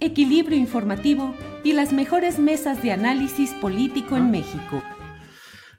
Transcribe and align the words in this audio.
equilibrio 0.00 0.58
informativo 0.58 1.34
y 1.62 1.74
las 1.74 1.92
mejores 1.92 2.38
mesas 2.38 2.82
de 2.82 2.92
análisis 2.92 3.52
político 3.54 4.16
en 4.16 4.30
México. 4.30 4.82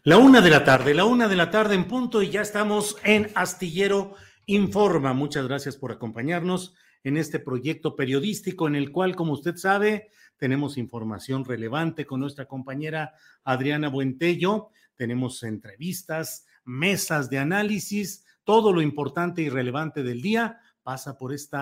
La 0.03 0.17
una 0.17 0.41
de 0.41 0.49
la 0.49 0.63
tarde, 0.63 0.93
la 0.93 1.05
una 1.05 1.27
de 1.27 1.35
la 1.35 1.51
tarde 1.51 1.75
en 1.75 1.87
punto 1.87 2.21
y 2.21 2.29
ya 2.29 2.41
estamos 2.41 2.97
en 3.03 3.29
Astillero 3.35 4.15
Informa. 4.45 5.13
Muchas 5.13 5.47
gracias 5.47 5.75
por 5.75 5.91
acompañarnos 5.91 6.75
en 7.03 7.17
este 7.17 7.39
proyecto 7.39 7.95
periodístico 7.95 8.67
en 8.67 8.75
el 8.75 8.91
cual, 8.91 9.15
como 9.15 9.33
usted 9.33 9.57
sabe, 9.57 10.09
tenemos 10.37 10.77
información 10.77 11.45
relevante 11.45 12.05
con 12.05 12.19
nuestra 12.19 12.45
compañera 12.45 13.13
Adriana 13.43 13.89
Buentello, 13.89 14.69
tenemos 14.95 15.43
entrevistas, 15.43 16.45
mesas 16.63 17.29
de 17.29 17.39
análisis, 17.39 18.25
todo 18.43 18.73
lo 18.73 18.81
importante 18.81 19.41
y 19.41 19.49
relevante 19.49 20.03
del 20.03 20.21
día 20.21 20.59
pasa 20.83 21.17
por 21.17 21.33
este 21.33 21.57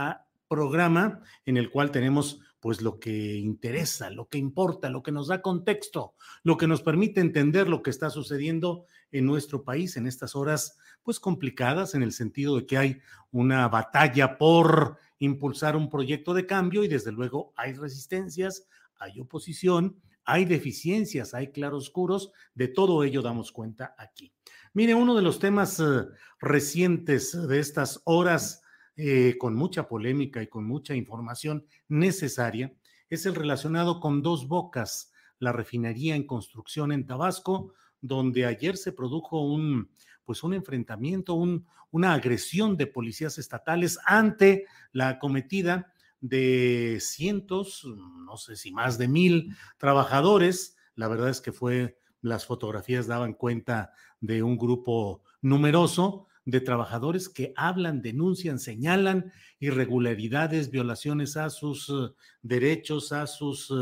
programa 0.48 1.22
en 1.46 1.58
el 1.58 1.70
cual 1.70 1.92
tenemos 1.92 2.40
pues 2.60 2.82
lo 2.82 3.00
que 3.00 3.36
interesa, 3.36 4.10
lo 4.10 4.28
que 4.28 4.38
importa, 4.38 4.90
lo 4.90 5.02
que 5.02 5.12
nos 5.12 5.28
da 5.28 5.42
contexto, 5.42 6.14
lo 6.44 6.58
que 6.58 6.68
nos 6.68 6.82
permite 6.82 7.22
entender 7.22 7.70
lo 7.70 7.82
que 7.82 7.90
está 7.90 8.10
sucediendo 8.10 8.86
en 9.12 9.26
nuestro 9.26 9.64
país 9.64 9.98
en 9.98 10.08
estas 10.08 10.36
horas 10.36 10.78
pues 11.04 11.20
complicadas 11.20 11.96
en 11.96 12.04
el 12.04 12.12
sentido 12.12 12.58
de 12.58 12.66
que 12.66 12.78
hay 12.78 13.02
una 13.32 13.68
batalla 13.68 14.38
por 14.38 14.98
impulsar 15.20 15.76
un 15.76 15.90
proyecto 15.90 16.34
de 16.34 16.46
cambio 16.46 16.84
y 16.84 16.88
desde 16.88 17.12
luego 17.12 17.54
hay 17.56 17.74
resistencias, 17.74 18.68
hay 18.98 19.20
oposición, 19.20 20.00
hay 20.26 20.46
deficiencias, 20.46 21.34
hay 21.34 21.52
claroscuros, 21.52 22.32
de 22.54 22.68
todo 22.68 23.04
ello 23.04 23.22
damos 23.22 23.52
cuenta 23.52 23.96
aquí. 23.98 24.34
Mire, 24.74 24.94
uno 24.94 25.16
de 25.16 25.24
los 25.24 25.40
temas 25.40 25.80
eh, 25.80 26.06
recientes 26.40 27.48
de 27.48 27.60
estas 27.60 28.02
horas 28.04 28.59
eh, 29.02 29.38
con 29.38 29.56
mucha 29.56 29.88
polémica 29.88 30.44
y 30.44 30.48
con 30.48 30.66
mucha 30.66 30.94
información 30.94 31.66
necesaria, 31.88 32.74
es 33.10 33.26
el 33.26 33.34
relacionado 33.34 34.02
con 34.02 34.22
Dos 34.22 34.50
Bocas, 34.50 35.14
la 35.40 35.54
refinería 35.54 36.18
en 36.18 36.28
construcción 36.28 36.92
en 36.92 37.06
Tabasco, 37.06 37.72
donde 38.02 38.46
ayer 38.46 38.76
se 38.76 38.92
produjo 38.92 39.40
un, 39.40 39.90
pues 40.26 40.44
un 40.44 40.54
enfrentamiento, 40.54 41.36
un, 41.36 41.66
una 41.92 42.12
agresión 42.12 42.76
de 42.76 42.88
policías 42.88 43.38
estatales 43.38 43.98
ante 44.06 44.66
la 44.92 45.08
acometida 45.08 45.94
de 46.20 46.98
cientos, 47.00 47.86
no 47.86 48.36
sé 48.36 48.58
si 48.58 48.74
más 48.74 48.98
de 48.98 49.08
mil 49.08 49.56
trabajadores. 49.78 50.76
La 50.96 51.08
verdad 51.08 51.30
es 51.30 51.40
que 51.40 51.54
fue, 51.54 51.98
las 52.20 52.46
fotografías 52.46 53.08
daban 53.08 53.32
cuenta 53.32 53.94
de 54.20 54.44
un 54.44 54.58
grupo 54.58 55.24
numeroso 55.42 56.28
de 56.50 56.62
trabajadores 56.62 57.30
que 57.30 57.54
hablan, 57.56 58.02
denuncian, 58.02 58.60
señalan 58.60 59.32
irregularidades, 59.60 60.72
violaciones 60.72 61.38
a 61.38 61.50
sus 61.50 61.90
uh, 61.90 62.14
derechos, 62.42 63.12
a 63.12 63.28
sus 63.28 63.74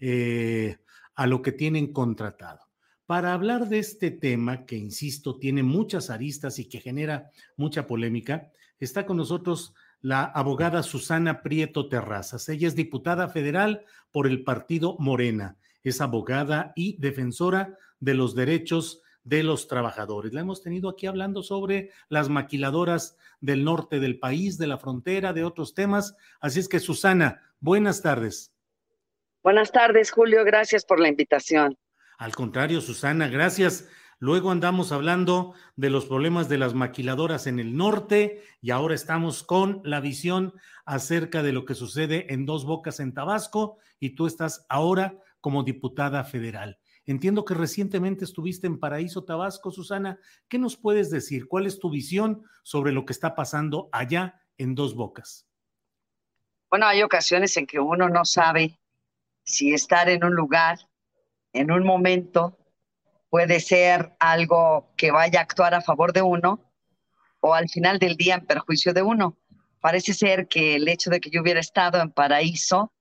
eh, 0.00 0.76
a 1.14 1.26
lo 1.26 1.42
que 1.42 1.52
tienen 1.52 1.92
contratado. 1.92 2.60
Para 3.06 3.34
hablar 3.34 3.68
de 3.68 3.78
este 3.78 4.10
tema, 4.10 4.64
que 4.64 4.76
insisto, 4.76 5.38
tiene 5.38 5.62
muchas 5.62 6.08
aristas 6.08 6.58
y 6.58 6.68
que 6.68 6.80
genera 6.80 7.30
mucha 7.56 7.86
polémica, 7.86 8.50
está 8.80 9.04
con 9.04 9.18
nosotros 9.18 9.74
la 10.00 10.24
abogada 10.24 10.82
Susana 10.82 11.42
Prieto 11.42 11.88
Terrazas. 11.88 12.48
Ella 12.48 12.68
es 12.68 12.74
diputada 12.74 13.28
federal 13.28 13.84
por 14.10 14.26
el 14.26 14.42
partido 14.44 14.96
Morena. 14.98 15.56
Es 15.84 16.00
abogada 16.00 16.72
y 16.74 16.96
defensora 16.98 17.76
de 18.00 18.14
los 18.14 18.34
derechos 18.34 19.00
de 19.24 19.42
los 19.42 19.68
trabajadores. 19.68 20.32
La 20.32 20.40
hemos 20.40 20.62
tenido 20.62 20.88
aquí 20.88 21.06
hablando 21.06 21.42
sobre 21.42 21.90
las 22.08 22.28
maquiladoras 22.28 23.16
del 23.40 23.64
norte 23.64 24.00
del 24.00 24.18
país, 24.18 24.58
de 24.58 24.66
la 24.66 24.78
frontera, 24.78 25.32
de 25.32 25.44
otros 25.44 25.74
temas. 25.74 26.16
Así 26.40 26.60
es 26.60 26.68
que, 26.68 26.80
Susana, 26.80 27.40
buenas 27.60 28.02
tardes. 28.02 28.52
Buenas 29.42 29.72
tardes, 29.72 30.10
Julio. 30.10 30.44
Gracias 30.44 30.84
por 30.84 31.00
la 31.00 31.08
invitación. 31.08 31.76
Al 32.18 32.34
contrario, 32.34 32.80
Susana, 32.80 33.28
gracias. 33.28 33.88
Luego 34.20 34.52
andamos 34.52 34.92
hablando 34.92 35.54
de 35.74 35.90
los 35.90 36.06
problemas 36.06 36.48
de 36.48 36.56
las 36.56 36.74
maquiladoras 36.74 37.48
en 37.48 37.58
el 37.58 37.76
norte 37.76 38.44
y 38.60 38.70
ahora 38.70 38.94
estamos 38.94 39.42
con 39.42 39.80
la 39.82 39.98
visión 39.98 40.54
acerca 40.84 41.42
de 41.42 41.52
lo 41.52 41.64
que 41.64 41.74
sucede 41.74 42.32
en 42.32 42.46
Dos 42.46 42.64
Bocas 42.64 43.00
en 43.00 43.14
Tabasco 43.14 43.78
y 43.98 44.10
tú 44.10 44.26
estás 44.28 44.64
ahora 44.68 45.18
como 45.40 45.64
diputada 45.64 46.22
federal. 46.22 46.78
Entiendo 47.04 47.44
que 47.44 47.54
recientemente 47.54 48.24
estuviste 48.24 48.66
en 48.66 48.78
Paraíso, 48.78 49.24
Tabasco, 49.24 49.70
Susana. 49.70 50.18
¿Qué 50.48 50.58
nos 50.58 50.76
puedes 50.76 51.10
decir? 51.10 51.48
¿Cuál 51.48 51.66
es 51.66 51.78
tu 51.78 51.90
visión 51.90 52.44
sobre 52.62 52.92
lo 52.92 53.04
que 53.04 53.12
está 53.12 53.34
pasando 53.34 53.88
allá 53.92 54.40
en 54.56 54.74
Dos 54.74 54.94
Bocas? 54.94 55.48
Bueno, 56.70 56.86
hay 56.86 57.02
ocasiones 57.02 57.56
en 57.56 57.66
que 57.66 57.80
uno 57.80 58.08
no 58.08 58.24
sabe 58.24 58.78
si 59.44 59.74
estar 59.74 60.08
en 60.08 60.24
un 60.24 60.34
lugar, 60.34 60.78
en 61.52 61.70
un 61.70 61.84
momento, 61.84 62.56
puede 63.28 63.60
ser 63.60 64.14
algo 64.20 64.92
que 64.96 65.10
vaya 65.10 65.40
a 65.40 65.42
actuar 65.42 65.74
a 65.74 65.80
favor 65.80 66.12
de 66.12 66.22
uno 66.22 66.72
o 67.40 67.54
al 67.54 67.68
final 67.68 67.98
del 67.98 68.16
día 68.16 68.36
en 68.36 68.46
perjuicio 68.46 68.92
de 68.92 69.02
uno. 69.02 69.36
Parece 69.80 70.14
ser 70.14 70.46
que 70.46 70.76
el 70.76 70.86
hecho 70.86 71.10
de 71.10 71.20
que 71.20 71.30
yo 71.30 71.42
hubiera 71.42 71.58
estado 71.58 72.00
en 72.00 72.12
Paraíso 72.12 72.92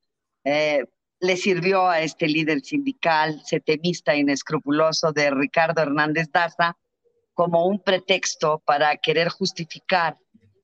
eh, 0.43 0.85
le 1.21 1.37
sirvió 1.37 1.87
a 1.87 2.01
este 2.01 2.27
líder 2.27 2.61
sindical, 2.61 3.41
setemista 3.45 4.15
inescrupuloso 4.15 5.11
de 5.11 5.29
Ricardo 5.29 5.83
Hernández 5.83 6.29
Daza, 6.31 6.77
como 7.35 7.67
un 7.67 7.79
pretexto 7.79 8.61
para 8.65 8.97
querer 8.97 9.29
justificar 9.29 10.17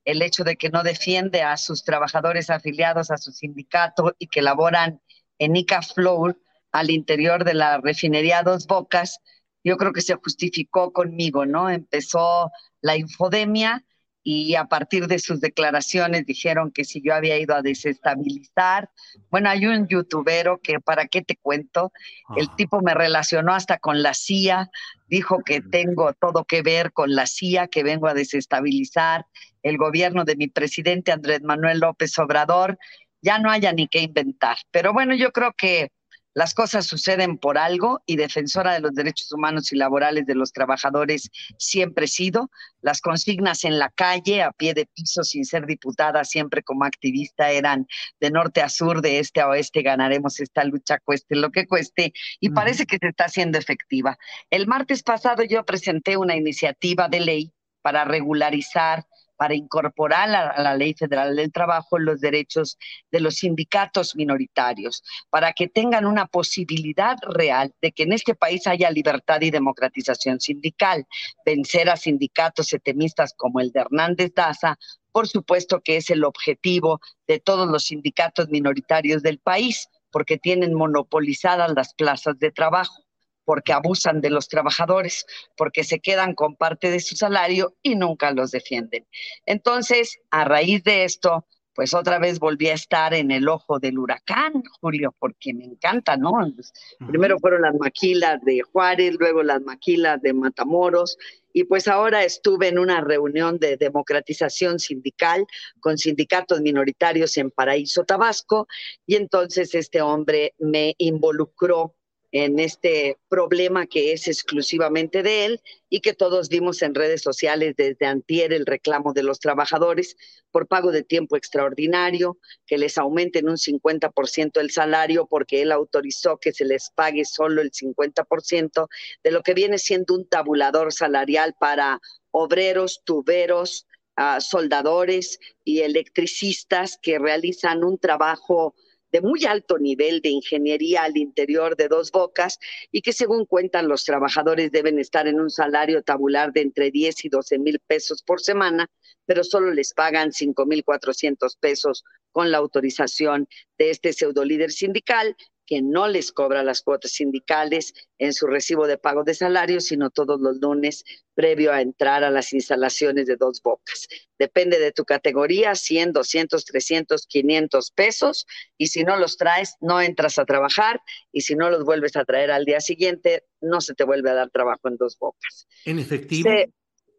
el 0.03 0.21
hecho 0.23 0.43
de 0.43 0.55
que 0.55 0.69
no 0.69 0.81
defiende 0.81 1.43
a 1.43 1.57
sus 1.57 1.83
trabajadores 1.83 2.49
afiliados 2.49 3.11
a 3.11 3.17
su 3.17 3.31
sindicato 3.31 4.15
y 4.17 4.27
que 4.27 4.41
laboran 4.41 4.99
en 5.37 5.55
Ica 5.55 5.83
Flour 5.83 6.39
al 6.71 6.89
interior 6.89 7.43
de 7.43 7.53
la 7.53 7.77
refinería 7.77 8.41
Dos 8.41 8.65
Bocas, 8.65 9.19
yo 9.63 9.77
creo 9.77 9.93
que 9.93 10.01
se 10.01 10.15
justificó 10.15 10.91
conmigo, 10.91 11.45
¿no? 11.45 11.69
Empezó 11.69 12.51
la 12.81 12.97
infodemia 12.97 13.85
y 14.29 14.55
a 14.55 14.65
partir 14.65 15.07
de 15.07 15.19
sus 15.19 15.39
declaraciones 15.39 16.25
dijeron 16.25 16.69
que 16.73 16.83
si 16.83 17.01
yo 17.01 17.15
había 17.15 17.39
ido 17.39 17.55
a 17.55 17.61
desestabilizar. 17.61 18.89
Bueno, 19.31 19.49
hay 19.49 19.65
un 19.67 19.87
youtubero 19.87 20.59
que, 20.61 20.81
¿para 20.81 21.07
qué 21.07 21.21
te 21.21 21.37
cuento? 21.37 21.93
El 22.35 22.53
tipo 22.57 22.81
me 22.81 22.93
relacionó 22.93 23.53
hasta 23.53 23.77
con 23.77 24.03
la 24.03 24.13
CIA, 24.13 24.69
dijo 25.07 25.39
que 25.45 25.61
tengo 25.61 26.11
todo 26.11 26.43
que 26.43 26.61
ver 26.61 26.91
con 26.91 27.15
la 27.15 27.25
CIA, 27.25 27.69
que 27.69 27.83
vengo 27.83 28.09
a 28.09 28.13
desestabilizar 28.13 29.25
el 29.63 29.77
gobierno 29.77 30.25
de 30.25 30.35
mi 30.35 30.49
presidente 30.49 31.13
Andrés 31.13 31.41
Manuel 31.41 31.79
López 31.79 32.19
Obrador. 32.19 32.77
Ya 33.21 33.39
no 33.39 33.49
haya 33.49 33.71
ni 33.71 33.87
qué 33.87 34.01
inventar. 34.01 34.57
Pero 34.71 34.91
bueno, 34.91 35.15
yo 35.15 35.31
creo 35.31 35.53
que 35.57 35.93
las 36.37 36.53
cosas 36.53 36.85
suceden 36.85 37.39
por 37.39 37.57
algo 37.57 38.03
y 38.05 38.15
defensora 38.15 38.73
de 38.73 38.79
los 38.79 38.93
derechos 38.93 39.31
humanos 39.31 39.73
y 39.73 39.75
laborales 39.75 40.27
de 40.27 40.35
los 40.35 40.53
trabajadores 40.53 41.31
siempre 41.57 42.05
he 42.05 42.07
sido. 42.07 42.51
Las 42.79 43.01
consignas 43.01 43.63
en 43.63 43.79
la 43.79 43.89
calle, 43.89 44.43
a 44.43 44.51
pie 44.51 44.75
de 44.75 44.85
piso, 44.85 45.23
sin 45.23 45.45
ser 45.45 45.65
diputada, 45.65 46.23
siempre 46.25 46.61
como 46.61 46.85
activista, 46.85 47.49
eran 47.49 47.87
de 48.19 48.29
norte 48.29 48.61
a 48.61 48.69
sur, 48.69 49.01
de 49.01 49.17
este 49.17 49.41
a 49.41 49.47
oeste, 49.47 49.81
ganaremos 49.81 50.39
esta 50.39 50.63
lucha, 50.63 50.99
cueste 50.99 51.35
lo 51.35 51.49
que 51.49 51.65
cueste, 51.65 52.13
y 52.39 52.51
parece 52.51 52.85
que 52.85 52.99
se 52.99 53.07
está 53.07 53.25
haciendo 53.25 53.57
efectiva. 53.57 54.19
El 54.51 54.67
martes 54.67 55.01
pasado 55.01 55.41
yo 55.41 55.65
presenté 55.65 56.17
una 56.17 56.35
iniciativa 56.35 57.07
de 57.07 57.19
ley 57.19 57.53
para 57.81 58.05
regularizar 58.05 59.07
para 59.37 59.55
incorporar 59.55 60.29
a, 60.33 60.61
la 60.61 60.75
Ley 60.75 60.93
Federal 60.93 61.35
del 61.35 61.51
Trabajo 61.51 61.97
los 61.99 62.19
derechos 62.19 62.77
de 63.11 63.19
los 63.21 63.35
sindicatos 63.35 64.15
minoritarios, 64.15 65.03
para 65.29 65.53
que 65.53 65.67
tengan 65.67 66.05
una 66.05 66.25
posibilidad 66.25 67.17
real 67.21 67.73
de 67.81 67.91
que 67.91 68.03
en 68.03 68.13
este 68.13 68.35
país 68.35 68.67
haya 68.67 68.91
libertad 68.91 69.41
y 69.41 69.51
democratización 69.51 70.41
sindical. 70.41 71.05
Vencer 71.45 71.89
a 71.89 71.95
sindicatos 71.95 72.73
etemistas 72.73 73.33
como 73.37 73.59
el 73.59 73.71
de 73.71 73.81
Hernández 73.81 74.33
Daza, 74.33 74.77
por 75.11 75.27
supuesto 75.27 75.81
que 75.81 75.97
es 75.97 76.09
el 76.09 76.23
objetivo 76.23 76.99
de 77.27 77.39
todos 77.39 77.67
los 77.67 77.85
sindicatos 77.85 78.49
minoritarios 78.49 79.23
del 79.23 79.39
país, 79.39 79.87
porque 80.11 80.37
tienen 80.37 80.73
monopolizadas 80.73 81.71
las 81.73 81.93
plazas 81.93 82.37
de 82.39 82.51
trabajo 82.51 83.06
porque 83.47 83.71
abusan 83.71 84.19
de 84.19 84.29
los 84.29 84.49
trabajadores, 84.49 85.25
porque 85.55 85.85
se 85.85 86.01
quedan 86.01 86.35
con 86.35 86.57
parte 86.57 86.91
de 86.91 86.99
su 86.99 87.15
salario 87.15 87.77
y 87.81 87.95
nunca 87.95 88.31
los 88.31 88.51
defienden. 88.51 89.07
Entonces, 89.45 90.19
a 90.31 90.43
raíz 90.43 90.83
de 90.83 91.05
esto, 91.05 91.47
pues 91.73 91.93
otra 91.93 92.19
vez 92.19 92.39
volví 92.39 92.67
a 92.67 92.73
estar 92.73 93.13
en 93.13 93.31
el 93.31 93.47
ojo 93.47 93.79
del 93.79 93.99
huracán, 93.99 94.63
Julio, 94.81 95.15
porque 95.17 95.53
me 95.53 95.63
encanta, 95.63 96.17
¿no? 96.17 96.31
Pues, 96.55 96.73
primero 97.07 97.39
fueron 97.39 97.61
las 97.61 97.75
maquilas 97.75 98.41
de 98.43 98.63
Juárez, 98.63 99.15
luego 99.17 99.43
las 99.43 99.61
maquilas 99.61 100.21
de 100.21 100.33
Matamoros, 100.33 101.17
y 101.53 101.63
pues 101.63 101.87
ahora 101.87 102.25
estuve 102.25 102.67
en 102.67 102.79
una 102.79 102.99
reunión 102.99 103.59
de 103.59 103.77
democratización 103.77 104.77
sindical 104.79 105.45
con 105.79 105.97
sindicatos 105.97 106.59
minoritarios 106.59 107.37
en 107.37 107.49
Paraíso, 107.49 108.03
Tabasco, 108.03 108.67
y 109.05 109.15
entonces 109.15 109.73
este 109.73 110.01
hombre 110.01 110.53
me 110.59 110.95
involucró 110.97 111.96
en 112.43 112.59
este 112.59 113.17
problema 113.29 113.87
que 113.87 114.13
es 114.13 114.27
exclusivamente 114.27 115.23
de 115.23 115.45
él 115.45 115.61
y 115.89 116.01
que 116.01 116.13
todos 116.13 116.49
vimos 116.49 116.83
en 116.83 116.93
redes 116.93 117.21
sociales 117.21 117.73
desde 117.75 118.05
antier 118.05 118.53
el 118.53 118.65
reclamo 118.65 119.13
de 119.13 119.23
los 119.23 119.39
trabajadores 119.39 120.15
por 120.51 120.67
pago 120.67 120.91
de 120.91 121.03
tiempo 121.03 121.35
extraordinario, 121.35 122.37
que 122.67 122.77
les 122.77 122.97
aumenten 122.99 123.49
un 123.49 123.57
50% 123.57 124.59
el 124.59 124.69
salario 124.69 125.25
porque 125.27 125.63
él 125.63 125.71
autorizó 125.71 126.37
que 126.37 126.51
se 126.51 126.65
les 126.65 126.91
pague 126.93 127.25
solo 127.25 127.61
el 127.61 127.71
50% 127.71 128.87
de 129.23 129.31
lo 129.31 129.41
que 129.41 129.55
viene 129.55 129.79
siendo 129.79 130.13
un 130.13 130.27
tabulador 130.27 130.93
salarial 130.93 131.55
para 131.59 131.99
obreros, 132.29 133.01
tuberos, 133.03 133.87
ah, 134.15 134.41
soldadores 134.41 135.39
y 135.63 135.79
electricistas 135.79 136.99
que 137.01 137.17
realizan 137.17 137.83
un 137.83 137.97
trabajo 137.97 138.75
de 139.11 139.21
muy 139.21 139.45
alto 139.45 139.77
nivel 139.77 140.21
de 140.21 140.29
ingeniería 140.29 141.03
al 141.03 141.17
interior 141.17 141.75
de 141.75 141.87
dos 141.87 142.11
bocas 142.11 142.59
y 142.91 143.01
que 143.01 143.13
según 143.13 143.45
cuentan 143.45 143.87
los 143.87 144.03
trabajadores 144.03 144.71
deben 144.71 144.99
estar 144.99 145.27
en 145.27 145.39
un 145.39 145.49
salario 145.49 146.01
tabular 146.03 146.51
de 146.53 146.61
entre 146.61 146.91
10 146.91 147.25
y 147.25 147.29
12 147.29 147.59
mil 147.59 147.79
pesos 147.87 148.21
por 148.23 148.41
semana, 148.41 148.87
pero 149.25 149.43
solo 149.43 149.71
les 149.71 149.93
pagan 149.93 150.31
5 150.31 150.65
mil 150.65 150.83
400 150.83 151.55
pesos 151.57 152.03
con 152.31 152.51
la 152.51 152.57
autorización 152.57 153.47
de 153.77 153.89
este 153.89 154.13
pseudo 154.13 154.45
líder 154.45 154.71
sindical 154.71 155.35
que 155.67 155.81
no 155.81 156.07
les 156.07 156.31
cobra 156.31 156.63
las 156.63 156.81
cuotas 156.81 157.11
sindicales 157.11 157.93
en 158.17 158.33
su 158.33 158.47
recibo 158.47 158.87
de 158.87 158.97
pago 158.97 159.23
de 159.23 159.35
salario, 159.35 159.81
sino 159.81 160.09
todos 160.09 160.39
los 160.39 160.57
lunes 160.57 161.03
previo 161.35 161.71
a 161.71 161.81
entrar 161.81 162.23
a 162.23 162.31
las 162.31 162.53
instalaciones 162.53 163.27
de 163.27 163.35
dos 163.35 163.61
bocas. 163.61 164.07
Depende 164.39 164.79
de 164.79 164.91
tu 164.91 165.03
categoría, 165.03 165.75
100, 165.75 166.13
200, 166.13 166.65
300, 166.65 167.27
500 167.27 167.91
pesos, 167.91 168.47
y 168.77 168.87
si 168.87 169.03
no 169.03 169.17
los 169.17 169.37
traes, 169.37 169.75
no 169.81 170.01
entras 170.01 170.39
a 170.39 170.45
trabajar, 170.45 171.01
y 171.31 171.41
si 171.41 171.55
no 171.55 171.69
los 171.69 171.83
vuelves 171.83 172.15
a 172.15 172.25
traer 172.25 172.49
al 172.49 172.65
día 172.65 172.79
siguiente, 172.79 173.43
no 173.61 173.81
se 173.81 173.93
te 173.93 174.05
vuelve 174.05 174.29
a 174.31 174.33
dar 174.33 174.49
trabajo 174.49 174.87
en 174.87 174.97
dos 174.97 175.17
bocas. 175.19 175.67
¿En 175.85 175.99
efectivo? 175.99 176.49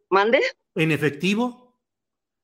¿Mande? 0.09 0.41
¿En 0.75 0.91
efectivo? 0.91 1.79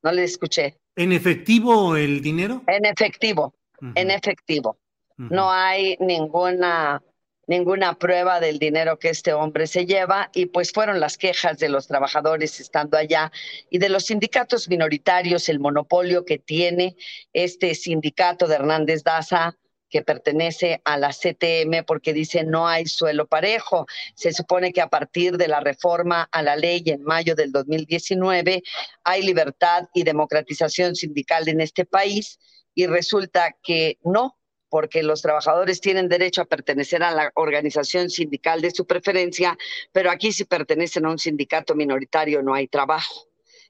No 0.03 0.11
le 0.11 0.23
escuché. 0.23 0.77
¿En 0.95 1.11
efectivo 1.11 1.97
el 1.97 2.21
dinero? 2.21 2.61
En 2.67 2.85
efectivo, 2.85 3.55
en 3.95 4.11
efectivo. 4.11 4.77
No 5.17 5.51
hay 5.51 5.97
ninguna 5.99 7.01
ninguna 7.47 7.93
prueba 7.97 8.39
del 8.39 8.59
dinero 8.59 8.97
que 8.97 9.09
este 9.09 9.33
hombre 9.33 9.67
se 9.67 9.85
lleva 9.85 10.29
y 10.33 10.47
pues 10.47 10.71
fueron 10.71 10.99
las 10.99 11.17
quejas 11.17 11.59
de 11.59 11.69
los 11.69 11.87
trabajadores 11.87 12.59
estando 12.59 12.97
allá 12.97 13.31
y 13.69 13.77
de 13.77 13.89
los 13.89 14.05
sindicatos 14.05 14.67
minoritarios, 14.67 15.47
el 15.49 15.59
monopolio 15.59 16.25
que 16.25 16.39
tiene 16.39 16.95
este 17.33 17.75
sindicato 17.75 18.47
de 18.47 18.55
Hernández 18.55 19.03
Daza 19.03 19.55
que 19.89 20.01
pertenece 20.01 20.81
a 20.83 20.97
la 20.97 21.11
CTM 21.11 21.85
porque 21.85 22.11
dice 22.11 22.43
no 22.43 22.67
hay 22.67 22.85
suelo 22.85 23.27
parejo. 23.27 23.85
Se 24.15 24.33
supone 24.33 24.73
que 24.73 24.81
a 24.81 24.89
partir 24.89 25.37
de 25.37 25.47
la 25.47 25.59
reforma 25.59 26.27
a 26.31 26.41
la 26.41 26.55
ley 26.55 26.83
en 26.87 27.03
mayo 27.03 27.35
del 27.35 27.51
2019 27.51 28.63
hay 29.03 29.21
libertad 29.21 29.87
y 29.93 30.03
democratización 30.03 30.95
sindical 30.95 31.47
en 31.47 31.61
este 31.61 31.85
país 31.85 32.39
y 32.73 32.87
resulta 32.87 33.55
que 33.63 33.97
no, 34.03 34.37
porque 34.69 35.03
los 35.03 35.21
trabajadores 35.21 35.81
tienen 35.81 36.09
derecho 36.09 36.41
a 36.41 36.45
pertenecer 36.45 37.03
a 37.03 37.11
la 37.11 37.31
organización 37.35 38.09
sindical 38.09 38.61
de 38.61 38.71
su 38.71 38.85
preferencia, 38.85 39.57
pero 39.91 40.11
aquí 40.11 40.31
si 40.31 40.45
pertenecen 40.45 41.05
a 41.05 41.11
un 41.11 41.19
sindicato 41.19 41.75
minoritario 41.75 42.41
no 42.41 42.53
hay 42.53 42.67
trabajo. 42.67 43.27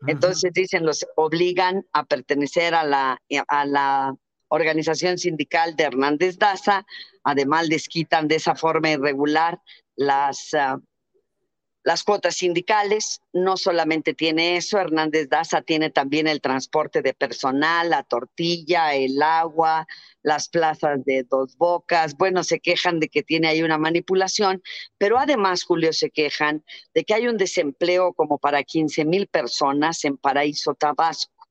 Entonces 0.07 0.51
dicen, 0.53 0.86
los 0.86 1.06
obligan 1.15 1.86
a 1.94 2.03
pertenecer 2.03 2.75
a 2.75 2.83
la, 2.83 3.21
a 3.47 3.65
la 3.65 4.15
organización 4.50 5.18
sindical 5.18 5.75
de 5.75 5.86
Hernández 5.86 6.38
Daza, 6.38 6.86
además 7.24 7.68
les 7.69 7.88
quitan 7.88 8.27
de 8.27 8.36
esa 8.36 8.56
forma 8.56 8.91
irregular 8.91 9.59
las... 9.95 10.53
Ah, 10.53 10.80
las 11.85 12.03
cuotas 12.03 12.37
sindicales, 12.37 13.21
no 13.31 13.57
solamente 13.57 14.15
tiene 14.15 14.57
eso, 14.57 14.79
Hernández 14.79 15.29
Daza 15.29 15.61
tiene 15.61 15.91
también 15.91 16.27
el 16.27 16.41
transporte 16.41 17.03
de 17.03 17.13
personal, 17.13 17.91
la 17.91 18.01
tortilla, 18.01 18.95
el 18.95 19.21
agua, 19.21 19.85
las 20.23 20.49
plazas 20.49 21.05
de 21.05 21.27
dos 21.29 21.55
bocas. 21.57 22.17
Bueno, 22.17 22.43
se 22.43 22.59
quejan 22.59 22.99
de 22.99 23.07
que 23.07 23.21
tiene 23.21 23.49
ahí 23.49 23.61
una 23.61 23.77
manipulación, 23.77 24.63
pero 24.97 25.19
además, 25.19 25.63
Julio, 25.63 25.93
se 25.93 26.09
quejan 26.09 26.65
de 26.95 27.03
que 27.03 27.13
hay 27.13 27.27
un 27.27 27.37
desempleo 27.37 28.13
como 28.13 28.39
para 28.39 28.63
15 28.63 29.05
mil 29.05 29.27
personas 29.27 30.03
en 30.05 30.17
Paraíso 30.17 30.73
Tabasco. 30.73 31.47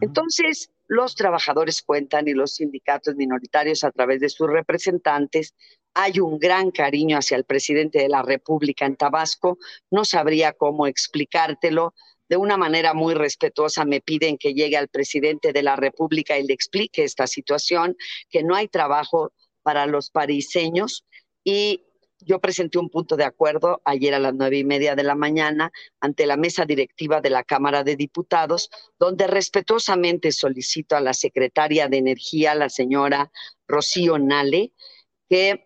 Entonces, 0.00 0.70
los 0.88 1.16
trabajadores 1.16 1.82
cuentan 1.82 2.28
y 2.28 2.32
los 2.32 2.54
sindicatos 2.54 3.14
minoritarios 3.16 3.84
a 3.84 3.90
través 3.90 4.20
de 4.20 4.30
sus 4.30 4.48
representantes 4.48 5.54
hay 5.98 6.20
un 6.20 6.38
gran 6.38 6.70
cariño 6.70 7.16
hacia 7.16 7.38
el 7.38 7.44
presidente 7.44 8.00
de 8.00 8.10
la 8.10 8.20
República 8.20 8.84
en 8.84 8.96
Tabasco. 8.96 9.56
No 9.90 10.04
sabría 10.04 10.52
cómo 10.52 10.86
explicártelo. 10.86 11.94
De 12.28 12.36
una 12.36 12.58
manera 12.58 12.92
muy 12.92 13.14
respetuosa 13.14 13.86
me 13.86 14.02
piden 14.02 14.36
que 14.36 14.52
llegue 14.52 14.76
al 14.76 14.88
presidente 14.88 15.54
de 15.54 15.62
la 15.62 15.74
República 15.74 16.38
y 16.38 16.46
le 16.46 16.52
explique 16.52 17.02
esta 17.02 17.26
situación, 17.26 17.96
que 18.28 18.42
no 18.42 18.54
hay 18.54 18.68
trabajo 18.68 19.32
para 19.62 19.86
los 19.86 20.10
pariseños 20.10 21.06
y 21.42 21.82
yo 22.20 22.40
presenté 22.40 22.78
un 22.78 22.90
punto 22.90 23.16
de 23.16 23.24
acuerdo 23.24 23.80
ayer 23.86 24.12
a 24.12 24.18
las 24.18 24.34
nueve 24.34 24.58
y 24.58 24.64
media 24.64 24.96
de 24.96 25.02
la 25.02 25.14
mañana 25.14 25.72
ante 26.00 26.26
la 26.26 26.36
mesa 26.36 26.66
directiva 26.66 27.22
de 27.22 27.30
la 27.30 27.42
Cámara 27.42 27.84
de 27.84 27.96
Diputados, 27.96 28.68
donde 28.98 29.26
respetuosamente 29.26 30.30
solicito 30.32 30.94
a 30.94 31.00
la 31.00 31.14
secretaria 31.14 31.88
de 31.88 31.98
Energía, 31.98 32.54
la 32.54 32.68
señora 32.68 33.30
Rocío 33.66 34.18
Nale, 34.18 34.72
que 35.28 35.65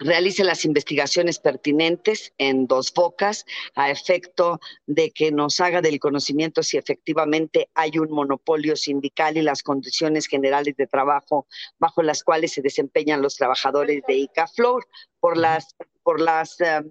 realice 0.00 0.44
las 0.44 0.64
investigaciones 0.64 1.38
pertinentes 1.38 2.32
en 2.38 2.66
dos 2.66 2.92
bocas 2.92 3.44
a 3.74 3.90
efecto 3.90 4.60
de 4.86 5.10
que 5.10 5.30
nos 5.30 5.60
haga 5.60 5.80
del 5.80 6.00
conocimiento 6.00 6.62
si 6.62 6.78
efectivamente 6.78 7.68
hay 7.74 7.98
un 7.98 8.10
monopolio 8.10 8.76
sindical 8.76 9.36
y 9.36 9.42
las 9.42 9.62
condiciones 9.62 10.26
generales 10.26 10.76
de 10.76 10.86
trabajo 10.86 11.46
bajo 11.78 12.02
las 12.02 12.24
cuales 12.24 12.52
se 12.52 12.62
desempeñan 12.62 13.22
los 13.22 13.36
trabajadores 13.36 14.02
de 14.06 14.14
ICAFLOR 14.14 14.86
por 15.20 15.36
las 15.36 15.76
por 16.02 16.20
las 16.20 16.60
eh, 16.60 16.82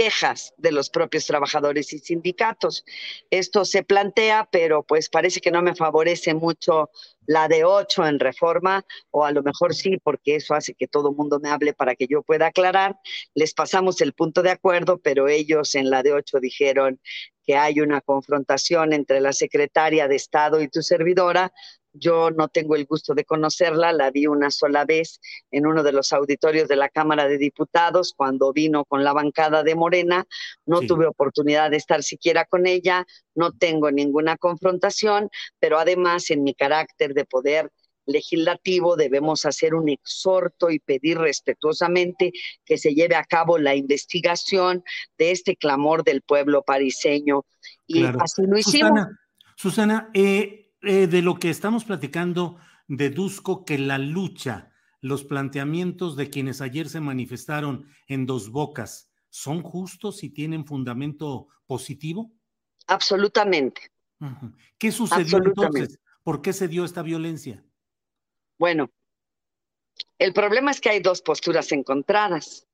quejas 0.00 0.54
de 0.56 0.72
los 0.72 0.88
propios 0.88 1.26
trabajadores 1.26 1.92
y 1.92 1.98
sindicatos. 1.98 2.86
Esto 3.28 3.66
se 3.66 3.82
plantea, 3.82 4.48
pero 4.50 4.82
pues 4.82 5.10
parece 5.10 5.42
que 5.42 5.50
no 5.50 5.60
me 5.60 5.74
favorece 5.74 6.32
mucho 6.32 6.88
la 7.26 7.48
de 7.48 7.64
ocho 7.64 8.06
en 8.06 8.18
reforma, 8.18 8.82
o 9.10 9.26
a 9.26 9.30
lo 9.30 9.42
mejor 9.42 9.74
sí, 9.74 9.98
porque 10.02 10.36
eso 10.36 10.54
hace 10.54 10.72
que 10.72 10.88
todo 10.88 11.10
el 11.10 11.16
mundo 11.16 11.38
me 11.38 11.50
hable 11.50 11.74
para 11.74 11.94
que 11.96 12.06
yo 12.06 12.22
pueda 12.22 12.46
aclarar. 12.46 12.96
Les 13.34 13.52
pasamos 13.52 14.00
el 14.00 14.14
punto 14.14 14.40
de 14.42 14.50
acuerdo, 14.50 14.96
pero 14.96 15.28
ellos 15.28 15.74
en 15.74 15.90
la 15.90 16.02
de 16.02 16.14
ocho 16.14 16.40
dijeron 16.40 16.98
que 17.44 17.56
hay 17.56 17.80
una 17.80 18.00
confrontación 18.00 18.94
entre 18.94 19.20
la 19.20 19.34
secretaria 19.34 20.08
de 20.08 20.16
Estado 20.16 20.62
y 20.62 20.68
tu 20.68 20.80
servidora, 20.80 21.52
yo 21.92 22.30
no 22.30 22.48
tengo 22.48 22.76
el 22.76 22.86
gusto 22.86 23.14
de 23.14 23.24
conocerla, 23.24 23.92
la 23.92 24.10
vi 24.10 24.26
una 24.26 24.50
sola 24.50 24.84
vez 24.84 25.20
en 25.50 25.66
uno 25.66 25.82
de 25.82 25.92
los 25.92 26.12
auditorios 26.12 26.68
de 26.68 26.76
la 26.76 26.88
Cámara 26.88 27.26
de 27.26 27.38
Diputados 27.38 28.14
cuando 28.16 28.52
vino 28.52 28.84
con 28.84 29.04
la 29.04 29.12
bancada 29.12 29.62
de 29.62 29.74
Morena. 29.74 30.26
No 30.66 30.80
tuve 30.80 31.06
oportunidad 31.06 31.70
de 31.70 31.76
estar 31.76 32.02
siquiera 32.02 32.44
con 32.44 32.66
ella, 32.66 33.06
no 33.34 33.52
tengo 33.52 33.90
ninguna 33.90 34.36
confrontación, 34.36 35.30
pero 35.58 35.78
además 35.78 36.30
en 36.30 36.42
mi 36.42 36.54
carácter 36.54 37.14
de 37.14 37.24
poder 37.24 37.70
legislativo 38.06 38.96
debemos 38.96 39.44
hacer 39.44 39.74
un 39.74 39.88
exhorto 39.88 40.70
y 40.70 40.78
pedir 40.78 41.18
respetuosamente 41.18 42.32
que 42.64 42.78
se 42.78 42.94
lleve 42.94 43.14
a 43.14 43.24
cabo 43.24 43.58
la 43.58 43.74
investigación 43.74 44.82
de 45.18 45.30
este 45.30 45.56
clamor 45.56 46.02
del 46.04 46.22
pueblo 46.22 46.62
pariseño. 46.62 47.44
Y 47.86 48.04
así 48.04 48.42
lo 48.46 48.58
hicimos. 48.58 49.06
Susana, 49.56 50.10
eh, 50.14 50.69
eh, 50.82 51.06
de 51.06 51.22
lo 51.22 51.38
que 51.38 51.50
estamos 51.50 51.84
platicando, 51.84 52.58
deduzco 52.88 53.64
que 53.64 53.78
la 53.78 53.98
lucha, 53.98 54.72
los 55.00 55.24
planteamientos 55.24 56.16
de 56.16 56.30
quienes 56.30 56.60
ayer 56.60 56.88
se 56.88 57.00
manifestaron 57.00 57.86
en 58.06 58.26
Dos 58.26 58.50
Bocas, 58.50 59.10
¿son 59.28 59.62
justos 59.62 60.22
y 60.24 60.30
tienen 60.30 60.66
fundamento 60.66 61.48
positivo? 61.66 62.32
Absolutamente. 62.86 63.92
¿Qué 64.78 64.92
sucedió 64.92 65.38
entonces? 65.38 65.98
¿Por 66.22 66.42
qué 66.42 66.52
se 66.52 66.68
dio 66.68 66.84
esta 66.84 67.02
violencia? 67.02 67.64
Bueno, 68.58 68.90
el 70.18 70.32
problema 70.32 70.70
es 70.70 70.80
que 70.80 70.90
hay 70.90 71.00
dos 71.00 71.22
posturas 71.22 71.72
encontradas. 71.72 72.66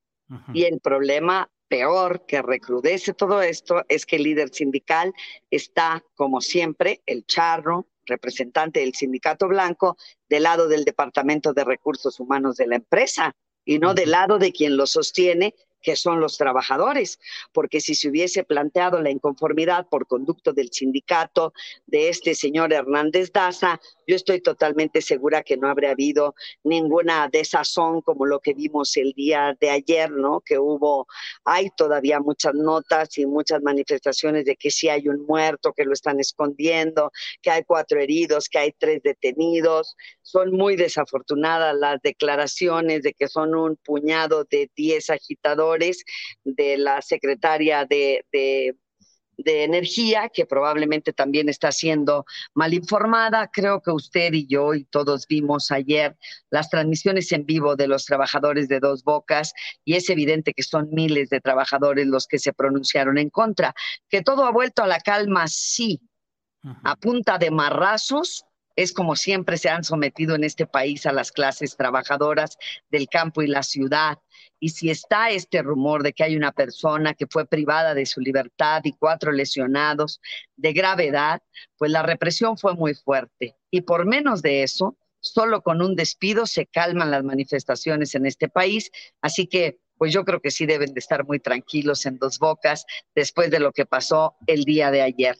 Y 0.53 0.65
el 0.65 0.81
problema 0.81 1.49
peor 1.69 2.27
que 2.27 2.43
recrudece 2.43 3.15
todo 3.15 3.43
esto 3.43 3.85
es 3.89 4.05
que 4.07 4.17
el 4.17 4.25
líder 4.25 4.53
sindical 4.53 5.15
está, 5.51 6.03
como 6.17 6.41
siempre, 6.41 7.01
el 7.07 7.25
charro, 7.27 7.87
representante 8.07 8.81
del 8.81 8.95
sindicato 8.95 9.49
blanco, 9.49 9.97
del 10.29 10.45
lado 10.45 10.69
del 10.69 10.85
Departamento 10.85 11.53
de 11.53 11.65
Recursos 11.65 12.19
Humanos 12.21 12.57
de 12.57 12.67
la 12.67 12.77
empresa 12.77 13.35
y 13.65 13.79
no 13.79 13.95
del 13.95 14.13
lado 14.13 14.39
de 14.39 14.53
quien 14.53 14.77
lo 14.77 14.87
sostiene, 14.87 15.55
que 15.87 15.95
son 15.95 16.19
los 16.19 16.37
trabajadores, 16.37 17.21
porque 17.52 17.81
si 17.81 17.95
se 17.95 18.09
hubiese 18.09 18.43
planteado 18.43 19.00
la 19.00 19.11
inconformidad 19.11 19.87
por 19.88 20.09
conducto 20.09 20.52
del 20.52 20.73
sindicato 20.73 21.52
de 21.87 22.09
este 22.09 22.35
señor 22.35 22.73
Hernández 22.73 23.31
Daza, 23.31 23.81
yo 24.05 24.16
estoy 24.16 24.40
totalmente 24.40 25.00
segura 25.00 25.45
que 25.45 25.57
no 25.57 25.69
habría 25.69 25.93
habido 25.93 26.35
ninguna 26.64 27.28
desazón 27.28 28.00
como 28.02 28.26
lo 28.26 28.40
que 28.40 28.52
vimos 28.52 28.97
el 28.97 29.12
día 29.12 29.57
de 29.61 29.71
ayer, 29.71 30.11
¿no? 30.11 30.40
Que 30.40 30.59
hubo, 30.59 31.07
hay 31.45 31.71
todavía 31.76 32.19
muchas 32.19 32.55
notas 32.55 33.16
y 33.16 33.25
muchas 33.25 33.62
manifestaciones 33.62 34.45
de 34.45 34.57
que 34.57 34.73
sí 34.73 34.88
hay 34.88 35.09
un 35.09 35.25
muerto, 35.25 35.73
que 35.73 35.85
lo 35.85 35.93
están 35.93 36.19
escondiendo, 36.19 37.12
que 37.43 37.50
hay 37.52 37.62
cuatro 37.62 38.00
heridos, 38.00 38.49
que 38.49 38.59
hay 38.59 38.73
tres 38.76 39.02
detenidos. 39.05 39.97
Son 40.23 40.50
muy 40.50 40.75
desafortunadas 40.75 41.76
las 41.76 42.02
declaraciones 42.02 43.02
de 43.02 43.14
que 43.14 43.28
son 43.28 43.55
un 43.55 43.76
puñado 43.76 44.43
de 44.50 44.69
diez 44.75 45.11
agitadores 45.11 45.75
de 46.45 46.78
la 46.78 47.02
secretaria 47.02 47.85
de, 47.85 48.25
de 48.33 48.76
de 49.37 49.64
energía, 49.64 50.30
que 50.33 50.47
probablemente 50.47 51.12
también 51.12 51.49
está 51.49 51.73
siendo 51.73 52.25
mal 52.54 52.75
informada. 52.75 53.49
Creo 53.52 53.80
que 53.83 53.90
usted 53.90 54.33
y 54.33 54.47
yo 54.47 54.75
y 54.75 54.85
todos 54.85 55.26
vimos 55.26 55.71
ayer 55.71 56.16
las 56.50 56.71
transmisiones 56.71 57.30
en 57.33 57.45
vivo 57.45 57.76
de 57.76 57.88
los 57.88 58.04
trabajadores 58.04 58.68
de 58.68 58.80
Dos 58.80 59.04
Bocas 59.04 59.52
y 59.85 59.95
es 59.95 60.09
evidente 60.11 60.54
que 60.54 60.62
son 60.62 60.88
miles 60.90 61.28
de 61.28 61.40
trabajadores 61.40 62.06
los 62.06 62.26
que 62.26 62.38
se 62.38 62.52
pronunciaron 62.52 63.18
en 63.18 63.30
contra. 63.30 63.75
Que 64.09 64.23
todo 64.23 64.45
ha 64.45 64.52
vuelto 64.52 64.83
a 64.83 64.87
la 64.87 65.00
calma, 65.00 65.47
sí, 65.49 66.00
a 66.83 66.97
punta 66.97 67.38
de 67.38 67.50
marrazos, 67.50 68.45
es 68.76 68.92
como 68.92 69.16
siempre 69.16 69.56
se 69.56 69.71
han 69.71 69.83
sometido 69.83 70.35
en 70.35 70.45
este 70.45 70.66
país 70.66 71.06
a 71.06 71.12
las 71.12 71.33
clases 71.33 71.76
trabajadoras 71.76 72.59
del 72.90 73.09
campo 73.09 73.42
y 73.42 73.47
la 73.47 73.62
ciudad. 73.62 74.18
Y 74.61 74.68
si 74.68 74.90
está 74.90 75.30
este 75.30 75.62
rumor 75.62 76.02
de 76.02 76.12
que 76.12 76.25
hay 76.25 76.37
una 76.37 76.52
persona 76.52 77.14
que 77.14 77.26
fue 77.26 77.47
privada 77.47 77.95
de 77.95 78.06
su 78.06 78.21
libertad 78.21 78.83
y 78.85 78.92
cuatro 78.92 79.33
lesionados 79.33 80.21
de 80.56 80.73
gravedad, 80.73 81.42
pues 81.78 81.90
la 81.90 82.02
represión 82.02 82.59
fue 82.59 82.75
muy 82.75 82.95
fuerte. 82.95 83.56
Y 83.71 83.80
por 83.80 84.06
menos 84.06 84.42
de 84.42 84.62
eso, 84.62 84.97
solo 85.21 85.62
con 85.62 85.83
un 85.83 85.97
despido 85.97 86.47
se 86.47 86.66
calman 86.66 87.11
las 87.11 87.25
manifestaciones 87.25 88.14
en 88.14 88.26
este 88.26 88.49
país. 88.49 88.90
Así 89.23 89.47
que 89.47 89.78
pues 89.99 90.12
yo 90.12 90.26
creo 90.26 90.40
que 90.40 90.50
sí 90.50 90.66
deben 90.66 90.92
de 90.92 91.00
estar 91.00 91.25
muy 91.25 91.40
tranquilos 91.40 92.04
en 92.04 92.18
dos 92.18 92.38
bocas 92.38 92.85
después 93.14 93.50
de 93.50 93.61
lo 93.61 93.73
que 93.73 93.87
pasó 93.87 94.37
el 94.47 94.64
día 94.64 94.90
de 94.90 95.00
ayer 95.00 95.38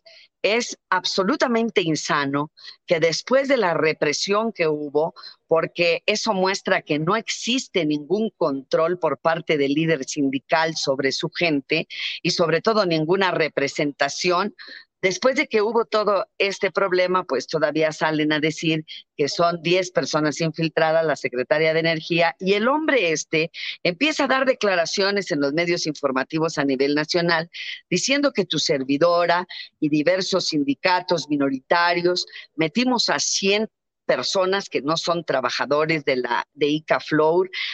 es 0.55 0.79
absolutamente 0.91 1.83
insano 1.83 2.53
que 2.87 3.01
después 3.01 3.49
de 3.49 3.57
la 3.57 3.75
represión 3.75 4.53
que 4.53 4.69
hubo, 4.69 5.15
porque 5.49 6.05
eso 6.07 6.35
muestra 6.35 6.83
que 6.83 7.01
no 7.01 7.17
existe 7.17 7.85
ningún 7.85 8.31
control 8.37 8.99
por 8.99 9.19
parte 9.19 9.59
del 9.59 9.73
líder 9.73 10.05
sindical 10.05 10.77
sobre 10.77 11.11
su 11.11 11.31
gente 11.31 11.89
y 12.23 12.31
sobre 12.31 12.61
todo 12.63 12.87
ninguna 12.87 13.33
representación, 13.33 14.55
Después 15.07 15.37
de 15.37 15.47
que 15.47 15.63
hubo 15.63 15.85
todo 15.85 16.27
este 16.37 16.73
problema, 16.73 17.23
pues 17.23 17.47
todavía 17.47 17.93
salen 17.93 18.33
a 18.33 18.41
decir 18.41 18.85
que 19.17 19.29
son 19.29 19.63
10 19.63 19.93
personas 19.93 20.41
infiltradas, 20.41 21.07
la 21.07 21.15
secretaria 21.15 21.73
de 21.73 21.79
Energía, 21.79 22.35
y 22.41 22.55
el 22.55 22.67
hombre 22.67 23.13
este 23.13 23.53
empieza 23.85 24.25
a 24.25 24.27
dar 24.27 24.47
declaraciones 24.47 25.31
en 25.31 25.41
los 25.41 25.53
medios 25.53 25.87
informativos 25.87 26.59
a 26.59 26.65
nivel 26.65 26.97
nacional, 26.97 27.49
diciendo 27.89 28.33
que 28.33 28.47
tu 28.47 28.59
servidora 28.59 29.47
y 29.79 29.91
diversos 29.91 30.49
sindicatos 30.49 31.29
minoritarios 31.29 32.27
metimos 32.57 33.09
a 33.09 33.21
100 33.21 33.69
personas 34.07 34.69
que 34.69 34.83
no 34.83 34.97
son 34.97 35.25
trabajadores 35.25 36.05
de 36.05 36.17
la 36.17 36.47
de 36.55 36.85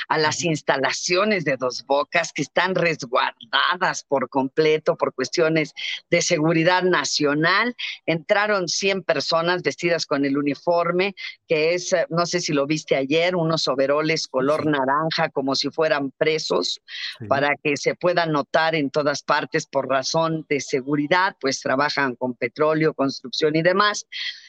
a 0.08 0.18
las 0.18 0.42
instalaciones 0.44 1.44
de 1.44 1.56
Dos 1.56 1.84
Bocas 1.86 2.32
que 2.32 2.42
están 2.42 2.74
resguardadas 2.74 4.04
por 4.04 4.28
completo 4.28 4.96
por 4.96 5.14
cuestiones 5.14 5.74
de 6.10 6.22
seguridad 6.22 6.82
nacional. 6.82 7.76
Entraron 8.06 8.68
100 8.68 9.02
personas 9.02 9.62
vestidas 9.62 10.06
con 10.06 10.24
el 10.24 10.36
uniforme 10.38 11.14
que 11.46 11.74
es, 11.74 11.92
eh, 11.92 12.06
no 12.08 12.26
sé 12.26 12.40
si 12.40 12.52
lo 12.52 12.66
viste 12.66 12.96
ayer, 12.96 13.36
unos 13.36 13.68
overoles 13.68 14.26
color 14.28 14.66
naranja 14.66 15.28
como 15.30 15.54
si 15.54 15.70
fueran 15.70 16.10
presos 16.12 16.80
para 17.28 17.56
que 17.62 17.76
se 17.76 17.94
puedan 17.94 18.32
notar 18.32 18.74
en 18.74 18.90
todas 18.90 19.22
partes 19.22 19.66
por 19.66 19.88
razón 19.88 20.46
de 20.48 20.60
seguridad, 20.60 21.36
pues 21.40 21.60
trabajan 21.60 22.14
con 22.16 22.34
petróleo, 22.34 22.94
construcción 22.94 23.56
y 23.56 23.62
demás. 23.62 24.06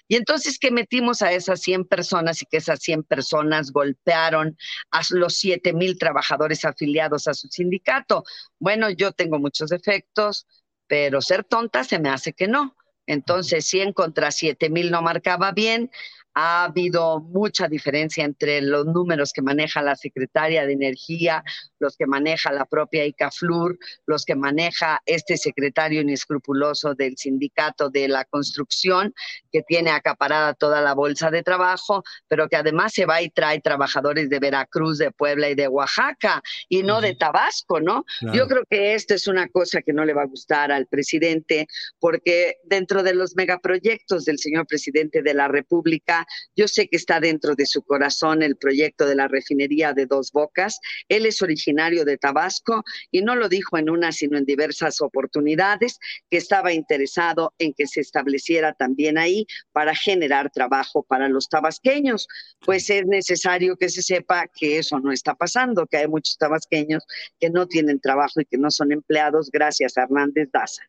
Y 0.07 0.15
entonces 0.15 0.59
que 0.59 0.71
metimos 0.71 1.21
a 1.21 1.31
esas 1.31 1.61
100 1.61 1.85
personas 1.85 2.41
y 2.41 2.45
que 2.45 2.57
esas 2.57 2.79
100 2.79 3.03
personas 3.03 3.71
golpearon 3.71 4.57
a 4.91 5.01
los 5.11 5.37
7 5.37 5.73
mil 5.73 5.97
trabajadores 5.97 6.65
afiliados 6.65 7.27
a 7.27 7.33
su 7.33 7.47
sindicato. 7.47 8.23
Bueno, 8.59 8.89
yo 8.89 9.11
tengo 9.11 9.39
muchos 9.39 9.69
defectos, 9.69 10.45
pero 10.87 11.21
ser 11.21 11.43
tonta 11.43 11.83
se 11.83 11.99
me 11.99 12.09
hace 12.09 12.33
que 12.33 12.47
no. 12.47 12.75
Entonces, 13.05 13.65
100 13.65 13.93
contra 13.93 14.31
7 14.31 14.69
mil 14.69 14.91
no 14.91 15.01
marcaba 15.01 15.51
bien 15.51 15.91
ha 16.33 16.65
habido 16.65 17.19
mucha 17.19 17.67
diferencia 17.67 18.25
entre 18.25 18.61
los 18.61 18.85
números 18.85 19.31
que 19.33 19.41
maneja 19.41 19.81
la 19.81 19.95
secretaria 19.95 20.65
de 20.65 20.73
Energía, 20.73 21.43
los 21.79 21.95
que 21.97 22.07
maneja 22.07 22.51
la 22.51 22.65
propia 22.65 23.05
ICAFLUR, 23.05 23.77
los 24.05 24.25
que 24.25 24.35
maneja 24.35 25.01
este 25.05 25.37
secretario 25.37 26.01
inescrupuloso 26.01 26.95
del 26.95 27.17
sindicato 27.17 27.89
de 27.89 28.07
la 28.07 28.25
construcción, 28.25 29.13
que 29.51 29.61
tiene 29.61 29.91
acaparada 29.91 30.53
toda 30.53 30.81
la 30.81 30.93
bolsa 30.93 31.29
de 31.29 31.43
trabajo, 31.43 32.03
pero 32.27 32.47
que 32.47 32.55
además 32.55 32.93
se 32.93 33.05
va 33.05 33.21
y 33.21 33.29
trae 33.29 33.61
trabajadores 33.61 34.29
de 34.29 34.39
Veracruz, 34.39 34.97
de 34.97 35.11
Puebla 35.11 35.49
y 35.49 35.55
de 35.55 35.67
Oaxaca, 35.67 36.41
y 36.69 36.83
no 36.83 37.01
de 37.01 37.15
Tabasco, 37.15 37.79
¿no? 37.79 38.05
Yo 38.33 38.47
creo 38.47 38.63
que 38.69 38.93
esto 38.93 39.13
es 39.13 39.27
una 39.27 39.47
cosa 39.49 39.81
que 39.81 39.93
no 39.93 40.05
le 40.05 40.13
va 40.13 40.23
a 40.23 40.27
gustar 40.27 40.71
al 40.71 40.87
presidente, 40.87 41.67
porque 41.99 42.57
dentro 42.63 43.03
de 43.03 43.13
los 43.13 43.35
megaproyectos 43.35 44.25
del 44.25 44.39
señor 44.39 44.65
presidente 44.65 45.21
de 45.21 45.33
la 45.33 45.47
República, 45.47 46.22
yo 46.55 46.67
sé 46.67 46.87
que 46.87 46.97
está 46.97 47.19
dentro 47.19 47.55
de 47.55 47.65
su 47.65 47.81
corazón 47.81 48.43
el 48.43 48.55
proyecto 48.55 49.05
de 49.05 49.15
la 49.15 49.27
refinería 49.27 49.93
de 49.93 50.05
Dos 50.05 50.31
Bocas. 50.31 50.79
Él 51.09 51.25
es 51.25 51.41
originario 51.41 52.05
de 52.05 52.17
Tabasco 52.17 52.83
y 53.11 53.21
no 53.21 53.35
lo 53.35 53.49
dijo 53.49 53.77
en 53.77 53.89
una, 53.89 54.11
sino 54.11 54.37
en 54.37 54.45
diversas 54.45 55.01
oportunidades, 55.01 55.99
que 56.29 56.37
estaba 56.37 56.73
interesado 56.73 57.53
en 57.59 57.73
que 57.73 57.87
se 57.87 58.01
estableciera 58.01 58.73
también 58.73 59.17
ahí 59.17 59.45
para 59.71 59.95
generar 59.95 60.51
trabajo 60.51 61.03
para 61.03 61.29
los 61.29 61.49
tabasqueños. 61.49 62.27
Pues 62.65 62.89
es 62.89 63.05
necesario 63.05 63.75
que 63.77 63.89
se 63.89 64.01
sepa 64.01 64.47
que 64.47 64.77
eso 64.77 64.99
no 64.99 65.11
está 65.11 65.35
pasando, 65.35 65.85
que 65.87 65.97
hay 65.97 66.07
muchos 66.07 66.37
tabasqueños 66.37 67.03
que 67.39 67.49
no 67.49 67.67
tienen 67.67 67.99
trabajo 67.99 68.41
y 68.41 68.45
que 68.45 68.57
no 68.57 68.71
son 68.71 68.91
empleados 68.91 69.49
gracias 69.51 69.97
a 69.97 70.03
Hernández 70.03 70.49
Daza. 70.51 70.83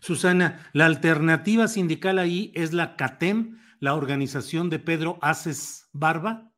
Susana, 0.00 0.68
la 0.72 0.86
alternativa 0.86 1.68
sindical 1.68 2.18
ahí 2.18 2.50
es 2.56 2.72
la 2.72 2.96
CATEM, 2.96 3.58
la 3.82 3.96
organización 3.96 4.70
de 4.70 4.78
Pedro 4.78 5.18
Aces 5.20 5.88
Barba? 5.92 6.51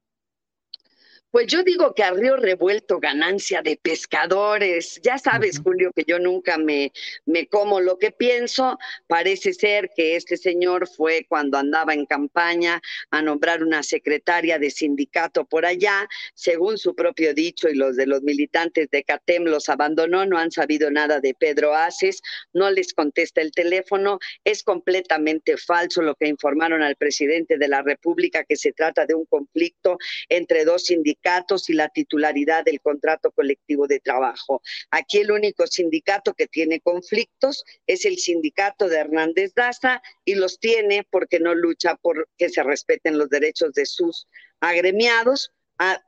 Pues 1.35 1.49
yo 1.49 1.65
digo 1.65 1.97
que 1.97 2.05
a 2.05 2.13
río 2.13 2.37
revuelto 2.37 3.01
ganancia 3.01 3.61
de 3.61 3.77
pescadores. 3.77 5.01
Ya 5.03 5.19
sabes, 5.19 5.59
Julio, 5.59 5.91
que 5.93 6.05
yo 6.07 6.21
nunca 6.21 6.59
me, 6.59 6.93
me 7.27 7.49
como 7.49 7.81
lo 7.81 7.99
que 7.99 8.13
pienso. 8.13 8.79
Parece 9.09 9.53
ser 9.53 9.91
que 9.97 10.15
este 10.15 10.37
señor 10.37 10.87
fue 10.87 11.27
cuando 11.29 11.59
andaba 11.59 11.93
en 11.93 12.07
campaña 12.07 12.81
a 13.11 13.21
nombrar 13.21 13.65
una 13.65 13.83
secretaria 13.83 14.61
de 14.61 14.71
sindicato 14.71 15.45
por 15.45 15.67
allá. 15.67 16.07
Según 16.35 16.79
su 16.79 16.95
propio 16.95 17.35
dicho 17.35 17.69
y 17.69 17.75
los 17.75 17.97
de 17.97 18.07
los 18.07 18.23
militantes 18.23 18.89
de 18.93 19.03
CATEM 19.03 19.43
los 19.47 19.69
abandonó, 19.69 20.27
no 20.27 20.39
han 20.39 20.53
sabido 20.53 20.89
nada 20.93 21.19
de 21.19 21.35
Pedro 21.35 21.75
Aces, 21.75 22.23
no 22.53 22.71
les 22.71 22.95
contesta 22.95 23.41
el 23.41 23.51
teléfono. 23.51 24.21
Es 24.45 24.63
completamente 24.63 25.57
falso 25.57 26.01
lo 26.01 26.15
que 26.15 26.29
informaron 26.29 26.81
al 26.81 26.95
presidente 26.95 27.59
de 27.59 27.67
la 27.67 27.83
República, 27.83 28.45
que 28.45 28.55
se 28.55 28.71
trata 28.71 29.05
de 29.05 29.17
un 29.17 29.25
conflicto 29.25 29.99
entre 30.29 30.65
dos 30.65 30.85
sindicatos 30.85 31.24
sindicatos 31.25 31.71
y 31.71 31.73
la 31.73 31.89
titularidad 31.89 32.65
del 32.65 32.81
contrato 32.81 33.31
colectivo 33.33 33.87
de 33.87 34.01
trabajo. 34.01 34.61
Aquí 34.91 35.19
el 35.19 35.31
único 35.31 35.67
sindicato 35.67 36.35
que 36.35 36.47
tiene 36.47 36.81
conflictos 36.81 37.65
es 37.87 38.05
el 38.05 38.19
sindicato 38.19 38.89
de 38.89 38.99
Hernández 38.99 39.53
Daza 39.55 40.03
y 40.25 40.35
los 40.35 40.59
tiene 40.59 41.07
porque 41.11 41.41
no 41.41 41.55
lucha 41.55 41.97
por 41.97 42.29
que 42.37 42.49
se 42.51 42.63
respeten 42.63 43.19
los 43.19 43.31
derechos 43.31 43.73
de 43.73 43.87
sus 43.87 44.27
agremiados 44.61 45.53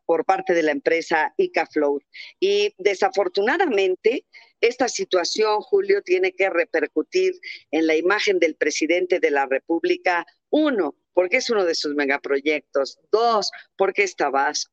por 0.04 0.25
parte 0.25 0.54
de 0.54 0.62
la 0.62 0.70
empresa 0.73 1.35
ICAFlow. 1.37 2.00
Y 2.38 2.73
desafortunadamente, 2.78 4.25
esta 4.61 4.88
situación, 4.88 5.61
Julio, 5.61 6.02
tiene 6.02 6.32
que 6.32 6.50
repercutir 6.50 7.32
en 7.73 7.87
la 7.87 7.96
imagen 7.96 8.38
del 8.38 8.54
presidente 8.54 9.18
de 9.18 9.30
la 9.30 9.46
República. 9.46 10.25
Uno, 10.50 10.94
porque 11.14 11.38
es 11.38 11.50
uno 11.50 11.64
de 11.64 11.75
sus 11.75 11.94
megaproyectos. 11.94 12.99
Dos, 13.11 13.50
porque 13.76 14.04
es 14.04 14.14
Tabasco. 14.14 14.73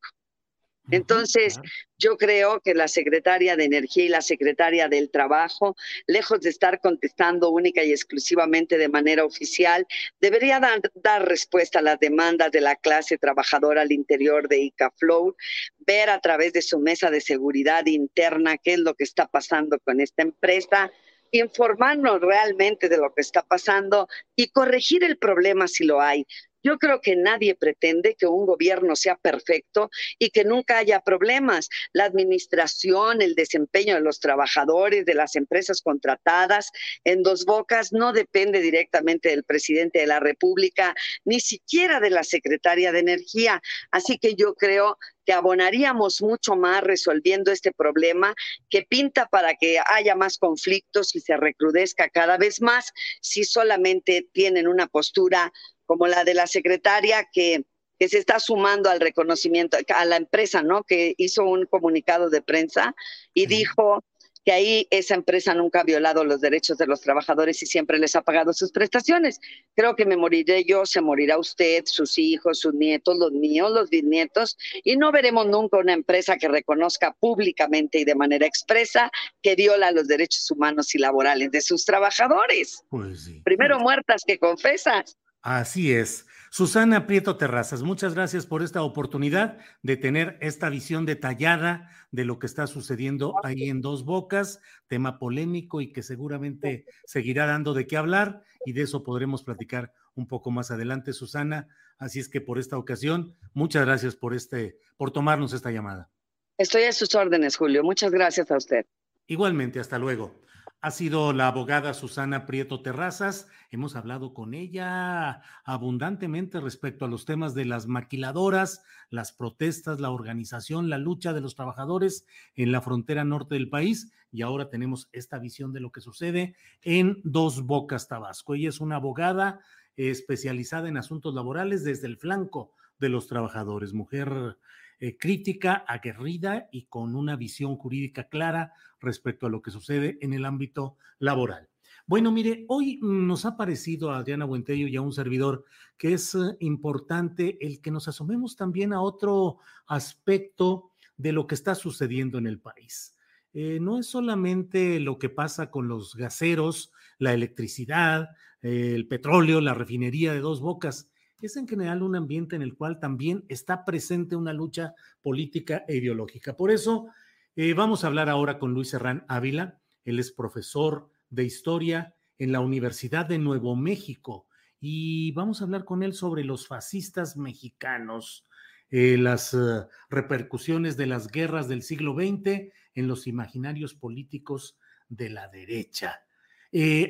Entonces, 0.92 1.60
yo 1.98 2.18
creo 2.18 2.60
que 2.60 2.74
la 2.74 2.88
secretaria 2.88 3.56
de 3.56 3.64
Energía 3.64 4.06
y 4.06 4.10
la 4.10 4.22
secretaria 4.22 4.90
del 4.90 5.10
Trabajo, 5.10 5.76
lejos 6.08 6.42
de 6.42 6.50
estar 6.50 6.82
contestando 6.82 7.50
única 7.50 7.84
y 7.84 7.92
exclusivamente 7.92 8.78
de 8.78 8.90
manera 8.90 9.24
oficial, 9.24 9.88
debería 10.20 10.60
dar, 10.60 10.82
dar 10.96 11.28
respuesta 11.28 11.80
a 11.80 11.84
las 11.84 12.00
demandas 12.00 12.52
de 12.52 12.62
la 12.62 12.76
clase 12.76 13.18
trabajadora 13.18 13.82
al 13.84 13.92
interior 13.94 14.50
de 14.50 14.60
ICAFlow, 14.64 15.36
ver 15.80 16.10
a 16.10 16.20
través 16.20 16.52
de 16.54 16.62
su 16.62 16.80
mesa 16.80 17.10
de 17.10 17.22
seguridad 17.22 17.86
interna 17.86 18.58
qué 18.58 18.74
es 18.74 18.80
lo 18.80 18.94
que 18.94 19.06
está 19.06 19.28
pasando 19.28 19.80
con 19.80 20.02
esta 20.02 20.24
empresa 20.24 20.92
informarnos 21.34 22.22
realmente 22.22 22.90
de 22.90 22.98
lo 22.98 23.14
que 23.14 23.22
está 23.22 23.42
pasando 23.42 24.08
y 24.36 24.50
corregir 24.50 25.04
el 25.04 25.18
problema 25.18 25.68
si 25.68 25.84
lo 25.84 26.00
hay. 26.00 26.26
Yo 26.64 26.78
creo 26.78 27.02
que 27.02 27.16
nadie 27.16 27.56
pretende 27.56 28.16
que 28.16 28.26
un 28.26 28.46
gobierno 28.46 28.96
sea 28.96 29.16
perfecto 29.18 29.90
y 30.18 30.30
que 30.30 30.46
nunca 30.46 30.78
haya 30.78 31.02
problemas. 31.02 31.70
La 31.92 32.06
administración, 32.06 33.22
el 33.22 33.36
desempeño 33.36 33.96
de 33.96 34.02
los 34.02 34.20
trabajadores, 34.20 35.06
de 35.06 35.14
las 35.14 35.36
empresas 35.36 35.82
contratadas 35.82 36.72
en 37.04 37.22
dos 37.22 37.46
bocas 37.46 37.92
no 37.92 38.14
depende 38.14 38.62
directamente 38.62 39.30
del 39.30 39.44
presidente 39.44 40.00
de 40.00 40.08
la 40.08 40.20
República, 40.20 40.96
ni 41.26 41.40
siquiera 41.40 42.00
de 42.00 42.10
la 42.10 42.24
secretaria 42.24 42.92
de 42.92 43.00
Energía. 43.00 43.62
Así 43.92 44.18
que 44.18 44.36
yo 44.36 44.56
creo 44.56 44.98
que 45.26 45.34
abonaríamos 45.34 46.22
mucho 46.22 46.56
más 46.56 46.84
resolviendo 46.84 47.52
este 47.52 47.72
problema 47.72 48.34
que 48.70 48.84
pinta 48.84 49.28
para 49.28 49.56
que 49.56 49.80
haya 49.86 50.16
más 50.16 50.38
conflictos 50.38 51.16
y 51.16 51.22
se 51.22 51.38
recrudezca 51.38 52.10
cada 52.10 52.38
vez 52.38 52.62
más 52.62 52.92
si 53.22 53.44
solamente 53.44 54.28
tienen 54.34 54.68
una 54.68 54.88
postura 54.88 55.52
como 55.86 56.08
la 56.08 56.24
de 56.24 56.34
la 56.34 56.48
secretaria 56.48 57.28
que, 57.32 57.66
que 58.00 58.10
se 58.10 58.18
está 58.18 58.40
sumando 58.40 58.90
al 58.90 59.00
reconocimiento, 59.00 59.78
a 59.96 60.06
la 60.06 60.18
empresa, 60.18 60.62
¿no? 60.62 60.84
Que 60.84 61.14
hizo 61.18 61.44
un 61.44 61.66
comunicado 61.66 62.30
de 62.30 62.42
prensa 62.42 62.96
y 63.34 63.46
dijo 63.46 64.04
que 64.44 64.52
ahí 64.52 64.88
esa 64.90 65.16
empresa 65.16 65.54
nunca 65.54 65.82
ha 65.82 65.84
violado 65.84 66.24
los 66.24 66.42
derechos 66.42 66.78
de 66.78 66.86
los 66.86 67.02
trabajadores 67.02 67.62
y 67.64 67.66
siempre 67.66 67.98
les 67.98 68.16
ha 68.16 68.22
pagado 68.22 68.54
sus 68.54 68.72
prestaciones. 68.72 69.40
Creo 69.76 69.96
que 69.96 70.06
me 70.06 70.18
moriré 70.18 70.66
yo, 70.66 70.86
se 70.86 71.02
morirá 71.02 71.38
usted, 71.38 71.84
sus 71.86 72.18
hijos, 72.18 72.60
sus 72.60 72.74
nietos, 72.74 73.18
los 73.18 73.32
míos, 73.32 73.72
los 73.72 73.90
bisnietos, 73.90 74.58
y 74.84 74.98
no 74.98 75.12
veremos 75.12 75.48
nunca 75.48 75.78
una 75.78 75.94
empresa 75.94 76.38
que 76.38 76.48
reconozca 76.48 77.16
públicamente 77.20 78.00
y 78.00 78.06
de 78.06 78.16
manera 78.16 78.46
expresa 78.46 79.12
que 79.42 79.56
viola 79.56 79.92
los 79.92 80.08
derechos 80.08 80.50
humanos 80.52 80.94
y 80.94 81.00
laborales 81.00 81.52
de 81.52 81.62
sus 81.62 81.86
trabajadores. 81.86 82.84
Pues 82.90 83.30
Primero 83.44 83.80
muertas 83.80 84.24
que 84.26 84.38
confesas. 84.38 85.18
Así 85.44 85.92
es. 85.92 86.26
Susana 86.52 87.06
Prieto 87.06 87.36
Terrazas, 87.36 87.84
muchas 87.84 88.14
gracias 88.14 88.46
por 88.46 88.64
esta 88.64 88.82
oportunidad 88.82 89.58
de 89.82 89.98
tener 89.98 90.38
esta 90.40 90.70
visión 90.70 91.06
detallada 91.06 91.90
de 92.12 92.24
lo 92.24 92.40
que 92.40 92.46
está 92.46 92.66
sucediendo 92.66 93.34
ahí 93.44 93.70
en 93.70 93.82
Dos 93.82 94.06
Bocas, 94.06 94.62
tema 94.88 95.20
polémico 95.20 95.82
y 95.82 95.92
que 95.92 96.02
seguramente 96.02 96.86
seguirá 97.06 97.46
dando 97.46 97.74
de 97.74 97.88
qué 97.88 97.98
hablar 97.98 98.44
y 98.66 98.72
de 98.72 98.84
eso 98.84 99.04
podremos 99.04 99.44
platicar 99.44 99.92
un 100.16 100.28
poco 100.28 100.50
más 100.50 100.72
adelante, 100.72 101.12
Susana. 101.12 101.68
Así 101.98 102.22
es 102.22 102.30
que 102.30 102.40
por 102.40 102.58
esta 102.58 102.78
ocasión, 102.78 103.36
muchas 103.54 103.86
gracias 103.86 104.16
por 104.16 104.34
este 104.34 104.78
por 104.96 105.12
tomarnos 105.12 105.52
esta 105.52 105.72
llamada. 105.72 106.10
Estoy 106.58 106.84
a 106.84 106.94
sus 106.94 107.14
órdenes, 107.16 107.58
Julio. 107.58 107.84
Muchas 107.84 108.12
gracias 108.12 108.50
a 108.50 108.56
usted. 108.56 108.86
Igualmente, 109.28 109.82
hasta 109.82 110.00
luego 110.00 110.40
ha 110.84 110.92
sido 110.92 111.32
la 111.32 111.48
abogada 111.48 111.94
Susana 111.94 112.46
Prieto 112.46 112.82
Terrazas. 112.82 113.48
Hemos 113.72 113.96
hablado 113.96 114.34
con 114.34 114.54
ella 114.54 115.42
abundantemente 115.64 116.60
respecto 116.60 117.06
a 117.06 117.08
los 117.08 117.24
temas 117.24 117.54
de 117.54 117.64
las 117.64 117.88
maquiladoras, 117.88 118.84
las 119.10 119.32
protestas, 119.32 120.02
la 120.02 120.12
organización, 120.12 120.90
la 120.90 120.98
lucha 120.98 121.32
de 121.32 121.40
los 121.40 121.56
trabajadores 121.56 122.28
en 122.56 122.74
la 122.74 122.82
frontera 122.82 123.24
norte 123.24 123.56
del 123.56 123.70
país. 123.70 124.12
Y 124.30 124.42
ahora 124.42 124.70
tenemos 124.70 125.08
esta 125.14 125.40
visión 125.40 125.72
de 125.72 125.80
lo 125.80 125.94
que 125.94 126.02
sucede 126.02 126.58
en 126.82 127.22
Dos 127.24 127.66
Bocas, 127.66 128.10
Tabasco. 128.10 128.54
Ella 128.54 128.68
es 128.68 128.82
una 128.82 128.98
abogada 128.98 129.62
especializada 129.96 130.90
en 130.90 130.98
asuntos 130.98 131.34
laborales 131.34 131.86
desde 131.86 132.08
el 132.08 132.18
flanco 132.18 132.74
de 133.00 133.08
los 133.08 133.28
trabajadores, 133.28 133.94
mujer 133.94 134.58
eh, 135.00 135.18
crítica, 135.18 135.84
aguerrida 135.88 136.70
y 136.72 136.86
con 136.86 137.16
una 137.16 137.36
visión 137.36 137.76
jurídica 137.76 138.26
clara 138.30 138.74
respecto 139.00 139.48
a 139.48 139.50
lo 139.50 139.62
que 139.62 139.72
sucede 139.72 140.18
en 140.22 140.34
el 140.34 140.46
ámbito 140.46 140.98
laboral. 141.20 141.70
Bueno, 142.06 142.32
mire, 142.32 142.66
hoy 142.68 143.00
nos 143.02 143.46
ha 143.46 143.56
parecido 143.56 144.12
a 144.12 144.18
Adriana 144.18 144.46
Buentello 144.46 144.88
y 144.88 144.96
a 144.96 145.02
un 145.02 145.14
servidor 145.14 145.66
que 145.98 146.14
es 146.14 146.36
eh, 146.36 146.58
importante 146.60 147.58
el 147.66 147.82
que 147.82 147.92
nos 147.92 148.08
asomemos 148.08 148.56
también 148.56 148.94
a 148.94 149.02
otro 149.02 149.60
aspecto 149.88 150.92
de 151.18 151.32
lo 151.32 151.48
que 151.48 151.56
está 151.56 151.76
sucediendo 151.76 152.38
en 152.38 152.48
el 152.48 152.60
país. 152.60 153.16
Eh, 153.54 153.80
no 153.80 154.00
es 154.00 154.08
solamente 154.08 155.00
lo 155.00 155.20
que 155.20 155.30
pasa 155.30 155.70
con 155.70 155.88
los 155.88 156.16
gaseros, 156.16 156.92
la 157.20 157.34
electricidad, 157.34 158.30
el 158.62 159.08
petróleo, 159.08 159.62
la 159.62 159.74
refinería 159.74 160.34
de 160.34 160.40
dos 160.40 160.62
bocas, 160.62 161.10
es 161.42 161.58
en 161.58 161.68
general 161.68 162.04
un 162.04 162.16
ambiente 162.16 162.56
en 162.56 162.62
el 162.62 162.76
cual 162.76 163.00
también 163.00 163.44
está 163.50 163.86
presente 163.86 164.36
una 164.36 164.54
lucha 164.54 164.94
política 165.22 165.84
e 165.88 165.98
ideológica. 165.98 166.56
Por 166.56 166.72
eso 166.72 167.08
eh, 167.56 167.74
vamos 167.74 168.04
a 168.04 168.08
hablar 168.08 168.30
ahora 168.30 168.60
con 168.60 168.74
Luis 168.74 168.90
Serrán 168.90 169.26
Ávila. 169.28 169.80
Él 170.06 170.20
es 170.20 170.32
profesor 170.32 171.10
de 171.30 171.44
historia 171.44 172.16
en 172.38 172.52
la 172.52 172.62
Universidad 172.62 173.26
de 173.26 173.40
Nuevo 173.40 173.76
México 173.76 174.48
y 174.80 175.32
vamos 175.34 175.62
a 175.62 175.66
hablar 175.66 175.86
con 175.86 176.04
él 176.04 176.14
sobre 176.14 176.44
los 176.44 176.68
fascistas 176.68 177.38
mexicanos, 177.38 178.48
eh, 178.90 179.18
las 179.18 179.54
eh, 179.54 179.86
repercusiones 180.10 180.98
de 180.98 181.08
las 181.08 181.28
guerras 181.28 181.68
del 181.68 181.84
siglo 181.84 182.16
XX 182.16 182.72
en 182.96 183.08
los 183.08 183.28
imaginarios 183.28 183.94
políticos 183.94 184.78
de 185.10 185.30
la 185.30 185.48
derecha. 185.48 186.22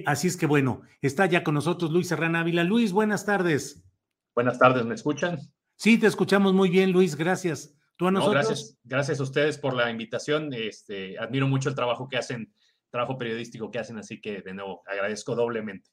así 0.05 0.27
es 0.27 0.37
que 0.37 0.45
bueno, 0.45 0.81
está 1.01 1.25
ya 1.25 1.43
con 1.43 1.53
nosotros 1.53 1.91
Luis 1.91 2.07
Serrán 2.07 2.35
Ávila. 2.35 2.63
Luis, 2.63 2.91
buenas 2.91 3.25
tardes. 3.25 3.83
Buenas 4.35 4.57
tardes, 4.57 4.83
¿me 4.83 4.95
escuchan? 4.95 5.37
Sí, 5.75 5.99
te 5.99 6.07
escuchamos 6.07 6.53
muy 6.53 6.69
bien, 6.69 6.91
Luis, 6.91 7.15
gracias. 7.15 7.75
¿Tú 7.97 8.07
a 8.07 8.11
nosotros? 8.11 8.47
gracias, 8.47 8.79
gracias 8.83 9.19
a 9.19 9.23
ustedes 9.23 9.59
por 9.59 9.75
la 9.75 9.91
invitación. 9.91 10.51
Este, 10.53 11.19
admiro 11.19 11.47
mucho 11.47 11.69
el 11.69 11.75
trabajo 11.75 12.09
que 12.09 12.17
hacen, 12.17 12.51
trabajo 12.89 13.17
periodístico 13.17 13.69
que 13.69 13.77
hacen, 13.77 13.99
así 13.99 14.19
que 14.19 14.41
de 14.41 14.55
nuevo 14.55 14.81
agradezco 14.87 15.35
doblemente. 15.35 15.91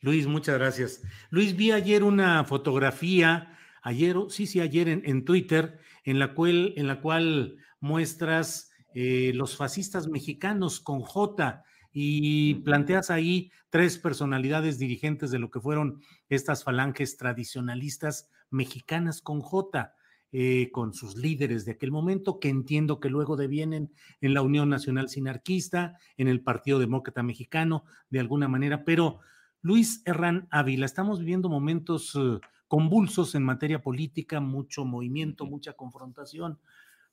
Luis, 0.00 0.26
muchas 0.26 0.58
gracias. 0.58 1.02
Luis, 1.30 1.56
vi 1.56 1.70
ayer 1.70 2.02
una 2.02 2.42
fotografía, 2.44 3.56
ayer, 3.82 4.16
sí, 4.28 4.48
sí, 4.48 4.60
ayer 4.60 4.88
en, 4.88 5.24
Twitter, 5.24 5.78
en 6.02 6.18
la 6.18 6.34
cual, 6.34 6.72
en 6.76 6.88
la 6.88 7.00
cual 7.00 7.58
muestras 7.78 8.72
eh, 8.94 9.30
los 9.34 9.56
fascistas 9.56 10.08
mexicanos 10.08 10.80
con 10.80 11.02
J 11.02 11.62
y 12.00 12.54
planteas 12.54 13.10
ahí 13.10 13.50
tres 13.70 13.98
personalidades 13.98 14.78
dirigentes 14.78 15.32
de 15.32 15.40
lo 15.40 15.50
que 15.50 15.58
fueron 15.58 16.00
estas 16.28 16.62
falanges 16.62 17.16
tradicionalistas 17.16 18.30
mexicanas 18.50 19.20
con 19.20 19.40
J, 19.40 19.92
eh, 20.30 20.70
con 20.70 20.94
sus 20.94 21.16
líderes 21.16 21.64
de 21.64 21.72
aquel 21.72 21.90
momento, 21.90 22.38
que 22.38 22.50
entiendo 22.50 23.00
que 23.00 23.10
luego 23.10 23.34
devienen 23.34 23.90
en 24.20 24.32
la 24.32 24.42
Unión 24.42 24.68
Nacional 24.68 25.08
Sinarquista, 25.08 25.98
en 26.16 26.28
el 26.28 26.40
Partido 26.40 26.78
Demócrata 26.78 27.24
Mexicano, 27.24 27.82
de 28.10 28.20
alguna 28.20 28.46
manera, 28.46 28.84
pero 28.84 29.18
Luis 29.60 30.00
Herrán 30.04 30.46
Ávila, 30.52 30.86
estamos 30.86 31.18
viviendo 31.18 31.48
momentos 31.48 32.14
eh, 32.14 32.38
convulsos 32.68 33.34
en 33.34 33.42
materia 33.42 33.82
política, 33.82 34.38
mucho 34.38 34.84
movimiento, 34.84 35.46
mucha 35.46 35.72
confrontación. 35.72 36.60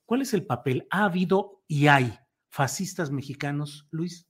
¿Cuál 0.06 0.22
es 0.22 0.36
el 0.36 0.46
papel? 0.46 0.86
¿Ha 0.92 1.06
habido 1.06 1.64
y 1.68 1.88
hay 1.88 2.20
fascistas 2.52 3.10
mexicanos, 3.10 3.88
Luis? 3.90 4.28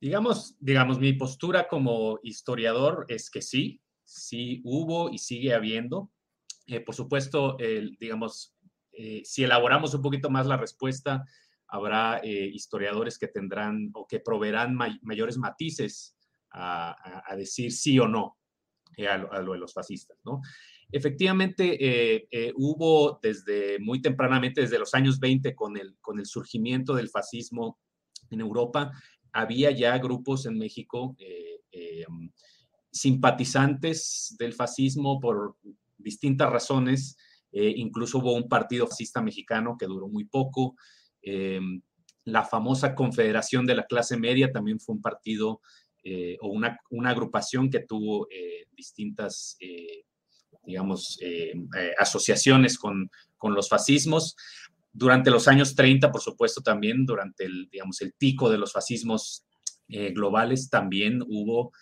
Digamos, 0.00 0.56
digamos, 0.58 0.98
mi 0.98 1.12
postura 1.12 1.68
como 1.68 2.18
historiador 2.22 3.04
es 3.08 3.30
que 3.30 3.42
sí, 3.42 3.80
sí 4.04 4.62
hubo 4.64 5.10
y 5.10 5.18
sigue 5.18 5.54
habiendo. 5.54 6.10
Eh, 6.66 6.80
por 6.80 6.94
supuesto, 6.94 7.56
digamos, 7.98 8.54
eh, 8.92 9.22
si 9.24 9.44
elaboramos 9.44 9.92
un 9.94 10.02
poquito 10.02 10.30
más 10.30 10.46
la 10.46 10.56
respuesta, 10.56 11.24
habrá 11.68 12.20
eh, 12.22 12.50
historiadores 12.52 13.18
que 13.18 13.28
tendrán 13.28 13.90
o 13.94 14.06
que 14.06 14.20
proveerán 14.20 14.74
mayores 15.02 15.36
matices 15.36 16.16
a, 16.52 16.96
decir 17.36 17.70
sí 17.70 17.98
o 17.98 18.08
no 18.08 18.36
a 19.08 19.16
lo, 19.18 19.52
de 19.52 19.58
los 19.58 19.72
fascistas, 19.72 20.18
¿no? 20.24 20.40
efectivamente 20.92 21.78
eh, 21.80 22.28
eh, 22.30 22.52
hubo 22.56 23.18
desde 23.22 23.78
muy 23.78 24.02
tempranamente, 24.02 24.62
desde 24.62 24.78
los 24.78 24.94
años 24.94 25.20
20, 25.20 25.54
con 25.54 25.76
el, 25.76 25.96
con 26.00 26.18
el 26.18 26.26
surgimiento 26.26 26.94
del 26.94 27.08
fascismo 27.08 27.78
en 28.30 28.40
Europa, 28.40 28.90
había 29.32 29.70
ya 29.70 29.96
grupos 29.98 30.46
en 30.46 30.58
México 30.58 31.16
simpatizantes 32.90 34.34
del 34.38 34.52
fascismo 34.52 35.20
por 35.20 35.56
distintas 35.98 36.50
razones. 36.50 37.16
incluso 37.52 38.18
hubo 38.18 38.34
un 38.34 38.48
partido 38.48 38.86
fascista 38.86 39.22
mexicano 39.22 39.76
que 39.78 39.86
duró 39.86 40.08
muy 40.08 40.24
poco. 40.24 40.76
la 42.24 42.44
famosa 42.44 42.94
Confederación 42.94 43.66
de 43.66 43.74
la 43.74 43.86
Clase 43.86 44.16
Media 44.16 44.50
también 44.50 44.80
fue 44.80 44.94
un 44.94 45.02
partido 45.02 45.60
eh, 46.02 46.38
o 46.40 46.48
una, 46.48 46.78
una, 46.88 47.10
agrupación 47.10 47.68
que 47.68 47.80
tuvo 47.80 48.26
eh, 48.30 48.64
distintas, 48.72 49.56
eh, 49.60 50.04
digamos, 50.64 51.18
asociaciones 51.98 52.78
con, 52.78 53.10
con, 53.36 53.54
los 53.54 53.68
fascismos. 53.68 54.34
Durante 54.92 55.30
los 55.30 55.48
años 55.48 55.74
30, 55.74 56.10
por 56.10 56.20
supuesto, 56.20 56.62
también 56.62 57.06
durante 57.06 57.44
el, 57.44 57.68
digamos, 57.70 58.00
el 58.00 58.12
pico 58.12 58.50
de 58.50 58.58
los 58.58 58.72
fascismos 58.72 59.44
globales, 59.88 60.70
también 60.70 61.20
hubo 61.26 61.72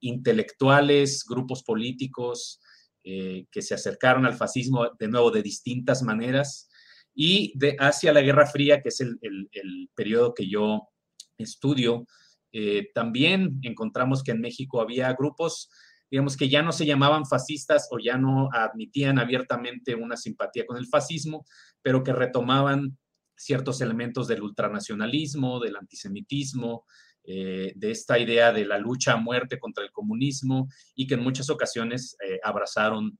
intelectuales, 0.00 1.24
grupos 1.28 1.62
políticos 1.62 2.60
que 3.04 3.62
se 3.62 3.74
acercaron 3.74 4.26
al 4.26 4.34
fascismo 4.34 4.88
de 4.98 5.08
nuevo 5.08 5.30
de 5.30 5.42
distintas 5.42 6.02
maneras. 6.02 6.68
Y 7.14 7.54
hacia 7.78 8.12
la 8.12 8.20
Guerra 8.20 8.46
Fría, 8.46 8.80
que 8.82 8.88
es 8.88 9.00
el, 9.00 9.16
el, 9.22 9.48
el 9.52 9.90
periodo 9.94 10.34
que 10.34 10.48
yo 10.48 10.88
estudio, 11.36 12.04
eh, 12.52 12.88
también 12.94 13.60
encontramos 13.62 14.22
que 14.22 14.30
en 14.30 14.40
México 14.40 14.80
había 14.80 15.12
grupos, 15.12 15.70
digamos, 16.10 16.36
que 16.36 16.48
ya 16.48 16.62
no 16.62 16.72
se 16.72 16.86
llamaban 16.86 17.26
fascistas 17.26 17.88
o 17.90 17.98
ya 17.98 18.16
no 18.16 18.48
admitían 18.52 19.18
abiertamente 19.18 19.94
una 19.94 20.16
simpatía 20.16 20.66
con 20.66 20.76
el 20.76 20.86
fascismo, 20.86 21.44
pero 21.82 22.02
que 22.02 22.12
retomaban 22.12 22.98
ciertos 23.36 23.80
elementos 23.80 24.26
del 24.26 24.42
ultranacionalismo, 24.42 25.60
del 25.60 25.76
antisemitismo, 25.76 26.84
eh, 27.24 27.72
de 27.76 27.90
esta 27.90 28.18
idea 28.18 28.52
de 28.52 28.64
la 28.64 28.78
lucha 28.78 29.12
a 29.12 29.16
muerte 29.16 29.58
contra 29.58 29.84
el 29.84 29.92
comunismo 29.92 30.68
y 30.94 31.06
que 31.06 31.14
en 31.14 31.22
muchas 31.22 31.50
ocasiones 31.50 32.16
eh, 32.26 32.40
abrazaron 32.42 33.18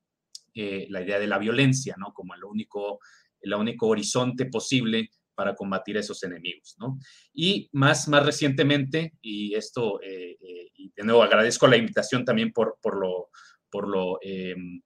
la 0.55 1.03
idea 1.03 1.21
de 1.21 1.29
la 1.29 1.39
violencia, 1.39 1.95
¿no? 1.99 2.13
Como 2.13 2.35
el 2.35 2.43
único, 2.43 2.99
el 3.41 3.55
único 3.55 3.87
horizonte 3.87 4.47
posible 4.47 5.09
para 5.39 5.55
combatir 5.55 5.97
a 5.97 6.01
esos 6.01 6.21
enemigos, 6.25 6.75
¿no? 6.81 6.99
Y 7.33 7.69
más, 7.71 8.09
más 8.09 8.27
recientemente, 8.27 9.13
y 9.23 9.55
esto, 9.55 10.03
eh, 10.03 10.37
eh, 10.41 10.71
y 10.75 10.93
de 10.97 11.05
nuevo 11.05 11.23
agradezco 11.23 11.69
la 11.69 11.77
invitación 11.77 12.25
también 12.25 12.53
por, 12.53 12.77
por 12.83 12.99
lo, 12.99 13.29
por 13.71 13.87
lo 13.87 14.19
em, 14.21 14.83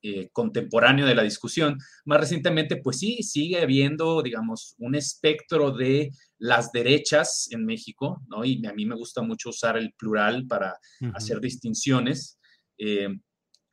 eh, 0.00 0.30
contemporáneo 0.32 1.04
de 1.04 1.14
la 1.14 1.22
discusión, 1.22 1.76
más 2.06 2.20
recientemente, 2.20 2.78
pues 2.78 3.00
sí, 3.00 3.22
sigue 3.22 3.60
habiendo, 3.60 4.22
digamos, 4.22 4.74
un 4.78 4.94
espectro 4.94 5.72
de 5.72 6.10
las 6.38 6.72
derechas 6.72 7.48
en 7.50 7.66
México, 7.66 8.22
¿no? 8.28 8.46
Y 8.46 8.64
a 8.64 8.72
mí 8.72 8.86
me 8.86 8.96
gusta 8.96 9.20
mucho 9.20 9.50
usar 9.50 9.76
el 9.76 9.92
plural 9.92 10.46
para 10.46 10.74
hacer 11.12 11.38
distinciones. 11.38 12.38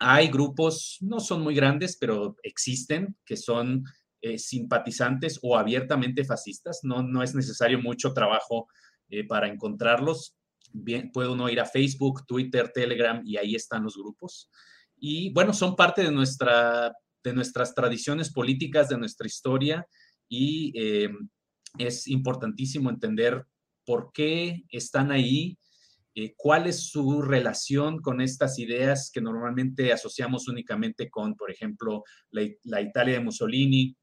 hay 0.02 0.28
grupos, 0.28 0.98
no 1.00 1.22
son 1.22 1.42
muy 1.42 1.56
grandes, 1.56 1.98
pero 1.98 2.36
existen, 2.44 3.16
que 3.26 3.38
son 3.38 3.84
eh, 4.22 4.38
simpatizantes 4.38 5.40
o 5.42 5.58
abiertamente 5.58 6.26
fascistas. 6.26 6.82
No, 6.84 7.02
no 7.02 7.24
es 7.24 7.34
necesario 7.36 7.80
mucho 7.80 8.14
trabajo 8.14 8.68
eh, 9.08 9.26
para 9.26 9.48
encontrarlos. 9.48 10.36
Bien, 10.74 11.10
puede 11.14 11.30
uno 11.30 11.50
ir 11.50 11.62
a 11.62 11.66
Facebook, 11.66 12.26
Twitter, 12.28 12.70
Telegram 12.74 13.22
y 13.24 13.38
ahí 13.38 13.56
están 13.56 13.84
los 13.84 13.96
grupos. 13.96 14.52
Y 14.98 15.32
bueno, 15.32 15.54
son 15.54 15.78
parte 15.78 16.04
de, 16.04 16.12
nuestra, 16.12 16.94
de 17.24 17.34
nuestras 17.34 17.74
tradiciones 17.74 18.30
políticas, 18.34 18.90
de 18.90 18.98
nuestra 18.98 19.26
historia 19.26 19.88
y 20.28 20.74
eh, 20.78 21.12
es 21.78 22.06
importantísimo 22.08 22.90
entender 22.90 23.46
por 23.86 24.12
qué 24.14 24.66
están 24.70 25.12
ahí, 25.12 25.58
cuál 26.36 26.68
es 26.68 26.90
su 26.90 27.22
relación 27.22 28.00
con 28.02 28.20
estas 28.20 28.60
ideas 28.60 29.10
que 29.14 29.22
normalmente 29.22 29.94
asociamos 29.94 30.50
únicamente 30.50 31.10
con, 31.10 31.36
por 31.36 31.50
ejemplo, 31.50 32.04
la 32.32 32.82
Italia 32.82 33.14
de 33.14 33.24
Mussolini, 33.24 33.96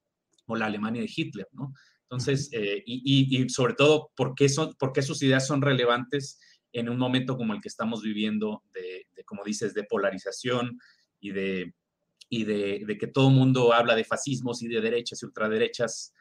o 0.46 0.56
la 0.56 0.66
Alemania 0.66 1.02
de 1.02 1.10
Hitler, 1.14 1.48
¿no? 1.52 1.72
Entonces, 2.02 2.48
eh, 2.52 2.82
y, 2.86 3.48
sobre 3.48 3.74
todo, 3.74 4.10
¿por 4.16 4.34
qué, 4.34 4.48
son, 4.48 4.74
¿por 4.78 4.92
qué 4.92 5.02
sus 5.02 5.22
ideas 5.22 5.46
son 5.46 5.60
relevantes 5.60 6.38
en 6.72 6.88
un 6.88 6.98
momento 6.98 7.36
como 7.36 7.52
el 7.52 7.60
que 7.60 7.68
estamos 7.68 8.02
viviendo, 8.02 8.62
de, 8.72 9.06
como 9.24 9.42
dices, 9.42 9.74
de 9.74 9.84
polarización 9.84 10.78
y 11.20 11.32
de, 11.32 11.74
y 12.28 12.44
de, 12.44 12.96
que 12.98 13.08
todo 13.08 13.28
el 13.28 13.34
mundo 13.34 13.72
habla 13.72 13.96
de 13.96 14.04
fascismos 14.04 14.62
y 14.62 14.68
de 14.68 14.80
derechas 14.80 15.22
y 15.22 15.26
ultraderechas, 15.26 16.14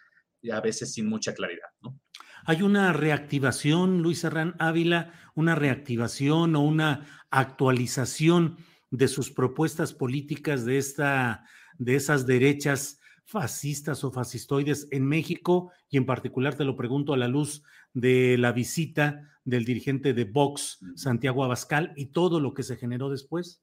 a 0.52 0.62
veces 0.62 0.94
sin 0.94 1.08
mucha 1.08 1.34
claridad, 1.34 1.70
¿no? 1.82 2.00
Hay 2.48 2.62
una 2.62 2.94
reactivación, 2.94 4.04
Luis 4.04 4.24
Herrán 4.24 4.56
Ávila, 4.60 5.14
una 5.34 5.56
reactivación 5.56 6.56
o 6.56 6.62
una 6.62 7.26
actualización 7.32 8.58
de 8.92 9.08
sus 9.08 9.32
propuestas 9.32 9.94
políticas 9.94 10.64
de, 10.64 10.78
esta, 10.78 11.44
de 11.80 11.96
esas 11.96 12.28
derechas 12.28 13.00
fascistas 13.26 14.04
o 14.04 14.12
fascistoides 14.12 14.88
en 14.92 15.06
México 15.06 15.72
y 15.90 15.98
en 15.98 16.06
particular 16.06 16.56
te 16.56 16.64
lo 16.64 16.76
pregunto 16.76 17.14
a 17.14 17.18
la 17.18 17.28
luz 17.28 17.64
de 17.94 18.38
la 18.38 18.52
visita 18.52 19.32
del 19.44 19.66
dirigente 19.66 20.14
de 20.14 20.26
Vox, 20.26 20.80
Santiago 20.96 21.44
Abascal, 21.44 21.94
y 21.96 22.08
todo 22.08 22.40
lo 22.40 22.54
que 22.54 22.64
se 22.64 22.78
generó 22.78 23.10
después? 23.10 23.62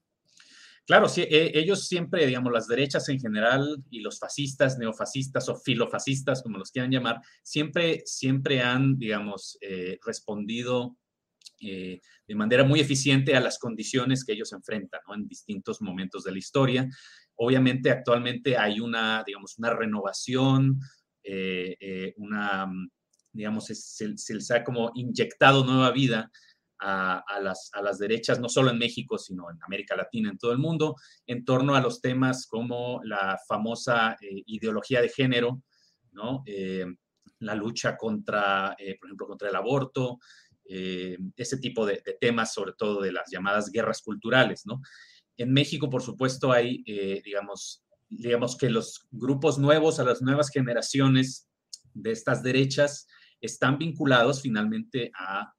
Claro, 0.85 1.07
sí, 1.07 1.21
e, 1.21 1.57
ellos 1.57 1.87
siempre, 1.87 2.25
digamos, 2.25 2.51
las 2.51 2.67
derechas 2.67 3.07
en 3.07 3.19
general 3.19 3.83
y 3.89 4.01
los 4.01 4.19
fascistas, 4.19 4.77
neofascistas 4.77 5.47
o 5.47 5.55
filofascistas, 5.55 6.43
como 6.43 6.57
los 6.57 6.71
quieran 6.71 6.91
llamar, 6.91 7.21
siempre, 7.41 8.03
siempre 8.05 8.61
han, 8.61 8.97
digamos, 8.97 9.57
eh, 9.61 9.97
respondido 10.05 10.97
eh, 11.61 12.01
de 12.27 12.35
manera 12.35 12.65
muy 12.65 12.81
eficiente 12.81 13.35
a 13.35 13.39
las 13.39 13.59
condiciones 13.59 14.25
que 14.25 14.33
ellos 14.33 14.51
enfrentan 14.51 14.99
en 15.15 15.27
distintos 15.27 15.81
momentos 15.81 16.23
de 16.25 16.31
la 16.33 16.37
historia. 16.37 16.89
Obviamente 17.35 17.89
actualmente 17.89 18.57
hay 18.57 18.79
una, 18.79 19.23
digamos, 19.25 19.57
una 19.57 19.71
renovación, 19.71 20.79
eh, 21.23 21.75
eh, 21.79 22.13
una, 22.17 22.67
mm, 22.67 22.89
digamos, 23.31 23.65
se, 23.65 24.07
les 24.07 24.51
ha 24.51 24.63
como 24.63 24.91
inyectado 24.95 25.65
nueva 25.65 25.91
vida 25.91 26.31
a, 26.79 27.23
las, 27.41 27.69
a, 27.71 27.81
las, 27.81 27.97
derechas, 27.97 28.41
no 28.41 28.49
solo 28.49 28.69
en 28.69 28.77
México, 28.77 29.17
sino 29.17 29.49
en 29.49 29.57
América 29.63 29.95
Latina, 29.95 30.29
en 30.29 30.37
todo 30.37 30.51
el 30.51 30.57
mundo, 30.57 30.97
en 31.25 31.45
torno 31.45 31.75
a 31.75 31.81
los 31.81 32.01
temas 32.01 32.45
como 32.45 32.99
la 33.05 33.39
famosa 33.47 34.17
eh, 34.19 34.43
ideología 34.47 35.01
de 35.01 35.07
género, 35.07 35.63
¿no? 36.11 36.43
la 37.39 37.55
lucha 37.55 37.95
contra, 37.95 38.75
por 38.99 39.07
ejemplo, 39.07 39.27
contra 39.27 39.49
el 39.49 39.55
aborto, 39.55 40.19
ese 40.65 41.57
tipo 41.57 41.85
de, 41.85 42.01
de, 42.05 42.17
temas, 42.19 42.53
sobre 42.53 42.73
todo 42.73 43.01
de 43.01 43.13
las 43.13 43.31
llamadas 43.31 43.71
guerras 43.71 44.01
culturales, 44.01 44.65
¿no? 44.65 44.81
En 45.37 45.51
México, 45.51 45.89
por 45.89 46.01
supuesto, 46.01 46.51
hay, 46.51 46.83
eh, 46.85 47.21
digamos, 47.23 47.83
digamos 48.09 48.57
que 48.57 48.69
los 48.69 49.07
grupos 49.11 49.57
nuevos, 49.57 49.99
a 49.99 50.03
las 50.03 50.21
nuevas 50.21 50.49
generaciones 50.49 51.47
de 51.93 52.11
estas 52.11 52.43
derechas, 52.43 53.07
están 53.41 53.77
vinculados 53.77 54.41
finalmente 54.41 55.11
a, 55.15 55.53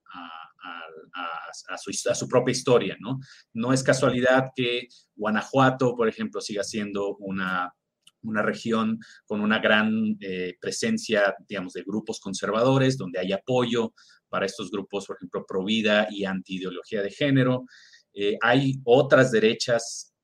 su, 2.15 2.29
propia 2.29 2.53
historia, 2.53 2.97
¿no? 2.99 3.21
No 3.53 3.73
es 3.73 3.83
casualidad 3.83 4.51
que 4.57 4.89
Guanajuato, 5.15 5.95
por 5.95 6.09
ejemplo, 6.09 6.41
siga 6.41 6.65
siendo 6.65 7.17
una, 7.17 7.73
región 8.23 8.99
con 9.27 9.41
una 9.41 9.59
gran 9.59 10.17
eh, 10.21 10.55
presencia, 10.61 11.35
digamos, 11.47 11.75
de 11.75 11.83
grupos 11.83 12.21
conservadores, 12.21 12.97
donde 12.97 13.21
hay 13.21 13.33
apoyo 13.33 13.93
para 14.29 14.47
estos 14.47 14.71
grupos, 14.71 15.07
por 15.07 15.17
ejemplo, 15.17 15.45
pro 15.47 15.65
vida 15.65 16.09
y 16.11 16.25
anti-ideología 16.25 17.03
de 17.03 17.11
género. 17.11 17.67
Eh, 18.15 18.39
hay 18.41 18.81
otras 18.85 19.33
derechas 19.33 20.15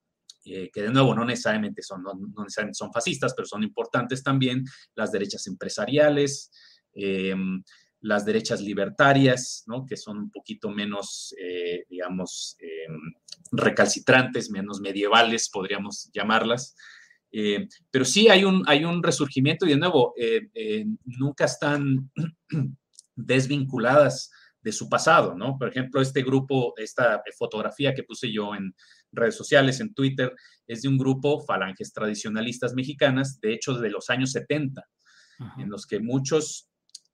eh, 0.44 0.70
que 0.72 0.83
de 0.83 0.90
nuevo 0.90 1.14
no 1.14 1.24
necesariamente, 1.24 1.83
son, 1.83 2.03
fascistas, 2.92 3.35
pero 3.35 3.46
son 3.46 3.62
importantes 3.62 4.22
también, 4.22 4.64
las 4.94 5.12
derechas 5.12 5.46
empresariales, 5.48 6.50
em, 6.94 7.62
las 8.00 8.24
derechas 8.24 8.62
libertarias, 8.62 9.64
¿no? 9.66 9.85
que 9.85 9.96
son 9.96 10.18
un 10.18 10.31
poquito 10.31 10.70
menos, 10.70 11.35
eh, 11.38 11.85
digamos, 11.90 12.57
recalcitrantes, 13.53 14.50
menos 14.50 14.81
medievales, 14.81 15.50
podríamos 15.50 16.09
llamarlas. 16.14 16.74
pero 17.90 18.05
sí 18.05 18.29
hay 18.29 18.44
un, 18.44 18.64
hay 18.66 18.85
un 18.85 19.03
resurgimiento 19.03 19.66
y 19.66 19.70
de 19.70 19.76
nuevo, 19.76 20.14
nunca 21.05 21.44
están 21.44 22.11
desvinculadas 23.14 24.31
de 24.62 24.73
su 24.73 24.88
pasado, 24.88 25.35
¿no? 25.35 25.57
Por 25.59 25.68
ejemplo, 25.68 26.01
este 26.01 26.23
grupo, 26.23 26.75
esta 26.77 27.23
fotografía 27.38 27.94
que 27.94 28.03
puse 28.03 28.31
yo 28.31 28.55
en 28.55 28.75
redes 29.12 29.37
sociales, 29.37 29.81
en 29.81 29.94
Twitter, 29.94 30.35
es 30.66 30.83
de 30.83 30.88
un 30.88 30.99
grupo 30.99 31.40
falanges 31.40 31.92
tradicionalistas 31.92 32.75
mexicanas, 32.75 33.40
de 33.40 33.55
hecho, 33.55 33.75
de 33.75 33.90
los 33.90 34.11
años 34.11 34.33
70, 34.33 34.87
en 35.59 35.70
los 35.70 35.87
que 35.87 36.01
muchos 36.01 36.68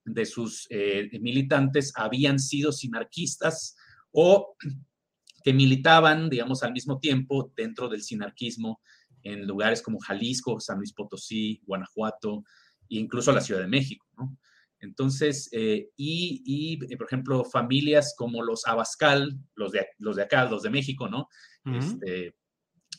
de 0.04 0.26
sus 0.26 0.66
eh, 0.70 1.08
militantes 1.20 1.92
habían 1.94 2.40
sido 2.40 2.72
sinarquistas 2.72 3.76
o 4.10 4.56
que 5.44 5.52
militaban, 5.52 6.28
digamos, 6.28 6.64
al 6.64 6.72
mismo 6.72 6.98
tiempo 6.98 7.52
dentro 7.56 7.88
del 7.88 8.02
sinarquismo 8.02 8.80
en 9.22 9.46
lugares 9.46 9.82
como 9.82 10.00
Jalisco, 10.00 10.58
San 10.58 10.78
Luis 10.78 10.92
Potosí, 10.92 11.60
Guanajuato 11.64 12.44
e 12.88 12.96
incluso 12.96 13.32
la 13.32 13.40
Ciudad 13.40 13.60
de 13.60 13.68
México, 13.68 14.06
¿no? 14.16 14.36
Entonces, 14.80 15.48
eh, 15.52 15.90
y, 15.96 16.78
eh, 16.90 16.96
por 16.96 17.06
ejemplo, 17.06 17.44
familias 17.44 18.14
como 18.16 18.42
los 18.42 18.66
Abascal, 18.66 19.38
los 19.54 19.72
de, 19.72 19.88
los 19.98 20.16
de 20.16 20.22
acá, 20.22 20.44
los 20.46 20.62
de 20.62 20.70
México, 20.70 21.08
¿no? 21.08 21.28
este, 21.64 22.36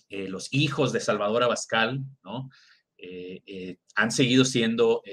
eh, 0.09 0.27
los 0.27 0.49
hijos 0.51 0.91
de 0.91 0.99
Salvador 0.99 1.43
Abascal, 1.43 2.03
¿no? 2.23 2.49
han 3.95 4.11
seguido 4.11 4.43
siendo 4.43 5.03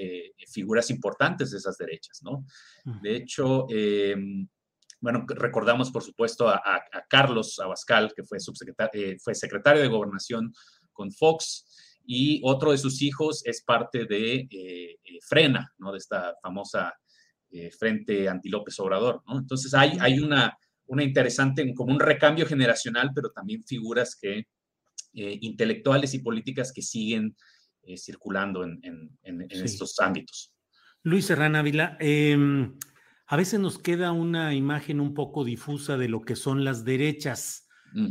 figuras 0.47 0.89
importantes 0.89 1.51
de 1.51 1.59
esas 1.59 1.77
derechas, 1.77 2.23
¿no? 2.23 2.43
De 3.03 3.15
hecho, 3.15 3.67
em, 3.69 4.47
bueno, 4.99 5.23
recordamos, 5.27 5.91
por 5.91 6.01
supuesto, 6.01 6.49
a, 6.49 6.83
Carlos 7.07 7.59
Abascal, 7.59 8.11
que 8.15 8.23
fue, 8.23 8.39
subsecretario, 8.39 9.15
fue 9.19 9.35
secretario 9.35 9.83
de 9.83 9.87
Gobernación 9.87 10.51
con 10.93 11.11
Fox, 11.11 11.94
y 12.05 12.41
otro 12.43 12.71
de 12.71 12.77
sus 12.77 13.01
hijos 13.01 13.41
es 13.45 13.63
parte 13.63 14.05
de 14.05 14.47
eh, 14.49 14.97
eh, 15.03 15.19
Frena, 15.27 15.73
¿no? 15.77 15.91
De 15.91 15.97
esta 15.97 16.35
famosa 16.41 16.93
eh, 17.51 17.71
Frente 17.71 18.29
Anti-López 18.29 18.79
Obrador, 18.79 19.21
¿no? 19.27 19.39
Entonces 19.39 19.73
hay, 19.73 19.97
hay 19.99 20.19
una, 20.19 20.57
una 20.87 21.03
interesante, 21.03 21.73
como 21.73 21.93
un 21.93 21.99
recambio 21.99 22.45
generacional, 22.45 23.11
pero 23.13 23.31
también 23.31 23.63
figuras 23.63 24.17
que, 24.19 24.43
intelectuales 25.17 26.13
y 26.13 26.19
políticas 26.19 26.73
que 26.73 26.81
siguen 26.81 27.37
circulando 27.95 28.65
en, 28.65 28.81
en, 29.23 29.47
estos 29.49 29.97
ámbitos. 30.01 30.51
Luis 31.03 31.27
Serrán 31.27 31.55
Ávila, 31.55 31.95
em, 32.01 32.77
a 33.25 33.37
veces 33.37 33.61
nos 33.61 33.79
queda 33.79 34.11
una 34.11 34.53
imagen 34.53 34.99
un 34.99 35.13
poco 35.13 35.45
difusa 35.45 35.95
de 35.95 36.09
lo 36.09 36.21
que 36.21 36.35
son 36.35 36.65
las 36.65 36.83
derechas. 36.83 37.64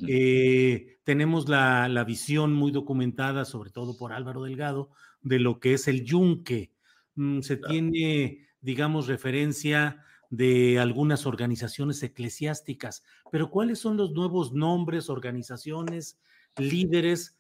Eh, 0.09 0.99
tenemos 1.05 1.49
la, 1.49 2.05
visión 2.07 2.55
muy 2.55 2.73
documentada, 2.73 3.45
sobre 3.45 3.71
todo 3.71 3.97
por 3.97 4.13
Álvaro 4.13 4.45
Delgado, 4.45 4.91
de 5.23 5.39
lo 5.39 5.61
que 5.61 5.75
es 5.75 5.89
el 5.89 6.05
yunque. 6.05 6.73
Mm, 7.15 7.41
se 7.41 7.57
tiene, 7.57 8.47
digamos, 8.61 9.07
referencia 9.07 10.03
de 10.31 10.79
algunas 10.79 11.27
organizaciones 11.27 12.03
eclesiásticas, 12.03 13.05
pero 13.31 13.51
¿cuáles 13.51 13.79
son 13.79 13.97
los 13.97 14.13
nuevos 14.13 14.53
nombres, 14.53 15.09
organizaciones, 15.11 16.19
líderes 16.57 17.37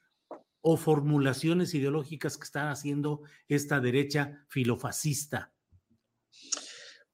o 0.60 0.76
formulaciones 0.76 1.74
ideológicas 1.74 2.36
que 2.36 2.44
está 2.44 2.70
haciendo 2.70 3.22
esta 3.48 3.80
derecha 3.80 4.44
filofascista? 4.48 5.52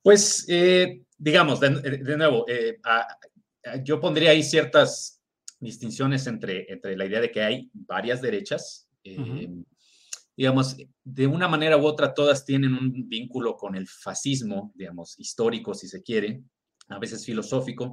Pues, 0.02 0.46
eh, 0.48 1.02
digamos, 1.16 1.60
de, 1.60 2.16
nuevo, 2.16 2.46
eh, 2.48 2.78
yo 3.84 4.00
pondría 4.00 4.30
ahí 4.30 4.42
ciertas 4.42 5.19
distinciones 5.60 6.26
entre, 6.26 6.70
entre 6.72 6.96
la 6.96 7.06
idea 7.06 7.20
de 7.20 7.30
que 7.30 7.42
hay 7.42 7.70
varias 7.72 8.20
derechas. 8.20 8.88
Eh, 9.04 9.48
digamos, 10.36 10.74
de 11.04 11.26
una 11.26 11.48
manera 11.48 11.76
u 11.76 11.84
otra, 11.84 12.14
todas 12.14 12.46
tienen 12.46 12.72
un 12.72 13.06
vínculo 13.08 13.56
con 13.56 13.74
el 13.74 13.86
fascismo, 13.86 14.72
digamos, 14.74 15.18
histórico, 15.18 15.74
si 15.74 15.86
se 15.86 16.02
quiere, 16.02 16.42
a 16.88 16.98
veces 16.98 17.26
filosófico, 17.26 17.92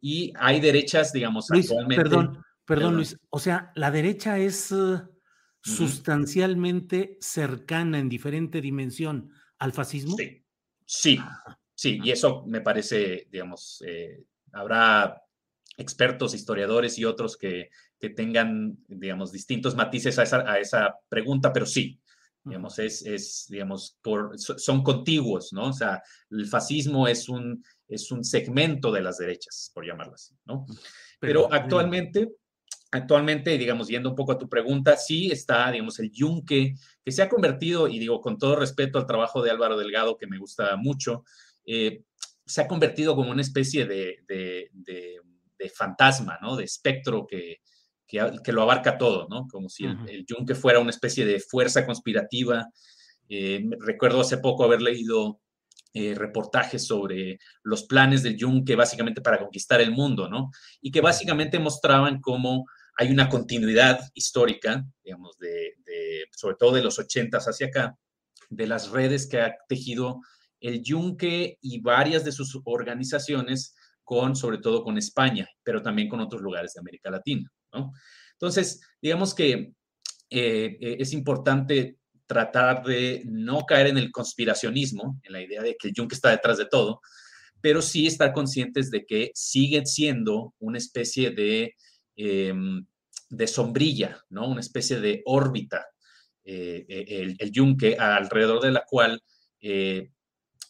y 0.00 0.32
hay 0.36 0.60
derechas, 0.60 1.12
digamos, 1.14 1.50
actualmente. 1.50 2.02
Perdón, 2.02 2.44
perdón, 2.66 2.96
Luis. 2.96 3.16
O 3.30 3.38
sea, 3.38 3.72
la 3.74 3.90
derecha 3.90 4.38
es 4.38 4.70
uh, 4.70 5.00
sustancialmente 5.62 7.16
cercana 7.20 7.98
en 7.98 8.10
diferente 8.10 8.60
dimensión 8.60 9.30
al 9.58 9.72
fascismo. 9.72 10.14
Sí, 10.16 10.44
sí, 10.84 11.18
sí, 11.74 12.00
y 12.04 12.10
eso 12.10 12.44
me 12.46 12.60
parece, 12.60 13.28
digamos, 13.30 13.82
eh, 13.86 14.24
habrá 14.52 15.22
expertos, 15.78 16.34
historiadores 16.34 16.98
y 16.98 17.04
otros 17.04 17.36
que, 17.36 17.70
tengan, 18.14 18.76
digamos, 18.88 19.32
distintos 19.32 19.74
matices 19.74 20.18
a 20.18 20.58
esa, 20.58 20.94
pregunta, 21.08 21.52
pero 21.52 21.66
sí, 21.66 22.00
digamos, 22.44 22.78
es, 22.78 23.06
es 23.06 23.46
digamos, 23.48 23.96
por, 24.02 24.38
son 24.38 24.82
contiguos, 24.82 25.52
¿no? 25.52 25.68
O 25.68 25.72
sea, 25.72 26.02
el 26.30 26.46
fascismo 26.46 27.06
es 27.08 27.28
un, 27.28 27.64
es 27.86 28.10
un 28.10 28.24
segmento 28.24 28.90
de 28.92 29.02
las 29.02 29.18
derechas, 29.18 29.70
por 29.72 29.86
llamarlo 29.86 30.14
así, 30.14 30.34
¿no? 30.46 30.66
Pero, 31.20 31.52
actualmente, 31.52 32.28
actualmente, 32.90 33.56
digamos, 33.56 33.86
yendo 33.86 34.10
un 34.10 34.16
poco 34.16 34.32
a 34.32 34.38
tu 34.38 34.48
pregunta, 34.48 34.96
sí 34.96 35.30
está, 35.30 35.70
digamos, 35.70 36.00
el 36.00 36.10
yunque, 36.10 36.74
que 37.04 37.12
se 37.12 37.22
ha 37.22 37.28
convertido, 37.28 37.86
y 37.86 38.00
digo, 38.00 38.20
con 38.20 38.36
todo 38.36 38.56
respeto 38.56 38.98
al 38.98 39.06
trabajo 39.06 39.42
de 39.42 39.50
Álvaro 39.50 39.78
Delgado, 39.78 40.16
que 40.16 40.26
me 40.26 40.38
gusta 40.38 40.76
mucho, 40.76 41.24
eh, 41.64 42.02
se 42.44 42.62
ha 42.62 42.68
convertido 42.68 43.14
como 43.14 43.30
una 43.30 43.42
especie 43.42 43.86
de 43.86 44.24
de 44.26 45.20
fantasma, 45.74 46.38
¿no? 46.40 46.56
De 46.56 46.64
espectro 46.64 47.26
que, 47.26 47.56
que, 48.06 48.52
lo 48.52 48.62
abarca 48.62 48.96
todo, 48.96 49.28
¿no? 49.28 49.46
Como 49.48 49.68
si 49.68 49.84
el, 49.84 50.24
yunque 50.26 50.54
fuera 50.54 50.80
una 50.80 50.90
especie 50.90 51.24
de 51.24 51.40
fuerza 51.40 51.84
conspirativa. 51.84 52.66
Eh, 53.28 53.64
recuerdo 53.80 54.20
hace 54.20 54.38
poco 54.38 54.64
haber 54.64 54.80
leído 54.80 55.40
eh, 55.92 56.14
reportajes 56.14 56.86
sobre 56.86 57.38
los 57.62 57.84
planes 57.84 58.22
del 58.22 58.36
yunque 58.36 58.76
básicamente 58.76 59.20
para 59.20 59.38
conquistar 59.38 59.80
el 59.80 59.90
mundo, 59.90 60.28
¿no? 60.28 60.50
Y 60.80 60.90
que 60.90 61.00
básicamente 61.00 61.58
mostraban 61.58 62.20
cómo 62.20 62.66
hay 62.96 63.10
una 63.10 63.28
continuidad 63.28 64.00
histórica, 64.14 64.84
digamos, 65.04 65.38
de, 65.38 65.74
sobre 66.32 66.56
todo 66.56 66.72
de 66.72 66.82
los 66.82 66.98
ochentas 66.98 67.46
hacia 67.46 67.68
acá, 67.68 67.96
de 68.50 68.66
las 68.66 68.90
redes 68.90 69.28
que 69.28 69.40
ha 69.40 69.54
tejido 69.68 70.20
el 70.60 70.82
yunque 70.82 71.58
y 71.60 71.80
varias 71.80 72.24
de 72.24 72.32
sus 72.32 72.60
organizaciones 72.64 73.74
con, 74.08 74.34
sobre 74.34 74.56
todo 74.56 74.82
con 74.82 74.96
España, 74.96 75.46
pero 75.62 75.82
también 75.82 76.08
con 76.08 76.18
otros 76.18 76.40
lugares 76.40 76.72
de 76.72 76.80
América 76.80 77.10
Latina. 77.10 77.46
Entonces, 78.32 78.80
digamos 79.02 79.34
que 79.34 79.74
eh, 80.30 80.78
eh, 80.80 80.96
es 80.98 81.12
importante 81.12 81.98
tratar 82.26 82.82
de 82.84 83.22
no 83.26 83.66
caer 83.66 83.88
en 83.88 83.98
el 83.98 84.10
conspiracionismo, 84.10 85.20
en 85.24 85.32
la 85.34 85.42
idea 85.42 85.60
de 85.60 85.76
que 85.76 85.88
el 85.88 85.94
yunque 85.94 86.14
está 86.14 86.30
detrás 86.30 86.56
de 86.56 86.64
todo, 86.64 87.02
pero 87.60 87.82
sí 87.82 88.06
estar 88.06 88.32
conscientes 88.32 88.90
de 88.90 89.04
que 89.04 89.30
sigue 89.34 89.84
siendo 89.84 90.54
una 90.58 90.78
especie 90.78 91.30
de, 91.30 91.74
em, 92.16 92.86
de 93.28 93.46
sombrilla, 93.46 94.24
¿no? 94.30 94.48
Una 94.48 94.60
especie 94.60 95.00
de 95.00 95.20
órbita, 95.26 95.84
eh, 96.44 96.86
el, 96.88 97.36
el, 97.38 98.00
alrededor 98.00 98.62
de 98.62 98.72
la 98.72 98.84
cual 98.88 99.22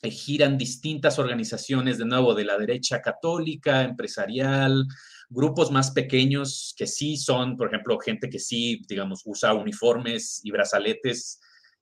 giran 0.03 0.57
distintas 0.57 1.19
organizaciones, 1.19 1.99
de 1.99 2.07
nuevo, 2.07 2.35
de 2.35 2.45
la 2.45 2.57
derecha 2.57 3.01
católica, 3.01 3.83
empresarial, 3.83 4.87
grupos 5.29 5.71
más 5.71 5.91
pequeños 5.91 6.75
que 6.77 6.87
sí 6.87 7.17
son, 7.17 7.57
por 7.57 7.69
ejemplo, 7.69 7.99
gente 7.99 8.31
que 8.31 8.39
sí, 8.39 8.83
digamos, 8.89 9.23
usa 9.25 9.55
uniformes 9.55 10.41
y 10.45 10.51
brazaletes 10.51 11.41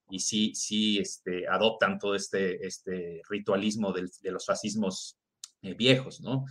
y 0.08 0.20
sí, 0.20 0.52
sí 0.54 0.98
este, 0.98 1.46
adoptan 1.48 1.98
todo 1.98 2.14
este, 2.14 2.66
este 2.66 3.20
ritualismo 3.28 3.92
de 3.92 4.30
los 4.30 4.46
fascismos 4.46 5.18
eh, 5.62 5.74
viejos, 5.74 6.20
¿no? 6.20 6.44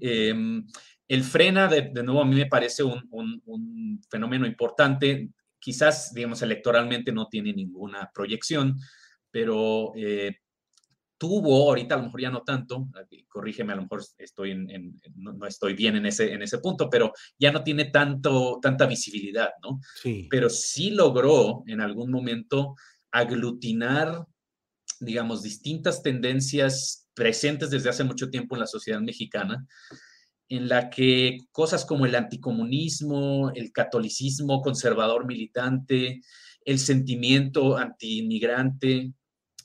Em, 0.00 0.66
el 1.08 1.24
frena, 1.24 1.66
de, 1.66 1.90
nuevo, 2.02 2.20
a 2.20 2.24
mí 2.26 2.36
me 2.36 2.46
parece 2.46 2.82
un, 2.82 4.02
fenómeno 4.10 4.46
importante. 4.46 5.30
Quizás, 5.58 6.12
digamos, 6.12 6.42
electoralmente 6.42 7.10
no 7.12 7.26
tiene 7.28 7.52
ninguna 7.52 8.10
proyección, 8.14 8.76
pero 9.30 9.92
eh, 9.96 10.36
tuvo, 11.20 11.68
ahorita 11.68 11.94
a 11.94 11.98
lo 11.98 12.04
mejor 12.04 12.20
ya 12.22 12.30
no 12.30 12.40
tanto, 12.40 12.88
corrígeme, 13.28 13.74
a 13.74 13.76
lo 13.76 13.82
mejor 13.82 14.02
estoy 14.16 14.52
en, 14.52 14.98
no, 15.16 15.46
estoy 15.46 15.74
bien 15.74 15.96
en 15.96 16.06
ese, 16.06 16.32
en 16.32 16.40
ese 16.40 16.58
punto, 16.60 16.88
pero 16.88 17.12
ya 17.38 17.52
no 17.52 17.62
tiene 17.62 17.84
tanto, 17.84 18.58
tanta 18.62 18.86
visibilidad, 18.86 19.50
¿no? 19.62 19.80
Sí. 20.02 20.28
Pero 20.30 20.48
sí 20.48 20.92
logró 20.92 21.62
en 21.66 21.82
algún 21.82 22.10
momento 22.10 22.74
aglutinar, 23.10 24.24
digamos, 24.98 25.42
distintas 25.42 26.02
tendencias 26.02 27.06
presentes 27.12 27.68
desde 27.68 27.90
hace 27.90 28.04
mucho 28.04 28.30
tiempo 28.30 28.56
en 28.56 28.60
la 28.60 28.66
sociedad 28.66 29.00
mexicana, 29.02 29.66
en 30.48 30.70
la 30.70 30.88
que 30.88 31.36
cosas 31.52 31.84
como 31.84 32.06
el 32.06 32.14
anticomunismo, 32.14 33.52
el 33.54 33.72
catolicismo 33.72 34.62
conservador 34.62 35.26
militante, 35.26 36.22
el 36.64 36.78
sentimiento 36.78 37.76
antiinmigrante, 37.76 39.12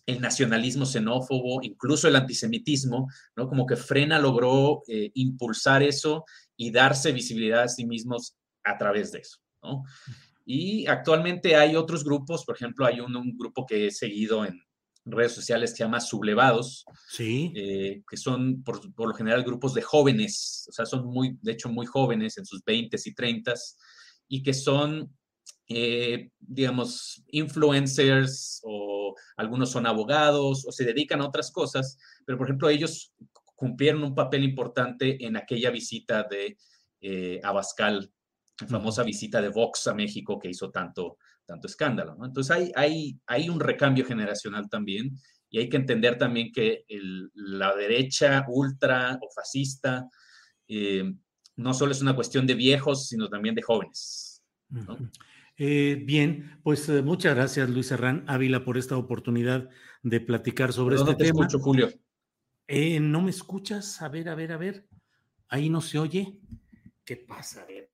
el 0.05 0.21
nacionalismo 0.21 0.85
xenófobo, 0.85 1.61
incluso 1.63 2.07
el 2.07 2.15
antisemitismo, 2.15 3.09
¿no? 3.35 3.47
Como 3.47 3.65
que 3.65 3.75
Frena 3.75 4.19
logró 4.19 4.83
eh, 4.87 5.11
impulsar 5.15 5.81
eso 5.81 6.25
y 6.55 6.71
darse 6.71 7.11
visibilidad 7.11 7.63
a 7.63 7.67
sí 7.67 7.85
mismos 7.85 8.35
a 8.63 8.77
través 8.77 9.11
de 9.11 9.19
eso, 9.19 9.39
¿no? 9.63 9.83
Y 10.45 10.85
actualmente 10.85 11.55
hay 11.55 11.75
otros 11.75 12.03
grupos, 12.03 12.45
por 12.45 12.55
ejemplo, 12.55 12.85
hay 12.85 12.99
un, 12.99 13.35
grupo 13.35 13.65
que 13.65 13.87
he 13.87 13.91
seguido 13.91 14.45
en 14.45 14.61
redes 15.05 15.31
sociales 15.33 15.71
que 15.71 15.77
se 15.77 15.83
llama 15.83 15.99
Sublevados, 15.99 16.85
sí. 17.07 17.51
Eh, 17.55 18.03
que 18.07 18.17
son 18.17 18.63
por, 18.63 18.81
lo 18.95 19.13
general 19.15 19.43
grupos 19.43 19.73
de 19.73 19.81
jóvenes, 19.81 20.67
o 20.69 20.71
sea, 20.71 20.85
son 20.85 21.05
muy, 21.07 21.37
de 21.41 21.53
hecho, 21.53 21.69
muy 21.69 21.87
jóvenes, 21.87 22.37
en 22.37 22.45
sus 22.45 22.63
20 22.63 22.95
y 23.03 23.13
30 23.13 23.53
y 24.27 24.43
que 24.43 24.53
son 24.53 25.11
eh, 25.67 26.29
digamos, 26.39 27.23
influencers 27.31 28.61
o 28.63 28.94
algunos 29.37 29.71
son 29.71 29.85
abogados 29.85 30.65
o 30.67 30.71
se 30.71 30.85
dedican 30.85 31.21
a 31.21 31.27
otras 31.27 31.51
cosas, 31.51 31.97
pero 32.25 32.37
por 32.37 32.47
ejemplo 32.47 32.69
ellos 32.69 33.13
cumplieron 33.55 34.03
un 34.03 34.15
papel 34.15 34.43
importante 34.43 35.23
en 35.25 35.37
aquella 35.37 35.69
visita 35.69 36.23
de 36.23 36.57
eh, 37.01 37.39
Abascal, 37.43 38.11
la 38.59 38.67
famosa 38.67 39.03
visita 39.03 39.41
de 39.41 39.49
Vox 39.49 39.87
a 39.87 39.93
México 39.93 40.39
que 40.39 40.49
hizo 40.49 40.71
tanto, 40.71 41.17
tanto 41.45 41.67
escándalo. 41.67 42.17
Entonces 42.23 42.55
hay, 42.55 42.71
hay, 42.75 43.19
hay 43.27 43.49
un 43.49 43.59
recambio 43.59 44.05
generacional 44.05 44.69
también 44.69 45.17
y 45.49 45.59
hay 45.59 45.69
que 45.69 45.77
entender 45.77 46.17
también 46.17 46.51
que 46.51 46.85
la 47.33 47.75
derecha 47.75 48.45
ultra 48.49 49.17
o 49.21 49.29
fascista 49.33 50.09
eh, 50.67 51.13
no 51.55 51.73
solo 51.73 51.91
es 51.91 52.01
una 52.01 52.15
cuestión 52.15 52.45
de 52.45 52.55
viejos, 52.55 53.07
sino 53.07 53.29
también 53.29 53.55
de 53.55 53.61
jóvenes. 53.61 54.43
Eh, 55.57 56.01
bien, 56.03 56.59
pues 56.63 56.89
eh, 56.89 57.01
muchas 57.01 57.33
gracias 57.33 57.69
Luis 57.69 57.89
Herrán 57.91 58.25
Ávila 58.27 58.65
por 58.65 58.77
esta 58.77 58.97
oportunidad 58.97 59.69
de 60.03 60.19
platicar 60.19 60.73
sobre 60.73 60.97
este 60.97 61.15
te 61.15 61.25
tema. 61.25 61.45
Escucho, 61.45 61.63
Julio? 61.63 61.89
¿No 63.01 63.21
me 63.21 63.29
escuchas? 63.29 64.01
A 64.01 64.09
ver, 64.09 64.29
a 64.29 64.35
ver, 64.35 64.51
a 64.51 64.57
ver. 64.57 64.87
Ahí 65.47 65.69
no 65.69 65.81
se 65.81 65.99
oye. 65.99 66.39
¿Qué 67.05 67.15
pasa? 67.17 67.61
A 67.61 67.65
ver. 67.65 67.89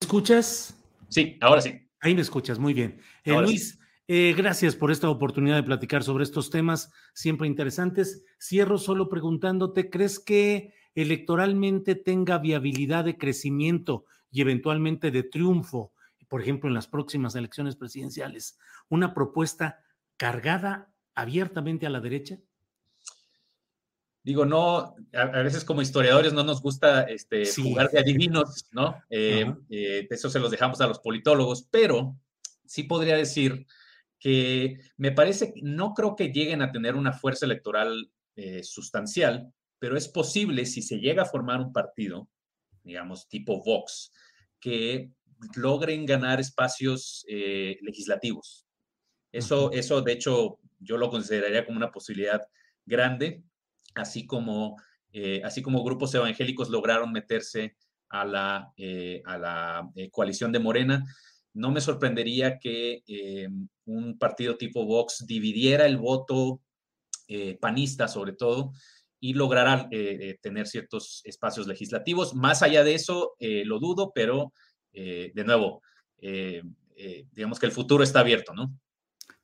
¿Escuchas? 0.00 0.76
Sí, 1.08 1.38
ahora 1.40 1.60
sí. 1.60 1.88
Ahí 2.00 2.14
me 2.14 2.22
escuchas, 2.22 2.58
muy 2.58 2.74
bien. 2.74 3.00
Eh, 3.24 3.32
Luis, 3.40 3.78
eh, 4.08 4.34
gracias 4.36 4.74
por 4.74 4.90
esta 4.90 5.08
oportunidad 5.08 5.56
de 5.56 5.62
platicar 5.62 6.02
sobre 6.02 6.24
estos 6.24 6.50
temas 6.50 6.92
siempre 7.14 7.46
interesantes. 7.46 8.24
Cierro 8.40 8.78
solo 8.78 9.08
preguntándote, 9.08 9.88
¿crees 9.88 10.18
que 10.18 10.74
electoralmente 10.94 11.94
tenga 11.94 12.38
viabilidad 12.38 13.04
de 13.04 13.16
crecimiento 13.16 14.04
y 14.30 14.40
eventualmente 14.40 15.10
de 15.10 15.22
triunfo, 15.22 15.92
por 16.28 16.42
ejemplo, 16.42 16.68
en 16.68 16.74
las 16.74 16.88
próximas 16.88 17.34
elecciones 17.34 17.76
presidenciales, 17.76 18.58
una 18.88 19.14
propuesta 19.14 19.80
cargada 20.16 20.92
abiertamente 21.14 21.86
a 21.86 21.90
la 21.90 22.00
derecha? 22.00 22.38
digo, 24.22 24.44
no, 24.44 24.94
a, 25.12 25.42
veces 25.42 25.64
como 25.64 25.82
historiadores 25.82 26.32
no 26.32 26.44
nos 26.44 26.62
gusta 26.62 27.02
este, 27.02 27.44
jugar 27.54 27.90
de 27.90 27.98
adivinos, 27.98 28.66
¿no? 28.70 29.02
Eh, 29.10 29.52
eh, 29.68 30.06
eso 30.10 30.30
se 30.30 30.38
los 30.38 30.50
dejamos 30.50 30.80
a 30.80 30.86
los 30.86 31.00
politólogos, 31.00 31.66
pero 31.70 32.16
sí 32.64 32.84
podría 32.84 33.16
decir 33.16 33.66
que 34.18 34.78
me 34.96 35.10
parece, 35.10 35.52
no 35.62 35.94
creo 35.94 36.14
que 36.14 36.32
lleguen 36.32 36.62
a 36.62 36.70
tener 36.70 36.94
una 36.94 37.12
fuerza 37.12 37.46
electoral 37.46 38.12
eh, 38.36 38.62
sustancial, 38.62 39.52
pero 39.82 39.96
es 39.96 40.06
posible 40.06 40.64
si 40.64 40.80
se 40.80 41.00
llega 41.00 41.24
a 41.24 41.26
formar 41.26 41.58
un 41.58 41.72
partido, 41.72 42.28
digamos, 42.84 43.28
tipo 43.28 43.64
Vox, 43.64 44.12
que 44.60 45.10
logren 45.56 46.06
ganar 46.06 46.38
espacios 46.38 47.26
legislativos. 47.26 48.64
Eso, 49.32 49.72
eso, 49.72 50.00
de 50.00 50.12
hecho, 50.12 50.60
yo 50.78 50.96
lo 50.98 51.10
consideraría 51.10 51.66
como 51.66 51.78
una 51.78 51.90
posibilidad 51.90 52.42
grande 52.86 53.42
así 53.94 54.26
como, 54.26 54.76
eh, 55.12 55.42
así 55.44 55.62
como 55.62 55.84
grupos 55.84 56.14
evangélicos 56.14 56.70
lograron 56.70 57.12
meterse 57.12 57.76
a 58.08 58.24
la, 58.24 58.72
eh, 58.76 59.22
a 59.24 59.38
la 59.38 59.90
eh, 59.94 60.10
coalición 60.10 60.52
de 60.52 60.58
Morena. 60.58 61.04
No 61.54 61.70
me 61.70 61.80
sorprendería 61.80 62.58
que 62.58 63.02
un 63.84 64.18
partido 64.18 64.56
tipo 64.56 64.86
Vox 64.86 65.26
dividiera 65.26 65.84
el 65.84 65.98
voto 65.98 66.62
panista, 67.60 68.08
sobre 68.08 68.32
todo, 68.32 68.72
y 69.24 69.34
lograra 69.34 69.88
tener 70.40 70.66
ciertos 70.66 71.22
espacios 71.24 71.68
legislativos. 71.68 72.34
Más 72.34 72.62
allá 72.62 72.82
de 72.82 72.96
eso, 72.96 73.36
lo 73.38 73.78
dudo, 73.78 74.10
pero 74.12 74.52
de 74.92 75.44
nuevo, 75.46 75.80
digamos 76.18 77.60
que 77.60 77.66
el 77.66 77.72
futuro 77.72 78.02
está 78.02 78.18
abierto, 78.18 78.52
¿no? 78.52 78.76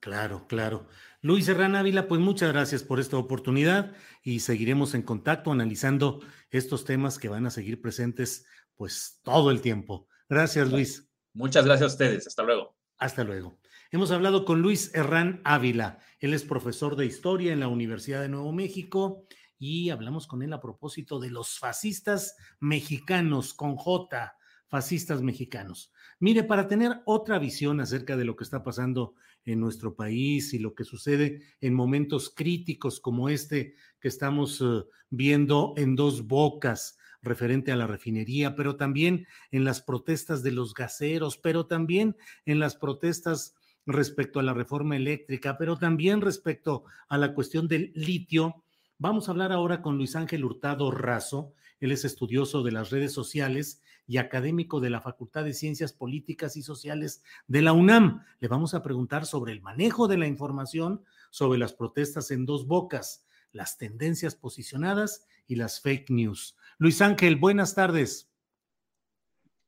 Claro, 0.01 0.47
claro. 0.49 0.89
Luis 1.21 1.47
Serrán 1.47 1.77
Ávila, 1.77 2.09
pues 2.09 2.21
muchas 2.21 2.53
gracias 2.53 2.83
por 2.83 2.99
esta 2.99 3.17
oportunidad 3.19 3.93
y 4.23 4.41
seguiremos 4.41 4.95
en 4.95 5.03
contacto 5.03 5.53
analizando 5.53 6.21
estos 6.51 6.85
temas 6.85 7.19
que 7.19 7.29
van 7.29 7.47
a 7.47 7.51
seguir 7.51 7.81
presentes 7.81 8.47
pues 8.75 9.21
todo 9.23 9.53
el 9.53 9.61
tiempo. 9.61 10.09
Gracias, 10.29 10.71
Luis. 10.71 11.09
Muchas 11.35 11.65
gracias 11.65 11.91
a 11.91 11.95
ustedes. 11.95 12.27
Hasta 12.27 12.43
luego. 12.43 12.77
Hasta 12.99 13.23
luego. 13.23 13.61
Hemos 13.91 14.11
hablado 14.11 14.45
con 14.45 14.61
Luis 14.61 14.93
Herrán 14.95 15.41
Ávila. 15.45 16.01
Él 16.19 16.35
es 16.35 16.45
profesor 16.45 16.97
de 16.97 17.07
historia 17.07 17.53
en 17.53 17.61
la 17.61 17.69
Universidad 17.69 18.21
de 18.21 18.29
Nuevo 18.29 18.53
México 18.53 19.25
y 19.59 19.91
hablamos 19.91 20.27
con 20.27 20.43
él 20.43 20.53
a 20.53 20.61
propósito 20.61 21.19
de 21.19 21.31
los 21.31 21.59
fascistas 21.59 22.37
mexicanos 22.61 23.55
con 23.55 23.77
J, 23.77 24.37
fascistas 24.69 25.23
mexicanos. 25.23 25.93
Mire, 26.21 26.45
para 26.45 26.69
tener 26.69 27.01
otra 27.07 27.39
visión 27.39 27.81
acerca 27.81 28.17
de 28.17 28.25
lo 28.25 28.37
que 28.37 28.45
está 28.45 28.63
pasando 28.63 29.15
en 29.45 29.61
nuestro 29.61 29.95
país 29.95 30.53
y 30.53 30.59
lo 30.59 30.75
que 30.75 30.85
sucede 30.85 31.43
en 31.61 31.75
momentos 31.75 32.31
críticos 32.35 33.01
como 33.01 33.29
este 33.29 33.75
que 34.01 34.09
estamos 34.09 34.61
eh, 34.61 34.85
viendo 35.11 35.75
en 35.77 35.97
dos 35.97 36.27
bocas 36.27 36.99
referente 37.23 37.73
a 37.73 37.77
la 37.77 37.87
refinería, 37.87 38.55
pero 38.55 38.77
también 38.77 39.27
en 39.51 39.65
las 39.65 39.83
protestas 39.83 40.43
de 40.43 40.53
los 40.53 40.75
gaseros, 40.75 41.37
pero 41.37 41.67
también 41.67 42.17
en 42.47 42.59
las 42.61 42.77
protestas 42.77 43.55
respecto 43.87 44.39
a 44.39 44.43
la 44.43 44.53
reforma 44.55 44.97
eléctrica, 44.97 45.57
pero 45.59 45.79
también 45.79 46.21
respecto 46.21 46.85
a 47.09 47.19
la 47.19 47.35
cuestión 47.35 47.69
del 47.69 47.91
litio. 47.95 48.65
Vamos 49.01 49.29
a 49.29 49.31
hablar 49.31 49.53
ahora 49.53 49.81
con 49.81 49.97
Luis 49.97 50.17
Ángel 50.17 50.45
Hurtado 50.45 50.91
Razo. 50.91 51.55
Él 51.79 51.93
es 51.93 52.05
estudioso 52.05 52.65
de 52.65 52.73
las 52.73 52.91
redes 52.91 53.13
sociales 53.13 53.81
y 54.09 54.17
académico 54.17 54.81
de 54.81 54.91
la 54.91 55.01
Facultad 55.01 55.45
de 55.45 55.53
Ciencias 55.53 55.93
Políticas 55.93 56.57
y 56.57 56.63
Sociales 56.63 57.23
de 57.47 57.63
la 57.63 57.73
UNAM. 57.73 58.25
Le 58.41 58.49
vamos 58.49 58.75
a 58.75 58.83
preguntar 58.83 59.25
sobre 59.25 59.53
el 59.53 59.63
manejo 59.63 60.09
de 60.09 60.19
la 60.19 60.27
información, 60.27 61.05
sobre 61.31 61.61
las 61.61 61.75
protestas 61.75 62.33
en 62.33 62.45
dos 62.45 62.67
bocas, 62.67 63.25
las 63.53 63.79
tendencias 63.79 64.35
posicionadas 64.35 65.29
y 65.47 65.55
las 65.55 65.81
fake 65.81 66.11
news. 66.11 66.57
Luis 66.79 67.01
Ángel, 67.01 67.37
buenas 67.37 67.77
tardes. 67.77 68.33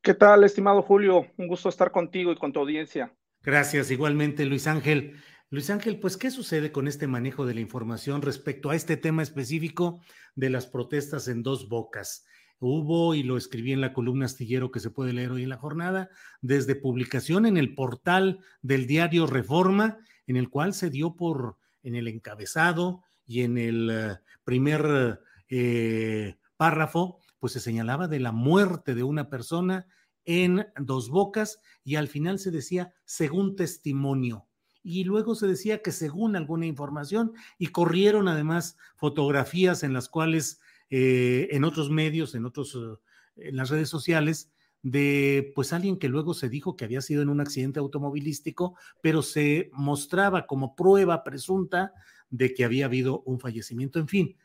¿Qué 0.03 0.15
tal, 0.15 0.43
estimado 0.43 0.83
Julio? 0.83 1.29
Un 1.37 1.47
gusto 1.47 1.69
estar 1.69 1.93
contigo 1.93 2.33
y 2.33 2.37
con 2.37 2.53
tu 2.53 2.59
audiencia. 2.59 3.15
Gracias, 3.45 3.93
igualmente, 3.93 4.45
Luis 4.45 4.67
Ángel. 4.67 5.23
Luis 5.53 5.69
Ángel, 5.69 5.99
pues, 5.99 6.17
¿qué 6.17 6.31
sucede 6.31 6.71
con 6.71 6.87
este 6.87 7.09
manejo 7.09 7.45
de 7.45 7.55
la 7.55 7.61
información 7.61 8.23
respecto 8.23 8.71
a 8.71 8.77
este 8.77 8.97
tema 8.97 9.25
específico 9.25 10.01
de 10.37 10.49
las 10.49 10.69
protestas 10.69 11.27
en 11.27 11.43
dos 11.43 11.69
bocas? 11.69 12.25
Hubo, 12.61 13.17
y 13.17 13.25
lo 13.25 13.37
escribí 13.37 13.73
en 13.73 13.81
la 13.81 13.93
columna 13.93 14.27
astillero 14.27 14.71
que 14.71 14.79
se 14.79 14.91
puede 14.91 15.13
leer 15.13 15.33
hoy 15.33 15.43
en 15.43 15.49
la 15.49 15.57
jornada, 15.57 16.09
desde 16.41 16.77
publicación 16.77 17.47
en 17.47 17.57
el 17.57 17.75
portal 17.75 18.45
del 18.63 18.87
diario 18.87 19.27
Reforma, 19.27 19.99
en 20.29 20.37
el 20.37 20.51
cual 20.51 20.73
se 20.73 20.89
dio 20.89 21.17
por, 21.17 21.57
en 21.83 21.97
el 21.97 22.07
encabezado 22.07 23.03
y 23.27 23.41
en 23.41 23.59
el 23.59 23.91
eh, 23.91 24.19
primer 24.45 25.21
eh, 25.49 26.37
párrafo, 26.57 27.19
pues 27.41 27.55
se 27.55 27.61
señalaba 27.61 28.07
de 28.07 28.21
la 28.21 28.31
muerte 28.31 28.95
de 28.95 29.03
una 29.03 29.29
persona 29.29 29.89
en 30.25 30.69
dos 30.77 31.09
bocas 31.09 31.59
y 31.83 31.97
al 31.97 32.07
final 32.07 32.39
se 32.39 32.53
decía 32.53 32.95
según 33.05 33.57
testimonio. 33.57 34.47
Y 34.83 35.05
luego 35.05 35.35
se 35.35 35.47
decía 35.47 35.83
que 35.83 35.93
según 35.93 36.37
alguna 36.37 36.67
información 36.67 37.33
y 37.59 37.69
corrieron 37.69 38.29
además 38.29 38.77
fotografías 38.97 39.83
en 39.83 39.93
las 39.93 40.09
cuales 40.09 40.61
eh, 40.89 41.49
en 41.51 41.65
otros 41.65 41.91
medios, 41.91 42.35
en 42.35 42.47
otros, 42.47 42.75
eh, 42.75 43.49
en 43.49 43.57
las 43.57 43.71
redes 43.71 43.89
sociales, 43.89 44.51
de 44.83 45.53
pues 45.55 45.73
alguien 45.73 45.99
que 45.99 46.09
luego 46.09 46.35
se 46.35 46.49
dijo 46.49 46.77
que 46.77 46.85
había 46.85 47.03
sido 47.03 47.23
en 47.23 47.29
un 47.29 47.41
accidente 47.41 47.79
automovilístico, 47.79 48.77
pero 49.03 49.23
se 49.23 49.71
mostraba 49.73 50.47
como 50.47 50.75
prueba 50.75 51.23
presunta 51.23 51.93
de 52.31 52.55
que 52.55 52.65
había 52.65 52.87
habido 52.87 53.23
un 53.23 53.41
fallecimiento. 53.41 53.99
En 53.99 54.09
fin, 54.09 54.37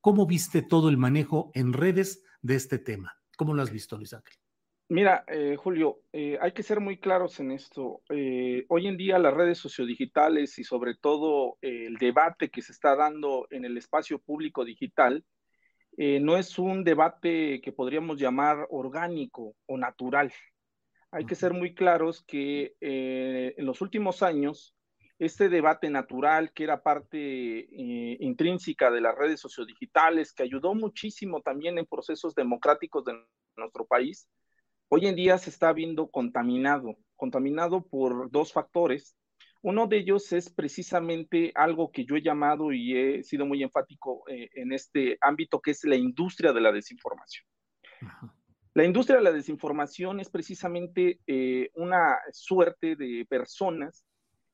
¿cómo 0.00 0.26
viste 0.26 0.62
todo 0.62 0.88
el 0.88 0.96
manejo 0.96 1.50
en 1.54 1.72
redes 1.72 2.22
de 2.42 2.54
este 2.54 2.78
tema? 2.78 3.18
¿Cómo 3.36 3.54
lo 3.54 3.62
has 3.62 3.70
visto, 3.70 3.96
Luis 3.96 4.14
Ángel? 4.14 4.43
Mira, 4.88 5.24
eh, 5.28 5.56
Julio, 5.56 6.00
hay 6.12 6.52
que 6.52 6.62
ser 6.62 6.80
muy 6.80 6.98
claros 6.98 7.40
en 7.40 7.50
esto. 7.52 8.02
hoy 8.68 8.86
en 8.86 8.96
día 8.96 9.18
las 9.18 9.34
redes 9.34 9.58
sociodigitales 9.58 10.58
y 10.58 10.64
sobre 10.64 10.94
todo 10.94 11.56
el 11.62 11.96
debate 11.96 12.50
que 12.50 12.62
se 12.62 12.72
está 12.72 12.94
dando 12.94 13.46
en 13.50 13.64
el 13.64 13.76
espacio 13.76 14.18
público 14.18 14.64
digital 14.64 15.24
eh, 15.96 16.18
no 16.20 16.36
es 16.36 16.58
un 16.58 16.82
debate 16.82 17.60
que 17.60 17.72
podríamos 17.72 18.18
llamar 18.18 18.66
orgánico 18.70 19.54
o 19.66 19.78
natural. 19.78 20.32
Hay 21.12 21.24
que 21.24 21.36
ser 21.36 21.52
muy 21.52 21.74
claros 21.74 22.24
que 22.24 22.74
eh, 22.80 23.54
en 23.56 23.66
los 23.66 23.80
últimos 23.80 24.22
años, 24.22 24.74
este 25.20 25.48
debate 25.48 25.88
natural, 25.90 26.52
que 26.52 26.64
era 26.64 26.82
parte 26.82 27.18
eh, 27.18 28.16
intrínseca 28.18 28.90
de 28.90 29.00
las 29.00 29.14
redes 29.14 29.38
sociodigitales, 29.38 30.32
que 30.32 30.42
ayudó 30.42 30.74
muchísimo 30.74 31.40
también 31.40 31.78
en 31.78 31.86
procesos 31.86 32.34
democráticos 32.34 33.04
de 33.04 33.12
nuestro 33.56 33.86
país, 33.86 34.28
hoy 34.94 35.06
en 35.08 35.16
día 35.16 35.38
se 35.38 35.50
está 35.50 35.72
viendo 35.72 36.08
contaminado, 36.08 36.96
contaminado 37.16 37.84
por 37.84 38.30
dos 38.30 38.52
factores. 38.52 39.16
Uno 39.60 39.88
de 39.88 39.96
ellos 39.96 40.32
es 40.32 40.50
precisamente 40.50 41.50
algo 41.56 41.90
que 41.90 42.04
yo 42.04 42.14
he 42.14 42.22
llamado 42.22 42.72
y 42.72 42.96
he 42.96 43.22
sido 43.24 43.44
muy 43.44 43.64
enfático 43.64 44.22
eh, 44.28 44.50
en 44.54 44.72
este 44.72 45.18
ámbito, 45.20 45.60
que 45.60 45.72
es 45.72 45.82
la 45.84 45.96
industria 45.96 46.52
de 46.52 46.60
la 46.60 46.70
desinformación. 46.70 47.44
La 48.74 48.84
industria 48.84 49.18
de 49.18 49.24
la 49.24 49.32
desinformación 49.32 50.20
es 50.20 50.30
precisamente 50.30 51.18
eh, 51.26 51.70
una 51.74 52.18
suerte 52.30 52.94
de 52.94 53.26
personas 53.28 54.04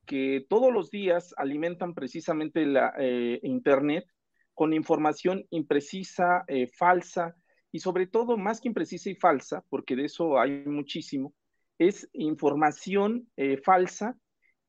que 0.06 0.46
todos 0.48 0.72
los 0.72 0.90
días 0.90 1.34
alimentan 1.36 1.92
precisamente 1.92 2.64
la 2.64 2.94
eh, 2.98 3.40
Internet 3.42 4.06
con 4.54 4.72
información 4.72 5.44
imprecisa, 5.50 6.44
eh, 6.46 6.66
falsa, 6.66 7.36
y 7.72 7.80
sobre 7.80 8.06
todo, 8.06 8.36
más 8.36 8.60
que 8.60 8.68
imprecisa 8.68 9.10
y 9.10 9.14
falsa, 9.14 9.64
porque 9.68 9.96
de 9.96 10.06
eso 10.06 10.38
hay 10.38 10.64
muchísimo, 10.66 11.34
es 11.78 12.08
información 12.12 13.28
eh, 13.36 13.56
falsa 13.56 14.16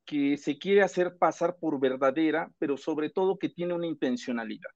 que 0.06 0.38
se 0.38 0.58
quiere 0.58 0.82
hacer 0.82 1.18
pasar 1.18 1.58
por 1.60 1.80
verdadera, 1.80 2.52
pero 2.58 2.78
sobre 2.78 3.10
todo 3.10 3.38
que 3.38 3.49
tiene 3.49 3.74
una 3.74 3.88
intencionalidad. 3.88 4.70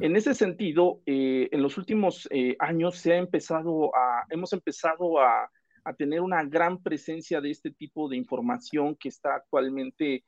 En 0.00 0.16
ese 0.16 0.34
sentido, 0.34 1.02
eh, 1.04 1.48
en 1.52 1.60
los 1.60 1.76
últimos 1.76 2.26
eh, 2.30 2.56
años 2.58 2.96
se 2.96 3.12
ha 3.12 3.16
empezado 3.18 3.94
a, 3.94 4.24
hemos 4.30 4.52
empezado 4.54 5.20
a, 5.20 5.50
tener 5.96 6.20
una 6.20 6.44
gran 6.44 6.82
presencia 6.82 7.40
de 7.40 7.50
este 7.50 7.70
tipo 7.70 8.10
de 8.10 8.16
información 8.16 8.94
que 8.94 9.08
está 9.08 9.36
actualmente 9.36 10.22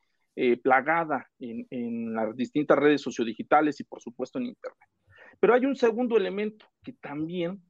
plagada 0.62 1.28
en, 1.38 1.66
en, 1.68 2.14
las 2.14 2.34
distintas 2.34 2.78
redes 2.78 3.02
sociodigitales 3.02 3.78
y 3.78 3.84
por 3.84 4.00
supuesto 4.00 4.38
en 4.38 4.46
Internet. 4.46 4.88
Pero 5.40 5.54
hay 5.54 5.64
un 5.64 5.74
segundo 5.74 6.16
elemento 6.16 6.66
que 6.82 6.92
también 6.92 7.62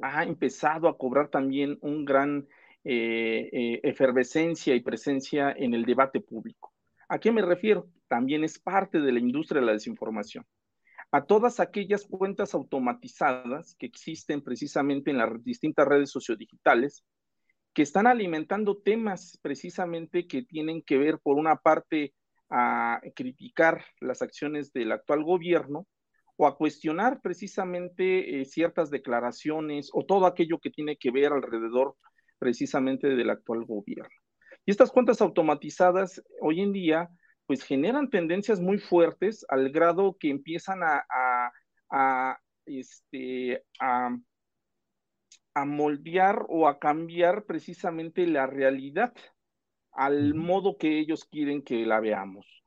ha 0.00 0.24
empezado 0.24 0.88
a 0.88 0.98
cobrar 0.98 1.28
también 1.28 1.78
un 1.80 2.04
gran 2.04 2.48
eh, 2.82 3.48
eh, 3.52 3.80
efervescencia 3.84 4.74
y 4.74 4.80
presencia 4.80 5.52
en 5.56 5.74
el 5.74 5.84
debate 5.84 6.20
público. 6.20 6.72
¿A 7.08 7.18
qué 7.18 7.30
me 7.30 7.42
refiero? 7.42 7.88
También 8.08 8.44
es 8.44 8.58
parte 8.58 9.00
de 9.00 9.12
la 9.12 9.20
industria 9.20 9.60
de 9.60 9.66
la 9.66 9.72
desinformación. 9.72 10.44
A 11.12 11.24
todas 11.24 11.60
aquellas 11.60 12.04
cuentas 12.06 12.54
automatizadas 12.54 13.76
que 13.76 13.86
existen 13.86 14.42
precisamente 14.42 15.12
en 15.12 15.18
las 15.18 15.44
distintas 15.44 15.86
redes 15.86 16.10
sociodigitales, 16.10 17.04
que 17.72 17.82
están 17.82 18.06
alimentando 18.06 18.78
temas 18.78 19.38
precisamente 19.40 20.26
que 20.26 20.42
tienen 20.42 20.82
que 20.82 20.98
ver, 20.98 21.20
por 21.20 21.36
una 21.36 21.56
parte, 21.56 22.14
a 22.50 23.00
criticar 23.14 23.84
las 24.00 24.22
acciones 24.22 24.72
del 24.72 24.92
actual 24.92 25.22
gobierno 25.24 25.86
o 26.36 26.46
a 26.46 26.56
cuestionar 26.56 27.20
precisamente 27.20 28.40
eh, 28.40 28.44
ciertas 28.44 28.90
declaraciones 28.90 29.90
o 29.92 30.04
todo 30.04 30.26
aquello 30.26 30.58
que 30.58 30.70
tiene 30.70 30.96
que 30.96 31.10
ver 31.10 31.32
alrededor 31.32 31.96
precisamente 32.38 33.08
del 33.08 33.30
actual 33.30 33.64
gobierno. 33.64 34.10
Y 34.66 34.70
estas 34.70 34.90
cuentas 34.90 35.20
automatizadas 35.20 36.22
hoy 36.40 36.60
en 36.60 36.72
día 36.72 37.10
pues 37.46 37.62
generan 37.62 38.08
tendencias 38.08 38.60
muy 38.60 38.78
fuertes 38.78 39.44
al 39.48 39.70
grado 39.70 40.16
que 40.18 40.30
empiezan 40.30 40.82
a, 40.82 41.04
a, 41.90 42.38
este, 42.64 43.62
a, 43.78 44.16
a 45.54 45.64
moldear 45.64 46.46
o 46.48 46.66
a 46.66 46.78
cambiar 46.78 47.44
precisamente 47.44 48.26
la 48.26 48.46
realidad 48.46 49.14
al 49.92 50.34
modo 50.34 50.76
que 50.78 50.98
ellos 50.98 51.24
quieren 51.24 51.62
que 51.62 51.86
la 51.86 52.00
veamos. 52.00 52.63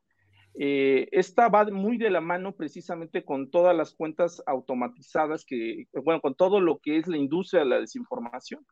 Eh, 0.60 1.08
esta 1.12 1.50
va 1.50 1.66
muy 1.66 2.00
de 2.00 2.10
la 2.10 2.20
mano 2.20 2.56
precisamente 2.56 3.24
con 3.24 3.52
todas 3.52 3.76
las 3.76 3.94
cuentas 3.94 4.42
automatizadas 4.48 5.46
que, 5.46 5.86
bueno, 6.04 6.20
con 6.20 6.34
todo 6.34 6.60
lo 6.60 6.80
que 6.80 6.98
es 6.98 7.08
la 7.08 7.18
industria 7.18 7.62
de 7.62 7.70
la 7.70 7.80
desinformación, 7.80 8.66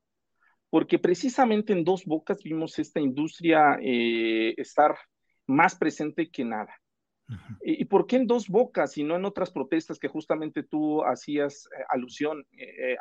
porque 0.72 0.98
precisamente 0.98 1.74
en 1.74 1.84
dos 1.84 2.06
bocas 2.06 2.42
vimos 2.42 2.80
esta 2.80 3.00
industria 3.00 3.78
eh, 3.84 4.56
estar 4.58 4.98
más 5.46 5.76
presente 5.76 6.32
que 6.32 6.44
nada. 6.44 6.74
¿Y 7.64 7.86
por 7.86 8.06
qué 8.06 8.18
en 8.18 8.28
dos 8.28 8.48
bocas 8.48 8.98
y 8.98 9.04
no 9.04 9.16
en 9.16 9.26
otras 9.26 9.52
protestas 9.52 9.98
que 9.98 10.08
justamente 10.08 10.64
tú 10.64 11.04
hacías 11.04 11.68
eh, 11.68 11.84
alusión 11.90 12.46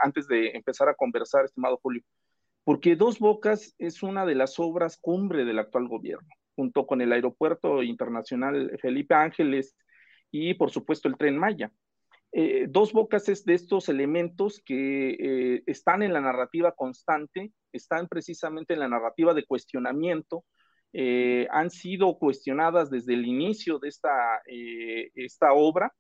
antes 0.03 0.27
de 0.27 0.49
empezar 0.51 0.89
a 0.89 0.95
conversar, 0.95 1.47
estimado 1.47 1.79
Julio? 1.83 2.03
Porque 2.65 2.97
Dos 2.97 3.19
Bocas 3.19 3.75
es 3.79 4.03
una 4.03 4.25
de 4.25 4.35
las 4.35 4.59
obras 4.59 4.97
cumbre 4.97 5.45
del 5.45 5.59
actual 5.59 5.87
gobierno 5.87 6.29
junto 6.55 6.87
con 6.87 7.01
el 7.01 7.13
Aeropuerto 7.13 7.83
Internacional 7.83 8.77
Felipe 8.81 9.15
Ángeles 9.15 9.77
y 10.31 10.55
por 10.55 10.71
supuesto 10.71 11.09
el 11.09 11.17
tren 11.17 11.39
Maya. 11.39 11.71
Eh, 12.37 12.67
dos 12.69 12.93
Bocas 12.93 13.27
de 13.45 13.55
estos 13.55 13.89
elementos 13.89 14.61
que 14.65 15.11
eh, 15.11 15.63
están 15.67 16.03
en 16.03 16.13
la 16.13 16.21
narrativa 16.21 16.73
constante, 16.73 17.53
están 17.73 18.09
precisamente 18.09 18.75
en 18.75 18.81
la 18.81 18.89
narrativa 18.89 19.35
de 19.35 19.47
cuestionamiento, 19.47 20.45
eh, 20.93 21.47
han 21.53 21.71
sido 21.71 22.19
cuestionadas 22.19 22.91
desde 22.91 23.15
el 23.15 23.25
inicio 23.27 23.79
de 23.79 23.89
esta, 23.89 24.43
esta 24.47 25.53
obra 25.53 25.93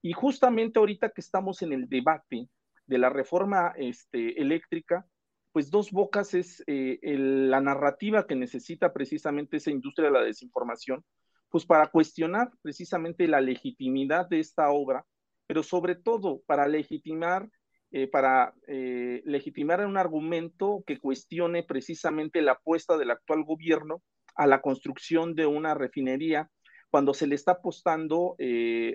y 0.00 0.12
justamente 0.12 0.78
ahorita 0.78 1.10
que 1.10 1.20
estamos 1.20 1.60
en 1.62 1.72
el 1.72 1.88
debate 1.88 2.48
de 2.86 2.98
la 2.98 3.10
reforma 3.10 3.72
este, 3.76 4.40
eléctrica, 4.40 5.04
pues 5.52 5.70
Dos 5.70 5.90
Bocas 5.90 6.34
es 6.34 6.62
eh, 6.66 6.98
la 7.02 7.60
narrativa 7.60 8.26
que 8.26 8.36
necesita 8.36 8.92
precisamente 8.92 9.56
esa 9.56 9.70
industria 9.70 10.08
de 10.08 10.14
la 10.14 10.24
desinformación, 10.24 11.04
pues 11.48 11.66
para 11.66 11.88
cuestionar 11.88 12.50
precisamente 12.62 13.26
la 13.26 13.40
legitimidad 13.40 14.28
de 14.28 14.40
esta 14.40 14.70
obra, 14.70 15.04
pero 15.46 15.62
sobre 15.62 15.96
todo 15.96 16.42
para 16.46 16.68
legitimar, 16.68 17.48
eh, 17.90 18.06
para 18.06 18.54
eh, 18.68 19.22
legitimar 19.24 19.84
un 19.84 19.96
argumento 19.96 20.84
que 20.86 20.98
cuestione 20.98 21.64
precisamente 21.64 22.42
la 22.42 22.52
apuesta 22.52 22.96
del 22.96 23.10
actual 23.10 23.42
gobierno 23.44 24.02
a 24.36 24.46
la 24.46 24.60
construcción 24.60 25.34
de 25.34 25.46
una 25.46 25.74
refinería 25.74 26.48
cuando 26.90 27.14
se 27.14 27.26
le 27.26 27.34
está 27.34 27.52
apostando, 27.52 28.36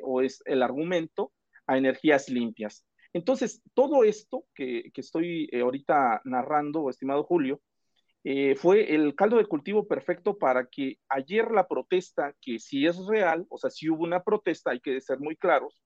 o 0.03 0.21
es 0.21 0.41
el 0.45 0.63
argumento, 0.63 1.31
a 1.65 1.77
energías 1.77 2.29
limpias. 2.29 2.85
Entonces, 3.15 3.61
todo 3.73 4.03
esto 4.03 4.43
que, 4.53 4.91
estoy 4.93 5.47
eh, 5.53 5.61
ahorita 5.61 6.19
narrando, 6.25 6.89
estimado 6.89 7.23
Julio, 7.23 7.61
eh, 8.25 8.55
fue 8.57 8.93
el 8.93 9.15
caldo 9.15 9.37
de 9.37 9.45
cultivo 9.45 9.87
perfecto 9.87 10.37
para 10.37 10.65
que 10.65 10.99
ayer 11.07 11.49
la 11.49 11.65
protesta, 11.65 12.35
que 12.41 12.59
si 12.59 12.85
es 12.85 12.97
real, 13.05 13.45
o 13.49 13.57
sea, 13.57 13.69
si 13.69 13.89
hubo 13.89 14.03
una 14.03 14.21
protesta, 14.21 14.71
hay 14.71 14.81
que 14.81 14.99
ser 14.99 15.21
muy 15.21 15.37
claros, 15.37 15.81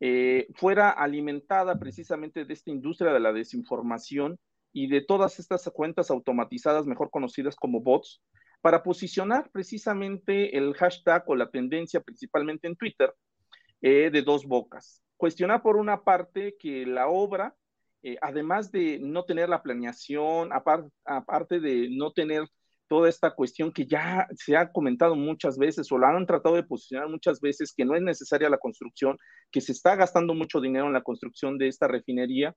eh, 0.00 0.48
fuera 0.54 0.90
alimentada 0.90 1.78
precisamente 1.78 2.44
de 2.44 2.52
esta 2.52 2.70
industria 2.70 3.14
de 3.14 3.20
la 3.20 3.32
desinformación 3.32 4.38
y 4.70 4.86
de 4.88 5.00
todas 5.00 5.38
estas 5.38 5.66
cuentas 5.72 6.10
automatizadas, 6.10 6.84
mejor 6.84 7.08
conocidas 7.08 7.56
como 7.56 7.80
bots, 7.80 8.20
para 8.60 8.82
posicionar 8.82 9.50
precisamente 9.50 10.58
el 10.58 10.74
hashtag 10.74 11.24
o 11.26 11.36
la 11.36 11.50
tendencia, 11.50 12.02
principalmente 12.02 12.68
en 12.68 12.76
Twitter, 12.76 13.14
de 13.80 14.22
dos 14.22 14.44
bocas 14.44 15.02
cuestionar 15.20 15.60
por 15.60 15.76
una 15.76 16.02
parte 16.02 16.56
que 16.58 16.86
la 16.86 17.08
obra, 17.08 17.54
eh, 18.02 18.16
además 18.22 18.72
de 18.72 18.98
no 19.00 19.24
tener 19.24 19.50
la 19.50 19.62
planeación, 19.62 20.48
aparte 20.50 21.60
de 21.60 21.90
no 21.90 22.10
tener 22.10 22.48
toda 22.88 23.06
esta 23.06 23.30
cuestión 23.32 23.70
que 23.70 23.86
ya 23.86 24.26
se 24.34 24.56
ha 24.56 24.72
comentado 24.72 25.14
muchas 25.16 25.58
veces 25.58 25.92
o 25.92 25.98
la 25.98 26.08
han 26.08 26.24
tratado 26.24 26.54
de 26.54 26.62
posicionar 26.62 27.10
muchas 27.10 27.38
veces, 27.38 27.74
que 27.76 27.84
no 27.84 27.94
es 27.94 28.00
necesaria 28.00 28.48
la 28.48 28.56
construcción, 28.56 29.18
que 29.50 29.60
se 29.60 29.72
está 29.72 29.94
gastando 29.94 30.34
mucho 30.34 30.58
dinero 30.58 30.86
en 30.86 30.94
la 30.94 31.02
construcción 31.02 31.58
de 31.58 31.68
esta 31.68 31.86
refinería, 31.86 32.56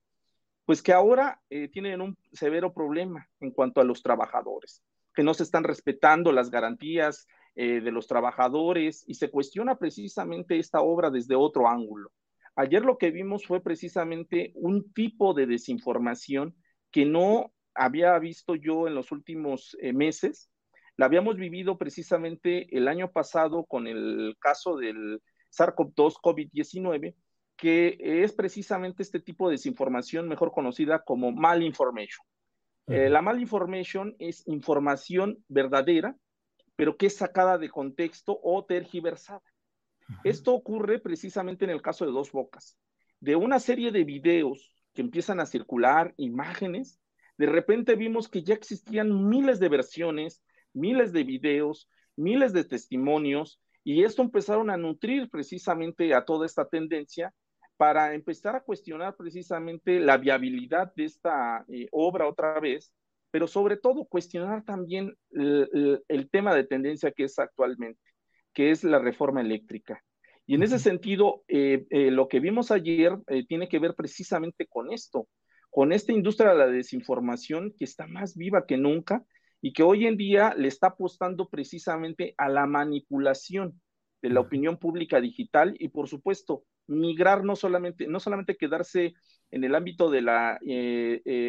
pues 0.64 0.82
que 0.82 0.94
ahora 0.94 1.42
eh, 1.50 1.68
tienen 1.68 2.00
un 2.00 2.16
severo 2.32 2.72
problema 2.72 3.28
en 3.40 3.50
cuanto 3.50 3.82
a 3.82 3.84
los 3.84 4.02
trabajadores, 4.02 4.82
que 5.14 5.22
no 5.22 5.34
se 5.34 5.42
están 5.42 5.64
respetando 5.64 6.32
las 6.32 6.50
garantías 6.50 7.26
eh, 7.56 7.82
de 7.82 7.92
los 7.92 8.06
trabajadores 8.06 9.04
y 9.06 9.14
se 9.14 9.30
cuestiona 9.30 9.76
precisamente 9.76 10.58
esta 10.58 10.80
obra 10.80 11.10
desde 11.10 11.36
otro 11.36 11.68
ángulo. 11.68 12.10
Ayer 12.56 12.84
lo 12.84 12.98
que 12.98 13.10
vimos 13.10 13.46
fue 13.46 13.62
precisamente 13.62 14.52
un 14.54 14.92
tipo 14.92 15.34
de 15.34 15.46
desinformación 15.46 16.54
que 16.90 17.04
no 17.04 17.52
había 17.74 18.16
visto 18.18 18.54
yo 18.54 18.86
en 18.86 18.94
los 18.94 19.10
últimos 19.10 19.76
eh, 19.80 19.92
meses. 19.92 20.50
La 20.96 21.06
habíamos 21.06 21.36
vivido 21.36 21.76
precisamente 21.76 22.68
el 22.76 22.86
año 22.86 23.10
pasado 23.10 23.64
con 23.64 23.88
el 23.88 24.36
caso 24.38 24.76
del 24.76 25.20
SARS-CoV-2 25.50 26.14
COVID-19, 26.22 27.16
que 27.56 27.96
es 28.00 28.32
precisamente 28.32 29.02
este 29.02 29.20
tipo 29.20 29.48
de 29.48 29.54
desinformación 29.54 30.28
mejor 30.28 30.52
conocida 30.52 31.02
como 31.02 31.32
malinformation. 31.32 32.24
Eh, 32.86 33.08
la 33.08 33.22
malinformation 33.22 34.14
es 34.18 34.46
información 34.46 35.42
verdadera, 35.48 36.16
pero 36.76 36.96
que 36.96 37.06
es 37.06 37.16
sacada 37.16 37.58
de 37.58 37.70
contexto 37.70 38.38
o 38.42 38.64
tergiversada. 38.64 39.42
Esto 40.22 40.54
ocurre 40.54 40.98
precisamente 40.98 41.64
en 41.64 41.70
el 41.70 41.82
caso 41.82 42.04
de 42.04 42.12
Dos 42.12 42.32
Bocas. 42.32 42.78
De 43.20 43.36
una 43.36 43.58
serie 43.58 43.90
de 43.90 44.04
videos 44.04 44.74
que 44.92 45.02
empiezan 45.02 45.40
a 45.40 45.46
circular, 45.46 46.14
imágenes, 46.16 47.00
de 47.36 47.46
repente 47.46 47.96
vimos 47.96 48.28
que 48.28 48.42
ya 48.42 48.54
existían 48.54 49.28
miles 49.28 49.58
de 49.58 49.68
versiones, 49.68 50.42
miles 50.72 51.12
de 51.12 51.24
videos, 51.24 51.88
miles 52.16 52.52
de 52.52 52.64
testimonios, 52.64 53.60
y 53.82 54.04
esto 54.04 54.22
empezaron 54.22 54.70
a 54.70 54.76
nutrir 54.76 55.28
precisamente 55.30 56.14
a 56.14 56.24
toda 56.24 56.46
esta 56.46 56.68
tendencia 56.68 57.34
para 57.76 58.14
empezar 58.14 58.54
a 58.56 58.62
cuestionar 58.62 59.16
precisamente 59.16 59.98
la 60.00 60.16
viabilidad 60.16 60.92
de 60.94 61.04
esta 61.04 61.64
eh, 61.68 61.88
obra 61.90 62.28
otra 62.28 62.60
vez, 62.60 62.92
pero 63.30 63.48
sobre 63.48 63.76
todo 63.76 64.04
cuestionar 64.04 64.64
también 64.64 65.12
el 65.32 66.30
tema 66.30 66.54
de 66.54 66.62
tendencia 66.62 67.10
que 67.10 67.24
es 67.24 67.36
actualmente 67.40 68.00
que 68.54 68.70
es 68.70 68.84
la 68.84 68.98
reforma 68.98 69.40
eléctrica. 69.40 70.02
Y 70.46 70.54
en 70.54 70.62
ese 70.62 70.78
sentido, 70.78 71.42
eh, 71.48 71.86
eh, 71.90 72.10
lo 72.10 72.28
que 72.28 72.40
vimos 72.40 72.70
ayer 72.70 73.16
eh, 73.28 73.46
tiene 73.46 73.68
que 73.68 73.78
ver 73.78 73.94
precisamente 73.94 74.66
con 74.66 74.92
esto, 74.92 75.28
con 75.70 75.92
esta 75.92 76.12
industria 76.12 76.50
de 76.50 76.58
la 76.58 76.66
desinformación 76.66 77.74
que 77.76 77.84
está 77.84 78.06
más 78.06 78.36
viva 78.36 78.66
que 78.66 78.76
nunca 78.76 79.24
y 79.62 79.72
que 79.72 79.82
hoy 79.82 80.06
en 80.06 80.16
día 80.16 80.54
le 80.56 80.68
está 80.68 80.88
apostando 80.88 81.48
precisamente 81.48 82.34
a 82.36 82.48
la 82.48 82.66
manipulación 82.66 83.80
de 84.20 84.30
la 84.30 84.40
opinión 84.40 84.78
pública 84.78 85.20
digital 85.20 85.74
y 85.78 85.88
por 85.88 86.08
supuesto 86.08 86.64
migrar 86.86 87.44
no 87.44 87.56
solamente, 87.56 88.06
no 88.06 88.20
solamente 88.20 88.56
quedarse 88.56 89.14
en 89.50 89.64
el 89.64 89.74
ámbito 89.74 90.10
de 90.10 90.20
la 90.20 90.58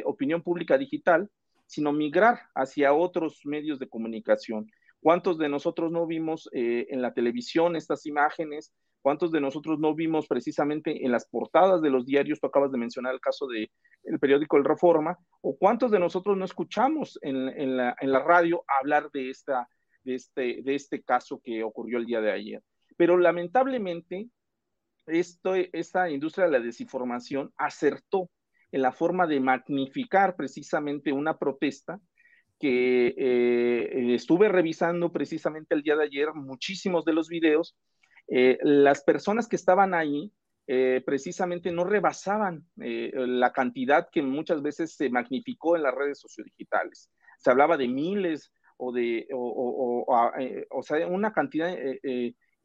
opinión 0.06 0.41
pública 0.41 0.78
digital, 0.78 1.30
sino 1.66 1.91
migrar 1.91 2.39
hacia 2.53 2.93
otros 2.93 3.41
medios 3.43 3.80
de 3.80 3.89
comunicación. 3.89 4.72
¿Cuántos 5.06 5.38
de 5.38 5.49
nosotros 5.49 5.91
no 5.91 6.08
vimos 6.08 6.49
eh, 6.51 6.88
en 6.89 6.99
la 6.99 7.14
televisión 7.14 7.76
estas 7.76 8.08
imágenes? 8.08 8.74
¿Cuántos 9.03 9.32
de 9.32 9.39
nosotros 9.39 9.78
no 9.78 9.93
vimos 9.93 10.26
precisamente 10.26 11.06
en 11.06 11.12
las 11.12 11.28
portadas 11.28 11.80
de 11.84 11.91
los 11.91 12.08
diarios? 12.08 12.39
Tú 12.39 12.47
acabas 12.47 12.72
de 12.72 12.80
mencionar 12.80 13.14
el 13.14 13.20
caso 13.20 13.45
del 13.45 13.70
el 14.06 14.18
periódico 14.18 14.58
El 14.58 14.66
Reforma. 14.66 15.16
¿O 15.41 15.56
cuántos 15.60 15.91
de 15.91 15.99
nosotros 15.99 16.36
no 16.36 16.43
escuchamos 16.43 17.20
en, 17.22 17.78
la, 17.78 17.95
radio 18.26 18.64
hablar 18.80 19.12
de, 19.14 19.30
esta, 19.30 19.70
de, 20.03 20.16
este, 20.16 20.64
de 20.64 20.74
este 20.74 21.03
caso 21.03 21.39
que 21.39 21.62
ocurrió 21.62 21.99
el 21.99 22.08
día 22.08 22.22
de 22.22 22.32
ayer? 22.32 22.64
Pero 22.97 23.16
lamentablemente, 23.16 24.28
esta 25.06 26.10
industria 26.10 26.45
de 26.45 26.51
la 26.51 26.60
desinformación 26.62 27.53
acertó 27.58 28.32
en 28.72 28.82
la 28.82 28.91
forma 28.91 29.28
de 29.28 29.39
magnificar 29.39 30.36
precisamente 30.36 31.14
una 31.14 31.38
protesta 31.38 31.99
que 32.60 33.14
eh, 33.18 34.16
estuve 34.16 34.47
revisando 34.49 35.12
precisamente 35.12 35.76
el 35.76 35.84
día 35.84 35.95
de 35.95 36.06
ayer 36.06 36.34
muchísimos 36.34 37.06
de 37.06 37.14
los 37.14 37.28
videos. 37.28 37.76
Eh, 38.28 38.58
las 38.62 39.03
personas 39.03 39.47
que 39.47 39.56
estaban 39.56 39.93
ahí 39.93 40.32
eh, 40.68 41.03
precisamente 41.06 41.72
no 41.72 41.84
rebasaban 41.84 42.66
la 42.76 43.53
cantidad 43.53 44.10
que 44.12 44.24
muchas 44.24 44.62
veces 44.62 44.95
se 44.95 45.10
magnificó 45.10 45.76
en 45.76 45.84
las 45.84 45.93
redes 45.93 46.20
sociodigitales. 46.20 47.12
Se 47.38 47.51
hablaba 47.51 47.78
de 47.78 47.88
miles 47.88 48.51
o 48.78 48.91
de, 48.91 49.28
o, 49.32 50.06
o 50.70 50.84
sea, 50.84 51.08
una 51.08 51.34
cantidad 51.34 51.76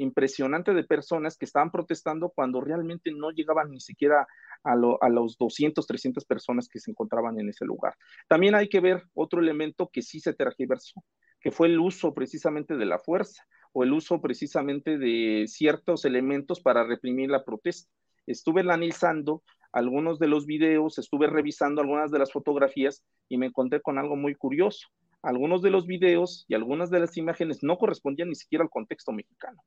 impresionante 0.01 0.73
de 0.73 0.85
personas 0.85 1.37
que 1.37 1.45
estaban 1.45 1.71
protestando 1.71 2.31
cuando 2.31 2.61
realmente 2.61 3.13
no 3.13 3.31
llegaban 3.31 3.71
ni 3.71 3.81
siquiera 3.81 4.27
a, 4.65 4.75
los 4.75 5.39
200, 5.39 5.87
300 5.87 6.25
personas 6.25 6.69
que 6.69 6.81
se 6.81 6.91
encontraban 6.91 7.39
en 7.39 7.49
ese 7.49 7.65
lugar. 7.65 7.95
También 8.29 8.55
hay 8.55 8.69
que 8.69 8.81
ver 8.81 9.05
otro 9.15 9.41
elemento 9.41 9.91
que 9.93 10.03
sí 10.03 10.21
se 10.21 10.35
tergiversó, 10.35 11.05
que 11.41 11.51
fue 11.51 11.69
el 11.69 11.79
uso 11.79 12.15
precisamente 12.15 12.77
de 12.77 12.87
la 12.87 12.99
fuerza 12.99 13.45
o 13.73 13.85
el 13.85 13.93
uso 13.93 14.21
precisamente 14.21 14.99
de 14.99 15.45
ciertos 15.47 16.05
elementos 16.05 16.61
para 16.61 16.85
reprimir 16.85 17.31
la 17.31 17.45
protesta. 17.45 17.91
Estuve 18.27 18.63
analizando 18.63 19.43
algunos 19.73 20.19
de 20.19 20.27
los 20.29 20.47
videos, 20.47 20.99
estuve 20.99 21.27
revisando 21.27 21.81
algunas 21.81 22.11
de 22.11 22.19
las 22.19 22.33
fotografías 22.33 23.05
y 23.29 23.39
me 23.39 23.47
encontré 23.47 23.81
con 23.81 23.99
algo 23.99 24.17
muy 24.17 24.35
curioso. 24.35 24.89
Algunos 25.23 25.63
de 25.63 25.71
los 25.71 25.87
videos 25.87 26.47
y 26.49 26.55
algunas 26.55 26.91
de 26.91 27.01
las 27.01 27.17
imágenes 27.17 27.63
no 27.63 27.77
correspondían 27.77 28.31
ni 28.31 28.35
siquiera 28.35 28.65
al 28.65 28.71
contexto 28.71 29.13
mexicano 29.13 29.63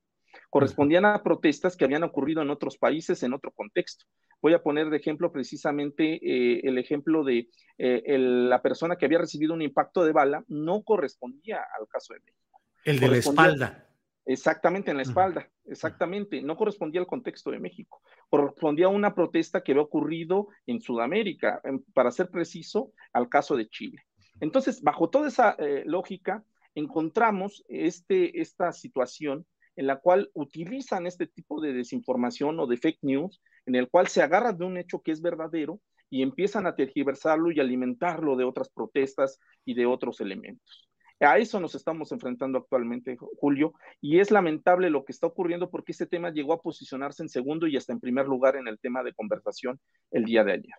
correspondían 0.54 1.04
a 1.04 1.24
protestas 1.24 1.76
que 1.76 1.84
habían 1.84 2.04
ocurrido 2.04 2.44
en 2.44 2.52
otros 2.52 2.78
países 2.78 3.24
en 3.24 3.34
otro 3.34 3.50
contexto. 3.50 4.06
Voy 4.40 4.54
a 4.54 4.62
poner 4.62 4.92
de 4.92 4.98
ejemplo 4.98 5.32
precisamente 5.32 6.20
eh, 6.22 6.62
el 6.64 6.78
ejemplo 6.78 7.24
de 7.24 7.50
eh, 7.80 8.18
la 8.20 8.62
persona 8.62 8.96
que 8.96 9.06
había 9.06 9.18
recibido 9.18 9.56
un 9.56 9.64
impacto 9.64 10.06
de 10.06 10.12
bala, 10.12 10.46
no 10.48 10.84
correspondía 10.84 11.58
al 11.58 11.88
caso 11.88 12.14
de 12.14 12.20
México. 12.20 12.62
El 12.86 13.00
de 13.00 13.08
la 13.08 13.18
espalda. 13.18 13.88
Exactamente, 14.28 14.92
en 14.92 14.98
la 14.98 15.04
espalda, 15.04 15.50
exactamente, 15.66 16.40
no 16.44 16.56
correspondía 16.56 17.02
al 17.02 17.08
contexto 17.08 17.50
de 17.50 17.60
México, 17.60 18.04
correspondía 18.30 18.86
a 18.86 18.90
una 18.90 19.16
protesta 19.16 19.64
que 19.64 19.72
había 19.72 19.82
ocurrido 19.82 20.50
en 20.68 20.82
Sudamérica, 20.82 21.64
para 21.96 22.12
ser 22.12 22.30
preciso, 22.30 22.94
al 23.12 23.28
caso 23.28 23.58
de 23.58 23.68
Chile. 23.70 24.06
Entonces, 24.40 24.84
bajo 24.84 25.10
toda 25.10 25.30
esa 25.30 25.56
eh, 25.58 25.82
lógica, 25.88 26.44
encontramos 26.76 27.66
este, 27.68 28.40
esta 28.40 28.72
situación 28.72 29.48
en 29.76 29.88
la 29.88 29.98
cual 29.98 30.30
utilizan 30.34 31.08
este 31.08 31.28
tipo 31.28 31.62
de 31.62 31.74
desinformación 31.74 32.60
o 32.60 32.68
de 32.68 32.78
fake 32.78 33.00
news, 33.02 33.42
en 33.66 33.76
el 33.76 33.90
cual 33.90 34.08
se 34.08 34.22
agarran 34.22 34.58
de 34.58 34.66
un 34.66 34.78
hecho 34.78 35.02
que 35.02 35.12
es 35.12 35.22
verdadero 35.22 35.80
y 36.10 36.22
empiezan 36.22 36.68
a 36.68 36.76
tergiversarlo 36.76 37.52
y 37.52 37.60
alimentarlo 37.60 38.36
de 38.36 38.44
otras 38.44 38.70
protestas 38.70 39.40
y 39.66 39.74
de 39.74 39.86
otros 39.86 40.22
elementos. 40.22 40.90
A 41.20 41.38
eso 41.38 41.60
nos 41.60 41.74
estamos 41.74 42.12
enfrentando 42.12 42.58
actualmente, 42.58 43.18
Julio, 43.40 43.74
y 44.02 44.20
es 44.20 44.30
lamentable 44.30 44.90
lo 44.90 45.06
que 45.06 45.14
está 45.14 45.28
ocurriendo 45.28 45.70
porque 45.70 45.94
este 45.94 46.06
tema 46.06 46.32
llegó 46.32 46.54
a 46.54 46.62
posicionarse 46.62 47.24
en 47.24 47.30
segundo 47.30 47.66
y 47.66 47.78
hasta 47.78 47.94
en 47.94 48.00
primer 48.00 48.28
lugar 48.28 48.58
en 48.58 48.68
el 48.68 48.78
tema 48.80 49.04
de 49.04 49.14
conversación 49.14 49.80
el 50.12 50.26
día 50.26 50.44
de 50.44 50.54
ayer. 50.54 50.74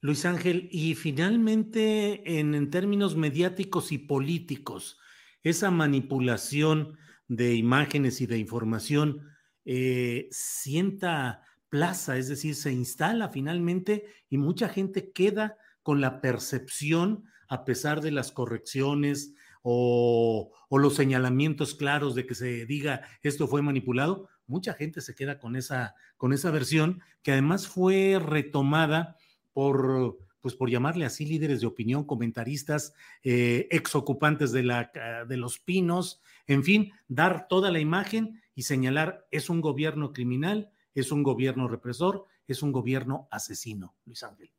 Luis 0.00 0.24
Ángel, 0.24 0.68
y 0.72 0.94
finalmente 0.94 2.38
en, 2.38 2.54
en 2.54 2.70
términos 2.70 3.16
mediáticos 3.16 3.92
y 3.92 3.98
políticos, 3.98 4.98
esa 5.42 5.70
manipulación 5.70 6.98
de 7.30 7.54
imágenes 7.54 8.20
y 8.20 8.26
de 8.26 8.38
información 8.38 9.20
eh, 9.64 10.26
sienta 10.32 11.42
plaza, 11.68 12.18
es 12.18 12.26
decir, 12.26 12.56
se 12.56 12.72
instala 12.72 13.28
finalmente 13.28 14.06
y 14.28 14.36
mucha 14.36 14.68
gente 14.68 15.12
queda 15.12 15.56
con 15.84 16.00
la 16.00 16.20
percepción, 16.20 17.24
a 17.48 17.64
pesar 17.64 18.00
de 18.00 18.10
las 18.10 18.32
correcciones 18.32 19.32
o, 19.62 20.50
los 20.70 20.96
señalamientos 20.96 21.76
claros 21.76 22.16
de 22.16 22.26
que 22.26 22.34
se 22.34 22.66
diga 22.66 23.02
esto 23.22 23.46
fue 23.46 23.62
manipulado, 23.62 24.28
mucha 24.48 24.74
gente 24.74 25.00
se 25.00 25.14
queda 25.14 25.38
con 25.38 25.54
esa, 25.54 25.94
con 26.16 26.32
esa 26.32 26.50
versión 26.50 27.00
que 27.22 27.30
además 27.30 27.68
fue 27.68 28.20
retomada 28.20 29.16
por 29.52 30.18
pues 30.40 30.54
por 30.54 30.70
llamarle 30.70 31.04
así, 31.04 31.26
líderes 31.26 31.60
de 31.60 31.66
opinión, 31.66 32.04
comentaristas, 32.04 32.94
eh, 33.22 33.68
exocupantes 33.70 34.52
de, 34.52 34.62
la, 34.62 34.90
de 35.28 35.36
los 35.36 35.58
pinos, 35.58 36.22
en 36.46 36.64
fin, 36.64 36.92
dar 37.08 37.48
toda 37.48 37.70
la 37.70 37.80
imagen 37.80 38.40
y 38.54 38.62
señalar 38.62 39.26
es 39.30 39.50
un 39.50 39.60
gobierno 39.60 40.12
criminal, 40.12 40.70
es 40.94 41.12
un 41.12 41.22
gobierno 41.22 41.68
represor, 41.68 42.26
es 42.46 42.62
un 42.62 42.72
gobierno 42.72 43.28
asesino, 43.30 43.94
Luis 44.04 44.22
Ángel. 44.22 44.50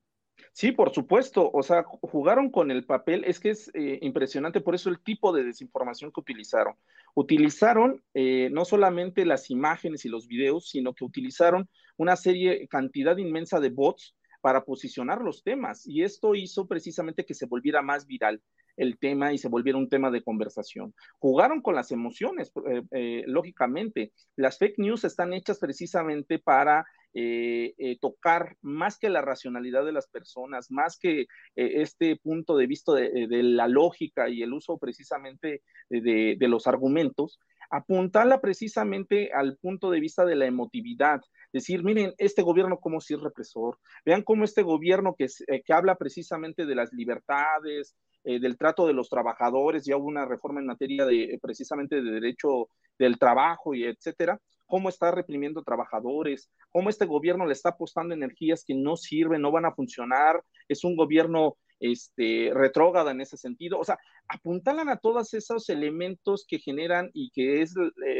Sí, 0.53 0.71
por 0.71 0.93
supuesto. 0.93 1.49
O 1.53 1.63
sea, 1.63 1.83
jugaron 1.83 2.49
con 2.49 2.71
el 2.71 2.85
papel. 2.85 3.23
Es 3.25 3.39
que 3.39 3.51
es 3.51 3.71
eh, 3.73 3.99
impresionante 4.01 4.61
por 4.61 4.75
eso 4.75 4.89
el 4.89 4.99
tipo 4.99 5.33
de 5.33 5.43
desinformación 5.43 6.11
que 6.11 6.19
utilizaron. 6.19 6.75
Utilizaron 7.13 8.03
eh, 8.13 8.49
no 8.51 8.65
solamente 8.65 9.25
las 9.25 9.49
imágenes 9.49 10.05
y 10.05 10.09
los 10.09 10.27
videos, 10.27 10.69
sino 10.69 10.93
que 10.93 11.05
utilizaron 11.05 11.69
una 11.97 12.15
serie, 12.15 12.67
cantidad 12.67 13.17
inmensa 13.17 13.59
de 13.59 13.69
bots 13.69 14.15
para 14.41 14.63
posicionar 14.63 15.21
los 15.21 15.43
temas. 15.43 15.87
Y 15.87 16.03
esto 16.03 16.35
hizo 16.35 16.67
precisamente 16.67 17.25
que 17.25 17.33
se 17.33 17.45
volviera 17.45 17.81
más 17.81 18.05
viral 18.05 18.41
el 18.77 18.97
tema 18.97 19.33
y 19.33 19.37
se 19.37 19.47
volviera 19.47 19.77
un 19.77 19.89
tema 19.89 20.11
de 20.11 20.23
conversación. 20.23 20.93
Jugaron 21.19 21.61
con 21.61 21.75
las 21.75 21.91
emociones, 21.91 22.51
eh, 22.69 22.81
eh, 22.91 23.23
lógicamente. 23.27 24.11
Las 24.35 24.57
fake 24.57 24.79
news 24.79 25.03
están 25.03 25.33
hechas 25.33 25.59
precisamente 25.59 26.39
para 26.39 26.85
eh, 27.13 27.97
tocar 27.99 28.55
más 28.61 28.97
que 28.97 29.09
la 29.09 29.21
racionalidad 29.21 29.85
de 29.85 29.91
las 29.91 30.07
personas, 30.07 30.71
más 30.71 30.97
que 30.97 31.25
este 31.55 32.15
punto 32.15 32.55
de 32.55 32.67
vista 32.67 32.93
de, 32.93 33.27
la 33.43 33.67
lógica 33.67 34.29
y 34.29 34.41
el 34.41 34.53
uso 34.53 34.77
precisamente 34.77 35.61
de, 35.89 36.37
de 36.39 36.47
los 36.47 36.67
argumentos, 36.67 37.39
apuntarla 37.71 38.41
precisamente 38.41 39.31
al 39.33 39.57
punto 39.57 39.89
de 39.89 39.99
vista 39.99 40.25
de 40.25 40.35
la 40.35 40.45
emotividad, 40.45 41.21
decir, 41.53 41.83
miren, 41.83 42.13
este 42.17 42.41
gobierno 42.41 42.79
como 42.79 42.99
si 42.99 43.13
es 43.13 43.21
represor, 43.21 43.79
vean 44.05 44.23
cómo 44.23 44.43
este 44.43 44.61
gobierno 44.61 45.15
que, 45.17 45.27
eh, 45.47 45.63
que 45.65 45.73
habla 45.73 45.95
precisamente 45.95 46.65
de 46.65 46.75
las 46.75 46.91
libertades, 46.93 47.95
eh, 48.23 48.39
del 48.39 48.57
trato 48.57 48.85
de 48.85 48.93
los 48.93 49.09
trabajadores, 49.09 49.85
ya 49.85 49.97
hubo 49.97 50.05
una 50.05 50.25
reforma 50.25 50.59
en 50.59 50.67
materia 50.67 51.05
de 51.05 51.23
eh, 51.23 51.39
precisamente 51.41 52.01
de 52.01 52.11
derecho 52.11 52.69
del 52.99 53.17
trabajo 53.17 53.73
y 53.73 53.85
etcétera, 53.85 54.39
cómo 54.67 54.89
está 54.89 55.09
reprimiendo 55.09 55.63
trabajadores, 55.63 56.51
cómo 56.69 56.89
este 56.89 57.05
gobierno 57.05 57.45
le 57.45 57.53
está 57.53 57.69
apostando 57.69 58.13
energías 58.13 58.63
que 58.63 58.75
no 58.75 58.95
sirven, 58.95 59.41
no 59.41 59.51
van 59.51 59.65
a 59.65 59.73
funcionar, 59.73 60.43
es 60.67 60.83
un 60.83 60.95
gobierno 60.95 61.57
este, 61.81 62.51
retrógrada 62.53 63.11
en 63.11 63.19
ese 63.19 63.35
sentido. 63.35 63.77
O 63.77 63.83
sea, 63.83 63.97
apuntalan 64.29 64.87
a 64.87 64.97
todos 64.97 65.33
esos 65.33 65.67
elementos 65.67 66.45
que 66.47 66.59
generan 66.59 67.09
y 67.13 67.31
que 67.31 67.61
es 67.61 67.73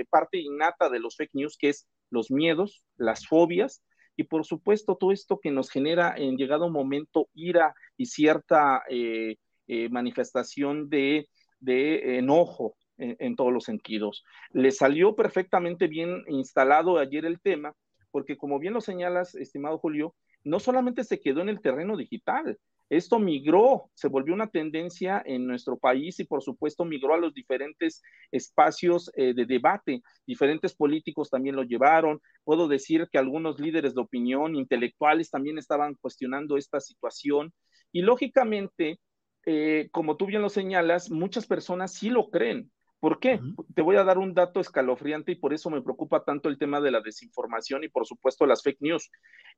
parte 0.10 0.40
innata 0.40 0.90
de 0.90 1.00
los 1.00 1.16
fake 1.16 1.34
news, 1.34 1.58
que 1.58 1.70
es 1.70 1.88
los 2.10 2.30
miedos, 2.30 2.84
las 2.98 3.26
fobias 3.26 3.82
y 4.16 4.24
por 4.24 4.46
supuesto 4.46 4.98
todo 4.98 5.12
esto 5.12 5.40
que 5.40 5.52
nos 5.52 5.70
genera 5.70 6.14
en 6.16 6.38
llegado 6.38 6.70
momento 6.70 7.30
ira 7.34 7.74
y 7.98 8.06
cierta 8.06 8.84
eh, 8.90 9.38
eh, 9.68 9.90
manifestación 9.90 10.90
de, 10.90 11.28
enojo 11.66 12.76
en, 12.98 13.16
en, 13.20 13.36
todos 13.36 13.54
los 13.54 13.64
sentidos. 13.64 14.24
Le 14.52 14.72
salió 14.72 15.16
perfectamente 15.16 15.88
bien 15.88 16.24
instalado 16.28 16.98
ayer 16.98 17.26
el 17.26 17.40
tema, 17.40 17.74
porque 18.12 18.38
como 18.38 18.60
bien 18.60 18.74
lo 18.74 18.82
señalas, 18.82 19.36
estimado 19.36 19.78
Julio, 19.78 20.14
no 20.44 20.60
solamente 20.60 21.04
se 21.04 21.20
quedó 21.20 21.42
en 21.42 21.50
el 21.50 21.62
terreno 21.62 21.96
digital, 21.96 22.60
esto 22.92 23.20
migró, 23.20 23.90
se 23.94 24.10
volvió 24.10 24.34
una 24.34 24.50
tendencia 24.50 25.24
en 25.26 25.48
nuestro 25.48 25.78
país 25.78 26.20
y 26.20 26.26
por 26.26 26.44
supuesto 26.44 26.84
migró 26.84 27.14
a 27.14 27.18
los 27.18 27.34
diferentes 27.34 28.02
espacios 28.32 29.10
eh, 29.16 29.34
de 29.34 29.46
debate. 29.46 30.02
Diferentes 30.28 30.76
políticos 30.76 31.30
también 31.30 31.56
lo 31.56 31.64
llevaron. 31.64 32.20
Puedo 32.44 32.68
decir 32.68 33.08
que 33.10 33.18
algunos 33.18 33.62
líderes 33.62 33.96
de 33.96 34.02
opinión, 34.02 34.58
intelectuales, 34.58 35.30
también 35.30 35.58
estaban 35.58 35.96
cuestionando 36.02 36.58
esta 36.58 36.82
situación. 36.82 37.54
Y 37.94 38.02
lógicamente, 38.02 39.00
eh, 39.46 39.88
como 39.94 40.18
tú 40.18 40.26
bien 40.26 40.42
lo 40.42 40.50
señalas, 40.50 41.10
muchas 41.10 41.48
personas 41.48 41.94
sí 41.94 42.10
lo 42.10 42.30
creen 42.30 42.70
¿Por 43.02 43.20
qué? 43.20 43.40
Te 43.74 43.82
voy 43.82 43.96
a 43.96 44.04
dar 44.04 44.20
un 44.20 44.36
dato 44.36 44.60
escalofriante 44.60 45.32
y 45.32 45.36
por 45.36 45.56
eso 45.56 45.72
me 45.72 45.82
preocupa 45.82 46.24
tanto 46.24 46.50
el 46.50 46.60
tema 46.60 46.80
de 46.80 46.92
la 46.92 47.02
desinformación 47.02 47.84
y 47.84 47.90
por 47.90 48.06
supuesto 48.06 48.46
las 48.46 48.62
fake 48.62 48.82
news. 48.82 49.10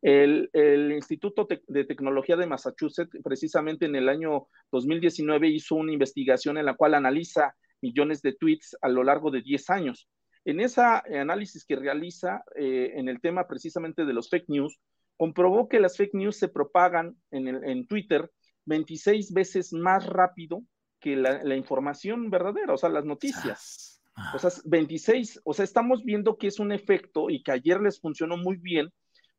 El, 0.01 0.49
Instituto 0.95 1.45
de 1.67 1.83
Tecnología 1.83 2.37
de 2.37 2.47
Massachusetts 2.47 3.17
precisamente 3.21 3.85
en 3.85 3.97
el 3.97 4.07
año 4.07 4.47
2019 4.71 5.49
hizo 5.49 5.75
una 5.75 5.91
investigación 5.91 6.57
en 6.57 6.65
la 6.65 6.75
cual 6.75 6.93
analiza 6.93 7.53
millones 7.81 8.21
de 8.21 8.31
tweets 8.31 8.77
a 8.81 8.87
lo 8.87 9.03
largo 9.03 9.29
de 9.29 9.41
10 9.41 9.69
años. 9.71 10.07
En 10.45 10.61
ese 10.61 10.81
análisis 10.81 11.65
que 11.65 11.75
realiza 11.75 12.45
eh, 12.55 12.93
en 12.95 13.09
el 13.09 13.19
tema 13.19 13.45
precisamente 13.45 14.05
de 14.05 14.13
los 14.13 14.29
fake 14.29 14.47
news, 14.47 14.79
comprobó 15.17 15.67
que 15.67 15.81
las 15.81 15.97
fake 15.97 16.13
news 16.13 16.37
se 16.37 16.47
propagan 16.47 17.17
en, 17.29 17.49
en 17.49 17.87
Twitter 17.87 18.31
26 18.67 19.33
veces 19.33 19.73
más 19.73 20.05
rápido 20.05 20.63
que 21.03 21.17
la, 21.17 21.55
información 21.57 22.29
verdadera, 22.29 22.73
o 22.73 22.77
sea, 22.77 22.87
las 22.87 23.03
noticias. 23.03 24.01
O 24.33 24.39
sea, 24.39 24.49
26, 24.63 25.41
o 25.43 25.53
sea, 25.53 25.65
estamos 25.65 26.01
viendo 26.05 26.37
que 26.37 26.47
es 26.47 26.59
un 26.59 26.71
efecto 26.71 27.29
y 27.29 27.43
que 27.43 27.51
ayer 27.51 27.81
les 27.81 27.99
funcionó 27.99 28.37
muy 28.37 28.55
bien, 28.55 28.89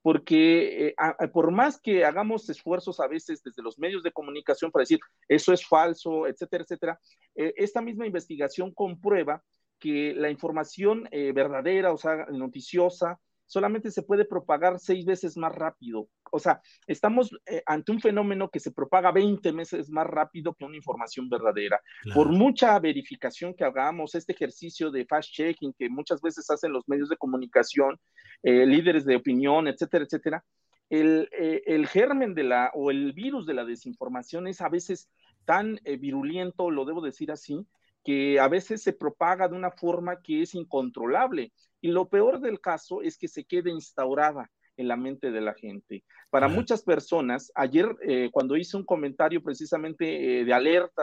porque 0.03 0.89
eh, 0.89 0.95
por 1.33 1.53
más 1.53 1.81
que 1.81 2.05
hagamos 2.05 2.51
esfuerzos 2.51 3.01
a 3.01 3.09
veces 3.09 3.43
desde 3.43 3.63
los 3.63 3.79
medios 3.79 4.03
de 4.03 4.13
comunicación 4.13 4.71
para 4.71 4.83
decir 4.83 5.01
eso 5.27 5.55
es 5.55 5.67
falso, 5.67 6.27
etcétera, 6.27 6.65
etcétera, 6.65 7.01
eh, 7.35 7.55
esta 7.57 7.81
misma 7.81 8.07
investigación 8.07 8.71
comprueba 8.75 9.43
que 9.79 10.13
la 10.15 10.29
información 10.29 11.09
eh, 11.13 11.33
verdadera, 11.33 11.95
o 11.95 11.97
sea, 11.97 12.27
noticiosa, 12.27 13.19
solamente 13.55 13.93
se 13.93 14.03
puede 14.03 14.25
propagar 14.25 14.81
seis 14.81 15.05
veces 15.05 15.37
más 15.37 15.55
rápido. 15.55 16.09
O 16.33 16.41
sea, 16.41 16.61
estamos 16.89 17.31
eh, 17.47 17.63
ante 17.67 17.93
un 17.93 18.01
fenómeno 18.01 18.51
que 18.51 18.59
se 18.59 18.73
propaga 18.73 19.13
20 19.13 19.53
veces 19.53 19.91
más 19.91 20.09
rápido 20.09 20.55
que 20.55 20.65
una 20.65 20.77
información 20.77 21.29
verdadera. 21.29 21.81
Por 22.13 22.31
mucha 22.33 22.77
verificación 22.81 23.55
que 23.55 23.63
hagamos, 23.63 24.17
este 24.17 24.33
ejercicio 24.33 24.91
de 24.91 25.07
fast-checking 25.07 25.73
que 25.79 25.89
muchas 25.89 26.21
veces 26.21 26.51
hacen 26.51 26.73
los 26.73 26.83
medios 26.89 27.09
de 27.09 27.17
comunicación, 27.17 27.97
eh, 28.43 28.67
líderes 28.67 29.05
de 29.05 29.15
opinión, 29.15 29.69
etcétera, 29.69 30.05
etcétera, 30.05 30.45
el, 30.91 31.29
eh, 31.31 31.63
el, 31.67 31.87
germen 31.87 32.35
de 32.35 32.43
la 32.43 32.73
o 32.75 32.91
el 32.91 33.13
virus 33.13 33.47
de 33.47 33.55
la 33.55 33.65
desinformación 33.65 34.49
es 34.49 34.61
a 34.63 34.69
veces 34.69 35.09
tan 35.45 35.79
virulento, 36.01 36.73
lo 36.73 36.85
debo 36.85 37.03
decir 37.03 37.31
así, 37.31 37.65
que 38.05 38.41
a 38.41 38.49
veces 38.49 38.83
se 38.83 38.93
propaga 38.93 39.47
de 39.47 39.55
una 39.55 39.71
forma 39.71 40.21
que 40.21 40.43
es 40.43 40.55
incontrolable. 40.57 41.53
Y 41.85 41.89
lo 41.89 42.09
peor 42.09 42.41
del 42.41 42.63
caso 42.63 43.03
es 43.03 43.19
que 43.19 43.29
se 43.29 43.45
quede 43.45 43.71
instaurada 43.71 44.51
en 44.79 44.89
la 44.89 44.97
mente 44.97 45.31
de 45.31 45.43
la 45.43 45.53
gente. 45.53 46.03
Para 46.31 46.49
muchas 46.49 46.83
personas, 46.83 47.53
ayer 47.55 47.95
eh, 48.09 48.31
cuando 48.33 48.57
hice 48.57 48.79
un 48.79 48.87
comentario 48.87 49.43
precisamente 49.43 50.41
eh, 50.41 50.45
de 50.47 50.55
alerta 50.55 51.03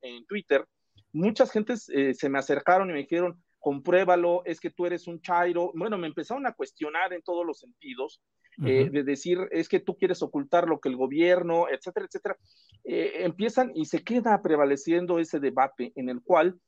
en, 0.00 0.24
Twitter, 0.24 0.66
muchas 1.12 1.50
gentes 1.50 1.86
eh, 1.90 2.14
se 2.14 2.30
me 2.30 2.38
acercaron 2.38 2.88
y 2.88 2.94
me 2.94 3.00
dijeron, 3.00 3.42
compruébalo, 3.58 4.40
es 4.46 4.58
que 4.58 4.70
tú 4.70 4.86
eres 4.86 5.06
un 5.06 5.20
chairo. 5.20 5.70
Bueno, 5.74 5.98
me 5.98 6.06
empezaron 6.06 6.46
a 6.46 6.54
cuestionar 6.54 7.12
en 7.12 7.20
todos 7.20 7.44
los 7.44 7.58
sentidos, 7.58 8.22
de 8.56 9.02
decir, 9.02 9.38
es 9.50 9.68
que 9.68 9.80
tú 9.80 9.96
quieres 9.96 10.22
ocultar 10.22 10.66
lo 10.66 10.80
que 10.80 10.88
el 10.88 10.96
gobierno, 10.96 11.66
etcétera, 11.70 12.06
etcétera. 12.06 12.36
empiezan 12.84 13.70
y 13.74 13.84
se 13.84 14.02
queda 14.02 14.40
prevaleciendo 14.40 15.18
ese 15.18 15.40
debate 15.40 15.92
en 15.94 16.08
el 16.08 16.22
cual, 16.22 16.58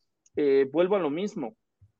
vuelvo 0.70 0.96
a 0.96 1.00
lo 1.00 1.10
mismo, 1.10 1.56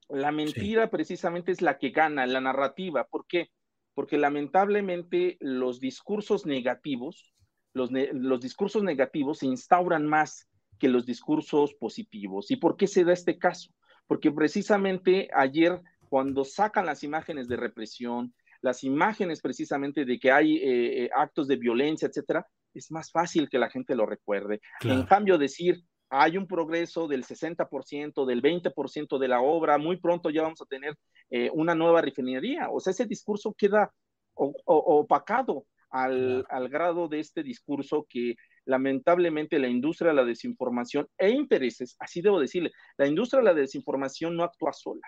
la 0.09 0.33
mentira 0.33 0.91
precisamente 0.91 1.53
es 1.53 1.63
la 1.63 1.79
que 1.79 1.91
gana, 1.91 2.27
la 2.27 2.41
narrativa. 2.41 3.05
¿Por 3.05 3.27
qué? 3.27 3.51
Porque 3.95 4.19
lamentablemente 4.19 5.37
los 5.41 5.81
discursos 5.81 6.47
negativos, 6.47 7.33
los, 7.73 7.91
los 7.91 8.41
discursos 8.41 8.83
negativos 8.83 9.39
se 9.39 9.47
instauran 9.47 10.07
más 10.07 10.49
que 10.79 10.89
los 10.89 11.07
discursos 11.07 11.75
positivos. 11.75 12.51
¿Y 12.51 12.57
por 12.57 12.77
qué 12.77 12.87
se 12.87 13.05
da 13.05 13.13
este 13.13 13.39
caso? 13.39 13.71
Porque 14.07 14.31
precisamente 14.31 15.29
ayer, 15.35 15.81
cuando 16.09 16.45
sacan 16.45 16.87
las 16.87 17.03
imágenes 17.05 17.49
de 17.49 17.57
represión, 17.57 18.35
las 18.61 18.83
imágenes 18.83 19.41
precisamente 19.41 20.05
de 20.05 20.19
que 20.19 20.33
hay 20.33 20.57
eh, 20.57 21.05
eh, 21.05 21.11
actos 21.15 21.49
de 21.49 21.57
violencia, 21.57 22.09
etcétera, 22.09 22.47
es 22.73 22.91
más 22.91 23.11
fácil 23.11 23.49
que 23.49 23.59
la 23.59 23.71
gente 23.71 23.95
lo 23.95 24.07
recuerde. 24.07 24.61
En 24.83 25.05
cambio, 25.05 25.39
decir 25.39 25.85
hay 26.11 26.37
un 26.37 26.47
progreso 26.47 27.09
del 27.09 27.25
60%, 27.25 28.25
del 28.25 28.43
20% 28.43 29.19
de 29.19 29.29
la 29.29 29.41
obra, 29.41 29.79
muy 29.79 29.97
pronto 29.99 30.31
ya 30.31 30.43
vamos 30.43 30.61
a 30.63 30.67
tener 30.67 30.97
eh, 31.31 31.51
una 31.53 31.75
nueva 31.75 32.03
refinería. 32.03 32.69
O 32.71 32.81
sea, 32.81 32.93
ese 32.93 33.07
discurso 33.07 33.55
queda 33.57 33.93
opacado 34.35 35.67
al, 35.91 36.45
al, 36.49 36.69
grado 36.69 37.07
de 37.09 37.21
este 37.21 37.43
discurso 37.45 38.05
que 38.09 38.35
lamentablemente 38.65 39.59
la 39.59 39.69
industria 39.69 40.11
de 40.11 40.17
la 40.17 40.25
desinformación 40.25 41.09
e 41.19 41.31
intereses, 41.31 41.97
así 42.01 42.21
debo 42.21 42.41
decirle, 42.41 42.73
la 42.97 43.07
industria 43.07 43.41
de 43.41 43.45
la 43.45 43.55
desinformación 43.55 44.37
no 44.37 44.43
actúa 44.43 44.73
sola. 44.73 45.03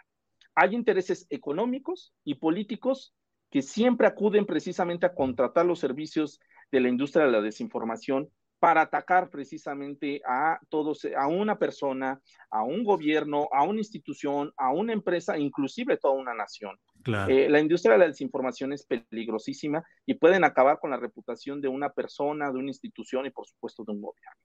Hay 0.54 0.74
intereses 0.74 1.26
económicos 1.28 2.14
y 2.24 2.36
políticos 2.36 3.14
que 3.50 3.62
siempre 3.62 4.06
acuden 4.06 4.46
precisamente 4.46 5.06
a 5.06 5.14
contratar 5.14 5.66
los 5.66 5.78
servicios 5.78 6.40
de 6.70 6.80
la 6.80 6.88
industria 6.88 7.26
de 7.26 7.32
la 7.32 7.40
desinformación 7.40 8.30
para 8.66 8.80
atacar 8.80 9.30
precisamente 9.30 10.20
a 10.26 10.58
todos, 10.68 11.06
a 11.16 11.28
una 11.28 11.56
persona, 11.56 12.20
a 12.50 12.64
un 12.64 12.82
gobierno, 12.82 13.48
a 13.52 13.62
una 13.62 13.78
institución, 13.78 14.52
a 14.56 14.72
una 14.72 14.92
empresa, 14.92 15.38
inclusive 15.38 15.98
toda 15.98 16.14
una 16.14 16.34
nación. 16.34 16.76
Eh, 17.28 17.48
la 17.48 17.60
industria 17.60 17.92
de 17.92 17.98
la 18.00 18.08
desinformación 18.08 18.72
es 18.72 18.84
peligrosísima 18.84 19.84
y 20.04 20.14
pueden 20.14 20.42
acabar 20.42 20.80
con 20.80 20.90
la 20.90 20.96
reputación 20.96 21.60
de 21.60 21.68
una 21.68 21.90
persona, 21.90 22.50
de 22.50 22.58
una 22.58 22.70
institución 22.70 23.24
y 23.26 23.30
por 23.30 23.46
supuesto 23.46 23.84
de 23.84 23.92
un 23.92 24.02
gobierno. 24.02 24.40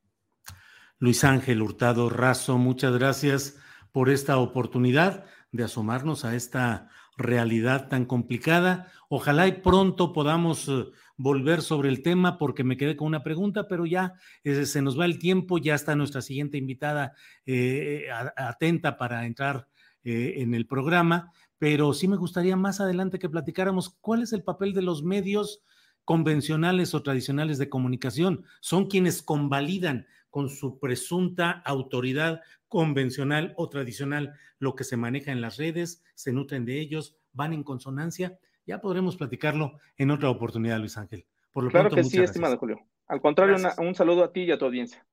Luis 1.00 1.24
Ángel 1.24 1.60
Hurtado 1.60 2.08
Razo, 2.08 2.60
muchas 2.60 2.96
gracias 2.96 3.60
por 3.92 4.12
esta 4.12 4.38
oportunidad 4.38 5.26
de 5.52 5.64
asomarnos 5.64 6.26
a 6.26 6.36
esta 6.36 6.90
realidad 7.18 7.90
tan 7.90 8.06
complicada. 8.06 8.92
Ojalá 9.10 9.48
y 9.48 9.54
pronto 9.54 10.14
podamos 10.14 10.70
eh, 10.70 10.86
volver 11.22 11.62
sobre 11.62 11.90
el 11.90 12.02
tema 12.02 12.38
porque 12.38 12.64
me 12.64 12.78
quedé 12.78 12.96
con 12.96 13.08
una 13.08 13.24
pregunta, 13.24 13.68
pero 13.68 13.86
ya 13.86 14.14
eh, 14.44 14.66
se 14.66 14.82
nos 14.82 15.00
va 15.00 15.06
el 15.06 15.20
tiempo, 15.20 15.58
ya 15.58 15.76
está 15.76 15.96
nuestra 15.96 16.22
siguiente 16.22 16.58
invitada 16.58 17.14
eh, 17.46 18.08
atenta 18.36 18.98
para 18.98 19.26
entrar 19.26 19.68
en 20.04 20.56
el 20.56 20.66
programa, 20.66 21.32
pero 21.60 21.94
sí 21.94 22.08
me 22.08 22.18
gustaría 22.18 22.56
más 22.56 22.82
adelante 22.82 23.20
que 23.20 23.30
platicáramos 23.30 23.90
cuál 24.02 24.24
es 24.24 24.34
el 24.34 24.44
papel 24.44 24.74
de 24.74 24.82
los 24.82 25.04
medios 25.04 25.64
convencionales 26.06 26.94
o 26.96 27.04
tradicionales 27.04 27.58
de 27.58 27.70
comunicación. 27.70 28.46
Son 28.60 28.88
quienes 28.88 29.22
convalidan 29.22 30.08
con 30.32 30.50
su 30.50 30.80
presunta 30.80 31.52
autoridad 31.66 32.42
convencional 32.68 33.54
o 33.58 33.70
tradicional 33.70 34.34
lo 34.58 34.76
que 34.76 34.84
se 34.84 34.98
maneja 34.98 35.32
en 35.32 35.42
las 35.42 35.58
redes, 35.58 36.04
se 36.16 36.32
nutren 36.32 36.66
de 36.66 36.80
ellos, 36.80 37.18
van 37.34 37.54
en 37.54 37.64
consonancia. 37.64 38.40
Ya 38.72 38.80
podremos 38.80 39.18
platicarlo 39.18 39.78
en 39.98 40.12
otra 40.12 40.30
oportunidad, 40.30 40.80
Luis 40.80 40.98
Ángel. 40.98 41.26
Por 41.52 41.66
lo 41.66 41.72
claro 41.72 41.90
que 41.90 42.06
sí, 42.06 42.22
estimado 42.22 42.58
Julio. 42.58 42.80
Al 43.06 43.20
contrario, 43.20 43.58
un 43.80 43.96
saludo 43.96 44.24
a 44.24 44.32
ti 44.32 44.44
y 44.44 44.52
a 44.52 44.58
tu 44.58 44.64
audiencia. 44.64 45.06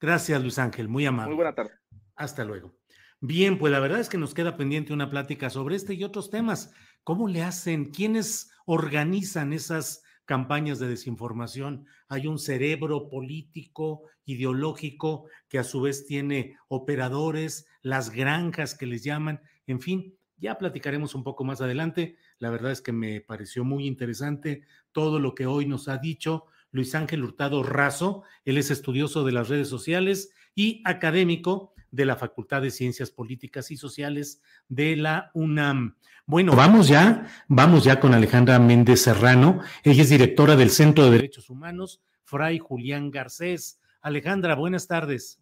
Gracias, 0.00 0.40
Luis 0.40 0.60
Ángel, 0.60 0.88
muy 0.88 1.06
amable. 1.06 1.30
Muy 1.30 1.34
buena 1.34 1.52
tarde. 1.52 1.72
Hasta 2.14 2.44
luego. 2.44 2.72
Bien, 3.20 3.58
pues 3.58 3.72
la 3.72 3.80
verdad 3.80 3.98
es 3.98 4.08
que 4.08 4.16
nos 4.16 4.32
queda 4.32 4.56
pendiente 4.56 4.92
una 4.92 5.10
plática 5.10 5.50
sobre 5.50 5.74
este 5.74 5.94
y 5.94 6.04
otros 6.04 6.30
temas. 6.30 6.72
¿Cómo 7.02 7.26
le 7.26 7.42
hacen? 7.42 7.86
¿Quiénes 7.86 8.52
organizan 8.64 9.52
esas 9.52 10.04
campañas 10.24 10.78
de 10.78 10.86
desinformación, 10.86 11.86
hay 12.08 12.28
un 12.28 12.38
cerebro 12.38 13.08
político, 13.08 14.02
ideológico, 14.24 15.24
que 15.48 15.58
a 15.58 15.64
su 15.64 15.80
vez 15.80 16.06
tiene 16.06 16.56
operadores, 16.68 17.66
las 17.82 18.10
granjas 18.10 18.76
que 18.76 18.86
les 18.86 19.02
llaman, 19.02 19.40
en 19.66 19.80
fin, 19.80 20.14
ya 20.36 20.56
platicaremos 20.56 21.14
un 21.14 21.24
poco 21.24 21.42
más 21.44 21.60
adelante. 21.60 22.16
La 22.40 22.48
verdad 22.48 22.72
es 22.72 22.80
que 22.80 22.92
me 22.92 23.20
pareció 23.20 23.64
muy 23.64 23.86
interesante 23.86 24.62
todo 24.92 25.20
lo 25.20 25.34
que 25.34 25.46
hoy 25.46 25.66
nos 25.66 25.88
ha 25.88 25.98
dicho 25.98 26.46
Luis 26.72 26.94
Ángel 26.94 27.22
Hurtado 27.22 27.62
Razo. 27.62 28.22
Él 28.46 28.56
es 28.56 28.70
estudioso 28.70 29.24
de 29.24 29.32
las 29.32 29.50
redes 29.50 29.68
sociales 29.68 30.32
y 30.54 30.82
académico 30.86 31.74
de 31.90 32.06
la 32.06 32.16
Facultad 32.16 32.62
de 32.62 32.70
Ciencias 32.70 33.10
Políticas 33.10 33.70
y 33.70 33.76
Sociales 33.76 34.40
de 34.68 34.96
la 34.96 35.30
UNAM. 35.34 35.96
Bueno, 36.24 36.56
vamos 36.56 36.88
ya, 36.88 37.26
vamos 37.46 37.84
ya 37.84 38.00
con 38.00 38.14
Alejandra 38.14 38.58
Méndez 38.58 39.02
Serrano. 39.02 39.60
Ella 39.84 40.02
es 40.02 40.08
directora 40.08 40.56
del 40.56 40.70
Centro 40.70 41.04
de 41.04 41.10
Derechos 41.10 41.50
Humanos, 41.50 42.00
Fray 42.24 42.58
Julián 42.58 43.10
Garcés. 43.10 43.80
Alejandra, 44.00 44.54
buenas 44.54 44.86
tardes. 44.86 45.40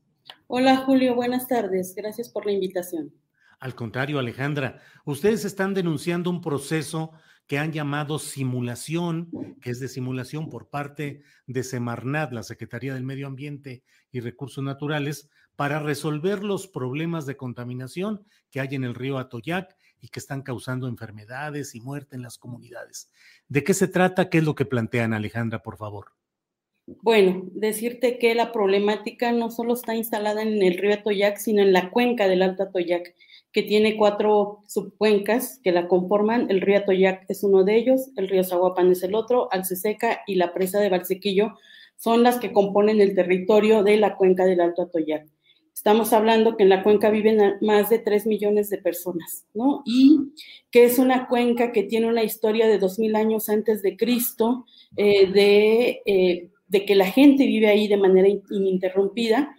Hola 0.48 0.78
Julio, 0.78 1.14
buenas 1.14 1.46
tardes. 1.46 1.94
Gracias 1.94 2.28
por 2.28 2.44
la 2.44 2.52
invitación. 2.52 3.12
Al 3.60 3.74
contrario, 3.74 4.18
Alejandra, 4.18 4.80
ustedes 5.04 5.44
están 5.44 5.74
denunciando 5.74 6.30
un 6.30 6.40
proceso 6.40 7.12
que 7.48 7.58
han 7.58 7.72
llamado 7.72 8.18
simulación, 8.18 9.30
que 9.60 9.70
es 9.70 9.80
de 9.80 9.88
simulación 9.88 10.48
por 10.48 10.68
parte 10.68 11.22
de 11.46 11.64
Semarnat, 11.64 12.30
la 12.32 12.42
Secretaría 12.42 12.94
del 12.94 13.04
Medio 13.04 13.26
Ambiente 13.26 13.82
y 14.12 14.20
Recursos 14.20 14.62
Naturales, 14.62 15.28
para 15.56 15.80
resolver 15.80 16.44
los 16.44 16.68
problemas 16.68 17.26
de 17.26 17.36
contaminación 17.36 18.24
que 18.50 18.60
hay 18.60 18.74
en 18.76 18.84
el 18.84 18.94
río 18.94 19.18
Atoyac 19.18 19.76
y 19.98 20.08
que 20.08 20.20
están 20.20 20.42
causando 20.42 20.86
enfermedades 20.86 21.74
y 21.74 21.80
muerte 21.80 22.14
en 22.14 22.22
las 22.22 22.38
comunidades. 22.38 23.10
¿De 23.48 23.64
qué 23.64 23.74
se 23.74 23.88
trata? 23.88 24.28
¿Qué 24.28 24.38
es 24.38 24.44
lo 24.44 24.54
que 24.54 24.66
plantean, 24.66 25.14
Alejandra, 25.14 25.62
por 25.62 25.78
favor? 25.78 26.17
Bueno, 27.02 27.42
decirte 27.52 28.18
que 28.18 28.34
la 28.34 28.50
problemática 28.50 29.30
no 29.32 29.50
solo 29.50 29.74
está 29.74 29.94
instalada 29.94 30.40
en 30.42 30.62
el 30.62 30.78
río 30.78 30.94
Atoyac, 30.94 31.36
sino 31.36 31.60
en 31.60 31.74
la 31.74 31.90
cuenca 31.90 32.28
del 32.28 32.42
Alto 32.42 32.62
Atoyac, 32.62 33.14
que 33.52 33.62
tiene 33.62 33.98
cuatro 33.98 34.62
subcuencas 34.66 35.60
que 35.62 35.72
la 35.72 35.86
conforman. 35.86 36.50
El 36.50 36.62
río 36.62 36.78
Atoyac 36.78 37.26
es 37.28 37.44
uno 37.44 37.62
de 37.64 37.76
ellos, 37.76 38.10
el 38.16 38.28
río 38.28 38.42
Zaguapan 38.42 38.90
es 38.90 39.02
el 39.02 39.14
otro, 39.14 39.52
Alceseca 39.52 40.22
y 40.26 40.36
la 40.36 40.54
presa 40.54 40.80
de 40.80 40.88
Valsequillo 40.88 41.56
son 41.98 42.22
las 42.22 42.38
que 42.38 42.52
componen 42.52 43.00
el 43.00 43.14
territorio 43.14 43.82
de 43.82 43.98
la 43.98 44.16
cuenca 44.16 44.46
del 44.46 44.60
Alto 44.60 44.82
Atoyac. 44.82 45.26
Estamos 45.74 46.12
hablando 46.12 46.56
que 46.56 46.62
en 46.62 46.70
la 46.70 46.82
cuenca 46.82 47.10
viven 47.10 47.38
más 47.60 47.90
de 47.90 47.98
3 47.98 48.26
millones 48.26 48.70
de 48.70 48.78
personas, 48.78 49.46
¿no? 49.52 49.82
Y 49.84 50.32
que 50.70 50.84
es 50.84 50.98
una 50.98 51.28
cuenca 51.28 51.70
que 51.70 51.82
tiene 51.82 52.08
una 52.08 52.24
historia 52.24 52.66
de 52.66 52.78
2000 52.78 53.14
años 53.14 53.48
antes 53.48 53.82
de 53.82 53.96
Cristo, 53.96 54.64
eh, 54.96 55.30
de, 55.30 56.02
eh, 56.06 56.50
de, 56.68 56.84
que 56.84 56.94
la 56.94 57.06
gente 57.06 57.46
vive 57.46 57.68
ahí 57.68 57.88
de 57.88 57.96
manera 57.96 58.28
ininterrumpida. 58.50 59.54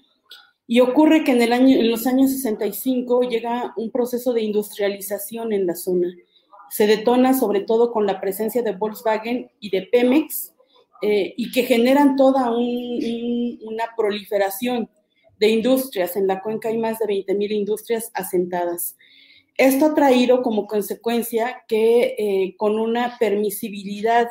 Y 0.67 0.81
ocurre 0.81 1.23
que 1.23 1.31
en, 1.31 1.41
el 1.41 1.51
año, 1.51 1.77
en 1.77 1.89
los 1.89 2.05
años 2.05 2.31
65 2.31 3.23
llega 3.23 3.73
un 3.75 3.91
proceso 3.91 4.33
de 4.33 4.43
industrialización 4.43 5.51
en 5.51 5.65
la 5.65 5.75
zona. 5.75 6.13
Se 6.69 6.85
detona 6.85 7.33
sobre 7.33 7.61
todo 7.61 7.91
con 7.91 8.05
la 8.05 8.21
presencia 8.21 8.61
de 8.61 8.73
Volkswagen 8.73 9.49
y 9.59 9.71
de 9.71 9.83
Pemex, 9.91 10.53
eh, 11.01 11.33
y 11.37 11.51
que 11.51 11.63
generan 11.63 12.17
toda 12.17 12.51
un, 12.51 13.59
una 13.61 13.85
proliferación 13.95 14.89
de 15.39 15.47
industrias. 15.47 16.15
En 16.15 16.27
la 16.27 16.41
cuenca 16.41 16.69
hay 16.69 16.77
más 16.77 16.99
de 16.99 17.05
20.000 17.05 17.51
industrias 17.51 18.11
asentadas. 18.13 18.97
Esto 19.55 19.87
ha 19.87 19.95
traído 19.95 20.41
como 20.41 20.67
consecuencia 20.67 21.63
que 21.67 22.15
eh, 22.17 22.55
con 22.57 22.79
una 22.79 23.17
permisibilidad 23.17 24.27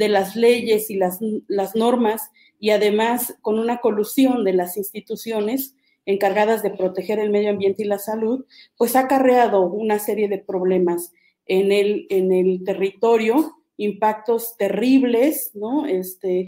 de 0.00 0.08
las 0.08 0.34
leyes 0.34 0.90
y 0.90 0.96
las, 0.96 1.18
las 1.46 1.76
normas 1.76 2.30
y 2.58 2.70
además 2.70 3.36
con 3.42 3.58
una 3.58 3.78
colusión 3.78 4.44
de 4.44 4.54
las 4.54 4.76
instituciones 4.76 5.76
encargadas 6.06 6.62
de 6.62 6.70
proteger 6.70 7.18
el 7.18 7.30
medio 7.30 7.50
ambiente 7.50 7.82
y 7.82 7.86
la 7.86 7.98
salud, 7.98 8.46
pues 8.78 8.96
ha 8.96 9.00
acarreado 9.00 9.62
una 9.62 9.98
serie 9.98 10.28
de 10.28 10.38
problemas 10.38 11.12
en 11.44 11.70
el, 11.70 12.06
en 12.08 12.32
el 12.32 12.64
territorio, 12.64 13.58
impactos 13.76 14.56
terribles, 14.56 15.50
¿no? 15.54 15.84
Este, 15.86 16.46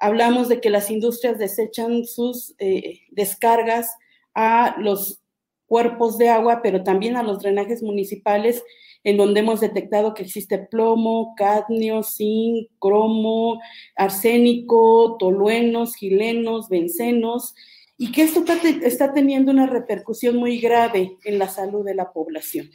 Hablamos 0.00 0.48
de 0.48 0.60
que 0.60 0.70
las 0.70 0.90
industrias 0.90 1.38
desechan 1.38 2.04
sus 2.04 2.54
eh, 2.58 3.00
descargas 3.10 3.96
a 4.32 4.76
los 4.78 5.20
cuerpos 5.66 6.18
de 6.18 6.28
agua, 6.28 6.60
pero 6.62 6.84
también 6.84 7.16
a 7.16 7.24
los 7.24 7.40
drenajes 7.40 7.82
municipales, 7.82 8.62
en 9.04 9.16
donde 9.16 9.40
hemos 9.40 9.60
detectado 9.60 10.14
que 10.14 10.22
existe 10.22 10.58
plomo, 10.58 11.34
cadmio, 11.36 12.02
zinc, 12.02 12.68
cromo, 12.78 13.60
arsénico, 13.96 15.16
toluenos, 15.18 15.94
gilenos, 15.94 16.68
bencenos, 16.68 17.54
y 17.96 18.12
que 18.12 18.22
esto 18.22 18.44
está 18.82 19.12
teniendo 19.12 19.50
una 19.50 19.66
repercusión 19.66 20.36
muy 20.36 20.60
grave 20.60 21.16
en 21.24 21.38
la 21.38 21.48
salud 21.48 21.84
de 21.84 21.94
la 21.94 22.12
población. 22.12 22.70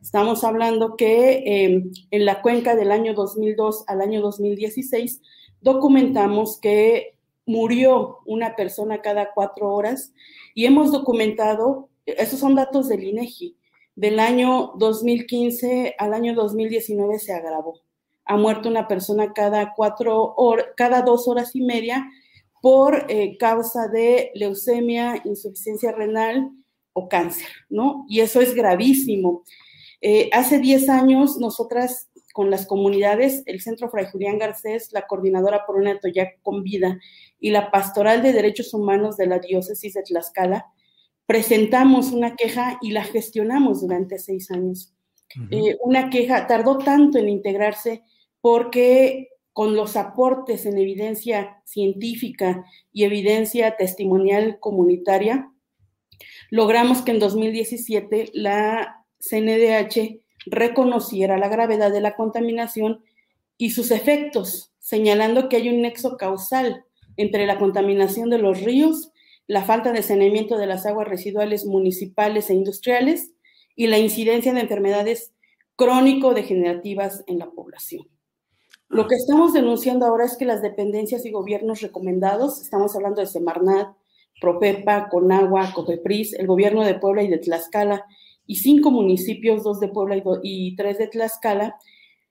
Estamos 0.00 0.44
hablando 0.44 0.96
que 0.96 1.44
eh, 1.46 1.84
en 2.10 2.24
la 2.24 2.42
cuenca 2.42 2.74
del 2.74 2.90
año 2.90 3.14
2002 3.14 3.84
al 3.86 4.00
año 4.00 4.20
2016 4.20 5.20
documentamos 5.60 6.58
que 6.58 7.16
murió 7.46 8.18
una 8.26 8.56
persona 8.56 9.00
cada 9.00 9.32
cuatro 9.32 9.72
horas 9.72 10.12
y 10.54 10.66
hemos 10.66 10.90
documentado, 10.90 11.88
esos 12.04 12.40
son 12.40 12.54
datos 12.54 12.88
del 12.88 13.04
INEGI, 13.04 13.56
del 13.94 14.20
año 14.20 14.72
2015 14.78 15.94
al 15.98 16.14
año 16.14 16.34
2019 16.34 17.18
se 17.18 17.32
agravó. 17.32 17.80
Ha 18.24 18.36
muerto 18.36 18.68
una 18.68 18.88
persona 18.88 19.32
cada 19.32 19.72
cuatro 19.74 20.34
cada 20.76 21.02
dos 21.02 21.28
horas 21.28 21.54
y 21.54 21.62
media 21.62 22.08
por 22.60 23.06
eh, 23.08 23.36
causa 23.38 23.88
de 23.88 24.30
leucemia, 24.34 25.20
insuficiencia 25.24 25.92
renal 25.92 26.50
o 26.92 27.08
cáncer, 27.08 27.48
¿no? 27.68 28.06
Y 28.08 28.20
eso 28.20 28.40
es 28.40 28.54
gravísimo. 28.54 29.42
Eh, 30.00 30.30
hace 30.32 30.58
10 30.58 30.88
años 30.88 31.38
nosotras 31.38 32.08
con 32.32 32.50
las 32.50 32.66
comunidades, 32.66 33.42
el 33.46 33.60
Centro 33.60 33.90
Fray 33.90 34.06
Julián 34.10 34.38
Garcés, 34.38 34.90
la 34.92 35.06
Coordinadora 35.06 35.66
por 35.66 35.76
una 35.76 35.98
Toyac 35.98 36.40
con 36.42 36.62
Vida 36.62 36.98
y 37.38 37.50
la 37.50 37.70
Pastoral 37.70 38.22
de 38.22 38.32
Derechos 38.32 38.72
Humanos 38.74 39.16
de 39.16 39.26
la 39.26 39.38
Diócesis 39.38 39.94
de 39.94 40.02
Tlaxcala, 40.02 40.66
presentamos 41.32 42.12
una 42.12 42.36
queja 42.36 42.76
y 42.82 42.90
la 42.90 43.04
gestionamos 43.04 43.80
durante 43.80 44.18
seis 44.18 44.50
años. 44.50 44.92
Eh, 45.50 45.78
una 45.80 46.10
queja 46.10 46.46
tardó 46.46 46.76
tanto 46.76 47.16
en 47.16 47.30
integrarse 47.30 48.02
porque 48.42 49.30
con 49.54 49.74
los 49.74 49.96
aportes 49.96 50.66
en 50.66 50.76
evidencia 50.76 51.62
científica 51.64 52.66
y 52.92 53.04
evidencia 53.04 53.78
testimonial 53.78 54.58
comunitaria, 54.60 55.50
logramos 56.50 57.00
que 57.00 57.12
en 57.12 57.18
2017 57.18 58.32
la 58.34 59.06
CNDH 59.18 60.20
reconociera 60.44 61.38
la 61.38 61.48
gravedad 61.48 61.90
de 61.90 62.02
la 62.02 62.14
contaminación 62.14 63.02
y 63.56 63.70
sus 63.70 63.90
efectos, 63.90 64.74
señalando 64.80 65.48
que 65.48 65.56
hay 65.56 65.70
un 65.70 65.80
nexo 65.80 66.18
causal 66.18 66.84
entre 67.16 67.46
la 67.46 67.58
contaminación 67.58 68.28
de 68.28 68.36
los 68.36 68.60
ríos, 68.60 69.11
la 69.52 69.64
falta 69.64 69.92
de 69.92 70.02
saneamiento 70.02 70.56
de 70.56 70.64
las 70.64 70.86
aguas 70.86 71.06
residuales 71.06 71.66
municipales 71.66 72.48
e 72.48 72.54
industriales 72.54 73.32
y 73.76 73.86
la 73.86 73.98
incidencia 73.98 74.54
de 74.54 74.60
enfermedades 74.60 75.34
crónico-degenerativas 75.76 77.22
en 77.26 77.38
la 77.38 77.50
población. 77.50 78.08
Lo 78.88 79.06
que 79.06 79.14
estamos 79.14 79.52
denunciando 79.52 80.06
ahora 80.06 80.24
es 80.24 80.38
que 80.38 80.46
las 80.46 80.62
dependencias 80.62 81.26
y 81.26 81.30
gobiernos 81.30 81.82
recomendados, 81.82 82.62
estamos 82.62 82.96
hablando 82.96 83.20
de 83.20 83.26
Semarnat, 83.26 83.94
Propepa, 84.40 85.10
Conagua, 85.10 85.70
Cofepris, 85.74 86.32
el 86.32 86.46
gobierno 86.46 86.82
de 86.82 86.94
Puebla 86.94 87.22
y 87.22 87.28
de 87.28 87.36
Tlaxcala 87.36 88.06
y 88.46 88.56
cinco 88.56 88.90
municipios, 88.90 89.64
dos 89.64 89.80
de 89.80 89.88
Puebla 89.88 90.22
y, 90.42 90.74
tres 90.76 90.96
de 90.96 91.08
Tlaxcala, 91.08 91.76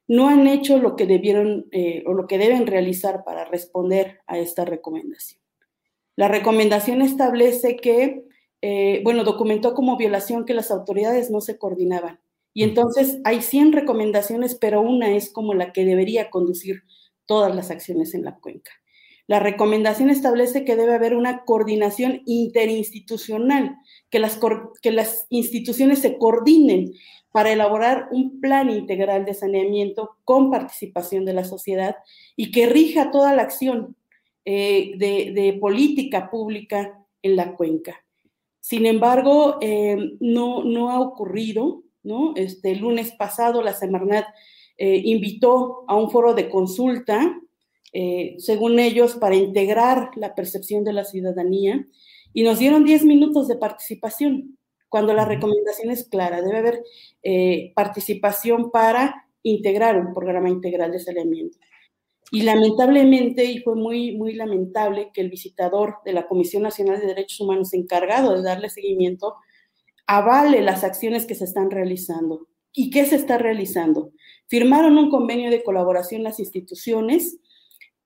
no 0.07 0.27
han 0.27 0.47
hecho 0.47 0.79
lo 0.79 0.95
que 0.95 1.05
debieron 1.05 1.67
eh, 1.71 2.03
o 2.07 2.13
lo 2.13 2.25
que 2.25 2.39
deben 2.39 2.65
realizar 2.65 3.23
para 3.23 3.45
responder 3.45 4.21
a 4.25 4.39
esta 4.39 4.65
recomendación. 4.65 5.40
La 6.15 6.27
recomendación 6.27 7.01
establece 7.01 7.77
que, 7.77 8.25
eh, 8.61 9.01
bueno, 9.03 9.23
documentó 9.23 9.73
como 9.73 9.97
violación 9.97 10.45
que 10.45 10.53
las 10.53 10.71
autoridades 10.71 11.31
no 11.31 11.41
se 11.41 11.57
coordinaban. 11.57 12.19
Y 12.53 12.63
entonces 12.63 13.19
hay 13.23 13.41
100 13.41 13.71
recomendaciones, 13.71 14.55
pero 14.55 14.81
una 14.81 15.15
es 15.15 15.31
como 15.31 15.53
la 15.53 15.71
que 15.71 15.85
debería 15.85 16.29
conducir 16.29 16.83
todas 17.25 17.55
las 17.55 17.71
acciones 17.71 18.13
en 18.13 18.25
la 18.25 18.35
cuenca. 18.39 18.71
La 19.27 19.39
recomendación 19.39 20.09
establece 20.09 20.65
que 20.65 20.75
debe 20.75 20.93
haber 20.93 21.15
una 21.15 21.45
coordinación 21.45 22.21
interinstitucional, 22.25 23.77
que 24.09 24.19
las, 24.19 24.37
que 24.81 24.91
las 24.91 25.27
instituciones 25.29 25.99
se 25.99 26.17
coordinen 26.17 26.91
para 27.31 27.53
elaborar 27.53 28.09
un 28.11 28.41
plan 28.41 28.69
integral 28.69 29.23
de 29.23 29.33
saneamiento 29.33 30.17
con 30.25 30.51
participación 30.51 31.23
de 31.23 31.33
la 31.33 31.45
sociedad 31.45 31.95
y 32.35 32.51
que 32.51 32.65
rija 32.65 33.11
toda 33.11 33.33
la 33.33 33.43
acción 33.43 33.95
eh, 34.43 34.93
de, 34.97 35.57
política 35.61 36.29
pública 36.31 37.05
en 37.21 37.35
la 37.35 37.53
cuenca. 37.55 38.03
Sin 38.59 38.87
embargo, 38.87 39.57
eh, 39.61 40.13
no, 40.19 40.63
no 40.63 40.89
ha 40.89 40.99
ocurrido, 40.99 41.83
¿no? 42.01 42.33
Este, 42.35 42.71
el 42.71 42.79
lunes 42.79 43.11
pasado 43.11 43.61
la 43.61 43.73
Semarnat 43.73 44.25
eh, 44.77 44.99
invitó 45.05 45.83
a 45.87 45.95
un 45.95 46.09
foro 46.09 46.33
de 46.33 46.49
consulta 46.49 47.37
según 48.37 48.79
ellos, 48.79 49.15
para 49.15 49.35
integrar 49.35 50.11
la 50.15 50.33
percepción 50.33 50.85
de 50.85 50.93
la 50.93 51.03
ciudadanía 51.03 51.85
y 52.31 52.43
nos 52.43 52.57
dieron 52.57 52.85
10 52.85 53.03
minutos 53.03 53.49
de 53.49 53.57
participación, 53.57 54.57
cuando 54.87 55.13
la 55.13 55.25
recomendación 55.25 55.91
es 55.91 56.07
clara, 56.07 56.41
debe 56.41 56.57
haber 56.57 56.83
participación 57.75 58.71
para 58.71 59.27
integrar 59.43 59.99
un 59.99 60.13
programa 60.13 60.47
integral 60.47 60.93
de 60.93 60.99
saneamiento. 60.99 61.57
Y 62.31 62.43
lamentablemente, 62.43 63.43
y 63.45 63.59
fue 63.59 63.75
muy, 63.75 64.15
muy 64.15 64.33
lamentable 64.33 65.11
que 65.13 65.21
el 65.21 65.29
visitador 65.29 65.97
de 66.05 66.13
la 66.13 66.27
Comisión 66.27 66.63
Nacional 66.63 66.99
de 66.99 67.07
Derechos 67.07 67.41
Humanos 67.41 67.73
encargado 67.73 68.35
de 68.35 68.41
darle 68.41 68.69
seguimiento 68.69 69.35
avale 70.07 70.61
las 70.61 70.83
acciones 70.83 71.25
que 71.25 71.35
se 71.35 71.43
están 71.43 71.69
realizando. 71.69 72.47
¿Y 72.73 72.89
qué 72.89 73.05
se 73.05 73.17
está 73.17 73.37
realizando? 73.37 74.13
Firmaron 74.47 74.97
un 74.97 75.09
convenio 75.09 75.49
de 75.49 75.61
colaboración 75.61 76.23
las 76.23 76.39
instituciones 76.39 77.37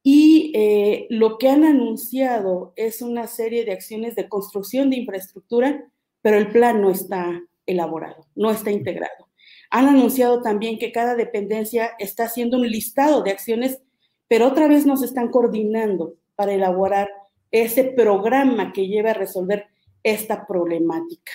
y 0.07 0.51
eh, 0.55 1.07
lo 1.09 1.39
que 1.39 1.49
han 1.49 1.63
anunciado 1.63 2.73
es 2.75 3.01
una 3.01 3.25
serie 3.25 3.65
de 3.65 3.71
acciones 3.71 4.15
de 4.15 4.29
construcción 4.29 4.91
de 4.91 4.97
infraestructura, 4.97 5.83
pero 6.21 6.37
el 6.37 6.51
plan 6.51 6.81
no 6.81 6.91
está 6.91 7.41
elaborado, 7.65 8.27
no 8.35 8.51
está 8.51 8.71
integrado. 8.71 9.29
Han 9.71 9.87
anunciado 9.87 10.43
también 10.43 10.77
que 10.77 10.91
cada 10.91 11.15
dependencia 11.15 11.91
está 11.97 12.25
haciendo 12.25 12.57
un 12.57 12.69
listado 12.69 13.23
de 13.23 13.31
acciones, 13.31 13.81
pero 14.27 14.47
otra 14.47 14.67
vez 14.67 14.85
nos 14.85 15.03
están 15.03 15.29
coordinando 15.29 16.15
para 16.35 16.53
elaborar 16.53 17.09
ese 17.51 17.83
programa 17.83 18.73
que 18.73 18.87
lleva 18.87 19.11
a 19.11 19.13
resolver 19.13 19.67
esta 20.03 20.45
problemática. 20.45 21.31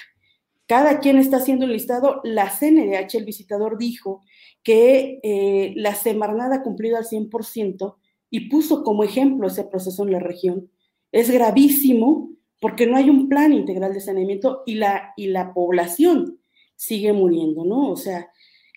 Cada 0.66 1.01
quien 1.01 1.18
está 1.18 1.38
haciendo 1.38 1.64
un 1.64 1.72
listado. 1.72 2.20
La 2.22 2.49
CNDH, 2.49 3.16
el 3.16 3.24
visitador, 3.24 3.76
dijo 3.76 4.22
que 4.62 5.18
eh, 5.22 5.72
la 5.76 5.95
Semarnada 5.95 6.57
ha 6.57 6.62
cumplido 6.62 6.97
al 6.97 7.05
100% 7.05 7.97
y 8.30 8.49
puso 8.49 8.84
como 8.84 9.03
ejemplo 9.03 9.49
ese 9.49 9.64
proceso 9.64 10.05
en 10.05 10.12
la 10.12 10.20
región. 10.20 10.70
Es 11.11 11.30
gravísimo 11.30 12.30
porque 12.61 12.86
no 12.86 12.97
hay 12.97 13.11
un 13.11 13.28
plan 13.28 13.53
integral 13.53 13.95
de 13.95 14.01
saneamiento 14.01 14.62
y 14.66 14.74
la, 14.74 15.12
y 15.16 15.28
la 15.28 15.53
población 15.53 16.38
sigue 16.76 17.12
muriendo, 17.12 17.64
¿no? 17.64 17.91
O 17.91 17.97
sea, 17.97 18.30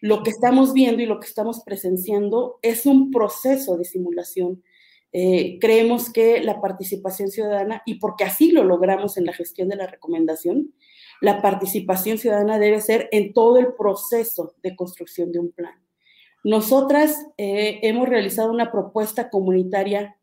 lo 0.03 0.21
que 0.21 0.31
estamos 0.31 0.73
viendo 0.73 1.01
y 1.01 1.05
lo 1.05 1.21
que 1.21 1.27
estamos 1.27 1.61
presenciando 1.63 2.59
es 2.61 2.85
un 2.85 3.09
proceso 3.09 3.77
de 3.77 3.85
simulación. 3.85 4.61
Eh, 5.13 5.59
creemos 5.61 6.11
que 6.11 6.43
la 6.43 6.59
participación 6.59 7.31
ciudadana, 7.31 7.83
y 7.85 7.99
porque 7.99 8.25
así 8.25 8.51
lo 8.51 8.65
logramos 8.65 9.15
en 9.15 9.23
la 9.23 9.31
gestión 9.31 9.69
de 9.69 9.77
la 9.77 9.87
recomendación, 9.87 10.73
la 11.21 11.41
participación 11.41 12.17
ciudadana 12.17 12.59
debe 12.59 12.81
ser 12.81 13.07
en 13.13 13.31
todo 13.31 13.59
el 13.59 13.75
proceso 13.75 14.55
de 14.61 14.75
construcción 14.75 15.31
de 15.31 15.39
un 15.39 15.53
plan. 15.53 15.81
Nosotras 16.43 17.25
eh, 17.37 17.79
hemos 17.83 18.09
realizado 18.09 18.51
una 18.51 18.73
propuesta 18.73 19.29
comunitaria 19.29 20.17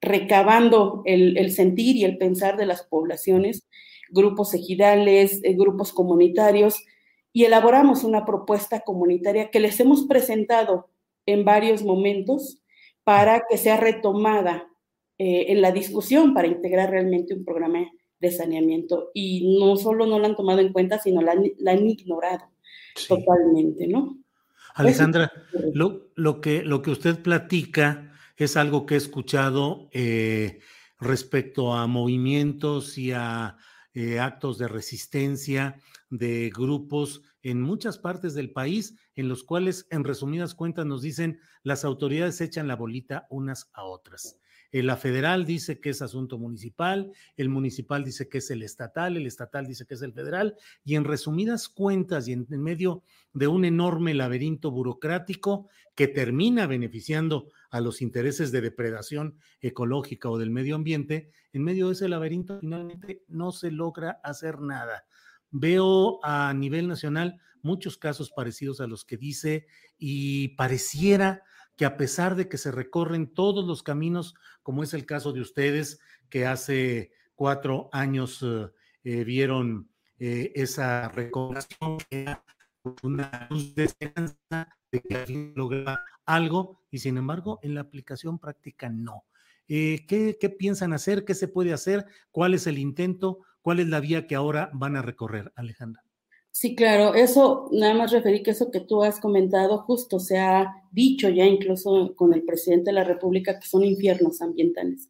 recabando 0.00 1.02
el, 1.06 1.50
sentir 1.50 1.96
y 1.96 2.04
el 2.04 2.18
pensar 2.18 2.56
de 2.56 2.66
las 2.66 2.84
poblaciones, 2.84 3.66
grupos 4.10 4.54
ejidales, 4.54 5.40
eh, 5.42 5.54
grupos 5.54 5.92
comunitarios, 5.92 6.84
y 7.34 7.44
elaboramos 7.44 8.04
una 8.04 8.24
propuesta 8.24 8.80
comunitaria 8.80 9.50
que 9.50 9.58
les 9.58 9.78
hemos 9.80 10.04
presentado 10.06 10.88
en 11.26 11.44
varios 11.44 11.82
momentos 11.82 12.62
para 13.02 13.42
que 13.50 13.58
sea 13.58 13.76
retomada 13.76 14.68
eh, 15.18 15.46
en 15.48 15.60
la 15.60 15.72
discusión 15.72 16.32
para 16.32 16.46
integrar 16.46 16.90
realmente 16.90 17.34
un 17.34 17.44
programa 17.44 17.90
de 18.20 18.30
saneamiento. 18.30 19.10
Y 19.14 19.58
no 19.58 19.76
solo 19.76 20.06
no 20.06 20.20
la 20.20 20.28
han 20.28 20.36
tomado 20.36 20.60
en 20.60 20.72
cuenta, 20.72 21.00
sino 21.00 21.22
la, 21.22 21.32
han 21.32 21.88
ignorado 21.88 22.44
totalmente, 23.08 23.88
¿no? 23.88 24.16
Alejandra, 24.76 25.32
lo, 25.72 26.40
que, 26.40 26.62
lo 26.62 26.82
que 26.82 26.90
usted 26.92 27.20
platica 27.20 28.12
es 28.36 28.56
algo 28.56 28.86
que 28.86 28.94
he 28.94 28.98
escuchado 28.98 29.88
eh, 29.92 30.60
respecto 31.00 31.74
a 31.74 31.88
movimientos 31.88 32.96
y 32.96 33.10
a 33.10 33.56
eh, 33.92 34.20
actos 34.20 34.58
de 34.58 34.68
resistencia 34.68 35.80
de 36.10 36.50
grupos 36.54 37.22
en 37.42 37.60
muchas 37.60 37.98
partes 37.98 38.34
del 38.34 38.52
país, 38.52 38.96
en 39.14 39.28
los 39.28 39.44
cuales, 39.44 39.86
en 39.90 40.04
resumidas 40.04 40.54
cuentas, 40.54 40.86
nos 40.86 41.02
dicen 41.02 41.38
las 41.62 41.84
autoridades 41.84 42.40
echan 42.40 42.68
la 42.68 42.76
bolita 42.76 43.26
unas 43.30 43.70
a 43.72 43.84
otras. 43.84 44.38
Eh, 44.74 44.82
la 44.82 44.96
federal 44.96 45.44
dice 45.44 45.78
que 45.78 45.90
es 45.90 46.02
asunto 46.02 46.36
municipal, 46.36 47.12
el 47.36 47.48
municipal 47.48 48.02
dice 48.02 48.28
que 48.28 48.38
es 48.38 48.50
el 48.50 48.60
estatal, 48.64 49.16
el 49.16 49.24
estatal 49.24 49.68
dice 49.68 49.86
que 49.86 49.94
es 49.94 50.02
el 50.02 50.12
federal, 50.12 50.56
y 50.84 50.96
en 50.96 51.04
resumidas 51.04 51.68
cuentas 51.68 52.26
y 52.26 52.32
en, 52.32 52.48
medio 52.48 53.04
de 53.32 53.46
un 53.46 53.64
enorme 53.64 54.14
laberinto 54.14 54.72
burocrático 54.72 55.68
que 55.94 56.08
termina 56.08 56.66
beneficiando 56.66 57.52
a 57.70 57.80
los 57.80 58.02
intereses 58.02 58.50
de 58.50 58.62
depredación 58.62 59.38
ecológica 59.60 60.28
o 60.28 60.38
del 60.38 60.50
medio 60.50 60.74
ambiente, 60.74 61.30
en 61.52 61.62
medio 61.62 61.86
de 61.86 61.92
ese 61.92 62.08
laberinto 62.08 62.58
finalmente 62.58 63.22
no 63.28 63.52
se 63.52 63.70
logra 63.70 64.18
hacer 64.24 64.60
nada. 64.60 65.06
Veo 65.56 66.18
a 66.24 66.52
nivel 66.52 66.88
nacional 66.88 67.40
muchos 67.62 67.96
casos 67.96 68.32
parecidos 68.32 68.80
a 68.80 68.88
los 68.88 69.04
que 69.04 69.16
dice 69.16 69.68
y 69.96 70.48
pareciera 70.56 71.44
que 71.76 71.84
a 71.84 71.96
pesar 71.96 72.34
de 72.34 72.48
que 72.48 72.58
se 72.58 72.72
recorren 72.72 73.32
todos 73.32 73.64
los 73.64 73.84
caminos, 73.84 74.34
como 74.64 74.82
es 74.82 74.94
el 74.94 75.06
caso 75.06 75.32
de 75.32 75.40
ustedes, 75.40 76.00
que 76.28 76.44
hace 76.44 77.12
cuatro 77.36 77.88
años 77.92 78.42
eh, 78.42 78.68
eh, 79.04 79.22
vieron 79.22 79.88
eh, 80.18 80.50
esa 80.56 81.08
recomendación, 81.10 81.98
que 82.10 82.36
una 83.04 83.46
luz 83.48 83.76
de 83.76 83.84
esperanza 83.84 84.76
de 84.90 85.00
que 85.00 85.16
alguien 85.16 85.52
lograba 85.54 86.04
algo, 86.26 86.82
y 86.90 86.98
sin 86.98 87.16
embargo, 87.16 87.60
en 87.62 87.76
la 87.76 87.82
aplicación 87.82 88.40
práctica 88.40 88.88
no. 88.88 89.24
¿qué, 89.68 90.36
¿Qué 90.40 90.50
piensan 90.50 90.92
hacer? 90.92 91.24
¿Qué 91.24 91.34
se 91.34 91.46
puede 91.46 91.72
hacer? 91.72 92.06
¿Cuál 92.32 92.54
es 92.54 92.66
el 92.66 92.78
intento? 92.78 93.38
¿Cuál 93.64 93.80
es 93.80 93.88
la 93.88 94.00
vía 94.00 94.26
que 94.26 94.34
ahora 94.34 94.68
van 94.74 94.94
a 94.94 95.00
recorrer, 95.00 95.50
Alejandra? 95.56 96.02
Sí, 96.50 96.76
claro, 96.76 97.14
eso, 97.14 97.70
nada 97.72 97.94
más 97.94 98.12
referí 98.12 98.42
que 98.42 98.50
eso 98.50 98.70
que 98.70 98.80
tú 98.80 99.02
has 99.02 99.18
comentado, 99.18 99.78
justo 99.78 100.20
se 100.20 100.36
ha 100.36 100.70
dicho 100.92 101.30
ya 101.30 101.46
incluso 101.46 102.14
con 102.14 102.34
el 102.34 102.42
presidente 102.42 102.90
de 102.90 102.96
la 102.96 103.04
República 103.04 103.58
que 103.58 103.66
son 103.66 103.82
infiernos 103.82 104.42
ambientales. 104.42 105.08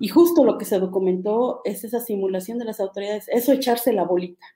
Y 0.00 0.08
justo 0.08 0.44
lo 0.44 0.58
que 0.58 0.64
se 0.64 0.80
documentó 0.80 1.60
es 1.64 1.84
esa 1.84 2.00
simulación 2.00 2.58
de 2.58 2.64
las 2.64 2.80
autoridades, 2.80 3.28
eso 3.28 3.52
echarse 3.52 3.92
la 3.92 4.02
bolita. 4.02 4.46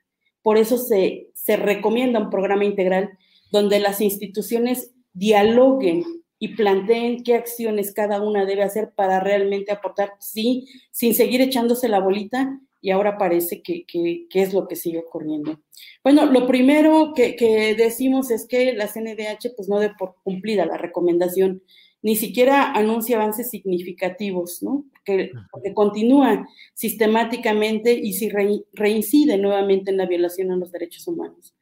Por 0.41 0.57
eso 0.57 0.77
se, 0.77 1.29
se 1.33 1.55
recomienda 1.55 2.19
un 2.19 2.29
programa 2.29 2.65
integral 2.65 3.17
donde 3.49 3.79
las 3.79 4.01
instituciones 4.01 4.91
dialoguen 5.13 6.03
y 6.37 6.49
planteen 6.49 7.23
qué 7.23 7.35
acciones 7.35 7.93
cada 7.93 8.21
una 8.21 8.45
debe 8.45 8.63
hacer 8.63 8.91
para 8.93 9.21
realmente 9.21 9.71
aportar, 9.71 10.11
sí, 10.19 10.67
sin 10.91 11.15
seguir 11.15 11.39
echándose 11.39 11.87
la 11.87 12.01
bolita 12.01 12.59
y 12.87 12.91
ahora 12.91 13.17
parece 13.17 13.61
que, 13.61 13.85
es 14.33 14.53
lo 14.53 14.65
que 14.65 14.77
sigue 14.77 14.99
ocurriendo. 14.99 15.59
Bueno, 16.05 16.25
lo 16.25 16.47
primero 16.47 17.11
que, 17.13 17.75
decimos 17.77 18.31
es 18.31 18.47
que 18.47 18.71
la 18.71 18.87
CNDH 18.87 19.55
pues 19.57 19.67
no 19.67 19.77
de 19.81 19.89
por 19.89 20.15
cumplida 20.23 20.65
la 20.65 20.77
recomendación, 20.77 21.61
ni 22.01 22.15
siquiera 22.15 22.71
anuncia 22.71 23.17
avances 23.17 23.49
significativos, 23.49 24.63
¿no? 24.63 24.85
Porque, 25.05 25.73
continúa 25.73 26.47
sistemáticamente 26.75 27.91
y 27.91 28.13
si 28.13 28.29
reincide 28.71 29.37
nuevamente 29.37 29.91
en 29.91 29.97
la 29.97 30.05
violación 30.05 30.53
a 30.53 30.55
los 30.55 30.71
derechos 30.71 31.09
humanos. 31.09 31.57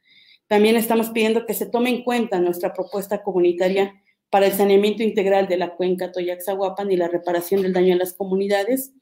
También 0.46 0.76
estamos 0.76 1.10
pidiendo 1.10 1.44
que 1.44 1.54
se 1.54 1.66
tome 1.66 1.90
en 1.90 2.04
cuenta 2.04 2.38
nuestra 2.38 2.72
propuesta 2.72 3.24
comunitaria 3.24 4.00
para 4.30 4.46
el 4.46 4.52
saneamiento 4.52 5.02
integral 5.02 5.48
de 5.48 5.56
la 5.56 5.74
cuenca 5.74 6.12
Toyaxahuapan 6.12 6.92
y 6.92 6.96
la 6.96 7.08
reparación 7.08 7.62
del 7.62 7.72
daño 7.72 7.94
a 7.94 7.98
las 7.98 8.14
comunidades, 8.14 8.92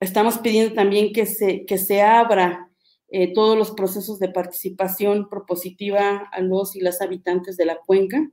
Estamos 0.00 0.38
pidiendo 0.38 0.74
también 0.74 1.12
que 1.12 1.26
se, 1.26 1.66
que 1.66 1.76
se 1.76 2.02
abra 2.02 2.70
eh, 3.10 3.32
todos 3.32 3.56
los 3.56 3.72
procesos 3.72 4.18
de 4.18 4.28
participación 4.28 5.28
propositiva 5.28 6.28
a 6.30 6.40
los 6.40 6.76
y 6.76 6.80
las 6.80 7.00
habitantes 7.00 7.56
de 7.56 7.64
la 7.64 7.78
cuenca. 7.78 8.30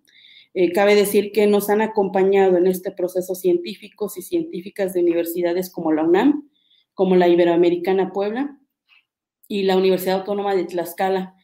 Eh, 0.54 0.72
cabe 0.74 0.96
decir 0.96 1.32
que 1.32 1.48
nos 1.48 1.70
han 1.70 1.82
acompañado 1.82 2.58
en 2.58 2.68
este 2.68 2.92
proceso 2.92 3.36
científicos 3.36 4.18
y 4.18 4.22
científicas 4.22 4.94
de 4.94 5.02
universidades 5.02 5.72
como 5.72 5.92
la 5.92 6.04
UNAM, 6.04 6.50
como 6.94 7.16
la 7.16 7.28
Iberoamericana 7.28 8.12
Puebla 8.12 8.60
y 9.48 9.64
la 9.64 9.76
Universidad 9.76 10.20
Autónoma 10.20 10.56
de 10.56 10.66
Tlaxcala. 10.66 11.36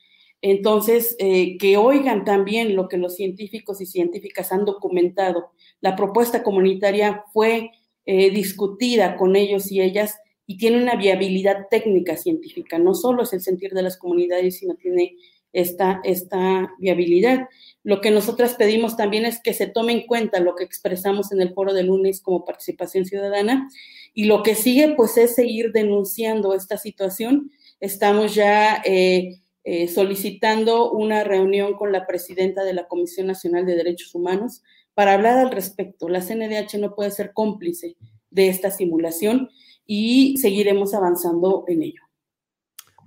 Entonces, 0.41 1.15
eh, 1.19 1.57
que 1.57 1.78
oigan 1.78 2.26
también 2.26 2.76
lo 2.76 2.88
que 2.88 2.97
los 2.97 3.15
científicos 3.15 3.82
y 3.82 3.86
científicas 3.86 4.51
han 4.51 4.65
documentado. 4.65 5.51
La 5.82 5.95
propuesta 5.95 6.43
comunitaria 6.43 7.24
fue 7.34 7.72
eh, 8.06 8.32
discutida 8.32 9.16
con 9.18 9.36
ellos 9.36 9.72
y 9.72 9.82
ellas 9.82 10.16
y 10.47 10.58
tiene 10.58 10.82
una 10.82 10.95
viabilidad 10.95 11.68
técnica 11.70 12.18
científica. 12.18 12.78
No 12.78 12.93
solo 12.93 13.24
es 13.24 13.34
el 13.34 13.41
sentir 13.41 13.72
de 13.72 13.84
las 13.84 13.97
comunidades, 13.97 14.58
sino 14.58 14.76
tiene 14.76 15.16
esta, 15.54 16.02
esta 16.04 16.74
viabilidad. 16.80 17.47
Lo 17.84 18.02
que 18.02 18.12
nosotras 18.12 18.56
pedimos 18.56 18.97
también 18.97 19.26
es 19.26 19.41
que 19.41 19.54
se 19.54 19.68
tome 19.68 19.93
en 19.93 20.08
cuenta 20.08 20.39
lo 20.39 20.56
que 20.56 20.64
expresamos 20.64 21.32
en 21.32 21.41
el 21.41 21.54
foro 21.54 21.74
de 21.74 21.84
lunes 21.84 22.22
como 22.22 22.45
participación 22.45 23.06
ciudadana 23.06 23.70
y 24.14 24.26
lo 24.26 24.43
que 24.43 24.56
sigue 24.56 24.93
pues 24.95 25.18
es 25.18 25.36
seguir 25.36 25.72
denunciando 25.72 26.54
esta 26.54 26.78
situación. 26.78 27.52
Estamos 27.80 28.36
ya 28.36 28.82
eh, 28.86 29.39
eh, 29.64 29.88
solicitando 29.88 30.91
una 30.91 31.24
reunión 31.24 31.74
con 31.74 31.91
la 31.91 32.06
presidenta 32.06 32.64
de 32.64 32.74
la 32.74 32.88
Comisión 32.88 33.28
Nacional 33.28 33.66
de 33.66 33.76
Derechos 33.76 34.14
Humanos 34.16 34.64
para 35.02 35.16
hablar 35.16 35.39
al 35.39 35.49
respecto. 35.49 36.10
La 36.10 36.22
CNDH 36.22 36.78
no 36.78 36.93
puede 36.93 37.10
ser 37.10 37.34
cómplice 37.34 37.97
de 38.30 38.49
esta 38.49 38.70
simulación 38.70 39.49
y 39.84 40.38
seguiremos 40.38 40.93
avanzando 40.93 41.66
en 41.68 41.82
ello. 41.82 42.04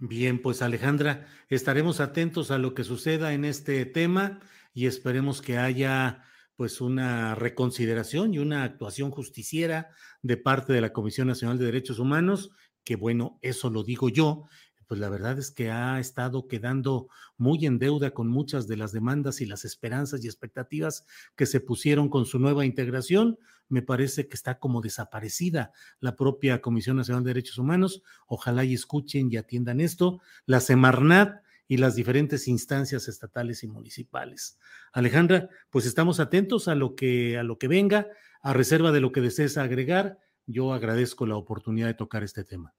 Bien, 0.00 0.42
pues 0.42 0.60
Alejandra, 0.60 1.28
estaremos 1.48 2.00
atentos 2.00 2.50
a 2.50 2.58
lo 2.58 2.74
que 2.74 2.82
suceda 2.82 3.32
en 3.32 3.44
este 3.44 3.86
tema 3.86 4.40
y 4.72 4.86
esperemos 4.86 5.40
que 5.40 5.56
haya 5.56 6.24
pues 6.56 6.80
una 6.80 7.36
reconsideración 7.36 8.34
y 8.34 8.40
una 8.40 8.64
actuación 8.64 9.12
justiciera 9.12 9.90
de 10.20 10.36
parte 10.36 10.72
de 10.72 10.80
la 10.80 10.92
Comisión 10.92 11.28
Nacional 11.28 11.60
de 11.60 11.66
Derechos 11.66 12.00
Humanos, 12.00 12.50
que 12.82 12.96
bueno, 12.96 13.38
eso 13.40 13.70
lo 13.70 13.84
digo 13.84 14.08
yo, 14.08 14.48
pues 14.86 15.00
la 15.00 15.08
verdad 15.08 15.38
es 15.38 15.50
que 15.50 15.70
ha 15.70 15.98
estado 15.98 16.46
quedando 16.46 17.08
muy 17.36 17.66
en 17.66 17.78
deuda 17.78 18.12
con 18.12 18.28
muchas 18.28 18.66
de 18.66 18.76
las 18.76 18.92
demandas 18.92 19.40
y 19.40 19.46
las 19.46 19.64
esperanzas 19.64 20.24
y 20.24 20.26
expectativas 20.26 21.06
que 21.36 21.46
se 21.46 21.60
pusieron 21.60 22.08
con 22.08 22.26
su 22.26 22.38
nueva 22.38 22.64
integración. 22.64 23.38
Me 23.68 23.82
parece 23.82 24.28
que 24.28 24.34
está 24.34 24.58
como 24.58 24.80
desaparecida 24.80 25.72
la 26.00 26.16
propia 26.16 26.60
Comisión 26.60 26.96
Nacional 26.96 27.24
de 27.24 27.30
Derechos 27.30 27.58
Humanos. 27.58 28.02
Ojalá 28.26 28.64
y 28.64 28.74
escuchen 28.74 29.32
y 29.32 29.36
atiendan 29.36 29.80
esto. 29.80 30.20
La 30.46 30.60
Semarnat 30.60 31.42
y 31.66 31.78
las 31.78 31.94
diferentes 31.94 32.46
instancias 32.46 33.08
estatales 33.08 33.62
y 33.62 33.68
municipales. 33.68 34.58
Alejandra, 34.92 35.48
pues 35.70 35.86
estamos 35.86 36.20
atentos 36.20 36.68
a 36.68 36.74
lo 36.74 36.94
que 36.94 37.38
a 37.38 37.42
lo 37.42 37.58
que 37.58 37.68
venga, 37.68 38.06
a 38.42 38.52
reserva 38.52 38.92
de 38.92 39.00
lo 39.00 39.12
que 39.12 39.22
desees 39.22 39.56
agregar. 39.56 40.18
Yo 40.46 40.74
agradezco 40.74 41.26
la 41.26 41.36
oportunidad 41.36 41.86
de 41.86 41.94
tocar 41.94 42.22
este 42.22 42.44
tema 42.44 42.74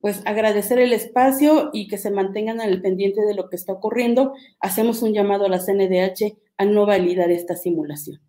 pues 0.00 0.22
agradecer 0.24 0.78
el 0.78 0.92
espacio 0.92 1.70
y 1.72 1.88
que 1.88 1.98
se 1.98 2.10
mantengan 2.10 2.60
al 2.60 2.80
pendiente 2.80 3.20
de 3.22 3.34
lo 3.34 3.48
que 3.48 3.56
está 3.56 3.72
ocurriendo. 3.72 4.32
Hacemos 4.60 5.02
un 5.02 5.12
llamado 5.12 5.44
a 5.44 5.48
la 5.48 5.58
CNDH 5.58 6.36
a 6.56 6.64
no 6.64 6.86
validar 6.86 7.30
esta 7.30 7.56
simulación. 7.56 8.20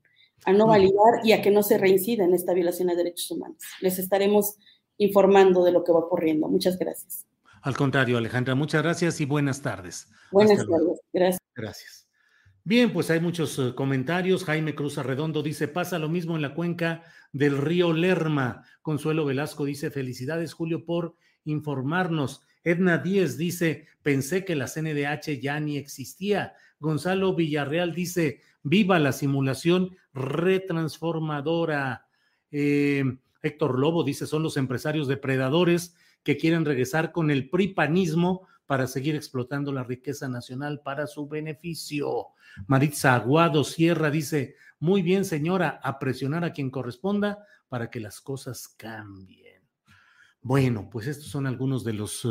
a 0.44 0.54
no 0.54 0.66
validar 0.66 1.24
y 1.24 1.34
a 1.34 1.42
que 1.44 1.52
no 1.52 1.62
se 1.62 1.78
reincida 1.78 2.24
en 2.24 2.34
esta 2.34 2.56
violación 2.56 2.88
de 2.88 2.96
derechos 2.96 3.30
humanos. 3.30 3.58
Les 3.80 4.00
estaremos 4.00 4.58
informando 4.98 5.64
de 5.64 5.72
lo 5.72 5.84
que 5.84 5.92
va 5.92 6.00
ocurriendo. 6.00 6.48
Muchas 6.48 6.80
gracias. 6.80 7.28
Al 7.62 7.78
contrario, 7.78 8.18
Alejandra, 8.18 8.56
muchas 8.56 8.82
gracias 8.82 9.22
y 9.22 9.26
buenas 9.26 9.62
tardes. 9.62 10.08
Buenas 10.32 10.58
tardes, 10.58 11.00
gracias. 11.14 11.42
Gracias. 11.56 12.08
Bien, 12.64 12.92
pues 12.92 13.10
hay 13.12 13.20
muchos 13.20 13.58
eh, 13.60 13.74
comentarios. 13.76 14.46
Jaime 14.46 14.74
Cruz 14.74 14.98
Arredondo 14.98 15.44
dice, 15.44 15.68
pasa 15.68 16.00
lo 16.00 16.10
mismo 16.10 16.36
en 16.36 16.42
la 16.42 16.56
cuenca 16.56 17.04
del 17.32 17.58
río 17.58 17.94
Lerma. 17.94 18.64
Consuelo 18.82 19.26
Velasco 19.26 19.66
dice, 19.66 19.92
felicidades 19.92 20.54
Julio 20.54 20.86
por 20.86 21.16
informarnos. 21.46 22.42
Edna 22.64 22.98
Díez 22.98 23.38
dice, 23.38 23.88
pensé 24.04 24.46
que 24.46 24.56
la 24.56 24.68
CNDH 24.68 25.40
ya 25.42 25.60
ni 25.60 25.78
existía. 25.78 26.54
Gonzalo 26.80 27.36
Villarreal 27.36 27.94
dice, 27.94 28.42
viva 28.64 29.00
la 29.00 29.12
simulación 29.12 29.96
retransformadora. 30.14 32.08
Eh, 32.52 33.04
Héctor 33.42 33.80
Lobo 33.80 34.04
dice, 34.04 34.28
son 34.28 34.44
los 34.44 34.58
empresarios 34.58 35.08
depredadores 35.08 35.96
que 36.24 36.38
quieren 36.38 36.66
regresar 36.66 37.12
con 37.12 37.32
el 37.32 37.50
pripanismo 37.50 38.48
para 38.66 38.88
seguir 38.88 39.16
explotando 39.16 39.72
la 39.72 39.84
riqueza 39.84 40.30
nacional 40.30 40.82
para 40.82 41.08
su 41.08 41.28
beneficio. 41.28 42.28
Maritza 42.68 43.16
Aguado 43.16 43.64
Sierra 43.64 44.10
dice, 44.10 44.56
muy 44.80 45.02
bien 45.02 45.26
señora, 45.26 45.80
a 45.84 46.00
presionar 46.00 46.46
a 46.46 46.54
quien 46.54 46.70
corresponda 46.70 47.46
para 47.68 47.90
que 47.90 48.00
las 48.00 48.22
cosas 48.22 48.68
cambien. 48.68 49.51
Bueno, 50.42 50.90
pues 50.90 51.06
estos 51.08 51.28
son 51.28 51.46
algunos 51.46 51.84
de 51.84 51.94
los 51.94 52.28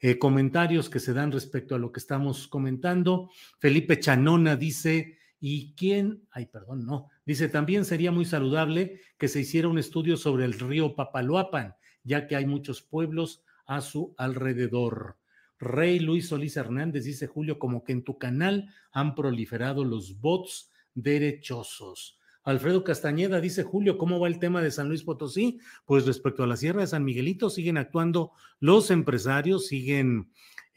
eh, 0.00 0.18
comentarios 0.18 0.90
que 0.90 1.00
se 1.00 1.14
dan 1.14 1.32
respecto 1.32 1.74
a 1.74 1.78
lo 1.78 1.92
que 1.92 2.00
estamos 2.00 2.46
comentando. 2.46 3.30
Felipe 3.58 3.98
Chanona 3.98 4.54
dice, 4.54 5.16
¿y 5.40 5.74
quién? 5.74 6.26
Ay, 6.30 6.46
perdón, 6.46 6.84
no. 6.84 7.08
Dice, 7.24 7.48
también 7.48 7.86
sería 7.86 8.12
muy 8.12 8.26
saludable 8.26 9.00
que 9.16 9.28
se 9.28 9.40
hiciera 9.40 9.68
un 9.68 9.78
estudio 9.78 10.18
sobre 10.18 10.44
el 10.44 10.52
río 10.60 10.94
Papaloapan, 10.94 11.74
ya 12.04 12.26
que 12.26 12.36
hay 12.36 12.44
muchos 12.44 12.82
pueblos 12.82 13.42
a 13.64 13.80
su 13.80 14.14
alrededor. 14.18 15.16
Rey 15.58 16.00
Luis 16.00 16.28
Solís 16.28 16.56
Hernández 16.56 17.04
dice, 17.04 17.26
Julio, 17.26 17.58
como 17.58 17.82
que 17.82 17.92
en 17.92 18.04
tu 18.04 18.18
canal 18.18 18.68
han 18.92 19.14
proliferado 19.14 19.84
los 19.84 20.20
bots 20.20 20.70
derechosos. 20.94 22.17
Alfredo 22.44 22.84
Castañeda 22.84 23.40
dice, 23.40 23.62
Julio, 23.62 23.98
¿cómo 23.98 24.20
va 24.20 24.28
el 24.28 24.38
tema 24.38 24.62
de 24.62 24.70
San 24.70 24.88
Luis 24.88 25.02
Potosí? 25.02 25.60
Pues 25.84 26.06
respecto 26.06 26.42
a 26.42 26.46
la 26.46 26.56
Sierra 26.56 26.80
de 26.80 26.86
San 26.86 27.04
Miguelito, 27.04 27.50
siguen 27.50 27.76
actuando 27.76 28.32
los 28.60 28.90
empresarios, 28.90 29.66
siguen 29.66 30.30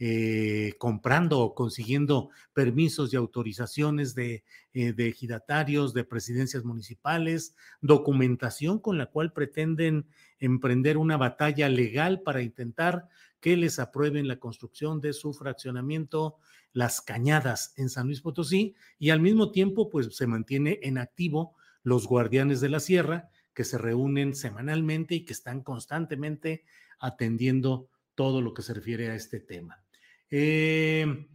eh, 0.03 0.74
comprando 0.80 1.39
o 1.39 1.53
consiguiendo 1.53 2.30
permisos 2.53 3.14
y 3.14 3.18
autorizaciones 3.18 4.16
de, 4.16 4.43
eh, 4.74 4.93
de 4.93 5.09
ejidatarios, 5.09 5.93
de 5.93 6.03
presidencias 6.03 6.66
municipales, 6.66 7.55
documentación 7.82 8.80
con 8.80 8.97
la 8.97 9.05
cual 9.05 9.32
pretenden 9.32 10.07
emprender 10.39 10.97
una 10.97 11.18
batalla 11.18 11.70
legal 11.70 12.22
para 12.22 12.41
intentar 12.41 13.09
que 13.39 13.55
les 13.55 13.78
aprueben 13.78 14.28
la 14.28 14.39
construcción 14.39 15.01
de 15.01 15.14
su 15.14 15.34
fraccionamiento 15.34 16.38
Las 16.74 17.02
Cañadas 17.02 17.74
en 17.78 17.90
San 17.90 18.08
Luis 18.08 18.22
Potosí 18.22 18.76
y 18.98 19.10
al 19.10 19.20
mismo 19.20 19.52
tiempo 19.52 19.90
pues 19.90 20.16
se 20.16 20.28
mantiene 20.28 20.80
en 20.84 20.98
activo 20.98 21.56
los 21.84 22.08
guardianes 22.08 22.62
de 22.62 22.70
la 22.70 22.80
sierra 22.80 23.30
que 23.54 23.64
se 23.64 23.78
reúnen 23.78 24.36
semanalmente 24.36 25.16
y 25.16 25.26
que 25.26 25.34
están 25.34 25.62
constantemente 25.62 26.64
atendiendo 27.00 27.90
todo 28.16 28.42
lo 28.42 28.54
que 28.54 28.62
se 28.62 28.74
refiere 28.74 29.10
a 29.10 29.16
este 29.16 29.40
tema. 29.40 29.84
Eh, 30.30 31.28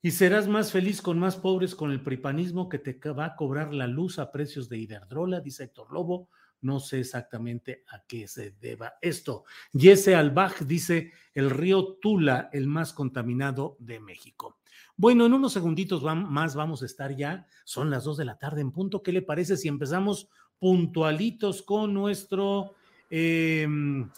y 0.00 0.12
serás 0.12 0.46
más 0.46 0.70
feliz 0.70 1.02
con 1.02 1.18
más 1.18 1.36
pobres 1.36 1.74
con 1.74 1.90
el 1.90 2.02
pripanismo 2.02 2.68
que 2.68 2.78
te 2.78 2.96
va 3.10 3.24
a 3.24 3.36
cobrar 3.36 3.74
la 3.74 3.88
luz 3.88 4.18
a 4.18 4.30
precios 4.30 4.68
de 4.68 4.78
Iberdrola, 4.78 5.40
dice 5.40 5.64
Héctor 5.64 5.92
Lobo. 5.92 6.28
No 6.60 6.80
sé 6.80 7.00
exactamente 7.00 7.84
a 7.88 8.04
qué 8.06 8.26
se 8.26 8.52
deba 8.52 8.94
esto. 9.00 9.44
Jesse 9.72 10.08
Albach 10.08 10.60
dice, 10.62 11.12
el 11.34 11.50
río 11.50 11.98
Tula, 12.00 12.48
el 12.52 12.66
más 12.66 12.92
contaminado 12.92 13.76
de 13.80 14.00
México. 14.00 14.58
Bueno, 14.96 15.26
en 15.26 15.32
unos 15.32 15.52
segunditos 15.52 16.02
más 16.02 16.54
vamos 16.54 16.82
a 16.82 16.86
estar 16.86 17.14
ya. 17.14 17.46
Son 17.64 17.90
las 17.90 18.04
dos 18.04 18.16
de 18.16 18.24
la 18.24 18.38
tarde 18.38 18.60
en 18.60 18.72
punto. 18.72 19.02
¿Qué 19.02 19.12
le 19.12 19.22
parece 19.22 19.56
si 19.56 19.68
empezamos 19.68 20.28
puntualitos 20.58 21.62
con 21.62 21.94
nuestro... 21.94 22.74
Em, 23.10 24.10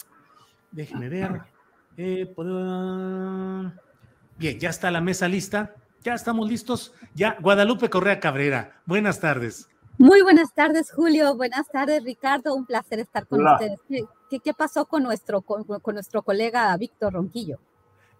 déjeme 0.71 1.09
ver. 1.09 1.43
Eh, 1.97 2.35
bien, 4.39 4.59
ya 4.59 4.71
está 4.71 4.91
la 4.91 5.01
mesa 5.01 5.29
lista. 5.29 5.75
Ya 6.03 6.15
estamos 6.15 6.49
listos. 6.49 6.95
Ya, 7.15 7.37
Guadalupe 7.41 7.91
Correa 7.91 8.21
Cabrera. 8.21 8.81
Buenas 8.87 9.21
tardes. 9.21 9.69
Muy 9.99 10.23
buenas 10.23 10.55
tardes, 10.55 10.91
Julio. 10.93 11.37
Buenas 11.37 11.69
tardes, 11.69 12.03
Ricardo. 12.03 12.55
Un 12.55 12.65
placer 12.65 13.01
estar 13.01 13.27
con 13.27 13.47
ustedes. 13.47 13.79
¿Qué, 14.31 14.55
pasó 14.55 14.87
con 14.87 15.03
nuestro, 15.03 15.43
con, 15.43 15.67
nuestro 15.93 16.23
colega 16.23 16.75
Víctor 16.79 17.13
Ronquillo? 17.13 17.59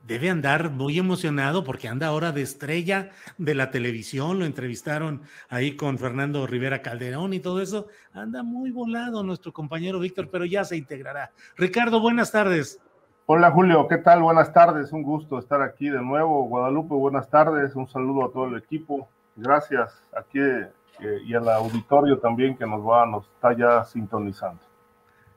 Debe 0.07 0.30
andar 0.30 0.70
muy 0.70 0.98
emocionado 0.98 1.62
porque 1.62 1.86
anda 1.86 2.09
ahora 2.09 2.32
de 2.32 2.42
estrella 2.42 3.11
de 3.38 3.55
la 3.55 3.70
televisión. 3.70 4.38
Lo 4.38 4.44
entrevistaron 4.44 5.22
ahí 5.48 5.76
con 5.76 5.98
Fernando 5.98 6.46
Rivera 6.46 6.82
Calderón 6.82 7.32
y 7.32 7.40
todo 7.40 7.61
eso. 7.61 7.86
Anda 8.12 8.42
muy 8.42 8.70
volado 8.70 9.22
nuestro 9.22 9.53
compañero 9.53 10.01
Víctor, 10.01 10.28
pero 10.30 10.44
ya 10.44 10.64
se 10.64 10.76
integrará. 10.76 11.30
Ricardo, 11.57 12.01
buenas 12.01 12.32
tardes. 12.32 12.80
Hola 13.26 13.53
Julio, 13.53 13.86
¿qué 13.86 13.98
tal? 13.98 14.22
Buenas 14.22 14.53
tardes, 14.53 14.90
un 14.92 15.05
gusto 15.05 15.38
estar 15.38 15.62
aquí 15.62 15.88
de 15.88 16.03
nuevo. 16.03 16.48
Guadalupe, 16.48 16.94
buenas 16.94 17.30
tardes, 17.30 17.76
un 17.76 17.86
saludo 17.86 18.24
a 18.24 18.32
todo 18.32 18.46
el 18.46 18.57
equipo. 18.57 19.09
Gracias. 19.36 20.03
Aquí 20.16 20.40
y 21.24 21.34
al 21.34 21.48
auditorio 21.48 22.18
también 22.18 22.57
que 22.57 22.66
nos 22.66 22.80
va, 22.80 23.07
nos 23.07 23.24
está 23.26 23.57
ya 23.57 23.84
sintonizando. 23.84 24.61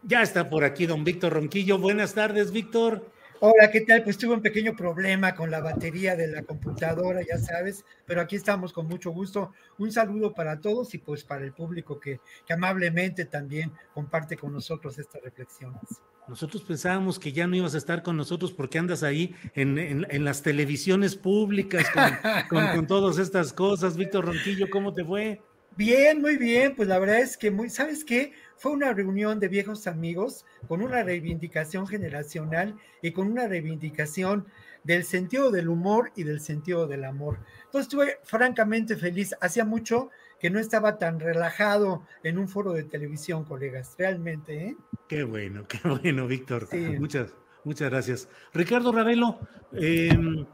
Ya 0.02 0.22
está 0.22 0.50
por 0.50 0.64
aquí 0.64 0.86
don 0.88 1.04
Víctor 1.04 1.34
Ronquillo. 1.34 1.78
Buenas 1.78 2.14
tardes, 2.16 2.52
Víctor. 2.52 3.06
Hola, 3.46 3.70
¿qué 3.70 3.82
tal? 3.82 4.06
Pues 4.06 4.18
tuve 4.18 4.36
un 4.36 4.42
pequeño 4.42 4.74
problema 4.74 5.36
con 5.36 5.52
la 5.52 5.60
batería 5.60 6.16
de 6.16 6.28
la 6.28 6.44
computadora, 6.44 7.20
ya 7.30 7.38
sabes, 7.38 7.84
pero 8.06 8.22
aquí 8.22 8.38
estamos 8.38 8.72
con 8.72 8.88
mucho 8.88 9.12
gusto. 9.12 9.52
Un 9.78 9.92
saludo 9.92 10.34
para 10.34 10.62
todos 10.62 10.96
y 10.96 10.98
pues 10.98 11.26
para 11.26 11.44
el 11.44 11.52
público 11.52 12.00
que, 12.00 12.22
que 12.48 12.54
amablemente 12.54 13.26
también 13.26 13.74
comparte 13.94 14.38
con 14.38 14.54
nosotros 14.54 14.98
estas 14.98 15.22
reflexiones. 15.24 15.82
Nosotros 16.26 16.64
pensábamos 16.64 17.20
que 17.20 17.34
ya 17.34 17.46
no 17.46 17.58
ibas 17.58 17.76
a 17.76 17.80
estar 17.80 18.02
con 18.02 18.16
nosotros 18.16 18.54
porque 18.54 18.80
andas 18.80 19.04
ahí 19.04 19.36
en, 19.56 19.78
en, 19.78 20.24
las 20.24 20.42
televisiones 20.42 21.18
públicas 21.18 21.86
con, 21.90 22.04
con, 22.50 22.76
con 22.78 22.88
todas 22.88 23.18
estas 23.18 23.52
cosas. 23.52 23.98
Víctor 23.98 24.24
Ronquillo, 24.24 24.70
¿cómo 24.70 24.94
te 24.94 25.04
fue? 25.04 25.42
Bien, 25.76 26.22
muy 26.22 26.38
bien. 26.38 26.76
Pues 26.76 26.88
la 26.88 27.00
verdad 27.00 27.20
es 27.20 27.38
que, 27.38 27.52
muy, 27.52 27.70
¿sabes 27.70 28.06
qué? 28.06 28.32
Fue 28.64 28.72
una 28.72 28.94
reunión 28.94 29.42
de 29.42 29.50
viejos 29.50 29.88
amigos 29.88 30.46
con 30.70 30.82
una 30.82 31.04
reivindicación 31.04 31.86
generacional 31.86 32.78
y 33.02 33.12
con 33.12 33.30
una 33.30 33.46
reivindicación 33.46 34.46
del 34.86 35.04
sentido 35.04 35.52
del 35.52 35.68
humor 35.68 36.14
y 36.16 36.24
del 36.24 36.40
sentido 36.40 36.88
del 36.88 37.04
amor. 37.04 37.40
Entonces 37.66 37.88
estuve 37.88 38.20
francamente 38.24 38.96
feliz. 38.96 39.36
Hacía 39.42 39.66
mucho 39.66 40.12
que 40.40 40.50
no 40.50 40.60
estaba 40.60 40.98
tan 40.98 41.20
relajado 41.20 42.06
en 42.24 42.38
un 42.38 42.48
foro 42.48 42.72
de 42.72 42.86
televisión, 42.86 43.44
colegas. 43.44 43.96
Realmente, 43.98 44.68
¿eh? 44.68 44.78
Qué 45.10 45.26
bueno, 45.26 45.68
qué 45.68 45.80
bueno, 46.02 46.26
Víctor. 46.26 46.70
Muchas, 46.98 47.34
muchas 47.66 47.90
gracias. 47.90 48.30
Ricardo 48.54 48.94
Ravelo, 48.94 49.40
em, 49.74 50.46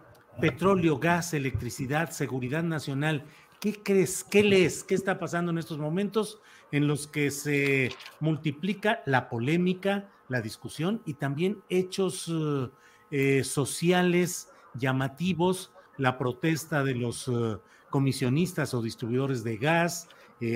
petróleo, 0.42 0.98
gas, 0.98 1.36
electricidad, 1.36 2.10
seguridad 2.10 2.64
nacional. 2.64 3.28
¿Qué 3.60 3.74
crees? 3.84 4.24
¿Qué 4.24 4.42
lees? 4.42 4.84
¿Qué 4.86 4.96
está 4.96 5.20
pasando 5.20 5.52
en 5.52 5.58
estos 5.58 5.78
momentos 5.78 6.40
en 6.72 6.88
los 6.88 7.08
que 7.08 7.30
se 7.30 7.92
multiplica 8.22 9.02
la 9.06 9.28
polémica, 9.28 10.10
la 10.30 10.42
discusión 10.42 11.02
y 11.06 11.16
también 11.16 11.62
hechos 11.68 12.30
eh, 12.30 12.70
eh, 13.12 13.44
sociales 13.44 14.50
llamativos, 14.76 15.74
la 15.98 16.18
protesta 16.18 16.86
de 16.86 16.96
los 16.96 17.28
eh, 17.28 17.58
comisionistas 17.90 18.74
o 18.74 18.82
distribuidores 18.82 19.44
de 19.44 19.58
gas, 19.58 20.08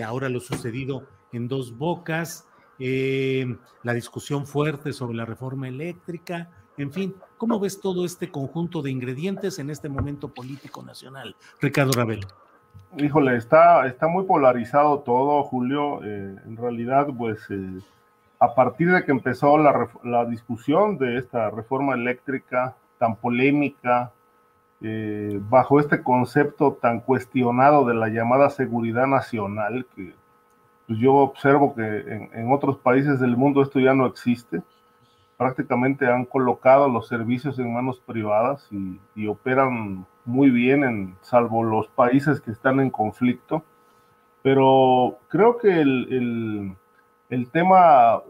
ahora 0.06 0.30
lo 0.30 0.40
sucedido 0.40 1.06
en 1.34 1.50
dos 1.50 1.76
bocas, 1.78 2.48
la 2.78 3.94
discusión 3.94 4.46
fuerte 4.46 4.94
sobre 4.94 5.18
la 5.18 5.26
reforma 5.26 5.68
eléctrica, 5.68 6.52
en 6.78 6.94
fin, 6.94 7.16
¿cómo 7.38 7.60
ves 7.60 7.82
todo 7.82 8.06
este 8.06 8.32
conjunto 8.32 8.82
de 8.82 8.92
ingredientes 8.92 9.60
en 9.60 9.70
este 9.70 9.90
momento 9.90 10.34
político 10.34 10.84
nacional? 10.84 11.36
Ricardo 11.60 11.92
Ravelo. 11.92 12.28
Híjole, 12.98 13.38
está, 13.38 13.88
está 13.88 14.08
muy 14.08 14.26
polarizado 14.26 15.00
todo, 15.00 15.44
Julio. 15.44 16.04
Eh, 16.04 16.36
en 16.46 16.58
realidad, 16.58 17.08
pues 17.18 17.40
eh, 17.50 17.80
a 18.40 18.54
partir 18.54 18.92
de 18.92 19.04
que 19.04 19.12
empezó 19.12 19.58
la, 19.58 19.90
la, 20.04 20.26
discusión 20.26 20.98
de 20.98 21.18
esta 21.18 21.50
reforma 21.50 21.96
eléctrica 21.96 22.76
tan 23.00 23.16
polémica, 23.16 24.12
eh, 24.82 25.40
bajo 25.50 25.80
este 25.80 26.04
concepto 26.04 26.74
tan 26.74 27.00
cuestionado 27.00 27.86
de 27.86 27.96
la 27.96 28.10
llamada 28.10 28.50
seguridad 28.52 29.08
nacional, 29.08 29.88
que 29.96 30.14
pues, 30.86 31.00
yo 31.00 31.16
observo 31.16 31.74
que 31.74 31.82
en, 31.82 32.30
en 32.34 32.52
otros 32.52 32.78
países 32.78 33.20
del 33.20 33.38
mundo 33.38 33.64
esto 33.64 33.80
ya 33.80 33.96
no 33.96 34.06
existe, 34.06 34.62
prácticamente 35.38 36.08
han 36.08 36.26
colocado 36.26 36.88
los 36.88 37.08
servicios 37.08 37.60
en 37.60 37.74
manos 37.74 38.00
privadas 38.00 38.70
y, 39.16 39.28
operan 39.28 40.06
muy 40.26 40.50
bien, 40.50 40.84
en, 40.84 41.16
salvo 41.22 41.64
los 41.64 41.88
países 41.88 42.42
que 42.42 42.52
están 42.52 42.80
en 42.80 42.90
conflicto. 42.90 43.64
Pero 44.42 45.18
creo 45.30 45.58
que 45.58 45.82
el, 45.82 46.76
tema 47.52 48.22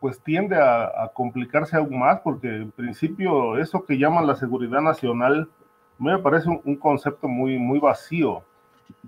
pues 0.00 0.20
tiende 0.22 0.56
a, 0.56 1.10
complicarse 1.14 1.76
aún 1.76 1.98
más 1.98 2.20
porque 2.20 2.48
en 2.48 2.70
principio 2.70 3.58
eso 3.58 3.84
que 3.84 3.98
llaman 3.98 4.26
la 4.26 4.36
seguridad 4.36 4.80
nacional 4.80 5.48
me 5.98 6.18
parece 6.18 6.48
un, 6.48 6.76
concepto 6.76 7.28
muy, 7.28 7.58
muy 7.58 7.80
vacío 7.80 8.42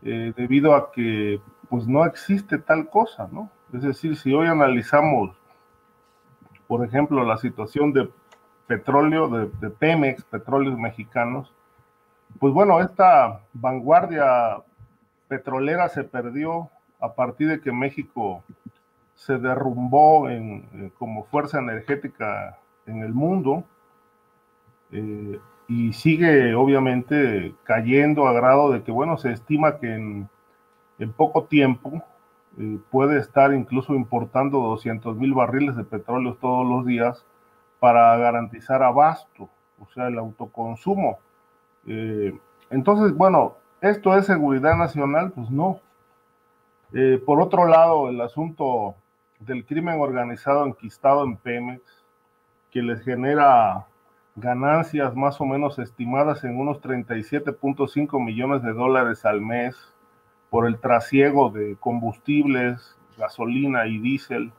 eh, 0.03 0.33
debido 0.37 0.75
a 0.75 0.91
que 0.93 1.41
pues 1.69 1.87
no 1.87 2.05
existe 2.05 2.59
tal 2.59 2.91
cosa, 2.91 3.29
¿no? 3.31 3.49
Es 3.73 3.83
decir, 3.83 4.17
si 4.17 4.35
hoy 4.35 4.49
analizamos, 4.49 5.31
por 6.71 6.85
ejemplo, 6.85 7.25
la 7.25 7.37
situación 7.37 7.93
de 7.93 8.09
petróleo, 8.69 9.29
de, 9.29 9.71
Pemex, 9.71 10.23
petróleos 10.23 10.79
mexicanos, 10.79 11.53
pues 12.39 12.55
bueno, 12.55 12.81
esta 12.81 13.41
vanguardia 13.53 14.59
petrolera 15.27 15.89
se 15.89 16.05
perdió 16.05 16.71
a 17.01 17.13
partir 17.13 17.49
de 17.49 17.61
que 17.61 17.73
México 17.73 18.45
se 19.17 19.39
derrumbó 19.39 20.31
en, 20.31 20.69
eh, 20.75 20.93
como 20.97 21.25
fuerza 21.25 21.59
energética 21.59 22.57
en 22.87 23.03
el 23.03 23.15
mundo 23.15 23.65
eh, 24.93 25.41
y 25.67 25.93
sigue 25.93 26.55
obviamente 26.55 27.53
cayendo 27.65 28.29
a 28.29 28.33
grado 28.33 28.71
de 28.71 28.85
que, 28.85 28.93
bueno, 28.93 29.19
se 29.19 29.33
estima 29.33 29.81
que 29.81 29.93
en 29.93 31.13
poco 31.17 31.47
tiempo 31.47 32.05
puede 32.91 33.19
estar 33.19 33.55
incluso 33.55 33.95
importando 33.95 34.61
200 34.61 35.17
mil 35.17 35.35
barriles 35.35 35.77
de 35.77 35.85
petróleo 35.85 36.37
todos 36.41 36.67
los 36.69 36.85
días 36.85 37.25
para 37.79 38.17
garantizar 38.19 38.83
abasto, 38.83 39.49
o 39.81 39.87
sea, 39.95 40.09
el 40.09 40.19
autoconsumo. 40.19 41.19
Eh, 41.87 42.39
entonces, 42.69 43.17
bueno, 43.17 43.57
¿esto 43.81 44.17
es 44.17 44.27
seguridad 44.27 44.77
nacional? 44.77 45.33
Pues 45.33 45.51
no. 45.51 45.81
Eh, 46.93 47.23
por 47.25 47.41
otro 47.41 47.67
lado, 47.67 48.09
el 48.09 48.21
asunto 48.21 48.95
del 49.39 49.65
crimen 49.65 50.01
organizado 50.01 50.67
enquistado 50.67 51.25
en 51.25 51.37
Pemex, 51.37 51.83
que 52.71 52.83
les 52.83 53.03
genera 53.03 53.87
ganancias 54.37 55.15
más 55.17 55.41
o 55.41 55.47
menos 55.47 55.79
estimadas 55.79 56.45
en 56.45 56.59
unos 56.59 56.81
37.5 56.81 58.25
millones 58.25 58.63
de 58.63 58.73
dólares 58.73 59.25
al 59.25 59.41
mes, 59.41 59.77
por 60.51 60.67
el 60.67 60.79
trasiego 60.79 61.51
de 61.51 61.77
combustibles, 61.79 62.97
gasolina 63.17 63.87
y 63.87 63.99
diésel, 63.99 64.53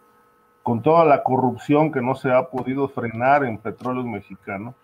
con 0.63 0.81
toda 0.81 1.05
la 1.05 1.23
corrupción 1.23 1.91
que 1.91 2.01
no 2.01 2.15
se 2.15 2.31
ha 2.31 2.49
podido 2.49 2.87
frenar 2.87 3.43
en 3.43 3.57
petróleos 3.57 4.05
mexicanos, 4.05 4.75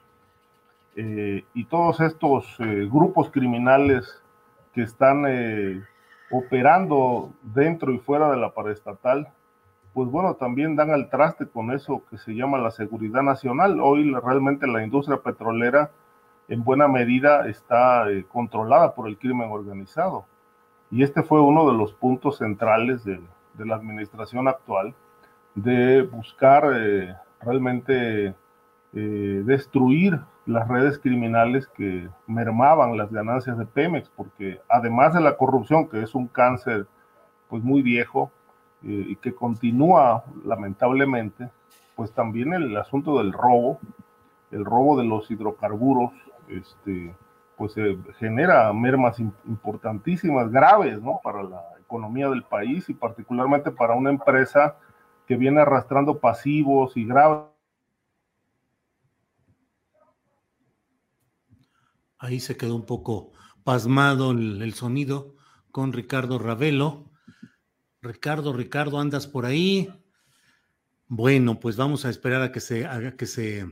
eh, 1.00 1.46
y 1.54 1.66
todos 1.66 2.02
estos 2.02 2.56
eh, 2.60 2.90
grupos 2.92 3.30
criminales 3.30 4.22
que 4.74 4.82
están 4.82 5.26
eh, 5.28 5.84
operando 6.32 7.32
dentro 7.44 7.92
y 7.94 8.00
fuera 8.00 8.32
de 8.32 8.38
la 8.38 8.52
paraestatal, 8.52 9.28
pues 9.94 10.10
bueno, 10.10 10.34
también 10.34 10.76
dan 10.76 10.90
al 10.90 11.10
traste 11.10 11.48
con 11.48 11.72
eso 11.72 12.02
que 12.10 12.18
se 12.18 12.34
llama 12.34 12.58
la 12.58 12.72
seguridad 12.72 13.22
nacional. 13.22 13.80
Hoy 13.80 14.12
realmente 14.12 14.66
la 14.66 14.84
industria 14.84 15.18
petrolera 15.18 15.92
en 16.48 16.64
buena 16.64 16.88
medida 16.88 17.48
está 17.48 18.06
controlada 18.28 18.96
por 18.96 19.08
el 19.08 19.18
crimen 19.18 19.50
organizado. 19.52 20.26
Y 20.90 21.04
este 21.04 21.24
fue 21.24 21.42
uno 21.42 21.70
de 21.70 21.78
los 21.78 21.94
puntos 21.94 22.38
centrales 22.38 23.04
de, 23.04 23.20
la 23.58 23.76
administración 23.76 24.48
actual, 24.48 24.94
de 25.56 26.04
buscar 26.04 26.72
eh, 26.76 27.16
realmente 27.42 28.36
eh, 28.94 29.44
destruir 29.46 30.20
las 30.46 30.68
redes 30.68 30.98
criminales 30.98 31.68
que 31.68 32.08
mermaban 32.26 32.98
las 32.98 33.12
ganancias 33.12 33.58
de 33.58 33.66
Pemex, 33.66 34.10
porque 34.10 34.62
además 34.70 35.14
de 35.14 35.22
la 35.22 35.36
corrupción, 35.36 35.90
que 35.90 36.02
es 36.02 36.16
un 36.16 36.28
cáncer 36.28 36.88
pues 37.50 37.64
muy 37.64 37.82
viejo 37.82 38.32
eh, 38.84 39.06
y 39.10 39.16
que 39.18 39.36
continúa 39.36 40.24
lamentablemente, 40.46 41.50
pues 41.96 42.12
también 42.12 42.54
el 42.54 42.78
asunto 42.78 43.18
del 43.18 43.34
robo, 43.34 43.80
el 44.52 44.64
robo 44.64 44.98
de 44.98 45.06
los 45.06 45.30
hidrocarburos, 45.30 46.12
este, 46.48 47.14
pues 47.58 47.74
se 47.74 47.98
genera 48.20 48.72
mermas 48.72 49.20
importantísimas, 49.20 50.52
graves, 50.52 51.02
¿no? 51.02 51.20
Para 51.24 51.42
la 51.42 51.64
economía 51.80 52.30
del 52.30 52.44
país 52.44 52.88
y 52.88 52.94
particularmente 52.94 53.72
para 53.72 53.96
una 53.96 54.12
empresa 54.12 54.78
que 55.26 55.36
viene 55.36 55.62
arrastrando 55.62 56.20
pasivos 56.20 56.96
y 56.96 57.06
graves. 57.06 57.46
Ahí 62.20 62.40
se 62.40 62.58
quedó 62.58 62.76
un 62.76 62.86
poco 62.86 63.32
pasmado 63.64 64.32
el, 64.32 64.74
sonido 64.74 65.36
con 65.72 65.94
Ricardo 65.94 66.40
Ravelo. 66.40 67.12
Ricardo, 68.02 68.54
Ricardo, 68.54 69.00
¿andas 69.00 69.28
por 69.28 69.46
ahí? 69.46 69.90
Bueno, 71.08 71.60
pues 71.60 71.76
vamos 71.76 72.06
a 72.06 72.10
esperar 72.10 72.42
a 72.42 72.52
que 72.52 72.60
se, 72.60 72.86
haga 72.86 73.16
que 73.16 73.26
se 73.26 73.66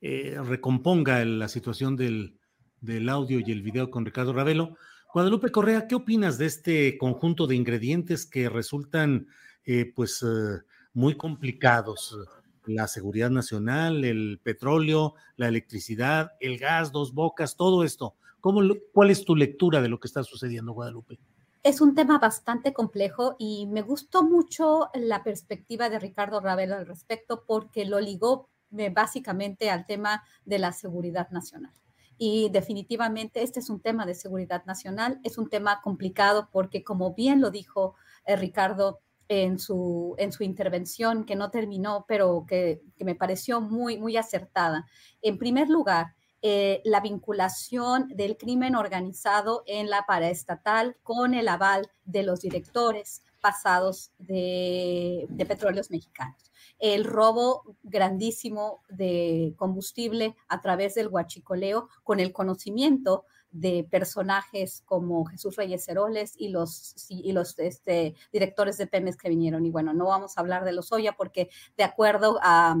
eh, 0.00 0.36
recomponga 0.44 1.24
la 1.24 1.48
situación 1.48 1.96
del, 1.96 2.38
del 2.84 3.08
audio 3.08 3.40
y 3.40 3.50
el 3.50 3.62
video 3.62 3.90
con 3.90 4.04
Ricardo 4.04 4.32
Ravelo. 4.32 4.76
Guadalupe 5.12 5.50
Correa, 5.50 5.86
¿qué 5.86 5.94
opinas 5.94 6.38
de 6.38 6.46
este 6.46 6.98
conjunto 6.98 7.46
de 7.46 7.56
ingredientes 7.56 8.26
que 8.26 8.48
resultan 8.48 9.28
eh, 9.64 9.90
pues 9.94 10.22
eh, 10.22 10.62
muy 10.92 11.16
complicados? 11.16 12.18
La 12.66 12.88
seguridad 12.88 13.30
nacional, 13.30 14.04
el 14.04 14.40
petróleo, 14.42 15.14
la 15.36 15.48
electricidad, 15.48 16.32
el 16.40 16.58
gas, 16.58 16.92
dos 16.92 17.14
bocas, 17.14 17.56
todo 17.56 17.84
esto. 17.84 18.16
¿Cómo, 18.40 18.60
¿Cuál 18.92 19.10
es 19.10 19.24
tu 19.24 19.36
lectura 19.36 19.80
de 19.80 19.88
lo 19.88 19.98
que 20.00 20.08
está 20.08 20.22
sucediendo, 20.24 20.72
Guadalupe? 20.72 21.18
Es 21.62 21.80
un 21.80 21.94
tema 21.94 22.18
bastante 22.18 22.74
complejo 22.74 23.36
y 23.38 23.66
me 23.66 23.80
gustó 23.80 24.22
mucho 24.22 24.90
la 24.94 25.24
perspectiva 25.24 25.88
de 25.88 25.98
Ricardo 25.98 26.40
Ravelo 26.40 26.74
al 26.74 26.86
respecto 26.86 27.44
porque 27.46 27.86
lo 27.86 28.00
ligó 28.00 28.50
eh, 28.76 28.90
básicamente 28.90 29.70
al 29.70 29.86
tema 29.86 30.24
de 30.44 30.58
la 30.58 30.72
seguridad 30.72 31.30
nacional. 31.30 31.72
Y 32.16 32.48
definitivamente 32.50 33.42
este 33.42 33.60
es 33.60 33.70
un 33.70 33.80
tema 33.80 34.06
de 34.06 34.14
seguridad 34.14 34.64
nacional, 34.66 35.20
es 35.24 35.38
un 35.38 35.48
tema 35.48 35.80
complicado 35.82 36.48
porque, 36.52 36.84
como 36.84 37.14
bien 37.14 37.40
lo 37.40 37.50
dijo 37.50 37.94
eh, 38.24 38.36
Ricardo 38.36 39.00
en 39.28 39.58
su, 39.58 40.14
en 40.18 40.32
su 40.32 40.44
intervención, 40.44 41.24
que 41.24 41.36
no 41.36 41.50
terminó, 41.50 42.04
pero 42.06 42.44
que, 42.46 42.82
me 42.98 43.14
pareció 43.14 43.60
muy, 43.60 43.98
muy 43.98 44.16
acertada. 44.16 44.86
En 45.22 45.38
primer 45.38 45.68
lugar, 45.68 46.14
eh, 46.42 46.82
la 46.84 47.00
vinculación 47.00 48.08
del 48.08 48.36
crimen 48.36 48.76
organizado 48.76 49.62
en 49.66 49.88
la 49.88 50.04
paraestatal 50.06 50.96
con 51.02 51.34
el 51.34 51.48
aval 51.48 51.90
de 52.04 52.22
los 52.22 52.40
directores 52.42 53.22
pasados 53.40 54.12
de, 54.18 55.26
de 55.30 55.46
petróleos 55.46 55.90
mexicanos 55.90 56.52
el 56.84 57.04
robo 57.04 57.78
grandísimo 57.82 58.82
de 58.90 59.54
combustible 59.56 60.36
a 60.48 60.60
través 60.60 60.94
del 60.94 61.08
huachicoleo 61.08 61.88
con 62.02 62.20
el 62.20 62.30
conocimiento 62.30 63.24
de 63.50 63.88
personajes 63.90 64.82
como 64.84 65.24
Jesús 65.24 65.56
Reyes 65.56 65.88
Heroles 65.88 66.34
y 66.36 66.48
los, 66.48 66.94
y 67.08 67.32
los 67.32 67.58
este, 67.58 68.14
directores 68.30 68.76
de 68.76 68.86
Pemex 68.86 69.16
que 69.16 69.30
vinieron. 69.30 69.64
Y 69.64 69.70
bueno, 69.70 69.94
no 69.94 70.08
vamos 70.08 70.36
a 70.36 70.42
hablar 70.42 70.66
de 70.66 70.72
los 70.72 70.92
Oya 70.92 71.12
porque 71.12 71.48
de 71.78 71.84
acuerdo 71.84 72.38
a, 72.42 72.76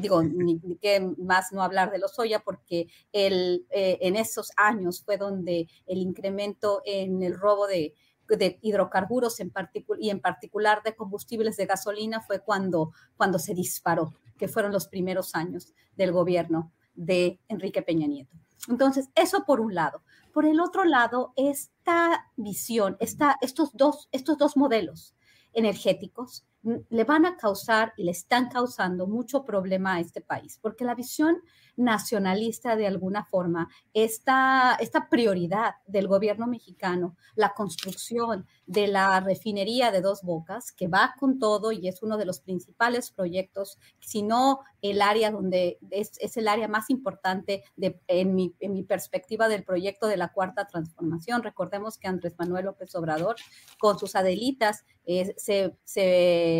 digo, 0.00 0.24
ni, 0.24 0.58
qué 0.80 1.14
más 1.18 1.52
no 1.52 1.62
hablar 1.62 1.92
de 1.92 2.00
los 2.00 2.18
Oya 2.18 2.40
porque 2.40 2.88
el, 3.12 3.66
eh, 3.70 3.98
en 4.00 4.16
esos 4.16 4.50
años 4.56 5.00
fue 5.04 5.16
donde 5.16 5.68
el 5.86 5.98
incremento 5.98 6.82
en 6.84 7.22
el 7.22 7.38
robo 7.38 7.68
de 7.68 7.94
de 8.28 8.58
hidrocarburos 8.62 9.40
en 9.40 9.52
y 9.98 10.10
en 10.10 10.20
particular 10.20 10.82
de 10.82 10.96
combustibles 10.96 11.56
de 11.56 11.66
gasolina 11.66 12.20
fue 12.20 12.40
cuando, 12.40 12.92
cuando 13.16 13.38
se 13.38 13.54
disparó, 13.54 14.14
que 14.38 14.48
fueron 14.48 14.72
los 14.72 14.88
primeros 14.88 15.34
años 15.34 15.74
del 15.96 16.12
gobierno 16.12 16.72
de 16.94 17.40
Enrique 17.48 17.82
Peña 17.82 18.06
Nieto. 18.06 18.36
Entonces, 18.68 19.10
eso 19.14 19.44
por 19.44 19.60
un 19.60 19.74
lado. 19.74 20.02
Por 20.32 20.46
el 20.46 20.60
otro 20.60 20.84
lado, 20.84 21.32
esta 21.36 22.30
visión, 22.36 22.96
esta, 23.00 23.36
estos, 23.40 23.70
dos, 23.74 24.08
estos 24.10 24.38
dos 24.38 24.56
modelos 24.56 25.14
energéticos 25.52 26.44
le 26.88 27.04
van 27.04 27.26
a 27.26 27.36
causar 27.36 27.92
y 27.96 28.04
le 28.04 28.10
están 28.10 28.48
causando 28.48 29.06
mucho 29.06 29.44
problema 29.44 29.94
a 29.94 30.00
este 30.00 30.20
país, 30.20 30.58
porque 30.60 30.84
la 30.84 30.94
visión 30.94 31.36
nacionalista 31.76 32.76
de 32.76 32.86
alguna 32.86 33.24
forma, 33.24 33.68
esta, 33.92 34.76
esta 34.80 35.08
prioridad 35.08 35.74
del 35.86 36.08
gobierno 36.08 36.46
mexicano, 36.46 37.16
la 37.34 37.52
construcción 37.52 38.46
de 38.66 38.86
la 38.86 39.20
refinería 39.20 39.90
de 39.90 40.00
dos 40.00 40.22
bocas, 40.22 40.72
que 40.72 40.88
va 40.88 41.14
con 41.18 41.38
todo 41.38 41.72
y 41.72 41.88
es 41.88 42.02
uno 42.02 42.16
de 42.16 42.26
los 42.26 42.40
principales 42.40 43.10
proyectos, 43.10 43.78
si 44.00 44.22
no 44.22 44.60
el 44.82 45.02
área 45.02 45.30
donde 45.30 45.78
es, 45.90 46.12
es 46.20 46.36
el 46.36 46.46
área 46.46 46.68
más 46.68 46.90
importante 46.90 47.64
de, 47.76 48.00
en, 48.06 48.34
mi, 48.34 48.54
en, 48.60 48.72
mi, 48.72 48.82
perspectiva 48.82 49.48
del 49.48 49.64
proyecto 49.64 50.06
de 50.06 50.18
la 50.18 50.28
cuarta 50.28 50.66
transformación. 50.66 51.42
Recordemos 51.42 51.96
que 51.96 52.06
Andrés 52.06 52.34
Manuel 52.38 52.66
López 52.66 52.94
Obrador, 52.94 53.36
con 53.78 53.98
sus 53.98 54.14
adelitas, 54.14 54.84
eh, 55.06 55.34
se, 55.36 55.76
se 55.84 56.53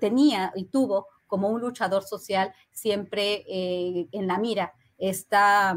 tenía 0.00 0.52
y 0.54 0.66
tuvo 0.66 1.06
como 1.26 1.48
un 1.48 1.60
luchador 1.60 2.02
social 2.04 2.52
siempre 2.70 3.44
eh, 3.48 4.08
en 4.12 4.26
la 4.26 4.38
mira 4.38 4.72
esta, 4.98 5.76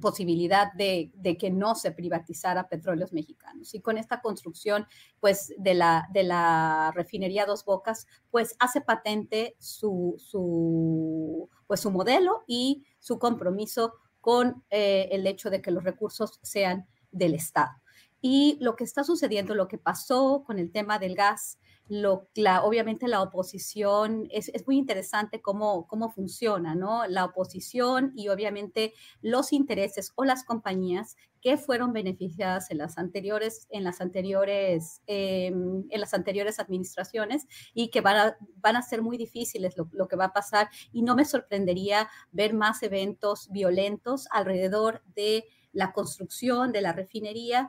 posibilidad 0.00 0.72
de, 0.72 1.12
que 1.38 1.50
no 1.50 1.74
se 1.74 1.92
privatizara 1.92 2.68
petróleos 2.68 3.12
mexicanos. 3.12 3.74
Y 3.74 3.80
con 3.80 3.98
esta 3.98 4.20
construcción, 4.20 4.86
pues, 5.20 5.52
de 5.58 5.74
la, 5.74 6.08
de 6.12 6.24
la 6.24 6.92
refinería 6.94 7.46
Dos 7.46 7.64
Bocas, 7.64 8.06
pues, 8.30 8.56
hace 8.58 8.80
patente 8.80 9.56
su, 9.58 10.16
su, 10.18 11.48
pues, 11.66 11.80
su 11.80 11.90
modelo 11.90 12.44
y 12.46 12.84
su 12.98 13.18
compromiso 13.18 13.94
con 14.20 14.64
eh, 14.70 15.08
el 15.12 15.26
hecho 15.26 15.50
de 15.50 15.60
que 15.60 15.70
los 15.70 15.84
recursos 15.84 16.40
sean 16.42 16.86
del 17.10 17.34
Estado. 17.34 17.72
Y 18.20 18.56
lo 18.60 18.74
que 18.74 18.84
está 18.84 19.04
sucediendo, 19.04 19.54
lo 19.54 19.68
que 19.68 19.78
pasó 19.78 20.44
con 20.46 20.58
el 20.58 20.72
tema 20.72 20.98
del 20.98 21.14
gas, 21.14 21.58
obviamente 21.88 23.08
la 23.08 23.22
oposición, 23.22 24.26
es, 24.30 24.50
muy 24.66 24.76
interesante 24.76 25.42
cómo, 25.42 25.86
cómo 25.86 26.10
funciona, 26.10 26.74
¿no? 26.74 27.06
La 27.06 27.24
oposición 27.24 28.12
y 28.16 28.28
obviamente 28.28 28.94
los 29.20 29.52
intereses 29.52 30.12
o 30.16 30.24
las 30.24 30.44
compañías 30.44 31.16
que 31.42 31.58
fueron 31.58 31.92
beneficiadas 31.92 32.70
en 32.70 32.78
las 32.78 32.96
anteriores, 32.96 33.66
en 33.68 33.84
las 33.84 34.00
anteriores, 34.00 35.02
em, 35.06 35.84
en 35.90 36.00
las 36.00 36.14
anteriores 36.14 36.58
administraciones 36.58 37.46
y 37.74 37.90
que 37.90 38.00
van 38.00 38.16
a, 38.16 38.36
van 38.56 38.76
a 38.76 38.82
ser 38.82 39.02
muy 39.02 39.18
difíciles 39.18 39.74
lo 39.76 40.08
que 40.08 40.16
va 40.16 40.26
a 40.26 40.32
pasar. 40.32 40.70
Y 40.90 41.02
no 41.02 41.14
me 41.14 41.26
sorprendería 41.26 42.08
ver 42.32 42.54
más 42.54 42.82
eventos 42.82 43.50
violentos 43.50 44.26
alrededor 44.30 45.02
de 45.14 45.44
la 45.74 45.92
construcción 45.92 46.72
de 46.72 46.80
la 46.80 46.92
refinería, 46.92 47.68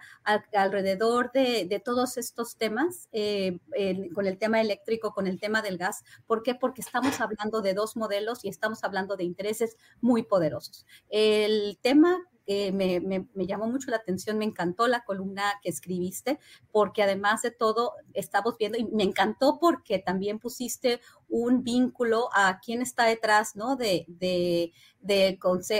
alrededor 0.54 1.32
de, 1.34 1.82
todos 1.84 2.18
estos 2.18 2.56
temas, 2.56 3.10
eh, 3.12 3.60
con 4.14 4.28
el 4.28 4.38
tema 4.38 4.62
eléctrico, 4.62 5.14
con 5.14 5.28
el 5.28 5.40
tema 5.40 5.62
del 5.62 5.78
gas. 5.78 6.04
¿Por 6.26 6.44
qué? 6.44 6.56
Porque 6.56 6.82
estamos 6.82 7.20
hablando 7.20 7.62
de 7.62 7.74
dos 7.74 7.98
modelos 7.98 8.46
y 8.46 8.50
estamos 8.50 8.84
hablando 8.84 9.18
de 9.18 9.26
intereses 9.26 9.76
muy 10.00 10.24
poderosos. 10.24 10.86
El 11.10 11.78
tema 11.82 12.26
me, 12.48 13.46
llamó 13.46 13.68
mucho 13.68 13.90
la 13.92 13.98
atención, 13.98 14.38
me 14.38 14.46
encantó 14.46 14.88
la 14.88 15.04
columna 15.04 15.44
que 15.62 15.70
escribiste, 15.70 16.40
porque 16.72 17.04
además 17.04 17.42
de 17.42 17.52
todo, 17.52 17.94
estamos 18.14 18.58
viendo, 18.58 18.78
y 18.78 18.86
me 18.86 19.04
encantó 19.04 19.60
porque 19.60 20.00
también 20.00 20.40
pusiste 20.40 21.02
un 21.28 21.64
vínculo 21.64 22.30
a 22.34 22.60
quién 22.64 22.82
está 22.82 23.06
detrás, 23.06 23.56
¿no? 23.56 23.76
De, 23.76 24.06
de, 24.08 24.72
de, 25.00 25.40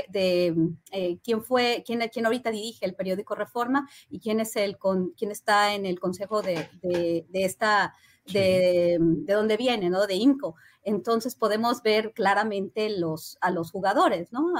de 0.10 0.56
eh, 0.92 1.20
quién 1.24 1.44
fue, 1.44 1.84
quién, 1.86 2.00
quién 2.12 2.26
ahorita 2.26 2.52
dirige 2.52 2.86
el 2.86 2.96
periódico 2.96 3.36
Reforma 3.36 3.88
y 4.10 4.20
quién 4.20 4.40
es 4.40 4.56
el, 4.56 4.78
con, 4.78 5.12
quién 5.12 5.32
está 5.32 5.74
en 5.76 5.86
el 5.86 6.00
consejo 6.00 6.42
de, 6.42 6.68
de, 6.82 7.26
de 7.30 7.46
esta, 7.46 7.94
de, 8.26 8.98
de 9.00 9.34
dónde 9.34 9.58
viene, 9.58 9.90
¿no? 9.90 10.08
De 10.08 10.16
INCO 10.16 10.56
entonces 10.86 11.36
podemos 11.36 11.82
ver 11.82 12.14
claramente 12.14 12.90
los, 12.90 13.38
a 13.42 13.50
los 13.50 13.72
jugadores, 13.72 14.32
¿no? 14.32 14.54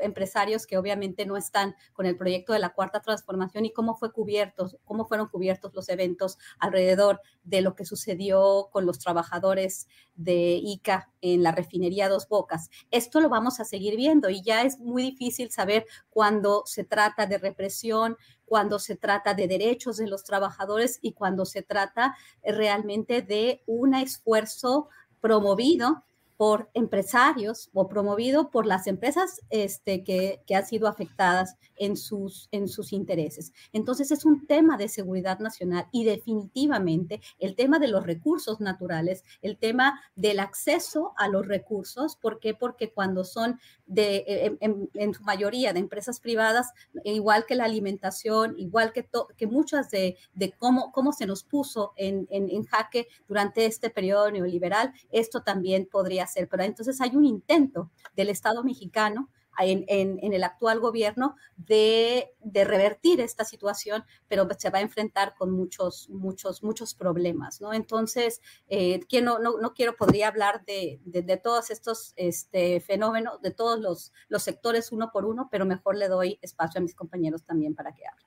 Empresarios 0.00 0.66
que 0.66 0.76
obviamente 0.76 1.24
no 1.24 1.36
están 1.36 1.76
con 1.92 2.04
el 2.04 2.16
proyecto 2.16 2.52
de 2.52 2.58
la 2.58 2.74
cuarta 2.74 3.00
transformación 3.00 3.64
y 3.64 3.72
cómo 3.72 3.96
fue 3.96 4.12
cubiertos, 4.12 4.76
cómo 4.84 5.06
fueron 5.06 5.28
cubiertos 5.28 5.72
los 5.74 5.88
eventos 5.88 6.36
alrededor 6.58 7.20
de 7.44 7.60
lo 7.62 7.76
que 7.76 7.84
sucedió 7.84 8.68
con 8.72 8.86
los 8.86 8.98
trabajadores 8.98 9.86
de 10.16 10.60
ICA 10.60 11.10
en 11.20 11.44
la 11.44 11.52
refinería 11.52 12.08
Dos 12.08 12.28
Bocas. 12.28 12.70
Esto 12.90 13.20
lo 13.20 13.28
vamos 13.28 13.60
a 13.60 13.64
seguir 13.64 13.96
viendo 13.96 14.28
y 14.30 14.42
ya 14.42 14.62
es 14.62 14.80
muy 14.80 15.04
difícil 15.04 15.52
saber 15.52 15.86
cuando 16.10 16.64
se 16.66 16.82
trata 16.82 17.26
de 17.26 17.38
represión, 17.38 18.16
cuando 18.44 18.80
se 18.80 18.96
trata 18.96 19.34
de 19.34 19.46
derechos 19.46 19.98
de 19.98 20.08
los 20.08 20.24
trabajadores 20.24 20.98
y 21.02 21.12
cuando 21.12 21.44
se 21.44 21.62
trata 21.62 22.16
realmente 22.42 23.22
de 23.22 23.62
un 23.66 23.94
esfuerzo 23.94 24.88
promovido 25.20 26.04
por 26.36 26.70
empresarios 26.74 27.68
o 27.72 27.88
promovido 27.88 28.50
por 28.50 28.64
las 28.64 28.86
empresas 28.86 29.40
este, 29.50 30.04
que, 30.04 30.40
que, 30.46 30.54
han 30.54 30.66
sido 30.66 30.86
afectadas 30.86 31.56
en 31.78 31.96
sus, 31.96 32.48
en 32.52 32.68
sus 32.68 32.92
intereses. 32.92 33.52
Entonces 33.72 34.10
es 34.10 34.24
un 34.24 34.46
tema 34.46 34.76
de 34.76 34.88
seguridad 34.88 35.38
nacional 35.38 35.86
y 35.92 36.04
definitivamente 36.04 37.20
el 37.38 37.54
tema 37.54 37.78
de 37.78 37.88
los 37.88 38.04
recursos 38.04 38.60
naturales, 38.60 39.24
el 39.42 39.58
tema 39.58 40.00
del 40.16 40.40
acceso 40.40 41.12
a 41.16 41.28
los 41.28 41.46
recursos, 41.46 42.16
¿por 42.16 42.40
qué? 42.40 42.54
Porque 42.54 42.92
cuando 42.92 43.24
son 43.24 43.58
de, 43.86 44.58
en, 44.60 45.14
su 45.14 45.22
mayoría 45.22 45.72
de 45.72 45.80
empresas 45.80 46.20
privadas, 46.20 46.68
igual 47.04 47.46
que 47.46 47.54
la 47.54 47.64
alimentación, 47.64 48.54
igual 48.58 48.92
que, 48.92 49.08
que 49.36 49.46
muchas 49.46 49.90
de, 49.90 50.16
de, 50.34 50.52
cómo, 50.52 50.92
cómo 50.92 51.12
se 51.12 51.26
nos 51.26 51.44
puso 51.44 51.92
en, 51.96 52.26
en 52.30 52.64
jaque 52.64 53.08
durante 53.26 53.66
este 53.66 53.90
periodo 53.90 54.30
neoliberal, 54.30 54.92
esto 55.10 55.42
también 55.42 55.88
podría 55.90 56.26
ser. 56.26 56.48
Pero 56.48 56.62
entonces 56.64 57.00
hay 57.00 57.16
un 57.16 57.24
intento 57.24 57.90
del 58.16 58.28
Estado 58.28 58.62
mexicano 58.64 59.28
en, 59.58 60.32
el 60.32 60.44
actual 60.44 60.80
gobierno 60.80 61.36
de, 61.56 62.34
revertir 62.44 63.20
esta 63.20 63.44
situación, 63.44 64.04
pero 64.28 64.46
se 64.58 64.70
va 64.70 64.78
a 64.78 64.82
enfrentar 64.82 65.34
con 65.36 65.50
muchos, 65.50 66.08
muchos, 66.10 66.62
muchos 66.62 66.94
problemas, 66.94 67.60
¿no? 67.60 67.72
Entonces, 67.72 68.40
eh, 68.68 69.00
que 69.08 69.22
no, 69.22 69.38
no, 69.38 69.74
quiero, 69.74 69.96
podría 69.96 70.28
hablar 70.28 70.64
de, 70.64 71.00
todos 71.42 71.70
estos 71.70 72.12
este, 72.16 72.80
fenómenos, 72.80 73.40
de 73.42 73.50
todos 73.50 73.80
los, 73.80 74.12
los 74.28 74.42
sectores 74.42 74.92
uno 74.92 75.10
por 75.12 75.24
uno, 75.24 75.48
pero 75.50 75.66
mejor 75.66 75.96
le 75.96 76.08
doy 76.08 76.38
espacio 76.42 76.80
a 76.80 76.82
mis 76.82 76.94
compañeros 76.94 77.44
también 77.44 77.74
para 77.74 77.92
que 77.92 78.06
hablen. 78.06 78.26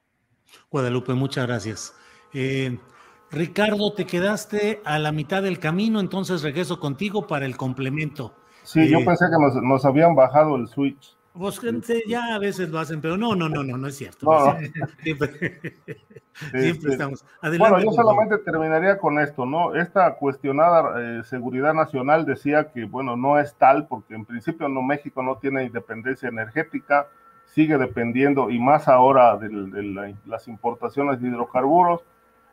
Guadalupe, 0.70 1.14
muchas 1.14 1.48
gracias. 1.48 1.94
Eh, 2.34 2.78
Ricardo, 3.32 3.94
te 3.94 4.06
quedaste 4.06 4.82
a 4.84 5.00
la 5.00 5.12
mitad 5.12 5.42
del 5.42 5.60
camino, 5.60 6.00
entonces 6.00 6.42
regreso 6.42 6.80
contigo 6.80 7.28
para 7.28 7.46
el 7.46 7.56
complemento. 7.56 8.36
Sí, 8.64 8.90
yo 8.90 9.00
eh, 9.00 9.06
pensé 9.06 9.26
que 9.26 9.38
nos, 9.40 9.56
nos, 9.64 9.86
habían 9.86 10.16
bajado 10.16 10.56
el 10.56 10.68
switch. 10.68 11.16
Pues 11.34 11.60
gente, 11.60 12.04
ya 12.08 12.36
a 12.36 12.40
veces 12.40 12.70
lo 12.70 12.80
hacen, 12.80 13.00
pero 13.00 13.16
no, 13.16 13.36
no, 13.36 13.48
no, 13.48 13.64
no, 13.64 13.78
no 13.78 13.88
es 13.88 13.96
cierto. 13.96 14.28
Siempre, 15.02 15.62
este, 16.54 16.90
estamos. 16.90 17.24
bueno, 17.58 17.80
yo 17.80 17.92
solamente 17.94 18.38
terminaría 18.40 18.98
con 18.98 19.18
esto, 19.18 19.46
¿no? 19.46 19.74
Esta 19.76 20.16
cuestionada 20.16 21.20
eh, 21.20 21.24
seguridad 21.24 21.74
nacional 21.74 22.26
decía 22.26 22.72
que, 22.72 22.84
bueno, 22.84 23.16
no 23.16 23.40
es 23.40 23.56
tal, 23.56 23.88
porque 23.88 24.14
en 24.14 24.26
principio 24.26 24.68
no 24.68 24.82
México 24.82 25.24
no 25.24 25.38
tiene 25.38 25.64
independencia 25.64 26.28
energética, 26.28 27.08
sigue 27.46 27.78
dependiendo, 27.78 28.50
y 28.50 28.60
más 28.60 28.90
ahora 28.90 29.38
de, 29.38 30.16
las 30.26 30.50
importaciones 30.50 31.22
de 31.22 31.30
hidrocarburos, 31.30 32.02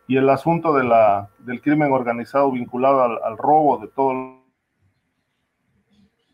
y 0.07 0.17
el 0.19 0.31
asunto 0.31 0.73
de 0.73 0.85
la, 0.85 1.31
del 1.41 1.61
crimen 1.61 1.93
organizado 1.93 2.53
vinculado 2.53 3.03
al, 3.03 3.19
al 3.25 3.37
robo 3.37 3.79
de 3.79 3.89
todo. 3.89 4.39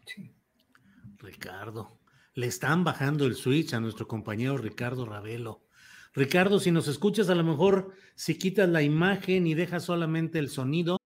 Sí. 0.05 0.31
Ricardo. 1.19 2.04
Le 2.37 2.49
están 2.49 2.83
bajando 2.83 3.27
el 3.27 3.37
switch 3.37 3.75
a 3.75 3.81
nuestro 3.81 4.09
compañero 4.09 4.57
Ricardo 4.59 5.07
Ravelo. 5.07 5.63
Ricardo, 6.15 6.59
si 6.59 6.73
nos 6.73 6.89
escuchas, 6.89 7.31
a 7.31 7.35
lo 7.37 7.45
mejor 7.45 7.93
si 8.17 8.37
quitas 8.37 8.69
la 8.69 8.83
imagen 8.83 9.47
y 9.47 9.55
dejas 9.55 9.85
solamente 9.85 10.41
el 10.41 10.49
sonido. 10.49 10.99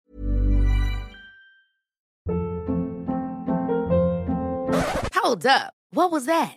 Hold 5.23 5.47
up. 5.47 5.75
What 5.93 6.11
was 6.11 6.25
that? 6.25 6.57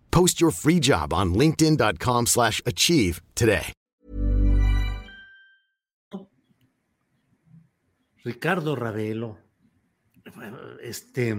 Post 0.11 0.39
your 0.39 0.51
free 0.51 0.79
job 0.79 1.13
on 1.13 1.33
linkedin.com 1.33 2.27
slash 2.27 2.61
achieve 2.65 3.21
today. 3.35 3.73
Ricardo 8.23 8.75
Ravelo. 8.75 9.37
Este, 10.81 11.35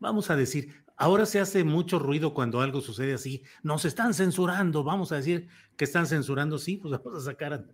vamos 0.00 0.30
a 0.30 0.36
decir, 0.36 0.72
Ahora 0.98 1.26
se 1.26 1.40
hace 1.40 1.62
mucho 1.62 1.98
ruido 1.98 2.32
cuando 2.32 2.60
algo 2.60 2.80
sucede 2.80 3.14
así. 3.14 3.42
Nos 3.62 3.84
están 3.84 4.14
censurando. 4.14 4.82
Vamos 4.82 5.12
a 5.12 5.16
decir 5.16 5.48
que 5.76 5.84
están 5.84 6.06
censurando. 6.06 6.58
Sí, 6.58 6.78
pues 6.78 6.98
vamos 6.98 7.22
a 7.22 7.30
sacar 7.30 7.66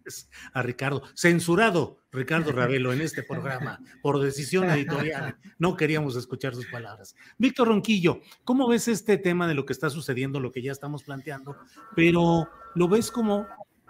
a, 0.53 0.62
Ricardo. 0.62 1.03
Censurado 1.15 1.99
Ricardo 2.11 2.51
Ravelo 2.51 2.93
en 2.93 3.01
este 3.01 3.23
programa 3.23 3.78
por 4.03 4.20
decisión 4.20 4.69
editorial. 4.70 5.36
No 5.59 5.77
queríamos 5.77 6.16
escuchar 6.16 6.55
sus 6.55 6.66
palabras. 6.66 7.15
Víctor 7.39 7.69
Ronquillo, 7.69 8.20
¿cómo 8.44 8.66
ves 8.69 8.89
este 8.89 9.19
tema 9.19 9.47
de 9.47 9.55
lo 9.55 9.66
que 9.66 9.73
está 9.73 9.89
sucediendo, 9.89 10.40
lo 10.40 10.51
que 10.51 10.62
ya 10.62 10.73
estamos 10.73 11.05
planteando? 11.05 11.57
Pero 11.94 12.49
lo 12.74 12.89
ves 12.89 13.12
como, 13.12 13.47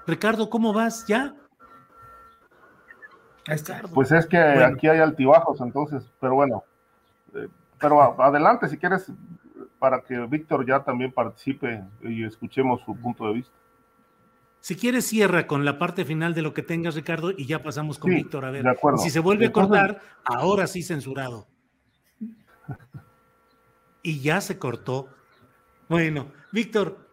Ricardo, 0.06 0.50
¿cómo 0.50 0.74
vas? 0.74 1.06
¿Ya? 1.06 1.34
Pues 3.94 4.12
es 4.12 4.26
que 4.26 4.38
aquí 4.38 4.88
hay 4.88 5.00
altibajos, 5.00 5.60
entonces, 5.60 6.04
pero 6.20 6.34
bueno. 6.34 6.64
Pero 7.82 8.22
adelante 8.22 8.68
si 8.68 8.78
quieres, 8.78 9.12
para 9.78 10.00
que 10.00 10.16
Víctor 10.26 10.64
ya 10.64 10.82
también 10.82 11.12
participe 11.12 11.82
y 12.02 12.24
escuchemos 12.24 12.80
su 12.82 12.96
punto 12.96 13.26
de 13.26 13.34
vista. 13.34 13.52
Si 14.60 14.76
quieres, 14.76 15.06
cierra 15.08 15.48
con 15.48 15.64
la 15.64 15.76
parte 15.76 16.04
final 16.04 16.34
de 16.34 16.42
lo 16.42 16.54
que 16.54 16.62
tengas, 16.62 16.94
Ricardo, 16.94 17.32
y 17.32 17.46
ya 17.46 17.64
pasamos 17.64 17.98
con 17.98 18.12
Víctor. 18.12 18.44
A 18.44 18.52
ver, 18.52 18.64
si 18.98 19.10
se 19.10 19.18
vuelve 19.18 19.46
a 19.46 19.52
cortar, 19.52 20.00
ahora 20.24 20.66
sí 20.66 20.82
censurado. 20.82 21.48
Y 24.04 24.18
ya 24.18 24.40
se 24.40 24.58
cortó. 24.58 25.10
Bueno, 25.88 26.32
Víctor, 26.50 27.08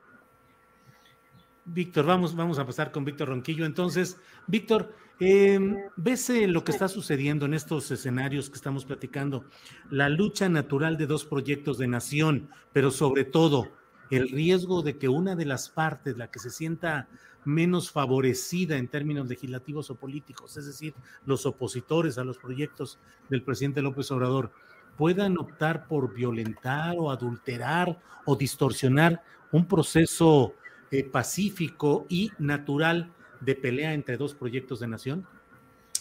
Víctor, 1.66 2.04
vamos, 2.04 2.36
vamos 2.36 2.58
a 2.58 2.66
pasar 2.66 2.92
con 2.92 3.06
Víctor 3.06 3.30
Ronquillo. 3.30 3.64
Entonces, 3.64 4.20
Víctor, 4.48 4.96
Em, 5.22 5.76
¿Ves 5.98 6.30
eh, 6.30 6.48
lo 6.48 6.64
que 6.64 6.72
está 6.72 6.88
sucediendo 6.88 7.46
en 7.46 7.54
estos 7.54 7.92
escenarios 7.92 8.50
que 8.50 8.56
estamos 8.56 8.86
platicando? 8.86 9.44
La 9.90 10.08
lucha 10.08 10.48
natural 10.48 10.96
de 10.98 11.08
dos 11.08 11.26
proyectos 11.26 11.78
de 11.78 11.88
nación, 11.88 12.50
pero 12.72 12.90
sobre 12.90 13.26
todo 13.26 13.68
el 14.12 14.30
riesgo 14.30 14.82
de 14.82 14.98
que 14.98 15.10
una 15.10 15.36
de 15.36 15.44
las 15.44 15.68
partes, 15.70 16.18
la 16.18 16.32
que 16.32 16.40
se 16.40 16.50
sienta 16.50 17.10
menos 17.44 17.92
favorecida 17.92 18.78
en 18.78 18.88
términos 18.88 19.28
legislativos 19.28 19.90
o 19.90 19.96
políticos, 19.96 20.56
es 20.56 20.66
decir, 20.66 20.94
los 21.26 21.46
opositores 21.46 22.18
a 22.18 22.24
los 22.24 22.38
proyectos 22.38 22.98
del 23.30 23.44
presidente 23.44 23.82
López 23.82 24.10
Obrador, 24.12 24.54
puedan 24.98 25.38
optar 25.38 25.86
por 25.88 26.14
violentar 26.14 26.96
o 26.98 27.12
adulterar 27.12 28.00
o 28.26 28.38
distorsionar 28.38 29.22
un 29.52 29.68
proceso 29.68 30.54
eh, 30.92 31.04
pacífico 31.04 32.06
y 32.08 32.32
natural 32.40 33.12
de 33.42 33.56
pelea 33.56 33.94
entre 33.94 34.18
dos 34.18 34.34
proyectos 34.34 34.80
de 34.80 34.88
nación? 34.88 35.28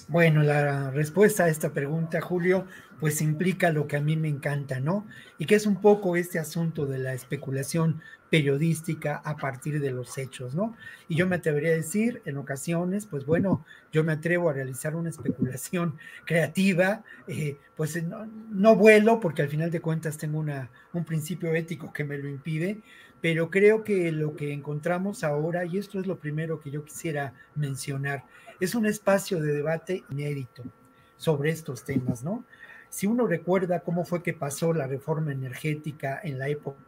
Bueno, 0.08 0.42
la 0.42 0.90
respuesta 0.90 1.44
a 1.44 1.48
esta 1.48 1.74
pregunta, 1.74 2.22
Julio, 2.22 2.66
pues 2.98 3.20
implica 3.20 3.70
lo 3.70 3.86
que 3.86 3.98
a 3.98 4.00
mí 4.00 4.16
me 4.16 4.28
encanta, 4.28 4.80
¿no? 4.80 5.06
Y 5.36 5.44
que 5.44 5.54
es 5.54 5.66
un 5.66 5.82
poco 5.82 6.16
este 6.16 6.38
asunto 6.38 6.86
de 6.86 6.98
la 6.98 7.12
especulación 7.12 8.00
periodística 8.30 9.16
a 9.16 9.36
partir 9.36 9.80
de 9.80 9.90
los 9.90 10.16
hechos, 10.16 10.54
¿no? 10.54 10.74
Y 11.08 11.16
yo 11.16 11.26
me 11.26 11.36
atrevería 11.36 11.72
a 11.72 11.76
decir, 11.76 12.22
en 12.24 12.38
ocasiones, 12.38 13.06
pues 13.06 13.26
bueno, 13.26 13.66
yo 13.92 14.02
me 14.02 14.12
atrevo 14.12 14.48
a 14.48 14.54
realizar 14.54 14.96
una 14.96 15.10
especulación 15.10 15.98
creativa, 16.24 17.04
eh, 17.26 17.58
pues 17.76 18.02
no, 18.02 18.26
no, 18.50 18.76
vuelo 18.76 19.20
porque 19.20 19.42
al 19.42 19.48
final 19.48 19.70
de 19.70 19.80
cuentas 19.80 20.16
tengo 20.16 20.38
una, 20.38 20.70
un 20.94 21.04
principio 21.04 21.54
ético 21.54 21.92
que 21.92 22.04
me 22.04 22.18
lo 22.18 22.28
impide, 22.28 22.80
pero 23.20 23.50
creo 23.50 23.82
que 23.82 24.12
lo 24.12 24.34
que 24.36 24.52
encontramos 24.52 25.24
ahora, 25.24 25.64
y 25.64 25.78
esto 25.78 25.98
es 25.98 26.06
lo 26.06 26.18
primero 26.18 26.60
que 26.60 26.70
yo 26.70 26.84
quisiera 26.84 27.34
mencionar, 27.54 28.24
es 28.60 28.74
un 28.74 28.86
espacio 28.86 29.40
de 29.40 29.52
debate 29.52 30.04
inédito 30.10 30.62
sobre 31.16 31.50
estos 31.50 31.84
temas, 31.84 32.22
¿no? 32.22 32.44
Si 32.90 33.06
uno 33.06 33.26
recuerda 33.26 33.80
cómo 33.80 34.04
fue 34.04 34.22
que 34.22 34.32
pasó 34.32 34.72
la 34.72 34.86
reforma 34.86 35.32
energética 35.32 36.20
en 36.22 36.38
la 36.38 36.48
época 36.48 36.78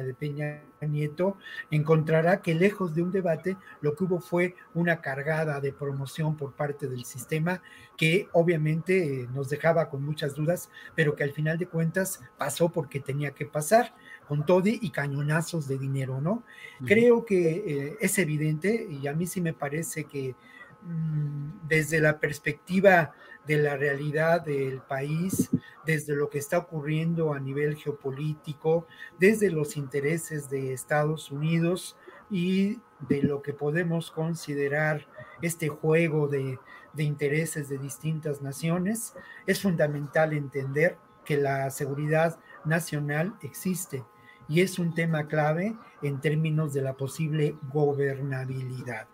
de 0.00 0.14
Peña 0.14 0.62
Nieto, 0.80 1.36
encontrará 1.70 2.40
que 2.40 2.54
lejos 2.54 2.94
de 2.94 3.02
un 3.02 3.12
debate, 3.12 3.58
lo 3.82 3.94
que 3.94 4.04
hubo 4.04 4.20
fue 4.20 4.54
una 4.74 5.02
cargada 5.02 5.60
de 5.60 5.72
promoción 5.72 6.36
por 6.36 6.54
parte 6.54 6.88
del 6.88 7.04
sistema 7.04 7.62
que 7.96 8.28
obviamente 8.32 9.22
eh, 9.22 9.28
nos 9.34 9.50
dejaba 9.50 9.90
con 9.90 10.02
muchas 10.02 10.34
dudas, 10.34 10.70
pero 10.94 11.14
que 11.14 11.24
al 11.24 11.32
final 11.32 11.58
de 11.58 11.66
cuentas 11.66 12.20
pasó 12.38 12.70
porque 12.70 13.00
tenía 13.00 13.32
que 13.32 13.44
pasar 13.44 13.94
con 14.28 14.46
todo 14.46 14.68
y 14.68 14.90
cañonazos 14.90 15.68
de 15.68 15.78
dinero, 15.78 16.20
¿no? 16.20 16.42
Creo 16.84 17.24
que 17.24 17.50
eh, 17.66 17.96
es 18.00 18.18
evidente 18.18 18.86
y 18.90 19.06
a 19.06 19.12
mí 19.12 19.26
sí 19.26 19.40
me 19.40 19.52
parece 19.52 20.04
que 20.04 20.34
mm, 20.82 21.68
desde 21.68 22.00
la 22.00 22.18
perspectiva 22.18 23.14
de 23.46 23.56
la 23.56 23.76
realidad 23.76 24.42
del 24.42 24.80
país, 24.80 25.50
desde 25.84 26.14
lo 26.14 26.30
que 26.30 26.38
está 26.38 26.58
ocurriendo 26.58 27.32
a 27.32 27.40
nivel 27.40 27.76
geopolítico, 27.76 28.86
desde 29.18 29.50
los 29.50 29.76
intereses 29.76 30.48
de 30.48 30.72
Estados 30.72 31.30
Unidos 31.30 31.96
y 32.30 32.78
de 33.08 33.22
lo 33.22 33.42
que 33.42 33.52
podemos 33.52 34.10
considerar 34.12 35.06
este 35.42 35.68
juego 35.68 36.28
de, 36.28 36.58
de 36.92 37.02
intereses 37.02 37.68
de 37.68 37.78
distintas 37.78 38.42
naciones, 38.42 39.14
es 39.46 39.60
fundamental 39.60 40.32
entender 40.32 40.96
que 41.24 41.36
la 41.36 41.68
seguridad 41.70 42.38
nacional 42.64 43.34
existe 43.42 44.04
y 44.52 44.60
es 44.60 44.78
un 44.78 44.94
tema 44.94 45.28
clave 45.28 45.74
en 46.02 46.20
términos 46.20 46.74
de 46.74 46.82
la 46.82 46.92
posible 46.92 47.56
gobernabilidad. 47.72 49.06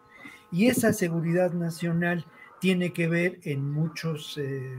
Y 0.50 0.66
esa 0.66 0.92
seguridad 0.92 1.52
nacional 1.52 2.26
tiene 2.58 2.92
que 2.92 3.06
ver 3.06 3.38
en 3.44 3.70
muchos, 3.70 4.36
eh, 4.36 4.74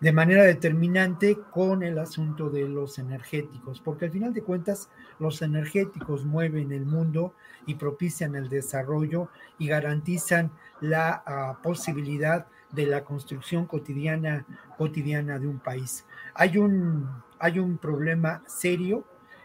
de 0.00 0.12
manera 0.12 0.42
determinante, 0.42 1.38
con 1.52 1.84
el 1.84 2.00
asunto 2.00 2.50
de 2.50 2.68
los 2.68 2.98
energéticos, 2.98 3.80
porque 3.80 4.06
al 4.06 4.10
final 4.10 4.34
de 4.34 4.42
cuentas 4.42 4.88
los 5.20 5.40
energéticos 5.40 6.24
mueven 6.24 6.72
el 6.72 6.84
mundo 6.84 7.32
y 7.64 7.76
propician 7.76 8.34
el 8.34 8.48
desarrollo 8.48 9.28
y 9.56 9.68
garantizan 9.68 10.50
la 10.80 11.22
ah, 11.26 11.58
posibilidad 11.62 12.48
de 12.72 12.86
la 12.86 13.04
construcción 13.04 13.66
cotidiana, 13.66 14.46
cotidiana 14.76 15.38
de 15.38 15.46
un 15.46 15.60
país. 15.60 16.04
Hay 16.34 16.58
un, 16.58 17.08
hay 17.38 17.60
un 17.60 17.78
problema 17.78 18.42
serio 18.48 19.04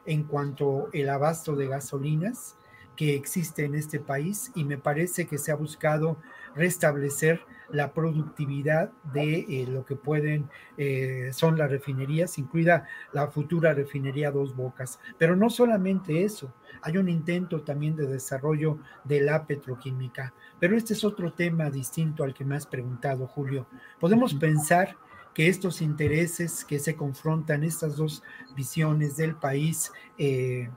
en 0.09 0.23
cuanto 0.23 0.89
el 0.91 1.07
abasto 1.07 1.55
de 1.55 1.67
gasolinas 1.67 2.57
que 2.95 3.13
existe 3.13 3.63
en 3.63 3.75
este 3.75 3.99
país 3.99 4.51
y 4.55 4.63
me 4.63 4.79
parece 4.79 5.27
que 5.27 5.37
se 5.37 5.51
ha 5.51 5.55
buscado 5.55 6.17
restablecer 6.55 7.41
la 7.69 7.93
productividad 7.93 8.91
de 9.13 9.45
eh, 9.47 9.67
lo 9.69 9.85
que 9.85 9.95
pueden 9.95 10.49
eh, 10.77 11.29
son 11.31 11.59
las 11.59 11.69
refinerías, 11.69 12.39
incluida 12.39 12.87
la 13.13 13.27
futura 13.27 13.75
refinería 13.75 14.31
Dos 14.31 14.55
Bocas. 14.55 14.99
Pero 15.19 15.35
no 15.35 15.51
solamente 15.51 16.23
eso, 16.23 16.51
hay 16.81 16.97
un 16.97 17.07
intento 17.07 17.61
también 17.61 17.95
de 17.95 18.07
desarrollo 18.07 18.79
de 19.03 19.21
la 19.21 19.45
petroquímica. 19.45 20.33
Pero 20.59 20.75
este 20.75 20.93
es 20.93 21.03
otro 21.03 21.33
tema 21.33 21.69
distinto 21.69 22.23
al 22.23 22.33
que 22.33 22.45
me 22.45 22.55
has 22.55 22.65
preguntado, 22.65 23.27
Julio. 23.27 23.67
Podemos 23.99 24.33
pensar 24.33 24.97
que 25.33 25.47
estos 25.47 25.81
intereses 25.81 26.65
que 26.65 26.79
se 26.79 26.95
confrontan, 26.95 27.63
estas 27.63 27.95
dos 27.95 28.23
visiones 28.55 29.17
del 29.17 29.35
país, 29.35 29.91
eh, 30.17 30.69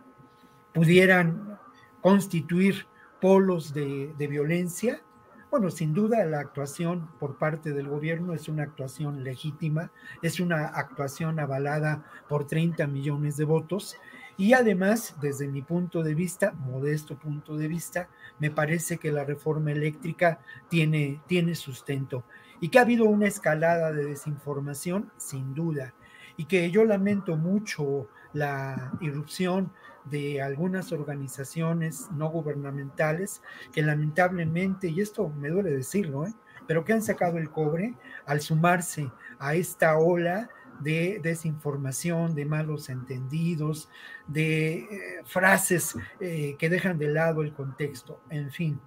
pudieran 0.73 1.59
constituir 2.01 2.87
polos 3.21 3.73
de, 3.73 4.13
de 4.19 4.27
violencia. 4.27 5.03
Bueno, 5.51 5.71
sin 5.71 5.93
duda 5.93 6.25
la 6.25 6.41
actuación 6.41 7.11
por 7.19 7.37
parte 7.37 7.73
del 7.73 7.89
gobierno 7.89 8.33
es 8.33 8.49
una 8.49 8.63
actuación 8.63 9.23
legítima, 9.23 9.93
es 10.23 10.41
una 10.41 10.67
actuación 10.67 11.39
avalada 11.39 12.05
por 12.29 12.47
30 12.47 12.87
millones 12.87 13.37
de 13.37 13.45
votos 13.45 13.97
y 14.37 14.55
además, 14.55 15.15
desde 15.21 15.47
mi 15.47 15.63
punto 15.63 16.03
de 16.03 16.15
vista, 16.15 16.53
modesto 16.53 17.19
punto 17.19 17.57
de 17.57 17.69
vista, 17.69 18.09
me 18.39 18.51
parece 18.51 18.99
que 18.99 19.13
la 19.13 19.25
reforma 19.25 19.73
eléctrica 19.73 20.41
tiene, 20.69 21.21
tiene 21.27 21.55
sustento 21.55 22.25
y 22.63 22.69
que 22.69 22.79
ha 22.79 22.83
habido 22.83 23.07
una 23.07 23.27
escalada 23.27 23.91
de 23.93 24.05
desinformación, 24.07 25.11
sin 25.17 25.53
duda, 25.53 25.95
y 26.37 26.45
que 26.45 26.71
yo 26.71 26.85
lamento 26.85 27.37
mucho 27.37 28.09
la 28.33 28.93
irrupción 29.01 29.73
de 30.05 30.41
algunas 30.41 30.93
organizaciones 30.93 32.09
no 32.13 32.29
gubernamentales 32.31 33.43
que 33.73 33.83
lamentablemente, 33.83 34.89
y 34.89 35.01
esto 35.01 35.29
me 35.29 35.49
duele 35.49 35.73
decirlo, 35.73 36.25
¿eh? 36.25 36.33
pero 36.69 36.85
que 36.85 36.93
han 36.93 37.03
sacado 37.03 37.37
el 37.37 37.51
cobre 37.51 37.97
al 38.27 38.41
sumarse 38.41 39.11
a 39.41 39.57
esta 39.57 39.99
ola 39.99 40.49
de 40.79 41.19
desinformación, 41.21 42.37
de 42.37 42.45
malos 42.45 42.89
entendidos, 42.91 43.89
de 44.29 44.75
eh, 44.75 44.89
frases 45.25 45.97
eh, 46.21 46.55
que 46.61 46.71
dejan 46.71 46.97
de 46.97 47.09
lado 47.09 47.43
el 47.43 47.53
contexto, 47.53 48.21
en 48.31 48.53
fin. 48.53 48.81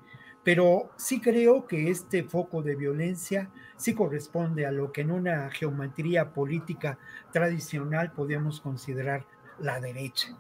Pero 0.45 0.91
sí 0.95 1.19
creo 1.19 1.65
que 1.65 1.89
este 1.89 2.23
foco 2.23 2.61
de 2.61 2.75
violencia 2.75 3.49
sí 3.77 3.95
corresponde 3.95 4.67
a 4.67 4.71
lo 4.71 4.91
que 4.91 5.01
en 5.01 5.11
una 5.11 5.49
geometría 5.49 6.31
política 6.33 6.99
tradicional 7.33 8.11
podríamos 8.11 8.61
considerar 8.61 9.25
la 9.59 9.81
derecha. 9.81 10.37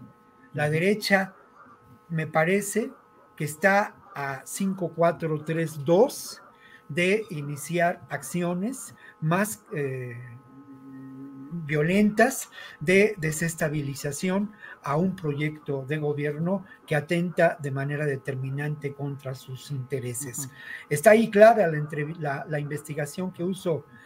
La 0.53 0.69
derecha 0.69 1.33
me 2.07 2.27
parece 2.27 2.91
que 3.35 3.45
está 3.45 3.95
a 4.13 4.43
5-4-3-2 4.43 6.39
de 6.87 7.25
iniciar 7.31 8.01
acciones 8.09 8.93
más, 9.19 9.65
eh, 9.73 10.21
violentas 11.51 12.49
de 12.79 13.15
desestabilización 13.17 14.51
a 14.83 14.97
un 14.97 15.15
proyecto 15.15 15.85
de 15.87 15.97
gobierno 15.97 16.65
que 16.85 16.95
atenta 16.95 17.57
de 17.59 17.71
manera 17.71 18.05
determinante 18.05 18.93
contra 18.93 19.35
sus 19.35 19.71
intereses. 19.71 20.49
Está 20.89 21.11
ahí 21.11 21.29
clara 21.29 21.67
la, 22.19 22.45
la, 22.47 22.59
investigación 22.59 23.31
que, 23.31 23.43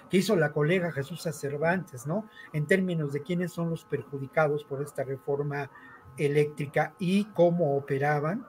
que 0.09 0.17
hizo 0.17 0.35
la 0.35 0.51
colega 0.51 0.91
Jesús 0.91 1.21
Cervantes, 1.31 2.07
¿no? 2.07 2.27
En 2.53 2.65
términos 2.65 3.13
de 3.13 3.21
quiénes 3.21 3.51
son 3.51 3.69
los 3.69 3.85
perjudicados 3.85 4.63
por 4.63 4.81
esta 4.81 5.03
reforma 5.03 5.69
eléctrica 6.17 6.93
y 6.99 7.25
cómo 7.25 7.75
operaban 7.75 8.45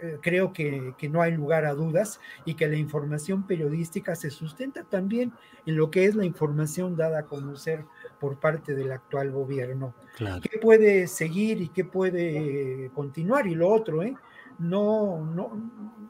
eh, 0.00 0.18
creo 0.20 0.52
que, 0.52 0.94
no 1.10 1.22
hay 1.22 1.32
lugar 1.32 1.64
a 1.64 1.74
dudas 1.74 2.20
y 2.44 2.54
que 2.54 2.68
la 2.68 2.76
información 2.76 3.44
periodística 3.44 4.14
se 4.14 4.30
sustenta 4.30 4.84
también 4.84 5.32
en 5.66 5.76
lo 5.76 5.90
que 5.90 6.04
es 6.04 6.14
la 6.14 6.24
información 6.24 6.96
dada 6.96 7.20
a 7.20 7.24
conocer 7.24 7.84
por 8.20 8.38
parte 8.38 8.74
del 8.74 8.92
actual 8.92 9.30
gobierno. 9.30 9.94
¿Qué 10.42 10.58
puede 10.58 11.06
seguir 11.06 11.60
y 11.60 11.68
qué 11.68 11.84
puede 11.84 12.90
continuar? 12.94 13.46
Y 13.46 13.54
lo 13.54 13.68
otro, 13.68 14.02
¿eh? 14.02 14.14
No, 14.58 15.24
no, 15.24 15.52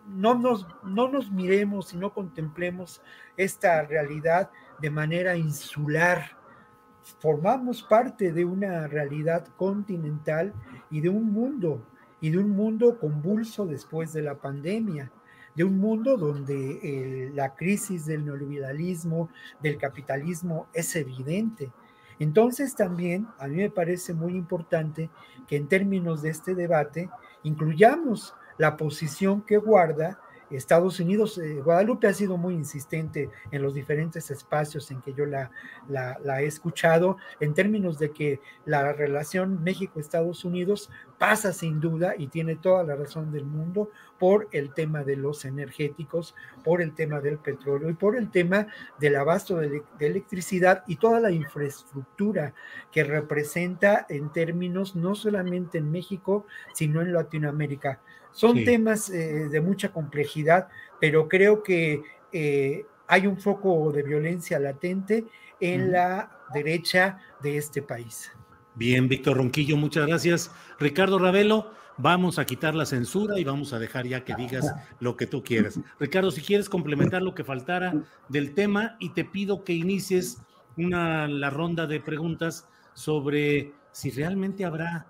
no, 0.08 0.34
nos, 0.34 0.66
no 0.82 1.08
nos 1.08 1.30
miremos 1.30 1.92
y 1.92 1.98
no 1.98 2.14
contemplemos 2.14 3.02
esta 3.36 3.82
realidad 3.82 4.50
de 4.80 4.90
manera 4.90 5.36
insular. 5.36 6.38
Formamos 7.20 7.82
parte 7.82 8.32
de 8.32 8.44
una 8.44 8.86
realidad 8.86 9.46
continental 9.56 10.54
y 10.90 11.00
de 11.00 11.10
un 11.10 11.32
mundo 11.32 11.82
y 12.20 12.30
de 12.30 12.38
un 12.38 12.50
mundo 12.50 12.98
convulso 12.98 13.66
después 13.66 14.12
de 14.12 14.22
la 14.22 14.36
pandemia, 14.36 15.10
de 15.54 15.64
un 15.64 15.78
mundo 15.78 16.16
donde 16.16 16.78
eh, 16.82 17.30
la 17.34 17.54
crisis 17.54 18.06
del 18.06 18.24
neoliberalismo, 18.24 19.30
del 19.62 19.78
capitalismo 19.78 20.68
es 20.72 20.94
evidente. 20.96 21.70
Entonces 22.18 22.74
también 22.74 23.28
a 23.38 23.46
mí 23.46 23.56
me 23.56 23.70
parece 23.70 24.12
muy 24.14 24.34
importante 24.34 25.10
que 25.46 25.56
en 25.56 25.68
términos 25.68 26.22
de 26.22 26.30
este 26.30 26.54
debate 26.54 27.08
incluyamos 27.42 28.34
la 28.58 28.76
posición 28.76 29.42
que 29.42 29.56
guarda 29.56 30.20
Estados 30.50 30.98
Unidos, 31.00 31.38
eh, 31.38 31.60
Guadalupe 31.62 32.06
ha 32.06 32.14
sido 32.14 32.36
muy 32.36 32.54
insistente 32.54 33.30
en 33.50 33.62
los 33.62 33.74
diferentes 33.74 34.30
espacios 34.30 34.90
en 34.90 35.00
que 35.02 35.12
yo 35.12 35.26
la, 35.26 35.50
he 36.40 36.46
escuchado, 36.46 37.18
en 37.40 37.54
términos 37.54 37.98
de 37.98 38.10
que 38.10 38.40
la 38.64 38.92
relación 38.92 39.62
México-Estados 39.62 40.44
Unidos 40.44 40.90
pasa 41.18 41.52
sin 41.52 41.80
duda 41.80 42.14
y 42.16 42.28
tiene 42.28 42.56
toda 42.56 42.84
la 42.84 42.96
razón 42.96 43.32
del 43.32 43.44
mundo 43.44 43.90
por 44.18 44.48
el 44.52 44.72
tema 44.72 45.04
de 45.04 45.16
los 45.16 45.44
energéticos, 45.44 46.34
por 46.64 46.80
el 46.80 46.94
tema 46.94 47.20
del 47.20 47.38
petróleo 47.38 47.90
y 47.90 47.94
por 47.94 48.16
el 48.16 48.30
tema 48.30 48.68
del 48.98 49.16
abasto 49.16 49.56
de 49.56 49.82
electricidad 50.00 50.84
y 50.86 50.96
toda 50.96 51.20
la 51.20 51.30
infraestructura 51.30 52.54
que 52.90 53.04
representa 53.04 54.06
en 54.08 54.32
términos 54.32 54.96
no 54.96 55.14
solamente 55.14 55.78
en 55.78 55.90
México, 55.90 56.46
sino 56.72 57.02
en 57.02 57.12
Latinoamérica. 57.12 58.00
Son 58.32 58.64
temas 58.64 59.10
eh, 59.10 59.48
de 59.48 59.60
mucha 59.60 59.90
complejidad, 59.90 60.68
pero 61.00 61.28
creo 61.28 61.62
que 61.62 62.02
eh, 62.32 62.84
hay 63.06 63.26
un 63.26 63.38
foco 63.38 63.90
de 63.92 64.02
violencia 64.02 64.58
latente 64.58 65.24
en 65.60 65.92
la 65.92 66.30
derecha 66.54 67.18
de 67.42 67.56
este 67.56 67.82
país. 67.82 68.30
Bien, 68.74 69.08
Víctor 69.08 69.38
Ronquillo, 69.38 69.76
muchas 69.76 70.06
gracias. 70.06 70.52
Ricardo 70.78 71.18
Ravelo, 71.18 71.72
vamos 71.96 72.38
a 72.38 72.44
quitar 72.44 72.74
la 72.74 72.86
censura 72.86 73.38
y 73.38 73.44
vamos 73.44 73.72
a 73.72 73.78
dejar 73.78 74.06
ya 74.06 74.24
que 74.24 74.34
digas 74.36 74.72
lo 75.00 75.16
que 75.16 75.26
tú 75.26 75.42
quieras. 75.42 75.80
Ricardo, 75.98 76.30
si 76.30 76.40
quieres 76.40 76.68
complementar 76.68 77.22
lo 77.22 77.34
que 77.34 77.44
faltara 77.44 77.92
del 78.28 78.54
tema 78.54 78.96
y 79.00 79.10
te 79.10 79.24
pido 79.24 79.64
que 79.64 79.72
inicies 79.72 80.38
una, 80.76 81.26
la 81.26 81.50
ronda 81.50 81.86
de 81.86 82.00
preguntas 82.00 82.68
sobre 82.94 83.72
si 83.90 84.10
realmente 84.10 84.64
habrá 84.64 85.06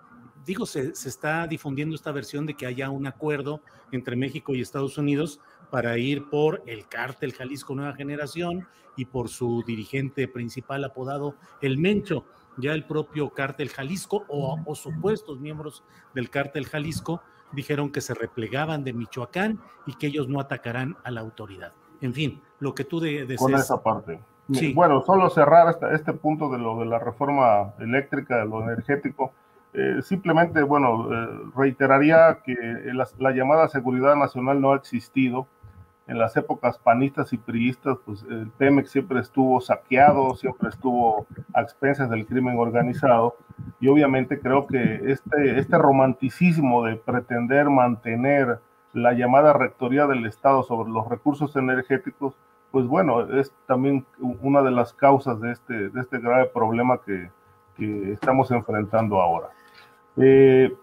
digo, 0.49 0.65
se, 0.65 0.89
está 0.89 1.47
difundiendo 1.47 1.95
esta 1.95 2.11
versión 2.11 2.47
de 2.47 2.55
que 2.55 2.65
haya 2.65 2.89
un 2.89 3.07
acuerdo 3.07 3.61
entre 3.93 4.17
México 4.17 4.55
y 4.55 4.63
Estados 4.63 4.97
Unidos 4.97 5.41
para 5.71 5.99
ir 5.99 6.31
por 6.31 6.63
el 6.67 6.89
cártel 6.89 7.35
Jalisco 7.35 7.75
Nueva 7.75 7.95
Generación 7.95 8.67
y 8.97 9.05
por 9.05 9.29
su 9.29 9.63
dirigente 9.67 10.27
principal 10.27 10.85
apodado 10.85 11.35
El 11.61 11.77
Mencho. 11.77 12.25
Ya 12.57 12.73
el 12.73 12.87
propio 12.87 13.29
cártel 13.29 13.69
Jalisco 13.69 14.25
o, 14.27 14.75
supuestos 14.75 15.39
miembros 15.39 15.85
del 16.15 16.31
cártel 16.31 16.65
Jalisco 16.65 17.21
dijeron 17.53 17.93
que 17.93 18.01
se 18.01 18.15
replegaban 18.15 18.85
de 18.85 18.95
Michoacán 18.95 19.61
y 19.87 19.95
que 19.95 20.07
ellos 20.07 20.29
no 20.29 20.41
atacarán 20.41 20.97
a 21.05 21.11
la 21.11 21.21
autoridad. 21.21 21.75
En 22.01 22.15
fin, 22.15 22.41
lo 22.59 22.75
que 22.75 22.85
tú 22.85 23.01
de, 23.01 23.37
Con 23.37 23.55
esa 23.55 23.83
parte. 23.83 24.19
Bueno, 24.75 25.03
solo 25.03 25.29
cerrar 25.29 25.69
este, 25.69 25.95
este 25.95 26.15
punto 26.15 26.49
de 26.49 26.57
lo 26.57 26.79
de 26.81 26.87
la 26.87 26.99
reforma 26.99 27.75
eléctrica, 27.79 28.39
de 28.39 28.47
lo 28.47 28.63
energético 28.63 29.35
eh, 29.79 30.03
simplemente, 30.03 30.63
bueno, 30.63 31.09
eh, 31.13 31.29
reiteraría 31.55 32.41
que 32.45 32.57
la, 33.19 33.31
llamada 33.31 33.69
seguridad 33.69 34.17
nacional 34.17 34.61
no 34.61 34.73
ha 34.73 34.77
existido. 34.77 35.47
En 36.09 36.19
las 36.19 36.37
épocas 36.37 36.79
panistas 36.79 37.33
y 37.33 37.37
priistas, 37.37 37.99
pues 38.05 38.25
el 38.31 38.51
Pemex 38.57 38.91
siempre 38.91 39.21
estuvo 39.21 39.61
saqueado, 39.61 40.35
siempre 40.35 40.71
estuvo 40.71 41.27
a 41.55 41.61
expensas 41.61 42.11
del 42.11 42.27
crimen 42.27 42.59
organizado. 42.59 43.37
Y 43.79 43.89
obviamente 43.89 44.41
creo 44.41 44.67
que 44.67 45.01
este, 45.13 45.59
este 45.59 45.79
romanticismo 45.79 46.85
de 46.85 46.97
pretender 46.97 47.69
mantener 47.69 48.59
la 48.95 49.13
llamada 49.13 49.53
rectoría 49.53 50.07
del 50.07 50.27
Estado 50.27 50.63
sobre 50.63 50.91
los 50.91 51.07
recursos 51.09 51.55
energéticos, 51.57 52.35
pues 52.73 52.87
bueno, 52.87 53.21
es 53.39 53.53
también 53.67 54.07
una 54.19 54.63
de 54.63 54.71
las 54.71 54.95
causas 54.95 55.41
de 55.41 55.53
este, 55.53 55.91
de 55.91 56.01
este 56.01 56.19
grave 56.19 56.47
problema 56.47 57.01
que, 57.05 57.31
que 57.77 58.13
estamos 58.13 58.51
enfrentando 58.51 59.21
ahora. 59.21 59.51
Eh, 60.21 60.75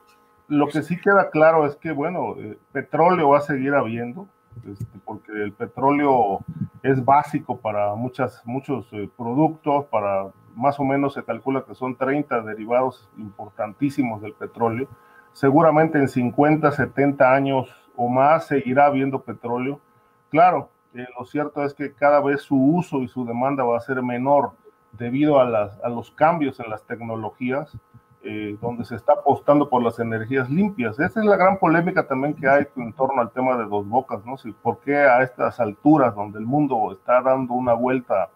lo 0.48 0.68
que 0.68 0.82
sí 0.82 1.00
queda 1.00 1.30
claro 1.30 1.66
es 1.66 1.76
que, 1.76 1.92
bueno, 1.92 2.36
eh, 2.38 2.58
petróleo 2.72 3.30
va 3.30 3.40
a 3.40 3.42
seguir 3.42 3.74
habiendo, 3.74 4.28
este, 4.70 5.00
porque 5.04 5.32
el 5.32 5.52
petróleo 5.52 6.40
es 6.84 7.04
básico 7.04 7.58
para 7.58 7.96
muchas, 7.96 8.42
muchos 8.46 8.88
eh, 8.94 9.10
productos, 9.18 9.86
para 9.86 10.28
más 10.56 10.80
o 10.80 10.84
menos 10.84 11.14
se 11.14 11.24
calcula 11.24 11.66
que 11.66 11.76
son 11.76 11.98
30 11.98 12.42
derivados 12.44 13.10
importantísimos 13.18 14.22
del 14.22 14.34
petróleo. 14.34 14.88
Seguramente 15.34 15.98
en 15.98 16.08
50, 16.08 16.72
70 16.72 17.34
años 17.34 17.70
o 17.98 18.08
más 18.08 18.48
seguirá 18.48 18.86
habiendo 18.86 19.22
petróleo. 19.22 19.82
Claro, 20.30 20.70
lo 20.94 21.26
cierto 21.26 21.64
es 21.66 21.74
que 21.74 21.94
cada 21.94 22.22
vez 22.22 22.42
su 22.42 22.56
uso 22.56 23.02
y 23.02 23.10
su 23.10 23.26
demanda 23.26 23.66
va 23.66 23.76
a 23.76 23.82
ser 23.82 24.02
menor 24.02 24.52
debido 24.94 25.42
a, 25.42 25.46
las, 25.46 25.78
a 25.84 25.90
los 25.90 26.12
cambios 26.12 26.58
en 26.62 26.70
las 26.70 26.84
tecnologías 26.84 27.78
eh, 28.28 28.58
donde 28.60 28.84
se 28.86 28.96
está 28.96 29.14
apostando 29.14 29.70
por 29.70 29.84
las 29.84 30.00
energías 30.00 30.50
limpias. 30.50 31.00
Esa 31.00 31.20
es 31.20 31.26
la 31.28 31.38
gran 31.38 31.60
polémica 31.60 32.08
también 32.08 32.34
que 32.34 32.48
hay 32.50 32.66
en 32.76 32.92
torno 32.94 33.22
al 33.22 33.30
tema 33.30 33.56
de 33.56 33.66
dos 33.66 33.88
bocas, 33.88 34.26
¿no? 34.26 34.36
Si, 34.36 34.52
¿Por 34.52 34.80
qué 34.80 34.98
a 34.98 35.22
estas 35.22 35.60
alturas, 35.60 36.16
donde 36.16 36.40
el 36.40 36.46
mundo 36.48 36.92
está 36.92 37.22
dando 37.22 37.54
una 37.54 37.74
vuelta 37.74 38.30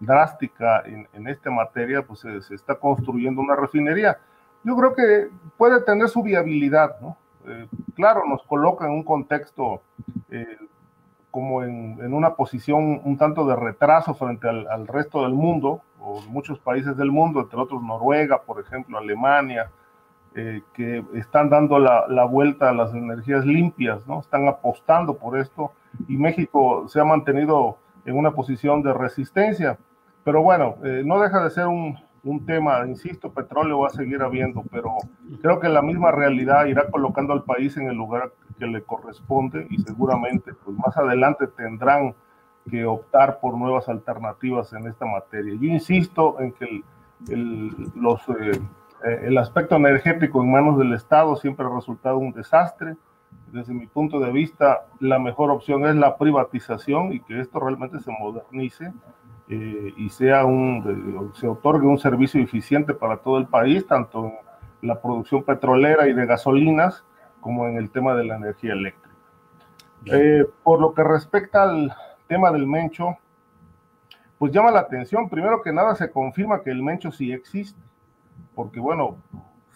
drástica 0.00 0.80
en, 0.86 1.06
en 1.12 1.28
esta 1.28 1.50
materia, 1.50 2.00
pues 2.00 2.20
se, 2.20 2.54
está 2.54 2.76
construyendo 2.76 3.42
una 3.42 3.54
refinería? 3.54 4.16
Yo 4.64 4.74
creo 4.74 4.94
que 4.94 5.28
puede 5.58 5.82
tener 5.82 6.08
su 6.08 6.22
viabilidad, 6.22 6.98
¿no? 7.02 7.18
Eh, 7.46 7.68
claro, 7.94 8.22
nos 8.26 8.42
coloca 8.44 8.86
en 8.86 8.92
un 8.92 9.04
contexto 9.04 9.82
eh, 10.30 10.56
como 11.30 11.62
en, 11.62 11.98
en, 12.00 12.14
una 12.14 12.36
posición 12.36 13.02
un 13.04 13.18
tanto 13.18 13.46
de 13.46 13.54
retraso 13.54 14.14
frente 14.14 14.48
al, 14.48 14.66
al 14.66 14.86
resto 14.86 15.24
del 15.24 15.34
mundo, 15.34 15.82
muchos 16.28 16.58
países 16.58 16.96
del 16.96 17.10
mundo, 17.10 17.40
entre 17.40 17.58
otros 17.58 17.82
Noruega, 17.82 18.42
por 18.42 18.60
ejemplo, 18.60 18.98
Alemania, 18.98 19.70
eh, 20.34 20.62
que 20.74 21.02
están 21.14 21.48
dando 21.48 21.78
la, 21.78 22.06
la, 22.08 22.24
vuelta 22.24 22.68
a 22.68 22.74
las 22.74 22.92
energías 22.92 23.46
limpias, 23.46 24.06
¿no? 24.06 24.20
Están 24.20 24.46
apostando 24.48 25.16
por 25.16 25.38
esto 25.38 25.72
y 26.08 26.16
México 26.16 26.86
se 26.88 27.00
ha 27.00 27.04
mantenido 27.04 27.78
en 28.04 28.16
una 28.16 28.32
posición 28.32 28.82
de 28.82 28.92
resistencia. 28.92 29.78
Pero 30.24 30.42
bueno, 30.42 30.76
eh, 30.84 31.02
no 31.04 31.20
deja 31.20 31.42
de 31.42 31.50
ser 31.50 31.66
un, 31.68 31.98
un, 32.24 32.44
tema, 32.44 32.86
insisto, 32.86 33.32
petróleo 33.32 33.80
va 33.80 33.88
a 33.88 33.90
seguir 33.90 34.20
habiendo, 34.22 34.62
pero 34.70 34.96
creo 35.40 35.60
que 35.60 35.68
la 35.68 35.82
misma 35.82 36.10
realidad 36.12 36.66
irá 36.66 36.90
colocando 36.90 37.32
al 37.32 37.44
país 37.44 37.76
en 37.76 37.88
el 37.88 37.96
lugar 37.96 38.32
que 38.58 38.66
le 38.66 38.82
corresponde 38.82 39.66
y 39.70 39.78
seguramente 39.78 40.52
pues 40.52 40.76
más 40.76 40.96
adelante 40.96 41.46
tendrán 41.46 42.14
que 42.70 42.84
optar 42.84 43.38
por 43.40 43.56
nuevas 43.56 43.88
alternativas 43.88 44.72
en 44.72 44.86
esta 44.86 45.06
materia. 45.06 45.54
Yo 45.54 45.68
insisto 45.68 46.40
en 46.40 46.52
que 46.52 46.82
el, 47.28 47.90
los, 47.94 48.20
eh, 48.28 48.60
eh, 49.04 49.20
el 49.24 49.38
aspecto 49.38 49.76
energético 49.76 50.42
en 50.42 50.50
manos 50.50 50.78
del 50.78 50.92
Estado 50.92 51.36
siempre 51.36 51.66
ha 51.66 51.74
resultado 51.74 52.18
un 52.18 52.32
desastre. 52.32 52.96
Desde 53.52 53.72
mi 53.72 53.86
punto 53.86 54.18
de 54.20 54.32
vista, 54.32 54.86
la 55.00 55.18
mejor 55.18 55.50
opción 55.50 55.86
es 55.86 55.94
la 55.96 56.16
privatización 56.16 57.12
y 57.12 57.20
que 57.20 57.40
esto 57.40 57.60
realmente 57.60 58.00
se 58.00 58.10
modernice 58.10 58.92
eh, 59.48 59.94
y 59.96 60.08
sea 60.08 60.44
un, 60.44 61.32
se 61.34 61.46
otorgue 61.46 61.86
un 61.86 61.98
servicio 61.98 62.40
eficiente 62.42 62.94
para 62.94 63.18
todo 63.18 63.38
el 63.38 63.46
país, 63.46 63.86
tanto 63.86 64.26
en 64.82 64.88
la 64.88 65.00
producción 65.00 65.42
petrolera 65.44 66.08
y 66.08 66.12
de 66.12 66.26
gasolinas 66.26 67.04
como 67.40 67.68
en 67.68 67.76
el 67.76 67.90
tema 67.90 68.14
de 68.14 68.24
la 68.24 68.36
energía 68.36 68.72
eléctrica. 68.72 69.14
por 70.64 70.80
lo 70.80 70.94
que 70.94 71.04
respecta 71.04 71.62
al, 71.62 71.94
tema 72.26 72.50
del 72.50 72.66
Mencho, 72.66 73.16
pues 74.38 74.52
llama 74.52 74.70
la 74.70 74.80
atención. 74.80 75.28
Primero 75.28 75.62
que 75.62 75.72
nada 75.72 75.94
se 75.94 76.10
confirma 76.10 76.62
que 76.62 76.70
el 76.70 76.82
Mencho 76.82 77.10
sí 77.10 77.32
existe, 77.32 77.80
porque 78.54 78.80
bueno, 78.80 79.16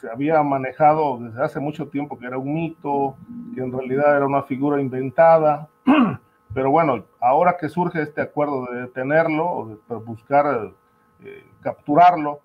se 0.01 0.11
había 0.11 0.43
manejado 0.43 1.19
desde 1.19 1.43
hace 1.43 1.61
mucho 1.61 1.89
tiempo 1.89 2.19
que 2.19 2.27
era 2.27 2.39
un 2.39 2.55
mito, 2.55 3.17
que 3.55 3.61
en 3.61 3.73
realidad 3.73 4.17
era 4.17 4.27
una 4.27 4.43
figura 4.43 4.81
inventada, 4.81 5.69
pero 6.55 6.71
bueno, 6.71 7.05
ahora 7.21 7.57
que 7.59 7.69
surge 7.69 8.03
este 8.03 8.23
acuerdo 8.23 8.67
de 8.67 8.83
detenerlo 8.83 9.79
de 9.89 9.95
buscar 9.97 10.73
eh, 11.23 11.45
capturarlo, 11.61 12.41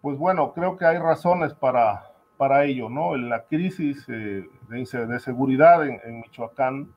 pues 0.00 0.16
bueno, 0.16 0.52
creo 0.52 0.76
que 0.76 0.84
hay 0.84 0.98
razones 0.98 1.52
para, 1.54 2.12
para 2.36 2.64
ello, 2.64 2.88
¿no? 2.88 3.16
La 3.16 3.42
crisis 3.44 4.06
eh, 4.08 4.48
de, 4.68 5.20
seguridad 5.20 5.86
en, 5.86 6.20
Michoacán 6.20 6.88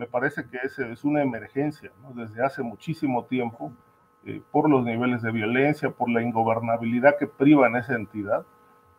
me 0.00 0.06
parece 0.06 0.46
que 0.48 0.56
es, 0.64 0.78
es 0.78 1.04
una 1.04 1.20
emergencia. 1.20 1.92
Desde 2.14 2.42
hace 2.42 2.62
muchísimo 2.62 3.26
tiempo, 3.26 3.70
eh, 4.24 4.40
por 4.50 4.70
los 4.70 4.82
niveles 4.82 5.20
de 5.20 5.30
violencia, 5.30 5.90
por 5.90 6.08
la 6.08 6.22
ingobernabilidad 6.22 7.18
que 7.18 7.26
priva 7.26 7.66
en 7.66 7.76
esa 7.76 7.96
entidad, 7.96 8.46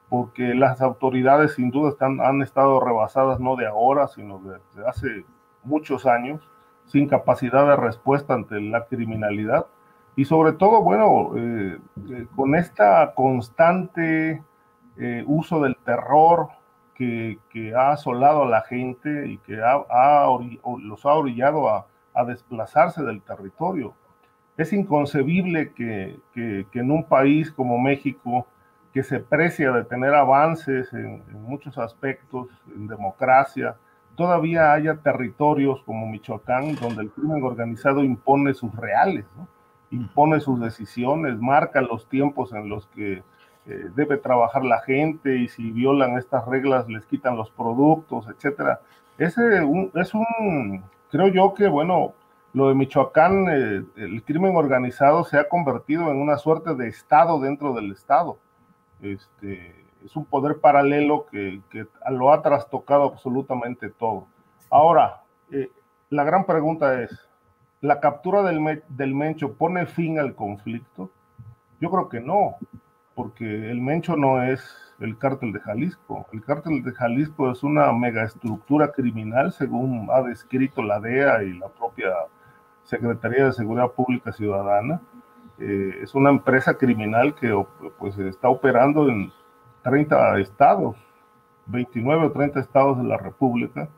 porque 0.10 0.54
las 0.54 0.80
autoridades 0.80 1.56
sin 1.56 1.72
duda 1.72 1.90
están, 1.90 2.22
han 2.22 2.44
estado 2.44 2.80
rebasadas 2.80 3.40
no 3.40 3.56
de 3.56 3.66
ahora, 3.66 4.08
sino 4.10 4.38
desde 4.38 4.88
hace 4.88 5.26
muchos 5.64 6.06
años, 6.06 6.48
sin 6.86 7.08
capacidad 7.08 7.66
de 7.66 7.78
respuesta 7.78 8.36
ante 8.36 8.62
la 8.62 8.86
criminalidad 8.86 9.66
y 10.16 10.26
sobre 10.26 10.52
todo, 10.54 10.84
bueno, 10.84 11.32
eh, 11.36 11.80
eh, 12.12 12.28
con 12.36 12.54
esta 12.54 13.14
constante 13.16 14.44
uso 15.26 15.62
del 15.62 15.76
terror 15.78 16.50
que, 17.52 17.74
ha 17.76 17.92
asolado 17.92 18.44
a 18.44 18.50
la 18.50 18.62
gente 18.62 19.28
y 19.28 19.38
que 19.40 19.56
los 19.56 21.06
ha 21.06 21.14
orillado 21.14 21.70
a, 21.70 21.88
desplazarse 22.28 23.04
del 23.04 23.22
territorio. 23.22 23.94
Es 24.58 24.74
inconcebible 24.74 25.72
que, 25.74 26.20
en 26.36 26.92
un 26.92 27.04
país 27.06 27.52
como 27.52 27.80
México, 27.80 28.46
que 28.94 29.02
se 29.02 29.20
precia 29.20 29.72
de 29.72 29.86
tener 29.86 30.14
avances 30.14 30.94
en, 30.94 31.24
muchos 31.42 31.78
aspectos, 31.78 32.50
en 32.76 32.88
democracia, 32.88 33.76
todavía 34.16 34.74
haya 34.74 34.98
territorios 34.98 35.82
como 35.84 36.06
Michoacán 36.08 36.76
donde 36.76 37.04
el 37.04 37.12
crimen 37.12 37.42
organizado 37.44 38.04
impone 38.04 38.54
sus 38.54 38.76
reales. 38.76 39.26
impone 39.90 40.40
sus 40.40 40.60
decisiones, 40.60 41.38
marca 41.40 41.82
los 41.82 42.08
tiempos 42.08 42.54
en 42.54 42.70
los 42.70 42.88
que 42.88 43.24
eh, 43.66 43.90
debe 43.96 44.18
trabajar 44.18 44.64
la 44.64 44.82
gente 44.82 45.38
y 45.38 45.48
si 45.48 45.72
violan 45.72 46.18
estas 46.18 46.46
reglas 46.48 46.88
les 46.88 47.06
quitan 47.06 47.38
los 47.38 47.50
productos, 47.52 48.28
etcétera. 48.28 48.80
Ese 49.18 49.42
es 49.94 50.14
un, 50.14 50.84
creo 51.10 51.28
yo 51.28 51.54
que, 51.54 51.68
bueno, 51.68 52.14
lo 52.54 52.70
de 52.70 52.76
Michoacán, 52.76 53.48
eh, 53.50 53.84
el 53.96 54.24
crimen 54.24 54.56
organizado 54.56 55.24
se 55.24 55.38
ha 55.38 55.48
convertido 55.48 56.12
en 56.12 56.18
una 56.18 56.38
suerte 56.38 56.76
de 56.76 56.88
Estado 56.88 57.40
dentro 57.40 57.74
del 57.74 57.92
Estado. 57.92 58.38
Este, 59.02 59.76
es 60.04 60.16
un 60.16 60.26
poder 60.26 60.60
paralelo 60.60 61.26
que, 61.32 61.62
lo 62.10 62.32
ha 62.32 62.42
trastocado 62.42 63.04
absolutamente 63.04 63.90
todo. 63.90 64.28
Ahora, 64.70 65.22
eh, 65.52 65.70
la 66.10 66.24
gran 66.24 66.46
pregunta 66.46 67.02
es, 67.02 67.32
¿La 67.82 68.00
captura 68.00 68.44
del, 68.44 68.84
del 68.90 69.16
Mencho 69.16 69.54
pone 69.54 69.88
fin 69.88 70.20
al 70.20 70.36
conflicto? 70.36 71.10
Yo 71.80 71.90
creo 71.90 72.10
que 72.10 72.20
no, 72.20 72.58
porque 73.16 73.72
el 73.72 73.82
Mencho 73.82 74.16
no 74.16 74.44
es 74.44 74.62
el 75.00 75.18
cártel 75.18 75.52
de 75.52 75.60
Jalisco. 75.60 76.26
El 76.32 76.44
cártel 76.44 76.84
de 76.84 76.92
Jalisco 76.92 77.52
es 77.52 77.64
una 77.64 77.92
megaestructura 77.92 78.92
criminal, 78.92 79.52
según 79.52 80.08
ha 80.12 80.22
descrito 80.22 80.84
la 80.84 81.00
DEA 81.00 81.44
y 81.44 81.54
la 81.54 81.68
propia 81.68 82.10
Secretaría 82.84 83.46
de 83.46 83.54
Seguridad 83.54 83.92
Pública 83.92 84.32
Ciudadana. 84.32 85.02
Eh, 85.60 86.00
es 86.02 86.16
una 86.16 86.30
empresa 86.30 86.76
criminal 86.76 87.36
que 87.36 87.54
pues, 88.00 88.18
está 88.18 88.50
operando 88.50 89.10
en 89.10 89.32
30 89.84 90.40
estados, 90.40 90.96
29 91.68 92.28
o 92.28 92.32
30 92.32 92.60
estados 92.60 92.98
de 92.98 93.04
la 93.04 93.18
República. 93.18 93.90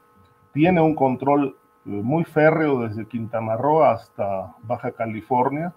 Tiene 0.53 0.81
un 0.81 0.95
control 0.95 1.55
muy 1.85 2.23
férreo 2.23 2.81
desde 2.81 3.05
Quintana 3.05 3.57
Roo 3.57 3.83
hasta 3.83 4.53
Baja 4.63 4.91
California. 4.91 5.73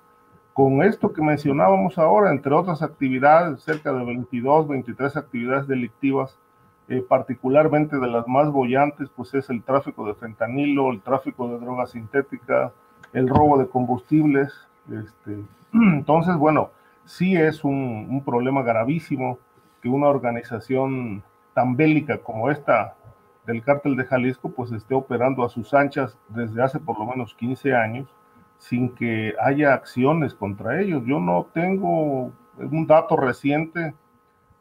Con 0.56 0.82
esto 0.82 1.12
que 1.12 1.20
mencionábamos 1.20 1.98
ahora, 1.98 2.30
entre 2.30 2.54
otras 2.54 2.80
actividades, 2.80 3.60
cerca 3.60 3.92
de 3.92 4.02
22, 4.02 4.66
23 4.66 5.14
actividades 5.18 5.68
delictivas, 5.68 6.38
eh, 6.88 7.04
particularmente 7.06 7.98
de 7.98 8.06
las 8.06 8.26
más 8.26 8.50
bollantes, 8.50 9.10
pues 9.14 9.34
es 9.34 9.50
el 9.50 9.62
tráfico 9.62 10.06
de 10.06 10.14
fentanilo, 10.14 10.92
el 10.92 11.02
tráfico 11.02 11.46
de 11.46 11.58
drogas 11.58 11.90
sintéticas, 11.90 12.72
el 13.12 13.28
robo 13.28 13.58
de 13.58 13.68
combustibles. 13.68 14.50
Este, 14.90 15.44
entonces, 15.74 16.34
bueno, 16.36 16.70
sí 17.04 17.36
es 17.36 17.62
un, 17.62 18.06
un 18.08 18.24
problema 18.24 18.62
gravísimo 18.62 19.38
que 19.82 19.90
una 19.90 20.06
organización 20.06 21.22
tan 21.52 21.76
bélica 21.76 22.16
como 22.16 22.50
esta 22.50 22.94
del 23.44 23.62
cártel 23.62 23.94
de 23.94 24.06
Jalisco 24.06 24.48
pues 24.48 24.72
esté 24.72 24.94
operando 24.94 25.44
a 25.44 25.50
sus 25.50 25.74
anchas 25.74 26.18
desde 26.30 26.62
hace 26.62 26.80
por 26.80 26.98
lo 26.98 27.04
menos 27.04 27.34
15 27.34 27.74
años 27.74 28.08
sin 28.58 28.94
que 28.94 29.34
haya 29.40 29.74
acciones 29.74 30.34
contra 30.34 30.80
ellos. 30.80 31.02
Yo 31.06 31.20
no 31.20 31.46
tengo 31.52 32.32
un 32.58 32.86
dato 32.86 33.16
reciente 33.16 33.94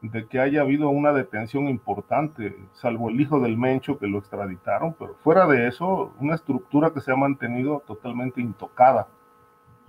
de 0.02 0.28
que 0.28 0.40
haya 0.40 0.62
habido 0.62 0.90
una 0.90 1.14
detención 1.14 1.68
importante, 1.68 2.58
salvo 2.74 3.10
el 3.10 3.20
hijo 3.20 3.40
del 3.40 3.58
Mencho 3.58 3.98
que 3.98 4.08
lo 4.08 4.20
extraditaron, 4.20 4.96
pero 5.00 5.16
fuera 5.24 5.48
de 5.48 5.68
eso, 5.68 6.14
una 6.20 6.36
estructura 6.36 6.92
que 6.92 7.02
se 7.02 7.12
ha 7.12 7.16
mantenido 7.16 7.82
totalmente 7.88 8.42
intocada. 8.42 9.08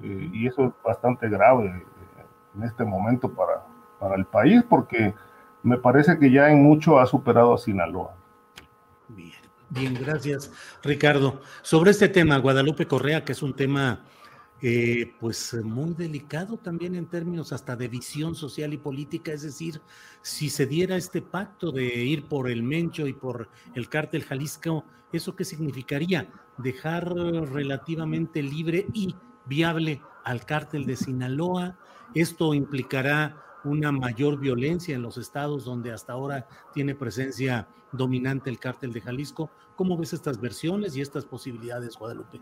Eh, 0.03 0.31
y 0.33 0.47
eso 0.47 0.67
es 0.67 0.73
bastante 0.85 1.29
grave 1.29 1.67
eh, 1.67 1.83
en 2.57 2.63
este 2.63 2.85
momento 2.85 3.31
para, 3.31 3.63
para 3.99 4.15
el 4.15 4.25
país, 4.25 4.63
porque 4.69 5.15
me 5.63 5.79
parece 5.79 6.19
que 6.19 6.31
ya 6.31 6.51
en 6.51 6.63
mucho 6.63 6.99
ha 6.99 7.07
superado 7.07 7.55
a 7.55 7.59
Sinaloa. 7.59 8.15
Bien, 9.09 9.33
bien, 9.71 9.95
gracias 9.95 10.51
Ricardo. 10.83 11.41
Sobre 11.63 11.91
este 11.91 12.09
tema, 12.09 12.39
Guadalupe 12.39 12.87
Correa, 12.87 13.25
que 13.25 13.33
es 13.33 13.43
un 13.43 13.55
tema 13.55 14.05
eh, 14.63 15.13
pues 15.21 15.55
muy 15.63 15.93
delicado 15.93 16.57
también 16.57 16.95
en 16.95 17.07
términos 17.07 17.53
hasta 17.53 17.77
de 17.77 17.89
visión 17.89 18.35
social 18.35 18.73
y 18.73 18.79
política, 18.79 19.33
es 19.33 19.43
decir, 19.43 19.83
si 20.23 20.49
se 20.49 20.67
diera 20.67 20.97
este 20.97 21.21
pacto 21.21 21.73
de 21.73 21.85
ir 21.85 22.25
por 22.25 22.49
el 22.49 22.63
Mencho 22.63 23.07
y 23.07 23.13
por 23.13 23.51
el 23.75 23.89
cártel 23.91 24.25
Jalisco, 24.25 24.85
¿eso 25.13 25.37
qué 25.37 25.45
significaría? 25.45 26.31
Dejar 26.57 27.15
relativamente 27.15 28.43
libre 28.43 28.87
y 28.95 29.15
viable 29.45 30.01
al 30.25 30.45
cártel 30.47 30.87
de 30.87 30.97
Sinaloa. 30.97 31.79
Esto 32.15 32.55
implicará 32.55 33.43
una 33.65 33.93
mayor 33.93 34.39
violencia 34.39 34.95
en 34.95 35.03
los 35.03 35.19
estados 35.19 35.65
donde 35.65 35.93
hasta 35.93 36.15
ahora 36.15 36.49
tiene 36.73 36.95
presencia 36.95 37.69
dominante 37.97 38.51
el 38.51 38.59
cártel 38.59 38.93
de 38.93 39.01
Jalisco. 39.01 39.51
¿Cómo 39.75 39.97
ves 39.97 40.13
estas 40.13 40.41
versiones 40.41 40.97
y 40.97 41.01
estas 41.01 41.25
posibilidades, 41.25 41.97
Guadalupe? 41.97 42.41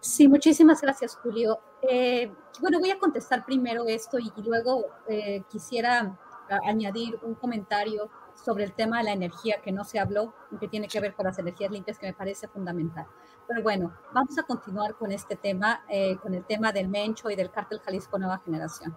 Sí, 0.00 0.28
muchísimas 0.28 0.80
gracias, 0.80 1.16
Julio. 1.16 1.58
Eh, 1.82 2.30
bueno, 2.60 2.78
voy 2.78 2.90
a 2.90 2.98
contestar 2.98 3.44
primero 3.44 3.86
esto 3.86 4.18
y, 4.18 4.30
luego 4.42 4.84
eh, 5.08 5.42
quisiera 5.50 6.16
añadir 6.64 7.18
un 7.22 7.34
comentario 7.34 8.08
sobre 8.34 8.64
el 8.64 8.72
tema 8.72 8.98
de 8.98 9.04
la 9.04 9.12
energía 9.12 9.60
que 9.62 9.72
no 9.72 9.84
se 9.84 9.98
habló, 9.98 10.32
que 10.60 10.68
tiene 10.68 10.88
que 10.88 11.00
ver 11.00 11.14
con 11.14 11.26
las 11.26 11.38
energías 11.38 11.70
limpias, 11.70 11.98
que 11.98 12.06
me 12.06 12.14
parece 12.14 12.48
fundamental. 12.48 13.06
Pero 13.46 13.62
bueno, 13.62 13.92
vamos 14.12 14.38
a 14.38 14.42
continuar 14.42 14.94
con 14.94 15.10
este 15.10 15.36
tema, 15.36 15.84
eh, 15.88 16.16
con 16.18 16.34
el 16.34 16.44
tema 16.44 16.72
del 16.72 16.88
Mencho 16.88 17.30
y 17.30 17.36
del 17.36 17.50
cártel 17.50 17.80
Jalisco 17.80 18.18
Nueva 18.18 18.38
Generación. 18.38 18.96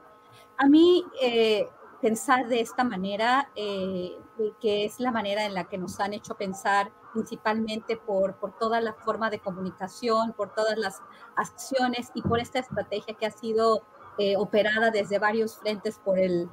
A 0.57 0.67
mí, 0.67 1.03
eh, 1.21 1.67
pensar 2.01 2.47
de 2.47 2.61
esta 2.61 2.83
manera, 2.83 3.49
eh, 3.55 4.17
que 4.59 4.85
es 4.85 4.99
la 4.99 5.11
manera 5.11 5.45
en 5.45 5.53
la 5.53 5.65
que 5.65 5.77
nos 5.77 5.99
han 5.99 6.13
hecho 6.13 6.35
pensar 6.35 6.91
principalmente 7.13 7.97
por, 7.97 8.35
por 8.35 8.57
toda 8.57 8.81
la 8.81 8.93
forma 8.93 9.29
de 9.29 9.39
comunicación, 9.39 10.33
por 10.33 10.53
todas 10.53 10.77
las 10.77 11.01
acciones 11.35 12.11
y 12.13 12.21
por 12.21 12.39
esta 12.39 12.59
estrategia 12.59 13.13
que 13.13 13.25
ha 13.25 13.31
sido 13.31 13.83
eh, 14.17 14.35
operada 14.37 14.91
desde 14.91 15.19
varios 15.19 15.57
frentes 15.57 15.99
por, 15.99 16.17
el, 16.17 16.49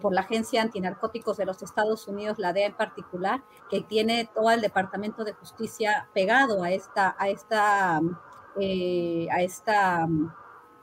por 0.00 0.12
la 0.12 0.22
Agencia 0.22 0.62
Antinarcóticos 0.62 1.36
de 1.36 1.46
los 1.46 1.62
Estados 1.62 2.08
Unidos, 2.08 2.38
la 2.38 2.52
DEA 2.52 2.66
en 2.66 2.76
particular, 2.76 3.42
que 3.70 3.82
tiene 3.82 4.28
todo 4.34 4.50
el 4.50 4.60
Departamento 4.60 5.24
de 5.24 5.32
Justicia 5.34 6.08
pegado 6.12 6.62
a 6.62 6.70
esta, 6.70 7.14
a 7.18 7.28
esta, 7.28 7.96
a 7.96 9.42
esta 9.42 10.06
mm, 10.06 10.32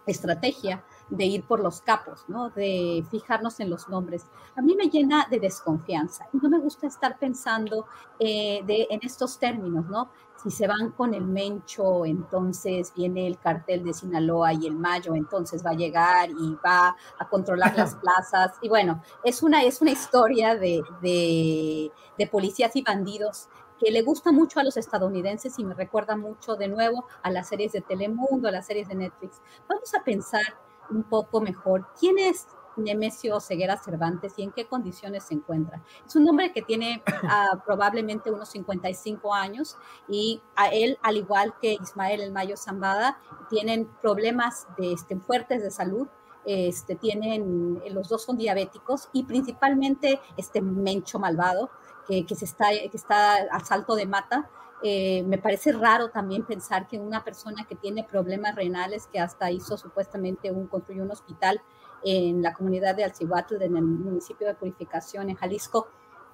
estrategia 0.08 0.84
de 1.10 1.26
ir 1.26 1.44
por 1.44 1.60
los 1.60 1.82
capos, 1.82 2.26
¿no? 2.28 2.50
De 2.50 3.06
fijarnos 3.12 3.60
en 3.60 3.70
los 3.70 3.88
nombres. 3.90 4.26
A 4.56 4.62
mí 4.62 4.76
me 4.76 4.90
llena 4.90 5.28
de 5.30 5.40
desconfianza 5.40 6.28
y 6.34 6.38
no 6.38 6.50
me 6.50 6.60
gusta 6.60 6.88
estar 6.88 7.18
pensando 7.20 7.86
eh, 8.20 8.62
de, 8.66 8.88
en 8.90 9.00
estos 9.04 9.38
términos, 9.38 9.86
¿no? 9.86 10.10
Si 10.44 10.52
se 10.52 10.68
van 10.68 10.92
con 10.92 11.14
el 11.14 11.26
Mencho, 11.26 12.06
entonces 12.06 12.94
viene 12.96 13.28
el 13.28 13.40
cartel 13.40 13.84
de 13.84 13.94
Sinaloa 13.94 14.54
y 14.54 14.68
el 14.68 14.76
Mayo, 14.76 15.16
entonces 15.16 15.66
va 15.66 15.72
a 15.72 15.76
llegar 15.76 16.30
y 16.30 16.58
va 16.66 16.96
a 17.20 17.30
controlar 17.30 17.76
las 17.76 17.96
plazas. 18.02 18.54
Y 18.62 18.70
bueno, 18.70 19.02
es 19.24 19.44
una, 19.44 19.64
es 19.64 19.82
una 19.82 19.92
historia 19.92 20.56
de, 20.56 20.82
de, 21.02 21.92
de 22.18 22.28
policías 22.28 22.76
y 22.76 22.82
bandidos 22.82 23.48
que 23.80 23.92
le 23.92 24.02
gusta 24.02 24.32
mucho 24.32 24.60
a 24.60 24.64
los 24.64 24.78
estadounidenses 24.78 25.60
y 25.60 25.66
me 25.66 25.74
recuerda 25.74 26.16
mucho 26.16 26.56
de 26.56 26.68
nuevo 26.68 27.06
a 27.22 27.30
las 27.30 27.50
series 27.50 27.74
de 27.74 27.82
Telemundo, 27.82 28.48
a 28.48 28.52
las 28.52 28.68
series 28.68 28.88
de 28.88 28.96
Netflix. 28.96 29.42
Vamos 29.68 29.94
a 29.94 30.04
pensar 30.04 30.44
un 30.90 31.04
poco 31.04 31.42
mejor 31.42 31.88
quién 32.00 32.18
es 32.20 32.48
Nemesio 32.78 33.40
Ceguera 33.40 33.78
Cervantes 33.78 34.34
y 34.38 34.44
en 34.44 34.52
qué 34.52 34.66
condiciones 34.66 35.24
se 35.26 35.34
encuentra. 35.34 35.82
Es 36.06 36.16
un 36.16 36.28
hombre 36.28 36.52
que 36.52 36.62
tiene 36.62 37.02
uh, 37.24 37.60
probablemente 37.66 38.32
unos 38.32 38.50
55 38.50 39.34
años 39.34 39.78
y 40.08 40.42
a 40.56 40.68
él, 40.68 40.98
al 41.02 41.18
igual 41.18 41.54
que 41.62 41.74
Ismael 41.74 42.22
El 42.22 42.32
Mayo 42.32 42.58
Zambada, 42.58 43.18
tienen 43.50 43.88
problemas 44.02 44.68
de, 44.78 44.94
este, 44.94 45.18
fuertes 45.18 45.62
de 45.62 45.72
salud. 45.72 46.08
Este, 46.46 46.96
tienen, 46.96 47.82
los 47.90 48.08
dos 48.08 48.24
son 48.24 48.38
diabéticos 48.38 49.10
y 49.14 49.24
principalmente 49.24 50.20
este 50.38 50.62
Mencho 50.62 51.18
Malvado, 51.18 51.72
que, 52.08 52.24
que 52.24 52.36
se 52.36 52.46
está, 52.46 52.70
que 52.70 52.92
está 52.94 53.38
al 53.52 53.66
salto 53.66 53.96
de 53.96 54.06
mata, 54.06 54.48
eh, 54.84 55.24
me 55.24 55.38
parece 55.38 55.72
raro 55.72 56.10
también 56.10 56.46
pensar 56.46 56.88
que 56.88 57.00
una 57.00 57.24
persona 57.24 57.66
que 57.68 57.76
tiene 57.76 58.04
problemas 58.04 58.56
renales, 58.56 59.08
que 59.08 59.20
hasta 59.20 59.50
hizo 59.52 59.78
supuestamente 59.78 60.52
un, 60.52 60.68
construyó 60.68 61.04
un 61.04 61.12
hospital 61.12 61.62
en 62.04 62.42
la 62.42 62.54
comunidad 62.54 62.96
de 62.96 63.04
Alcihuatl, 63.04 63.62
en 63.62 63.78
el 63.78 63.84
municipio 63.84 64.48
de 64.48 64.54
Purificación, 64.54 65.30
en 65.30 65.36
Jalisco, 65.36 65.88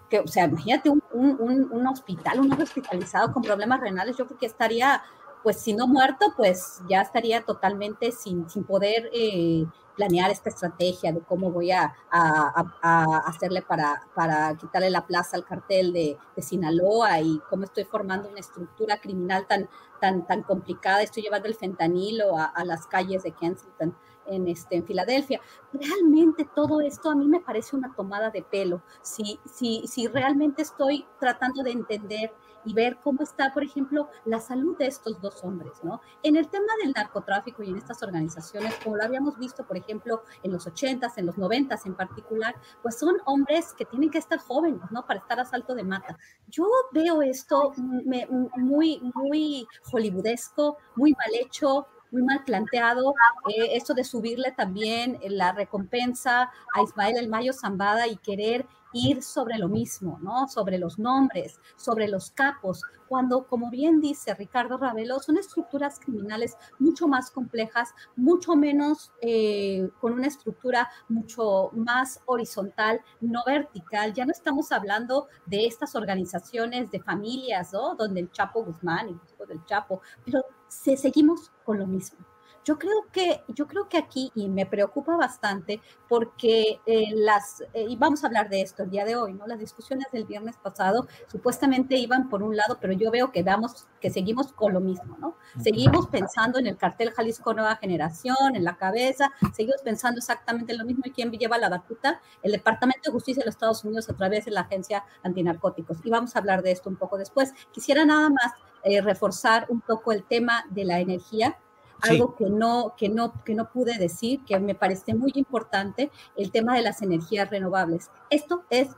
que, 0.10 0.20
o 0.20 0.28
sea, 0.28 0.46
imagínate 0.46 0.90
un, 0.90 1.02
un, 1.14 1.70
un 1.72 1.88
hospital, 1.88 2.42
un 2.42 2.52
hospitalizado 2.62 3.32
con 3.32 3.42
problemas 3.42 3.80
renales, 3.80 4.18
yo 4.18 4.26
creo 4.26 4.38
que 4.38 4.48
estaría, 4.48 5.02
pues 5.44 5.60
si 5.60 5.74
no 5.74 5.88
muerto, 5.88 6.34
pues 6.38 6.82
ya 6.90 7.02
estaría 7.02 7.44
totalmente 7.44 8.12
sin, 8.12 8.50
sin 8.50 8.64
poder 8.64 9.10
eh, 9.14 9.66
planear 9.96 10.32
esta 10.32 10.50
estrategia 10.50 11.12
de 11.12 11.22
cómo 11.22 11.52
voy 11.52 11.72
a, 11.72 11.94
a, 12.10 13.18
hacerle 13.26 13.62
para, 13.62 14.08
para 14.16 14.56
quitarle 14.56 14.90
la 14.90 15.06
plaza 15.06 15.38
al 15.38 15.46
cartel 15.46 15.94
de, 15.94 16.18
de, 16.36 16.42
Sinaloa 16.42 17.20
y 17.20 17.40
cómo 17.50 17.64
estoy 17.66 17.84
formando 17.84 18.30
una 18.30 18.40
estructura 18.40 19.00
criminal 19.00 19.46
tan, 19.48 19.70
tan, 20.00 20.26
tan 20.26 20.44
complicada, 20.44 21.02
estoy 21.02 21.24
llevando 21.24 21.48
el 21.48 21.56
fentanilo 21.56 22.38
a, 22.38 22.46
a 22.46 22.64
las 22.66 22.88
calles 22.88 23.24
de 23.24 23.32
Kensington 23.32 23.96
en, 24.26 24.48
este, 24.48 24.78
en 24.78 24.86
Filadelfia. 24.86 25.42
Realmente 25.74 26.48
todo 26.56 26.82
esto 26.82 27.10
a 27.10 27.16
mí 27.16 27.28
me 27.28 27.40
parece 27.40 27.76
una 27.76 27.94
tomada 27.96 28.30
de 28.30 28.44
pelo. 28.44 28.82
Si, 29.02 29.40
si, 29.46 29.86
si 29.88 30.08
realmente 30.08 30.62
estoy 30.62 31.06
tratando 31.20 31.64
de 31.64 31.72
entender 31.72 32.32
y 32.66 32.74
ver 32.74 32.98
cómo 33.04 33.24
está, 33.24 33.54
por 33.54 33.64
ejemplo, 33.64 34.10
la 34.26 34.40
salud 34.40 34.78
de 34.78 34.88
estos 34.88 35.20
dos 35.22 35.44
hombres, 35.44 35.84
¿no? 35.84 36.02
En 36.24 36.36
el 36.36 36.48
tema 36.48 36.74
del 36.84 36.94
narcotráfico 36.94 37.64
y 37.64 37.70
en 37.70 37.78
estas 37.78 38.04
organizaciones, 38.04 38.76
como 38.84 38.98
lo 38.98 39.04
habíamos 39.04 39.38
visto, 39.38 39.66
por 39.66 39.78
ejemplo, 39.78 40.24
en 40.44 40.52
los 40.52 40.68
80s, 40.68 41.14
en 41.18 41.26
los 41.26 41.36
90s 41.36 41.86
en 41.86 41.96
particular, 41.96 42.56
pues 42.82 43.00
son 43.00 43.18
hombres 43.26 43.74
que 43.74 43.86
tienen 43.86 44.10
que 44.10 44.20
estar 44.20 44.40
jóvenes, 44.40 44.82
¿no? 44.92 45.06
Para 45.06 45.20
estar 45.20 45.40
a 45.40 45.46
salto 45.46 45.76
de 45.76 45.84
mata. 45.84 46.18
Yo 46.48 46.66
veo 46.92 47.22
esto 47.22 47.74
muy, 47.78 49.02
muy 49.16 49.68
hollywoodesco, 49.92 50.78
muy 50.96 51.14
mal 51.14 51.32
hecho, 51.34 51.88
muy 52.12 52.22
mal 52.24 52.44
planteado, 52.46 53.14
eh, 53.48 53.70
esto 53.76 53.94
de 53.94 54.04
subirle 54.04 54.52
también 54.52 55.20
la 55.24 55.54
recompensa 55.54 56.52
a 56.74 56.82
Ismael 56.84 57.18
El 57.18 57.30
Mayo 57.30 57.54
Zambada 57.54 58.08
y 58.08 58.18
querer 58.18 58.68
ir 58.94 59.24
sobre 59.24 59.58
lo 59.58 59.70
mismo, 59.70 60.20
¿no? 60.22 60.48
Sobre 60.48 60.78
los 60.78 61.00
nombres, 61.00 61.60
sobre 61.78 62.08
los 62.08 62.32
capos, 62.32 62.84
cuando, 63.12 63.46
como 63.46 63.70
bien 63.70 64.00
dice 64.00 64.34
Ricardo 64.34 64.78
Ravelo, 64.78 65.20
son 65.20 65.38
estructuras 65.38 66.00
criminales 66.00 66.56
mucho 66.80 67.10
más 67.10 67.30
complejas, 67.30 67.90
mucho 68.16 68.56
menos 68.56 69.12
eh, 69.22 69.90
con 70.00 70.14
una 70.14 70.28
estructura 70.28 70.90
mucho 71.10 71.72
más 71.74 72.22
horizontal, 72.26 73.02
no 73.20 73.44
vertical. 73.46 74.14
Ya 74.14 74.26
no 74.26 74.32
estamos 74.32 74.72
hablando 74.72 75.28
de 75.46 75.66
estas 75.66 75.96
organizaciones 75.96 76.90
de 76.90 77.02
familias, 77.02 77.74
¿no? 77.74 77.96
Donde 77.96 78.22
el 78.22 78.32
Chapo 78.32 78.64
Guzmán, 78.64 79.10
y 79.10 79.46
del 79.46 79.66
Chapo, 79.66 80.02
pero 80.24 80.42
se, 80.72 80.96
seguimos 80.96 81.52
con 81.66 81.80
lo 81.80 81.86
mismo. 81.86 82.18
Yo 82.64 82.78
creo 82.78 83.08
que, 83.12 83.42
yo 83.48 83.68
creo 83.68 83.90
que 83.90 83.98
aquí, 83.98 84.32
y 84.36 84.48
me 84.48 84.68
preocupa 84.68 85.18
bastante, 85.18 85.82
porque 86.08 86.80
eh, 86.86 87.06
las, 87.16 87.62
eh, 87.74 87.88
y 87.90 87.96
vamos 87.96 88.24
a 88.24 88.28
hablar 88.28 88.50
de 88.50 88.62
esto 88.62 88.84
el 88.84 88.92
día 88.92 89.04
de 89.04 89.16
hoy, 89.16 89.34
¿no? 89.34 89.48
Las 89.48 89.58
discusiones 89.58 90.06
del 90.12 90.26
viernes 90.26 90.58
pasado 90.58 91.08
supuestamente 91.28 91.98
iban 91.98 92.30
por 92.30 92.44
un 92.44 92.56
lado, 92.56 92.78
pero 92.80 92.94
yo 92.94 93.10
veo 93.10 93.32
que 93.32 93.42
damos, 93.42 93.88
que 94.00 94.12
seguimos 94.12 94.54
con 94.54 94.74
lo 94.74 94.80
mismo, 94.80 95.18
¿no? 95.18 95.36
Seguimos 95.60 96.08
pensando 96.08 96.60
en 96.60 96.68
el 96.68 96.78
cartel 96.78 97.12
Jalisco 97.12 97.52
Nueva 97.56 97.78
Generación, 97.78 98.56
en 98.56 98.64
la 98.64 98.78
cabeza, 98.78 99.32
seguimos 99.54 99.82
pensando 99.82 100.20
exactamente 100.20 100.78
lo 100.78 100.86
mismo 100.86 101.02
y 101.06 101.12
quién 101.12 101.32
lleva 101.32 101.58
la 101.58 101.70
batuta, 101.70 102.22
el 102.44 102.52
Departamento 102.52 103.10
de 103.10 103.12
Justicia 103.12 103.42
de 103.42 103.48
los 103.48 103.56
Estados 103.56 103.84
Unidos 103.84 104.08
a 104.08 104.14
través 104.16 104.46
de 104.46 104.52
la 104.52 104.62
Agencia 104.62 105.04
Antinarcóticos. 105.24 105.98
Y 106.04 106.12
vamos 106.12 106.36
a 106.36 106.40
hablar 106.40 106.62
de 106.62 106.72
esto 106.72 106.90
un 106.92 106.96
poco 106.96 107.18
después. 107.18 107.54
Quisiera 107.72 108.06
nada 108.06 108.30
más 108.30 108.54
eh, 108.84 109.02
reforzar 109.02 109.66
un 109.70 109.82
poco 109.82 110.12
el 110.12 110.24
tema 110.24 110.66
de 110.70 110.86
la 110.86 111.00
energía 111.00 111.58
algo 112.02 112.36
que 112.36 112.50
no, 112.50 112.96
que, 112.98 113.10
no, 113.10 113.44
que 113.44 113.54
no 113.54 113.70
pude 113.72 113.98
decir, 113.98 114.44
que 114.46 114.60
me 114.60 114.76
parece 114.76 115.14
muy 115.14 115.32
importante, 115.36 116.12
el 116.36 116.52
tema 116.52 116.76
de 116.76 116.82
las 116.82 117.02
energías 117.02 117.50
renovables. 117.50 118.10
Esto 118.30 118.64
es 118.70 118.90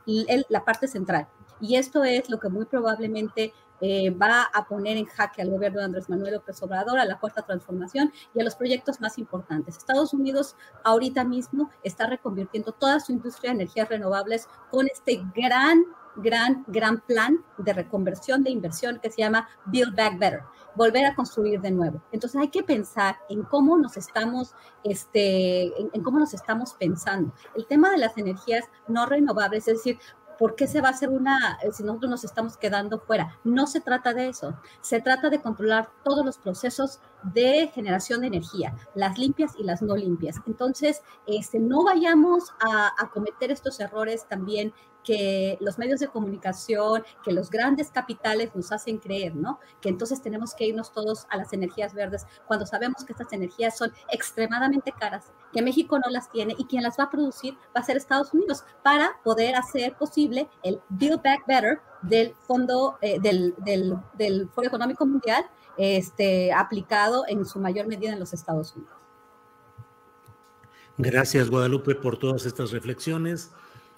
la 0.48 0.64
parte 0.64 0.88
central 0.88 1.28
y 1.60 1.76
esto 1.76 2.04
es 2.04 2.28
lo 2.30 2.38
que 2.38 2.48
muy 2.48 2.64
probablemente 2.64 3.52
eh, 3.80 4.10
va 4.10 4.44
a 4.44 4.66
poner 4.66 4.96
en 4.96 5.04
jaque 5.06 5.42
al 5.42 5.50
gobierno 5.50 5.80
de 5.80 5.86
Andrés 5.86 6.08
Manuel 6.08 6.34
López 6.34 6.62
Obrador, 6.62 6.98
a 6.98 7.04
la 7.04 7.18
cuarta 7.18 7.42
transformación 7.42 8.12
y 8.34 8.40
a 8.40 8.44
los 8.44 8.54
proyectos 8.54 9.00
más 9.00 9.18
importantes. 9.18 9.76
Estados 9.76 10.14
Unidos 10.14 10.56
ahorita 10.84 11.24
mismo 11.24 11.70
está 11.82 12.06
reconvirtiendo 12.06 12.72
toda 12.72 13.00
su 13.00 13.12
industria 13.12 13.50
de 13.50 13.62
energías 13.62 13.88
renovables 13.88 14.48
con 14.70 14.86
este 14.86 15.22
gran 15.34 15.84
gran, 16.16 16.64
gran 16.66 17.00
plan 17.00 17.44
de 17.58 17.72
reconversión 17.72 18.42
de 18.42 18.50
inversión 18.50 19.00
que 19.02 19.10
se 19.10 19.22
llama 19.22 19.48
Build 19.66 19.96
Back 19.96 20.18
Better 20.18 20.42
volver 20.74 21.04
a 21.06 21.14
construir 21.14 21.60
de 21.60 21.70
nuevo. 21.70 22.02
Entonces 22.12 22.40
hay 22.40 22.48
que 22.48 22.62
pensar 22.62 23.16
en 23.28 23.42
cómo 23.42 23.78
nos 23.78 23.96
estamos, 23.96 24.54
este, 24.82 25.66
en, 25.80 26.02
cómo 26.02 26.18
nos 26.18 26.34
estamos 26.34 26.74
pensando. 26.74 27.32
El 27.54 27.66
tema 27.66 27.90
de 27.90 27.98
las 27.98 28.16
energías 28.18 28.64
no 28.88 29.06
renovables, 29.06 29.68
es 29.68 29.76
decir, 29.76 29.98
¿por 30.38 30.56
qué 30.56 30.66
se 30.66 30.80
va 30.80 30.88
a 30.88 30.92
hacer 30.92 31.10
una, 31.10 31.58
eh, 31.62 31.72
si 31.72 31.82
nosotros 31.84 32.10
nos 32.10 32.24
estamos 32.24 32.56
quedando 32.56 32.98
fuera? 32.98 33.38
No 33.44 33.66
se 33.66 33.80
trata 33.80 34.12
de 34.12 34.28
eso, 34.28 34.58
se 34.80 35.00
trata 35.00 35.30
de 35.30 35.40
controlar 35.40 35.90
todos 36.04 36.24
los 36.24 36.38
procesos 36.38 37.00
de 37.32 37.70
generación 37.74 38.20
de 38.20 38.28
energía, 38.28 38.74
las 38.94 39.18
limpias 39.18 39.52
y 39.58 39.64
las 39.64 39.82
no 39.82 39.96
limpias. 39.96 40.40
Entonces, 40.46 41.02
este, 41.26 41.58
no 41.58 41.84
vayamos 41.84 42.52
a, 42.60 42.92
cometer 43.12 43.50
estos 43.50 43.78
errores 43.80 44.26
también 44.28 44.72
que 45.04 45.58
los 45.60 45.78
medios 45.78 46.00
de 46.00 46.08
comunicación, 46.08 47.04
que 47.22 47.32
los 47.32 47.50
grandes 47.50 47.90
capitales 47.90 48.50
nos 48.54 48.72
hacen 48.72 48.98
creer, 48.98 49.36
¿no? 49.36 49.60
Que 49.82 49.90
entonces 49.90 50.22
tenemos 50.22 50.54
que 50.54 50.66
irnos 50.66 50.92
todos 50.92 51.26
a 51.28 51.36
las 51.36 51.52
energías 51.52 51.92
verdes 51.92 52.26
cuando 52.46 52.64
sabemos 52.64 53.04
que 53.04 53.12
estas 53.12 53.32
energías 53.32 53.76
son 53.76 53.92
extremadamente 54.10 54.92
caras, 54.92 55.30
que 55.52 55.60
México 55.62 55.98
no 55.98 56.10
las 56.10 56.30
tiene 56.30 56.54
y 56.58 56.64
quien 56.64 56.82
las 56.82 56.98
va 56.98 57.04
a 57.04 57.10
producir 57.10 57.54
va 57.76 57.80
a 57.80 57.84
ser 57.84 57.98
Estados 57.98 58.32
Unidos 58.32 58.64
para 58.82 59.20
poder 59.22 59.54
hacer 59.56 59.94
posible 59.94 60.48
el 60.62 60.80
Build 60.88 61.22
Back 61.22 61.46
Better 61.46 61.80
del 62.00 62.34
Fondo 62.34 62.98
eh, 63.02 63.18
del, 63.20 63.54
del, 63.58 63.96
del 64.14 64.48
Foro 64.48 64.68
Económico 64.68 65.04
Mundial 65.06 65.44
este, 65.76 66.52
aplicado 66.52 67.24
en 67.28 67.44
su 67.44 67.58
mayor 67.60 67.86
medida 67.86 68.12
en 68.12 68.20
los 68.20 68.32
Estados 68.32 68.74
Unidos. 68.74 68.94
Gracias, 70.96 71.50
Guadalupe, 71.50 71.94
por 71.96 72.18
todas 72.18 72.46
estas 72.46 72.70
reflexiones. 72.70 73.50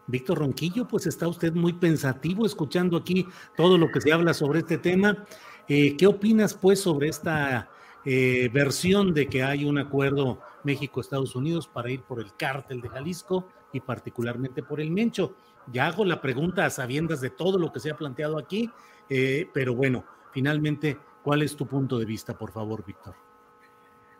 Víctor 0.06 0.38
Ronquillo, 0.38 0.86
pues 0.86 1.06
está 1.06 1.28
usted 1.28 1.52
muy 1.52 1.72
pensativo 1.72 2.46
escuchando 2.46 2.96
aquí 2.96 3.26
todo 3.56 3.76
lo 3.76 3.90
que 3.90 4.00
se 4.00 4.12
habla 4.12 4.32
sobre 4.34 4.60
este 4.60 4.78
tema. 4.78 5.24
Eh, 5.68 5.96
¿Qué 5.96 6.06
opinas 6.06 6.54
pues 6.54 6.80
sobre 6.80 7.08
esta 7.08 7.68
eh, 8.04 8.48
versión 8.52 9.12
de 9.12 9.26
que 9.26 9.42
hay 9.42 9.64
un 9.64 9.78
acuerdo 9.78 10.40
México-Estados 10.62 11.34
Unidos 11.34 11.66
para 11.66 11.90
ir 11.90 12.02
por 12.02 12.20
el 12.20 12.34
cártel 12.36 12.80
de 12.80 12.88
Jalisco 12.88 13.48
y 13.72 13.80
particularmente 13.80 14.62
por 14.62 14.80
el 14.80 14.90
Mencho? 14.90 15.34
Ya 15.72 15.88
hago 15.88 16.04
la 16.04 16.20
pregunta 16.20 16.64
a 16.64 16.70
sabiendas 16.70 17.20
de 17.20 17.30
todo 17.30 17.58
lo 17.58 17.72
que 17.72 17.80
se 17.80 17.90
ha 17.90 17.96
planteado 17.96 18.38
aquí, 18.38 18.70
eh, 19.10 19.50
pero 19.52 19.74
bueno, 19.74 20.04
finalmente, 20.32 20.98
¿cuál 21.26 21.42
es 21.42 21.56
tu 21.56 21.66
punto 21.66 21.98
de 21.98 22.04
vista, 22.04 22.38
por 22.38 22.52
favor, 22.52 22.84
Víctor? 22.86 23.16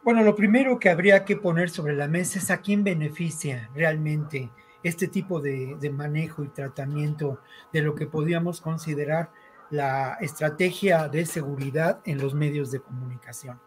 Bueno, 0.02 0.24
lo 0.24 0.34
primero 0.34 0.76
que 0.80 0.90
habría 0.90 1.24
que 1.24 1.36
poner 1.36 1.70
sobre 1.70 1.94
la 1.94 2.08
mesa 2.08 2.40
es 2.40 2.50
a 2.50 2.60
quién 2.60 2.82
beneficia 2.82 3.70
realmente 3.76 4.50
este 4.82 5.06
tipo 5.06 5.40
de, 5.40 5.78
manejo 5.94 6.42
y 6.42 6.48
tratamiento 6.48 7.38
de 7.72 7.82
lo 7.82 7.94
que 7.94 8.08
podríamos 8.08 8.60
considerar 8.60 9.30
la 9.70 10.18
estrategia 10.20 11.08
de 11.08 11.26
seguridad 11.26 12.00
en 12.06 12.18
los 12.18 12.34
medios 12.34 12.72
de 12.72 12.80
comunicación. 12.80 13.60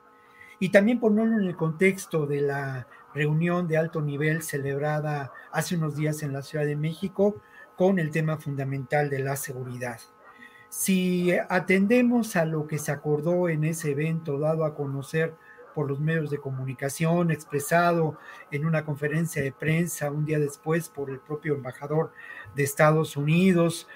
Y 0.60 0.68
también 0.68 1.00
ponerlo 1.00 1.40
en 1.40 1.48
el 1.48 1.56
contexto 1.56 2.26
de 2.26 2.42
la 2.42 2.88
reunión 3.14 3.70
de 3.70 3.78
alto 3.78 4.02
nivel 4.02 4.42
celebrada 4.44 5.32
hace 5.54 5.78
unos 5.78 5.96
días 5.96 6.24
en 6.24 6.34
la 6.34 6.42
Ciudad 6.42 6.66
de 6.66 6.76
México 6.76 7.38
con 7.78 8.00
el 8.00 8.12
tema 8.12 8.36
fundamental 8.36 9.10
de 9.10 9.20
la 9.20 9.38
seguridad. 9.38 10.02
Si 10.70 11.32
atendemos 11.50 12.36
a 12.36 12.46
lo 12.46 12.68
que 12.68 12.78
se 12.78 12.92
acordó 12.92 13.50
en 13.50 13.64
ese 13.64 13.92
evento, 13.92 14.38
dado 14.38 14.66
a 14.66 14.76
conocer 14.76 15.36
por 15.74 15.88
los 15.88 16.00
medios 16.00 16.30
de 16.30 16.38
comunicación, 16.38 17.32
expresado 17.32 18.20
en 18.52 18.66
una 18.66 18.86
conferencia 18.86 19.42
de 19.42 19.52
prensa 19.52 20.12
un 20.12 20.26
día 20.26 20.38
después 20.38 20.88
por 20.90 21.10
el 21.10 21.20
propio 21.20 21.56
embajador 21.56 22.12
de 22.56 22.64
Estados 22.64 23.18
Unidos, 23.18 23.88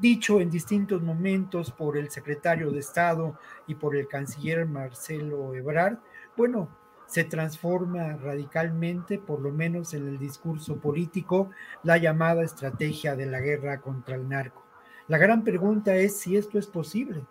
dicho 0.00 0.40
en 0.40 0.50
distintos 0.50 1.02
momentos 1.02 1.70
por 1.70 1.96
el 1.96 2.10
secretario 2.10 2.72
de 2.72 2.80
Estado 2.80 3.38
y 3.68 3.76
por 3.76 3.94
el 3.94 4.08
canciller 4.08 4.66
Marcelo 4.66 5.54
Ebrard, 5.54 5.98
bueno, 6.36 6.68
se 7.06 7.24
transforma 7.24 8.16
radicalmente, 8.16 9.18
por 9.18 9.40
lo 9.40 9.52
menos 9.52 9.94
en 9.94 10.08
el 10.08 10.18
discurso 10.18 10.78
político, 10.78 11.50
la 11.84 11.96
llamada 11.96 12.42
estrategia 12.42 13.14
de 13.14 13.26
la 13.26 13.40
guerra 13.40 13.80
contra 13.80 14.16
el 14.16 14.28
narco. 14.28 14.67
La 15.08 15.16
gran 15.16 15.42
pregunta 15.42 15.96
es 15.96 16.18
si 16.18 16.36
esto 16.36 16.58
es 16.58 16.66
posible, 16.66 17.24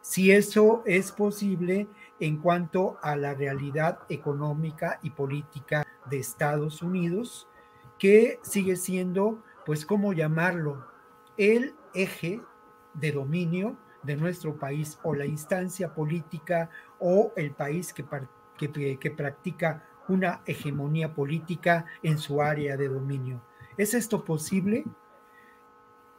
si 0.00 0.32
eso 0.32 0.82
es 0.86 1.12
posible 1.12 1.86
en 2.18 2.38
cuanto 2.38 2.96
a 3.02 3.14
la 3.14 3.34
realidad 3.34 3.98
económica 4.08 4.98
y 5.02 5.10
política 5.10 5.86
de 6.08 6.18
Estados 6.18 6.80
Unidos, 6.80 7.46
que 7.98 8.40
sigue 8.42 8.74
siendo, 8.76 9.42
pues, 9.66 9.84
¿cómo 9.84 10.14
llamarlo? 10.14 10.86
El 11.36 11.74
eje 11.92 12.40
de 12.94 13.12
dominio 13.12 13.76
de 14.02 14.16
nuestro 14.16 14.58
país 14.58 14.98
o 15.02 15.14
la 15.14 15.26
instancia 15.26 15.94
política 15.94 16.70
o 16.98 17.34
el 17.36 17.52
país 17.52 17.92
que, 17.92 18.06
que, 18.98 19.10
practica 19.10 19.86
una 20.08 20.40
hegemonía 20.46 21.14
política 21.14 21.84
en 22.02 22.16
su 22.16 22.40
área 22.40 22.78
de 22.78 22.88
dominio. 22.88 23.42
¿Es 23.76 23.92
esto 23.92 24.24
posible? 24.24 24.84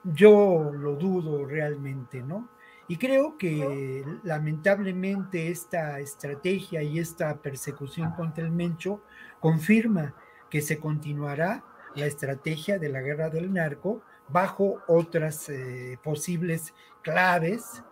Yo 0.03 0.71
lo 0.73 0.95
dudo 0.95 1.45
realmente, 1.45 2.21
¿no? 2.23 2.49
Y 2.87 2.97
creo 2.97 3.37
que 3.37 4.03
lamentablemente 4.23 5.49
esta 5.49 5.99
estrategia 5.99 6.81
y 6.81 6.99
esta 6.99 7.37
persecución 7.37 8.11
contra 8.11 8.43
el 8.43 8.51
Mencho 8.51 9.01
confirma 9.39 10.13
que 10.49 10.61
se 10.61 10.77
continuará 10.77 11.63
la 11.95 12.05
estrategia 12.05 12.79
de 12.79 12.89
la 12.89 13.01
guerra 13.01 13.29
del 13.29 13.53
narco 13.53 14.01
bajo 14.27 14.81
otras 14.87 15.47
eh, 15.49 15.97
posibles 16.03 16.73
claves. 17.01 17.83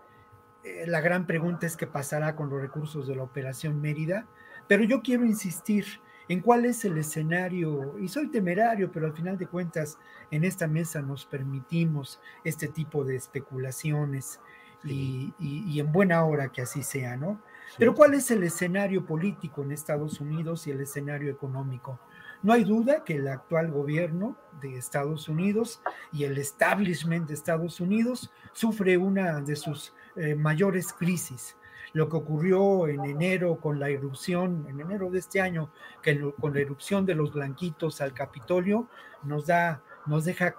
Eh, 0.63 0.85
la 0.87 1.01
gran 1.01 1.25
pregunta 1.25 1.65
es 1.65 1.77
qué 1.77 1.87
pasará 1.87 2.35
con 2.35 2.49
los 2.49 2.61
recursos 2.61 3.07
de 3.07 3.15
la 3.15 3.23
Operación 3.23 3.79
Mérida, 3.79 4.27
pero 4.67 4.83
yo 4.83 5.01
quiero 5.01 5.25
insistir 5.25 5.85
en 6.29 6.41
cuál 6.41 6.65
es 6.65 6.85
el 6.85 6.97
escenario, 6.97 7.97
y 7.99 8.07
soy 8.07 8.27
temerario, 8.27 8.91
pero 8.91 9.07
al 9.07 9.13
final 9.13 9.37
de 9.37 9.47
cuentas 9.47 9.97
en 10.29 10.43
esta 10.43 10.67
mesa 10.67 11.01
nos 11.01 11.25
permitimos 11.25 12.21
este 12.43 12.67
tipo 12.67 13.03
de 13.03 13.15
especulaciones 13.15 14.39
y, 14.83 15.33
en 15.79 15.91
buena 15.91 16.23
hora 16.23 16.49
que 16.49 16.61
así 16.61 16.83
sea, 16.83 17.17
¿no? 17.17 17.41
Pero 17.77 17.95
¿cuál 17.95 18.13
es 18.13 18.29
el 18.31 18.43
escenario 18.43 19.05
político 19.05 19.63
en 19.63 19.71
Estados 19.71 20.21
Unidos 20.21 20.65
y 20.67 20.71
el 20.71 20.81
escenario 20.81 21.31
económico? 21.31 21.99
No 22.41 22.53
hay 22.53 22.63
duda 22.63 23.03
que 23.03 23.15
el 23.15 23.27
actual 23.27 23.71
gobierno 23.71 24.37
de 24.61 24.77
Estados 24.77 25.27
Unidos 25.27 25.81
y 26.13 26.23
el 26.23 26.37
establishment 26.37 27.27
de 27.27 27.33
Estados 27.33 27.79
Unidos 27.81 28.31
sufre 28.53 28.97
una 28.97 29.41
de 29.41 29.55
sus 29.55 29.93
eh, 30.15 30.35
mayores 30.35 30.93
crisis. 30.93 31.57
Lo 31.93 32.09
que 32.09 32.17
ocurrió 32.17 32.87
en 32.87 33.03
enero 33.05 33.57
con 33.59 33.79
la 33.79 33.89
erupción, 33.89 34.65
en 34.69 34.79
enero 34.79 35.09
de 35.09 35.19
este 35.19 35.41
año, 35.41 35.71
que 36.01 36.19
con 36.39 36.53
la 36.53 36.59
erupción 36.59 37.05
de 37.05 37.15
los 37.15 37.33
blanquitos 37.33 38.01
al 38.01 38.13
Capitolio, 38.13 38.87
nos 39.23 39.47
da, 39.47 39.81
nos 40.05 40.25
deja 40.25 40.55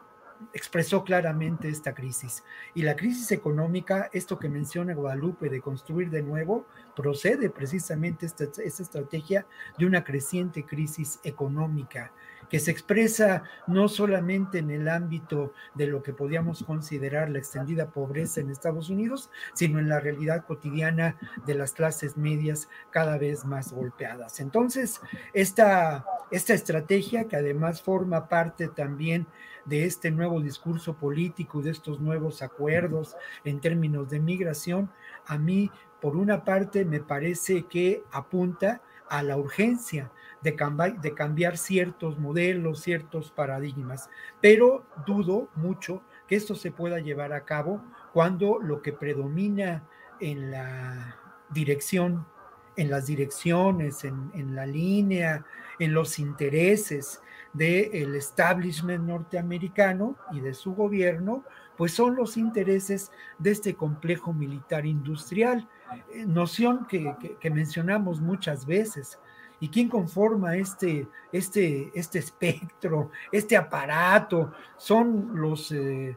expresó 0.52 1.04
claramente 1.04 1.68
esta 1.68 1.94
crisis. 1.94 2.44
Y 2.74 2.82
la 2.82 2.96
crisis 2.96 3.30
económica, 3.32 4.08
esto 4.12 4.38
que 4.38 4.48
menciona 4.48 4.94
Guadalupe 4.94 5.48
de 5.48 5.60
construir 5.60 6.10
de 6.10 6.22
nuevo, 6.22 6.66
procede 6.96 7.50
precisamente 7.50 8.26
esta, 8.26 8.44
esta 8.44 8.82
estrategia 8.82 9.46
de 9.78 9.86
una 9.86 10.02
creciente 10.04 10.64
crisis 10.64 11.20
económica 11.24 12.12
que 12.50 12.58
se 12.58 12.72
expresa 12.72 13.44
no 13.66 13.88
solamente 13.88 14.58
en 14.58 14.70
el 14.70 14.88
ámbito 14.88 15.54
de 15.74 15.86
lo 15.86 16.02
que 16.02 16.12
podríamos 16.12 16.64
considerar 16.64 17.30
la 17.30 17.38
extendida 17.38 17.90
pobreza 17.90 18.40
en 18.40 18.50
Estados 18.50 18.90
Unidos, 18.90 19.30
sino 19.54 19.78
en 19.78 19.88
la 19.88 20.00
realidad 20.00 20.44
cotidiana 20.44 21.16
de 21.46 21.54
las 21.54 21.72
clases 21.72 22.16
medias 22.16 22.68
cada 22.90 23.16
vez 23.16 23.44
más 23.44 23.72
golpeadas. 23.72 24.40
Entonces, 24.40 25.00
esta, 25.32 26.04
esta 26.30 26.52
estrategia, 26.52 27.28
que 27.28 27.36
además 27.36 27.80
forma 27.80 28.28
parte 28.28 28.68
también 28.68 29.26
de 29.64 29.84
este 29.84 30.10
nuevo 30.10 30.40
discurso 30.40 30.94
político, 30.94 31.62
de 31.62 31.70
estos 31.70 32.00
nuevos 32.00 32.42
acuerdos 32.42 33.16
en 33.44 33.60
términos 33.60 34.10
de 34.10 34.18
migración, 34.18 34.90
a 35.26 35.38
mí, 35.38 35.70
por 36.00 36.16
una 36.16 36.44
parte, 36.44 36.84
me 36.84 36.98
parece 36.98 37.64
que 37.66 38.02
apunta 38.10 38.82
a 39.08 39.22
la 39.22 39.36
urgencia 39.36 40.10
de, 40.42 40.56
de 41.02 41.14
cambiar 41.14 41.56
ciertos 41.56 42.18
modelos, 42.18 42.80
ciertos 42.80 43.30
paradigmas, 43.30 44.08
pero 44.40 44.84
dudo 45.06 45.48
mucho 45.54 46.02
que 46.26 46.36
esto 46.36 46.54
se 46.54 46.70
pueda 46.70 46.98
llevar 47.00 47.32
a 47.32 47.44
cabo 47.44 47.82
cuando 48.12 48.58
lo 48.60 48.82
que 48.82 48.92
predomina 48.92 49.84
en 50.20 50.50
la 50.50 51.16
dirección, 51.50 52.26
en 52.76 52.90
las 52.90 53.06
direcciones, 53.06 54.04
en, 54.04 54.30
en 54.34 54.54
la 54.54 54.66
línea, 54.66 55.44
en 55.78 55.92
los 55.92 56.18
intereses 56.18 57.20
del 57.52 58.14
establishment 58.14 59.04
norteamericano 59.04 60.16
y 60.32 60.40
de 60.40 60.54
su 60.54 60.74
gobierno, 60.74 61.44
pues 61.76 61.92
son 61.92 62.14
los 62.14 62.36
intereses 62.36 63.10
de 63.38 63.50
este 63.50 63.74
complejo 63.74 64.32
militar 64.32 64.86
industrial, 64.86 65.68
eh, 66.12 66.24
noción 66.26 66.86
que, 66.86 67.16
que 67.40 67.50
mencionamos 67.50 68.20
muchas 68.20 68.66
veces. 68.66 69.18
¿Y 69.60 69.68
quién 69.68 69.88
conforma 69.88 70.56
este, 70.56 71.06
este, 71.30 71.92
este 71.94 72.18
espectro, 72.18 73.10
este 73.30 73.56
aparato? 73.56 74.52
¿Son 74.76 75.32
los 75.34 75.70
eh, 75.72 76.16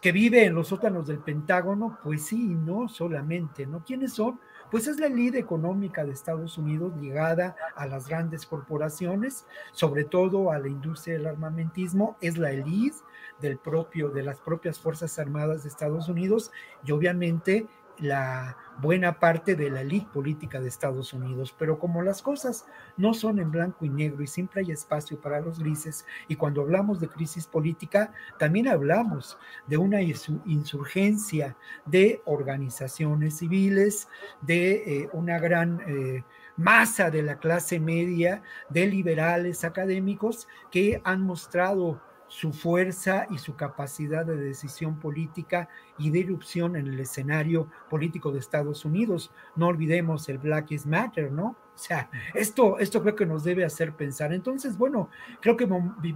que 0.00 0.12
viven 0.12 0.44
en 0.44 0.54
los 0.54 0.68
sótanos 0.68 1.06
del 1.06 1.18
Pentágono? 1.18 1.98
Pues 2.02 2.26
sí, 2.26 2.36
no 2.36 2.88
solamente, 2.88 3.66
¿no? 3.66 3.84
¿Quiénes 3.84 4.14
son? 4.14 4.40
Pues 4.70 4.88
es 4.88 4.98
la 4.98 5.06
elite 5.06 5.38
económica 5.38 6.04
de 6.04 6.10
Estados 6.10 6.58
Unidos 6.58 6.92
ligada 7.00 7.54
a 7.76 7.86
las 7.86 8.08
grandes 8.08 8.44
corporaciones, 8.46 9.46
sobre 9.72 10.04
todo 10.04 10.50
a 10.50 10.58
la 10.58 10.66
industria 10.66 11.14
del 11.14 11.28
armamentismo, 11.28 12.16
es 12.20 12.38
la 12.38 12.50
elite 12.50 12.96
del 13.40 13.58
propio, 13.58 14.08
de 14.08 14.24
las 14.24 14.40
propias 14.40 14.80
Fuerzas 14.80 15.18
Armadas 15.20 15.62
de 15.62 15.68
Estados 15.68 16.08
Unidos 16.08 16.50
y 16.84 16.90
obviamente 16.90 17.68
la 17.98 18.56
buena 18.80 19.20
parte 19.20 19.54
de 19.54 19.70
la 19.70 19.82
elite 19.82 20.08
política 20.12 20.60
de 20.60 20.68
Estados 20.68 21.12
Unidos, 21.12 21.54
pero 21.58 21.78
como 21.78 22.02
las 22.02 22.22
cosas 22.22 22.66
no 22.96 23.14
son 23.14 23.38
en 23.38 23.50
blanco 23.50 23.84
y 23.84 23.88
negro 23.88 24.22
y 24.22 24.26
siempre 24.26 24.62
hay 24.62 24.72
espacio 24.72 25.20
para 25.20 25.40
los 25.40 25.58
grises, 25.58 26.04
y 26.28 26.36
cuando 26.36 26.62
hablamos 26.62 27.00
de 27.00 27.08
crisis 27.08 27.46
política, 27.46 28.12
también 28.38 28.68
hablamos 28.68 29.38
de 29.66 29.76
una 29.76 30.02
insurgencia 30.02 31.56
de 31.86 32.20
organizaciones 32.24 33.38
civiles, 33.38 34.08
de 34.40 35.02
eh, 35.02 35.08
una 35.12 35.38
gran... 35.38 35.80
Eh, 35.86 36.24
masa 36.56 37.10
de 37.10 37.22
la 37.22 37.38
clase 37.38 37.80
media, 37.80 38.42
de 38.68 38.86
liberales 38.86 39.64
académicos 39.64 40.46
que 40.70 41.00
han 41.04 41.22
mostrado 41.22 42.00
su 42.34 42.52
fuerza 42.52 43.28
y 43.30 43.38
su 43.38 43.54
capacidad 43.54 44.26
de 44.26 44.36
decisión 44.36 44.98
política 44.98 45.68
y 45.98 46.10
de 46.10 46.18
irrupción 46.18 46.74
en 46.74 46.88
el 46.88 46.98
escenario 46.98 47.68
político 47.88 48.32
de 48.32 48.40
Estados 48.40 48.84
Unidos. 48.84 49.30
No 49.54 49.68
olvidemos 49.68 50.28
el 50.28 50.38
Black 50.38 50.72
is 50.72 50.84
Matter, 50.84 51.30
¿no? 51.30 51.54
O 51.74 51.78
sea, 51.78 52.08
esto, 52.34 52.78
esto 52.78 53.02
creo 53.02 53.16
que 53.16 53.26
nos 53.26 53.42
debe 53.42 53.64
hacer 53.64 53.92
pensar. 53.94 54.32
Entonces, 54.32 54.78
bueno, 54.78 55.10
creo 55.40 55.56
que 55.56 55.68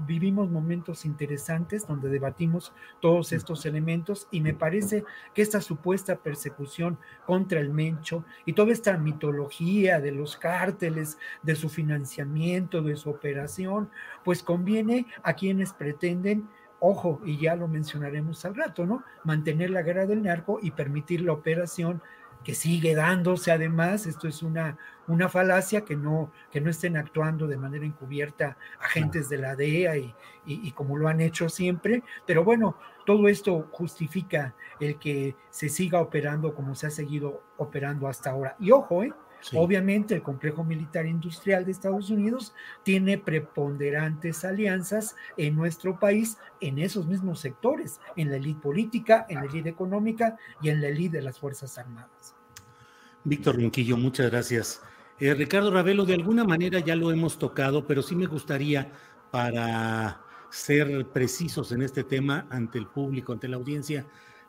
vivimos 0.07 0.51
momentos 0.51 1.05
interesantes 1.05 1.85
donde 1.87 2.09
debatimos 2.09 2.73
todos 3.01 3.33
estos 3.33 3.67
elementos 3.67 4.29
y 4.31 4.41
me 4.41 4.55
parece 4.55 5.05
que 5.35 5.43
esta 5.43 5.61
supuesta 5.61 6.17
persecución 6.17 6.97
contra 7.27 7.59
el 7.59 7.71
Mencho 7.71 8.25
y 8.47 8.53
toda 8.53 8.73
esta 8.73 8.97
mitología 8.99 10.01
de 10.01 10.13
los 10.13 10.37
cárteles, 10.37 11.19
de 11.43 11.57
su 11.57 11.69
financiamiento, 11.69 12.81
de 12.81 12.97
su 12.97 13.11
operación, 13.11 13.91
pues 14.25 14.45
conviene 14.45 15.07
a 15.25 15.35
quienes 15.35 15.73
pretenden 15.73 16.49
ojo, 16.81 17.21
y 17.25 17.39
ya 17.39 17.57
lo 17.57 17.67
mencionaremos 17.67 18.45
al 18.45 18.55
rato, 18.55 18.87
¿no? 18.87 19.03
Mantener 19.25 19.71
la 19.71 19.83
guerra 19.83 20.07
del 20.07 20.23
narco 20.23 20.61
y 20.63 20.71
permitir 20.71 21.23
la 21.23 21.33
operación 21.33 22.01
que 22.45 22.55
sigue 22.55 22.95
dándose 22.95 23.51
además, 23.53 24.07
esto 24.07 24.29
es 24.29 24.43
una, 24.43 24.79
una 25.07 25.29
falacia, 25.29 25.85
que 25.85 25.97
no, 25.97 26.33
que 26.51 26.61
no 26.61 26.71
estén 26.71 26.97
actuando 26.97 27.47
de 27.47 27.57
manera 27.57 27.85
encubierta 27.85 28.57
agentes 28.81 29.29
de 29.29 29.39
la 29.39 29.57
DEA 29.57 29.97
y, 29.99 30.15
y, 30.47 30.73
como 30.73 30.97
lo 30.97 31.09
han 31.09 31.21
hecho 31.21 31.49
siempre, 31.49 32.03
pero 32.27 32.45
bueno, 32.45 32.77
todo 33.05 33.29
esto 33.29 33.69
justifica 33.73 34.55
el 34.81 34.99
que 34.99 35.37
se 35.51 35.69
siga 35.69 36.01
operando 36.01 36.55
como 36.55 36.75
se 36.75 36.87
ha 36.87 36.91
seguido 36.91 37.43
operando 37.57 38.09
hasta 38.09 38.31
ahora. 38.31 38.57
Y 38.59 38.71
ojo, 38.71 39.03
¿eh? 39.03 39.13
Obviamente 39.55 40.15
el 40.15 40.23
complejo 40.23 40.65
militar 40.65 41.07
industrial 41.07 41.65
de 41.65 41.73
Estados 41.73 42.11
Unidos 42.11 42.55
tiene 42.83 43.19
preponderantes 43.19 44.45
alianzas 44.45 45.17
en 45.37 45.57
nuestro 45.57 45.99
país 45.99 46.39
en 46.61 46.79
esos 46.79 47.07
mismos 47.07 47.41
sectores, 47.41 48.01
en 48.17 48.31
la 48.31 48.37
élite 48.37 48.61
política, 48.61 49.27
en 49.29 49.37
la 49.37 49.45
élite 49.45 49.69
económica 49.69 50.37
y 50.61 50.71
en 50.71 50.81
la 50.81 50.89
élite 50.89 51.19
de 51.19 51.23
las 51.23 51.39
Fuerzas 51.39 51.79
Armadas. 51.79 52.35
Víctor 53.25 53.57
Ronquillo, 53.57 53.97
muchas 53.97 54.31
gracias. 54.31 54.83
Eh, 55.21 55.35
Ricardo 55.35 55.71
Ravelo, 55.71 56.05
de 56.05 56.15
alguna 56.15 56.45
manera 56.45 56.79
ya 56.81 56.95
lo 56.95 57.11
hemos 57.11 57.39
tocado, 57.39 57.87
pero 57.87 58.03
sí 58.03 58.15
me 58.15 58.27
gustaría 58.27 58.93
para 59.31 60.21
ser 60.51 61.07
precisos 61.09 61.73
en 61.73 61.83
este 61.83 62.05
tema 62.05 62.47
ante 62.51 62.79
el 62.79 62.87
público, 62.87 63.33
ante 63.33 63.49
la 63.49 63.57
audiencia. 63.57 64.07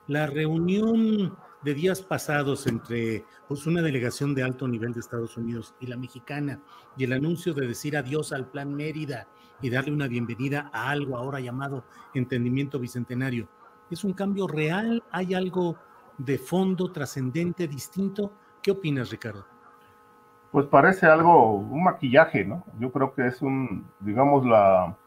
La 0.07 0.28
reunión 0.28 1.36
de 1.61 1.73
días 1.73 2.02
pasados 2.02 2.68
entre 2.68 3.26
pues, 3.48 3.68
una 3.68 3.81
delegación 3.81 4.34
de 4.34 4.44
alto 4.44 4.68
nivel 4.68 4.94
de 4.94 5.02
Estados 5.02 5.36
Unidos 5.38 5.76
y 5.80 5.88
la 5.88 5.98
mexicana 5.98 6.60
y 6.95 7.03
el 7.03 7.14
anuncio 7.14 7.53
de 7.53 7.68
decir 7.68 7.98
adiós 7.98 8.31
al 8.31 8.48
Plan 8.48 8.73
Mérida 8.73 9.27
y 9.61 9.69
darle 9.69 9.94
una 9.94 10.07
bienvenida 10.07 10.69
a 10.73 10.90
algo 10.90 11.18
ahora 11.18 11.40
llamado 11.40 11.84
entendimiento 12.14 12.80
bicentenario. 12.80 13.49
¿Es 13.91 14.03
un 14.03 14.14
cambio 14.14 14.48
real? 14.48 15.03
¿Hay 15.11 15.34
algo 15.34 15.77
de 16.18 16.38
fondo 16.38 16.91
trascendente, 16.91 17.68
distinto? 17.68 18.31
¿Qué 18.61 18.72
opinas, 18.72 19.10
Ricardo? 19.10 19.45
Pues 20.52 20.65
parece 20.65 21.07
algo, 21.07 21.56
un 21.56 21.84
maquillaje, 21.84 22.45
¿no? 22.45 22.64
Yo 22.80 22.91
creo 22.91 23.14
que 23.14 23.27
es 23.27 23.41
un, 23.41 23.86
digamos, 23.99 24.45
la, 24.45 24.98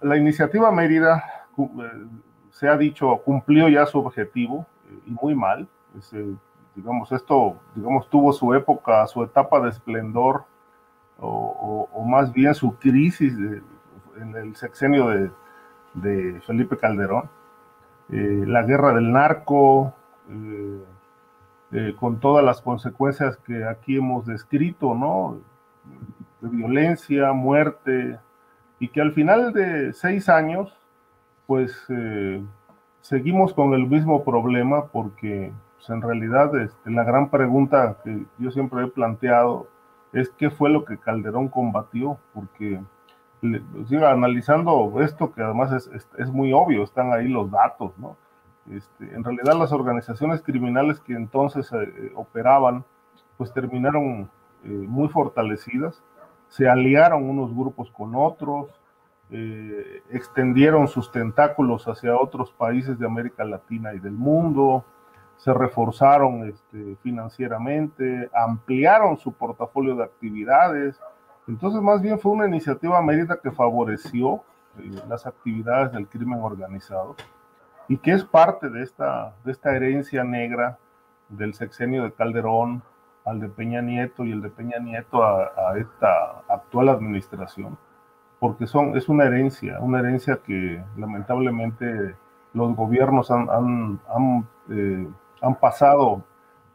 la 0.00 0.16
iniciativa 0.16 0.70
Mérida, 0.70 1.24
eh, 1.56 2.06
se 2.50 2.68
ha 2.68 2.76
dicho, 2.76 3.16
cumplió 3.24 3.68
ya 3.68 3.86
su 3.86 3.98
objetivo 3.98 4.66
y 5.06 5.10
muy 5.10 5.34
mal. 5.34 5.68
digamos, 6.74 7.12
esto, 7.12 7.56
digamos, 7.74 8.08
tuvo 8.10 8.32
su 8.32 8.52
época, 8.54 9.06
su 9.06 9.22
etapa 9.22 9.60
de 9.60 9.70
esplendor, 9.70 10.44
o, 11.18 12.04
más 12.06 12.32
bien 12.32 12.54
su 12.54 12.74
crisis 12.76 13.34
en 14.20 14.36
el 14.36 14.56
sexenio 14.56 15.08
de, 15.94 16.40
Felipe 16.46 16.76
Calderón. 16.76 17.30
Eh, 18.10 18.44
la 18.46 18.62
guerra 18.62 18.92
del 18.92 19.12
narco, 19.12 19.94
con 21.98 22.20
todas 22.20 22.44
las 22.44 22.60
consecuencias 22.60 23.36
que 23.38 23.64
aquí 23.64 23.96
hemos 23.96 24.26
descrito, 24.26 24.94
¿no? 24.94 25.38
De 26.40 26.48
violencia, 26.48 27.32
muerte, 27.32 28.18
y 28.78 28.88
que 28.88 29.00
al 29.00 29.12
final 29.12 29.52
de 29.52 29.92
seis 29.92 30.28
años, 30.28 30.76
pues 31.46 31.74
eh, 31.88 32.42
seguimos 33.04 33.52
con 33.52 33.74
el 33.74 33.86
mismo 33.86 34.24
problema 34.24 34.86
porque 34.86 35.52
pues, 35.76 35.90
en 35.90 36.00
realidad 36.00 36.56
este, 36.58 36.90
la 36.90 37.04
gran 37.04 37.28
pregunta 37.28 37.98
que 38.02 38.24
yo 38.38 38.50
siempre 38.50 38.82
he 38.82 38.86
planteado 38.86 39.68
es 40.14 40.30
qué 40.30 40.48
fue 40.48 40.70
lo 40.70 40.86
que 40.86 40.96
Calderón 40.96 41.48
combatió, 41.48 42.18
porque 42.32 42.80
sigo 43.88 44.06
analizando 44.06 45.02
esto 45.02 45.34
que 45.34 45.42
además 45.42 45.86
es, 46.16 46.28
muy 46.30 46.54
obvio, 46.54 46.82
están 46.82 47.12
ahí 47.12 47.28
los 47.28 47.50
datos, 47.50 47.92
¿no? 47.98 48.16
Este, 48.70 49.14
en 49.14 49.22
realidad 49.22 49.58
las 49.58 49.72
organizaciones 49.72 50.40
criminales 50.40 50.98
que 51.00 51.12
entonces 51.12 51.70
eh, 51.74 52.10
operaban, 52.14 52.86
pues 53.36 53.52
terminaron 53.52 54.30
eh, 54.64 54.68
muy 54.68 55.08
fortalecidas, 55.08 56.02
se 56.48 56.70
aliaron 56.70 57.28
unos 57.28 57.54
grupos 57.54 57.90
con 57.90 58.14
otros, 58.14 58.70
eh, 59.30 60.02
extendieron 60.10 60.88
sus 60.88 61.10
tentáculos 61.10 61.86
hacia 61.88 62.16
otros 62.16 62.52
países 62.52 62.98
de 62.98 63.06
América 63.06 63.44
Latina 63.44 63.94
y 63.94 63.98
del 63.98 64.12
mundo, 64.12 64.84
se 65.36 65.52
reforzaron 65.52 66.48
este, 66.48 66.96
financieramente, 67.02 68.30
ampliaron 68.34 69.16
su 69.16 69.32
portafolio 69.32 69.96
de 69.96 70.04
actividades. 70.04 71.00
Entonces, 71.48 71.82
más 71.82 72.00
bien 72.00 72.18
fue 72.18 72.32
una 72.32 72.46
iniciativa 72.46 73.02
Mérida 73.02 73.38
que 73.42 73.50
favoreció 73.50 74.42
las 75.08 75.26
actividades 75.26 75.92
del 75.92 76.08
crimen 76.08 76.40
organizado 76.40 77.16
y 77.88 77.98
que 77.98 78.12
es 78.12 78.24
parte 78.24 78.70
de 78.70 78.82
esta, 78.82 79.34
de 79.44 79.52
esta 79.52 79.74
herencia 79.74 80.24
negra 80.24 80.78
del 81.28 81.54
sexenio 81.54 82.04
de 82.04 82.12
Calderón 82.12 82.82
al 83.24 83.40
de 83.40 83.48
Peña 83.48 83.80
Nieto 83.80 84.24
y 84.24 84.32
el 84.32 84.42
de 84.42 84.50
Peña 84.50 84.78
Nieto 84.78 85.22
a, 85.24 85.78
esta 85.78 86.42
actual 86.48 86.90
administración, 86.90 87.78
porque 88.44 88.66
son, 88.66 88.94
es 88.94 89.08
una 89.08 89.24
herencia, 89.24 89.78
una 89.80 90.00
herencia 90.00 90.38
que 90.44 90.84
lamentablemente 90.98 92.14
los 92.52 92.76
gobiernos 92.76 93.30
han, 93.30 93.48
han, 93.48 94.00
han, 94.06 94.46
eh, 94.68 95.08
pasado 95.58 96.22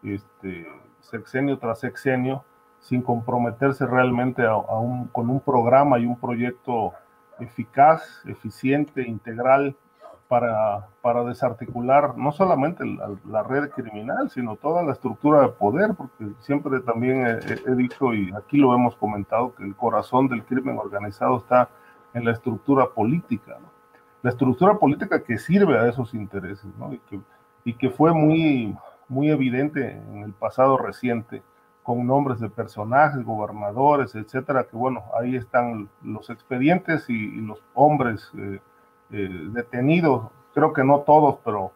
este, 0.01 0.67
sexenio 0.99 1.59
tras 1.59 1.81
sexenio 1.81 2.43
sin 2.79 3.03
comprometerse 3.03 3.85
realmente 3.85 4.41
con 5.11 5.29
un 5.29 5.39
programa 5.41 5.99
y 5.99 6.07
un 6.07 6.19
proyecto 6.19 6.93
eficaz, 7.39 8.23
eficiente, 8.25 9.07
integral, 9.07 9.75
para, 10.29 10.87
para 11.01 11.23
desarticular 11.23 12.15
no 12.15 12.31
solamente 12.31 12.85
la, 13.25 13.41
red 13.41 13.71
criminal, 13.71 14.29
sino 14.29 14.55
toda 14.57 14.83
la 14.83 14.91
estructura 14.91 15.41
de 15.41 15.49
poder, 15.49 15.95
porque 15.95 16.29
siempre 16.41 16.79
también 16.81 17.25
he, 17.25 17.75
dicho 17.75 18.13
y 18.13 18.31
aquí 18.37 18.57
lo 18.57 18.75
hemos 18.75 18.95
comentado 18.95 19.55
que 19.55 19.63
el 19.63 19.75
corazón 19.75 20.27
del 20.27 20.45
crimen 20.45 20.77
organizado 20.77 21.37
está 21.37 21.69
en 22.13 22.25
la 22.25 22.31
estructura 22.31 22.89
política, 22.91 23.57
la 24.21 24.29
estructura 24.29 24.75
política 24.77 25.23
que 25.23 25.39
sirve 25.39 25.79
a 25.79 25.87
esos 25.87 26.13
intereses, 26.13 26.67
¿no? 26.77 26.93
y, 26.93 26.99
que, 26.99 27.19
y 27.63 27.73
que 27.73 27.89
fue 27.89 28.13
muy, 28.13 28.77
muy 29.07 29.31
evidente 29.31 29.93
en 29.93 30.21
el 30.21 30.33
pasado 30.33 30.77
reciente 30.77 31.41
con 31.81 32.05
nombres 32.05 32.39
de 32.39 32.51
personajes, 32.51 33.25
gobernadores, 33.25 34.13
etcétera, 34.13 34.65
que 34.65 34.77
bueno, 34.77 35.05
ahí 35.19 35.35
están 35.35 35.89
los 36.03 36.29
expedientes 36.29 37.09
y, 37.09 37.31
los 37.41 37.63
hombres 37.73 38.31
eh, 38.37 38.59
eh, 39.11 39.29
detenidos, 39.51 40.29
creo 40.53 40.73
que 40.73 40.83
no 40.83 40.99
todos, 41.01 41.39
pero 41.43 41.71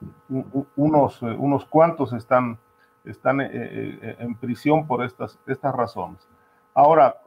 unos, 0.75 1.21
eh, 1.23 1.35
unos 1.37 1.65
cuantos 1.65 2.13
están, 2.13 2.57
están 3.05 3.41
eh, 3.41 4.17
en 4.19 4.35
prisión 4.35 4.85
por 4.85 5.03
estas, 5.03 5.39
estas 5.47 5.73
razones. 5.73 6.27
Ahora, 6.75 7.17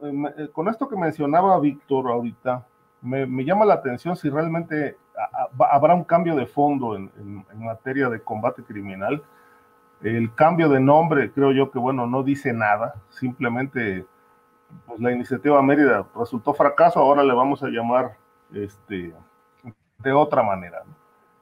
con 0.52 0.68
esto 0.68 0.88
que 0.88 0.96
mencionaba 0.96 1.58
Víctor 1.60 2.10
ahorita, 2.10 2.66
me, 3.00 3.26
me, 3.26 3.44
llama 3.44 3.64
la 3.64 3.74
atención 3.74 4.16
si 4.16 4.28
realmente 4.28 4.96
habrá 5.70 5.94
un 5.94 6.02
cambio 6.02 6.34
de 6.34 6.46
fondo 6.46 6.96
en, 6.96 7.10
en, 7.16 7.64
materia 7.64 8.08
de 8.08 8.20
combate 8.20 8.64
criminal. 8.64 9.22
El 10.02 10.34
cambio 10.34 10.68
de 10.68 10.80
nombre, 10.80 11.30
creo 11.30 11.52
yo 11.52 11.70
que, 11.70 11.78
bueno, 11.78 12.06
no 12.06 12.24
dice 12.24 12.52
nada, 12.52 12.94
simplemente 13.08 14.04
pues, 14.86 15.00
la 15.00 15.12
iniciativa 15.12 15.62
Mérida 15.62 16.06
resultó 16.16 16.54
fracaso, 16.54 17.00
ahora 17.00 17.22
le 17.22 17.34
vamos 17.34 17.62
a 17.62 17.68
llamar 17.68 18.16
este, 18.52 19.14
de 19.98 20.12
otra 20.12 20.42
manera. 20.42 20.82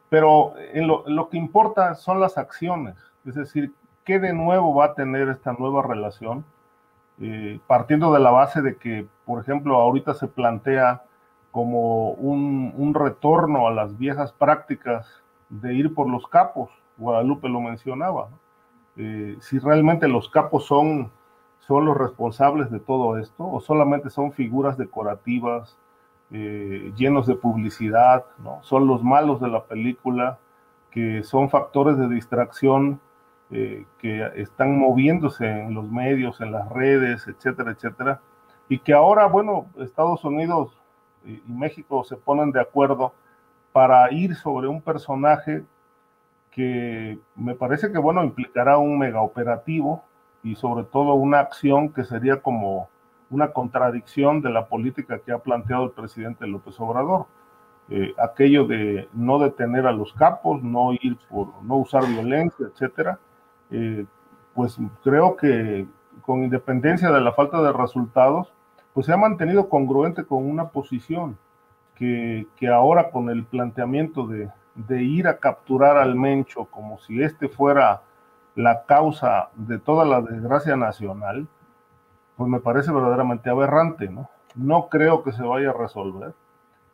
Pero 0.08 0.54
en 0.72 0.86
lo, 0.86 1.28
que 1.28 1.36
importa 1.36 1.94
son 1.94 2.20
las 2.20 2.38
acciones, 2.38 2.96
es 3.24 3.34
decir, 3.34 3.72
¿qué 4.04 4.18
de 4.18 4.32
nuevo 4.32 4.74
va 4.74 4.86
a 4.86 4.94
tener 4.94 5.28
esta 5.28 5.52
nueva 5.52 5.82
relación? 5.82 6.44
Eh, 7.20 7.60
partiendo 7.66 8.12
de 8.12 8.20
la 8.20 8.30
base 8.30 8.60
de 8.62 8.76
que, 8.76 9.06
por 9.24 9.40
ejemplo, 9.40 9.76
ahorita 9.76 10.14
se 10.14 10.28
plantea 10.28 11.02
como 11.50 12.10
un, 12.10 12.94
retorno 12.94 13.66
a 13.66 13.72
las 13.72 13.96
viejas 13.98 14.32
prácticas 14.32 15.22
de 15.48 15.74
ir 15.74 15.94
por 15.94 16.08
los 16.08 16.26
capos, 16.26 16.70
Guadalupe 16.96 17.48
lo 17.48 17.60
mencionaba, 17.60 18.28
eh, 18.96 19.36
si 19.40 19.58
realmente 19.58 20.08
los 20.08 20.28
capos 20.28 20.66
son, 20.66 21.10
son 21.60 21.84
los 21.84 21.96
responsables 21.96 22.70
de 22.70 22.80
todo 22.80 23.18
esto 23.18 23.48
o 23.48 23.60
solamente 23.60 24.10
son 24.10 24.32
figuras 24.32 24.78
decorativas 24.78 25.76
eh, 26.30 26.92
llenos 26.96 27.26
de 27.26 27.34
publicidad, 27.36 28.24
¿no? 28.38 28.60
son 28.62 28.86
los 28.86 29.02
malos 29.02 29.40
de 29.40 29.48
la 29.48 29.64
película, 29.64 30.38
que 30.90 31.22
son 31.22 31.50
factores 31.50 31.98
de 31.98 32.08
distracción 32.08 33.00
eh, 33.50 33.84
que 33.98 34.30
están 34.36 34.78
moviéndose 34.78 35.46
en 35.46 35.74
los 35.74 35.90
medios, 35.90 36.40
en 36.40 36.52
las 36.52 36.68
redes, 36.70 37.26
etcétera, 37.28 37.72
etcétera, 37.72 38.20
y 38.68 38.78
que 38.78 38.92
ahora, 38.92 39.26
bueno, 39.26 39.66
Estados 39.78 40.24
Unidos 40.24 40.76
y 41.24 41.40
México 41.46 42.04
se 42.04 42.16
ponen 42.16 42.52
de 42.52 42.60
acuerdo 42.60 43.12
para 43.72 44.10
ir 44.12 44.34
sobre 44.36 44.68
un 44.68 44.80
personaje 44.80 45.64
que 46.50 47.18
me 47.34 47.54
parece 47.54 47.90
que, 47.90 47.98
bueno, 47.98 48.22
implicará 48.22 48.78
un 48.78 48.98
mega 48.98 49.20
operativo 49.20 50.04
y 50.44 50.54
sobre 50.54 50.84
todo 50.84 51.14
una 51.14 51.40
acción 51.40 51.92
que 51.92 52.04
sería 52.04 52.40
como 52.40 52.88
una 53.34 53.52
contradicción 53.52 54.40
de 54.40 54.50
la 54.50 54.68
política 54.68 55.18
que 55.18 55.32
ha 55.32 55.38
planteado 55.38 55.84
el 55.86 55.90
presidente 55.90 56.46
López 56.46 56.78
Obrador. 56.78 57.26
Eh, 57.90 58.14
aquello 58.16 58.64
de 58.64 59.08
no 59.12 59.40
detener 59.40 59.86
a 59.86 59.92
los 59.92 60.12
capos, 60.12 60.62
no 60.62 60.92
ir 60.92 61.18
por, 61.28 61.48
no 61.62 61.76
usar 61.78 62.06
violencia, 62.06 62.66
etcétera, 62.72 63.18
eh, 63.70 64.06
pues 64.54 64.78
creo 65.02 65.36
que 65.36 65.86
con 66.22 66.44
independencia 66.44 67.10
de 67.10 67.20
la 67.20 67.32
falta 67.32 67.60
de 67.60 67.72
resultados, 67.72 68.52
pues 68.92 69.06
se 69.06 69.12
ha 69.12 69.16
mantenido 69.16 69.68
congruente 69.68 70.24
con 70.24 70.48
una 70.48 70.68
posición 70.68 71.36
que, 71.96 72.46
que 72.56 72.68
ahora 72.68 73.10
con 73.10 73.28
el 73.30 73.44
planteamiento 73.44 74.28
de, 74.28 74.48
de, 74.76 75.02
ir 75.02 75.26
a 75.26 75.38
capturar 75.38 75.98
al 75.98 76.14
Mencho 76.14 76.66
como 76.66 76.98
si 77.00 77.20
este 77.20 77.48
fuera 77.48 78.02
la 78.54 78.84
causa 78.84 79.50
de 79.56 79.80
toda 79.80 80.04
la 80.04 80.20
desgracia 80.20 80.76
nacional, 80.76 81.48
pues 82.36 82.50
me 82.50 82.60
parece 82.60 82.92
verdaderamente 82.92 83.50
aberrante, 83.50 84.08
¿no? 84.08 84.28
No 84.54 84.88
creo 84.88 85.22
que 85.22 85.32
se 85.32 85.42
vaya 85.42 85.70
a 85.70 85.74
resolver. 85.74 86.34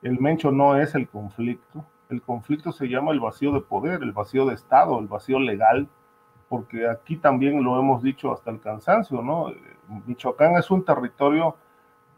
El 0.02 0.20
Mencho 0.20 0.50
no 0.50 0.76
es 0.76 0.94
el 0.94 1.08
conflicto. 1.08 1.84
El 2.08 2.22
conflicto 2.22 2.72
se 2.72 2.88
llama 2.88 3.12
el 3.12 3.20
vacío 3.20 3.52
de 3.52 3.60
poder, 3.60 4.02
el 4.02 4.12
vacío 4.12 4.46
de 4.46 4.54
Estado, 4.54 4.98
el 4.98 5.06
vacío 5.06 5.38
legal, 5.38 5.88
porque 6.48 6.88
aquí 6.88 7.16
también 7.16 7.62
lo 7.62 7.78
hemos 7.78 8.02
dicho 8.02 8.32
hasta 8.32 8.50
el 8.50 8.60
cansancio, 8.60 9.22
¿no? 9.22 9.52
Michoacán 10.06 10.56
es 10.56 10.70
un 10.70 10.84
territorio 10.84 11.56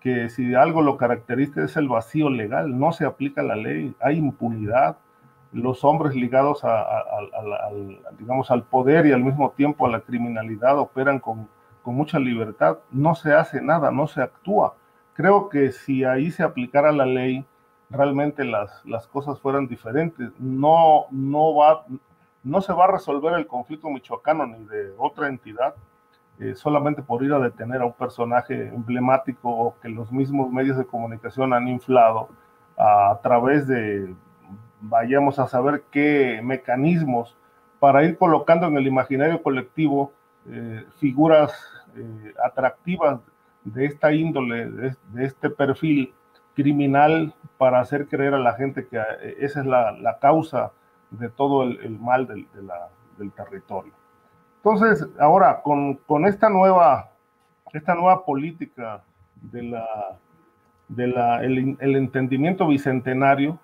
que 0.00 0.30
si 0.30 0.54
algo 0.54 0.82
lo 0.82 0.96
caracteriza 0.96 1.64
es 1.64 1.76
el 1.76 1.88
vacío 1.88 2.28
legal, 2.30 2.78
no 2.78 2.92
se 2.92 3.04
aplica 3.04 3.42
la 3.42 3.54
ley, 3.54 3.94
hay 4.00 4.16
impunidad, 4.16 4.96
los 5.52 5.84
hombres 5.84 6.16
ligados 6.16 6.64
a, 6.64 7.04
digamos, 8.18 8.50
al 8.50 8.64
poder 8.64 9.06
y 9.06 9.12
al 9.12 9.22
mismo 9.22 9.50
tiempo 9.50 9.86
a 9.86 9.90
la 9.90 10.00
criminalidad 10.00 10.78
operan 10.78 11.20
con, 11.20 11.48
con 11.82 11.94
mucha 11.94 12.18
libertad, 12.18 12.78
no 12.90 13.14
se 13.14 13.34
hace 13.34 13.60
nada, 13.60 13.90
no 13.90 14.06
se 14.06 14.22
actúa. 14.22 14.74
Creo 15.14 15.48
que 15.48 15.72
si 15.72 16.04
ahí 16.04 16.30
se 16.30 16.42
aplicara 16.42 16.92
la 16.92 17.06
ley, 17.06 17.44
realmente 17.90 18.44
las, 18.44 18.84
las 18.84 19.06
cosas 19.06 19.40
fueran 19.40 19.66
diferentes. 19.66 20.32
No, 20.38 21.06
no, 21.10 21.54
va, 21.54 21.84
no 22.42 22.60
se 22.60 22.72
va 22.72 22.84
a 22.84 22.92
resolver 22.92 23.34
el 23.34 23.46
conflicto 23.46 23.90
michoacano 23.90 24.46
ni 24.46 24.64
de 24.64 24.94
otra 24.96 25.28
entidad 25.28 25.74
eh, 26.38 26.54
solamente 26.56 27.02
por 27.02 27.22
ir 27.22 27.32
a 27.32 27.38
detener 27.38 27.82
a 27.82 27.86
un 27.86 27.92
personaje 27.92 28.68
emblemático 28.68 29.76
que 29.82 29.88
los 29.88 30.10
mismos 30.10 30.50
medios 30.50 30.76
de 30.76 30.86
comunicación 30.86 31.52
han 31.52 31.68
inflado 31.68 32.30
a, 32.76 33.20
través 33.22 33.68
de, 33.68 34.14
vayamos 34.80 35.38
a 35.38 35.46
saber 35.46 35.84
qué 35.92 36.40
mecanismos 36.42 37.36
para 37.78 38.02
ir 38.04 38.16
colocando 38.16 38.66
en 38.66 38.76
el 38.76 38.86
imaginario 38.86 39.42
colectivo 39.42 40.12
eh, 40.50 40.84
figuras 40.98 41.52
eh, 41.96 42.34
atractivas 42.44 43.20
de 43.64 43.86
esta 43.86 44.12
índole, 44.12 44.70
de, 44.70 44.96
este 45.18 45.50
perfil 45.50 46.12
criminal 46.54 47.32
para 47.58 47.80
hacer 47.80 48.08
creer 48.08 48.34
a 48.34 48.38
la 48.38 48.54
gente 48.54 48.86
que 48.86 49.00
esa 49.38 49.60
es 49.60 49.66
la, 49.66 50.18
causa 50.20 50.72
de 51.10 51.28
todo 51.28 51.62
el, 51.62 51.98
mal 51.98 52.26
del, 52.26 52.46
territorio. 53.36 53.92
Entonces, 54.56 55.06
ahora, 55.18 55.62
con, 55.62 55.98
esta, 56.26 56.48
nueva, 56.48 57.12
política 58.26 59.02
de 59.42 59.76
entendimiento 61.80 62.66
bicentenario, 62.66 63.58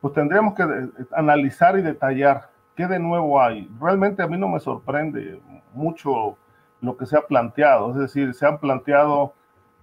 pues 0.00 0.14
tendríamos 0.14 0.54
que 0.54 0.64
analizar 1.12 1.78
y 1.78 1.82
detallar 1.82 2.53
qué 2.76 2.86
de 2.86 2.98
nuevo 2.98 3.40
hay. 3.40 3.70
Realmente 3.80 4.22
a 4.22 4.26
mí 4.26 4.36
no 4.36 4.48
me 4.48 4.60
sorprende 4.60 5.40
mucho 5.72 6.36
lo 6.80 6.96
que 6.96 7.06
se 7.06 7.16
ha 7.16 7.22
planteado, 7.22 7.90
es 7.90 7.96
decir, 7.96 8.34
se 8.34 8.46
han 8.46 8.58
planteado 8.58 9.32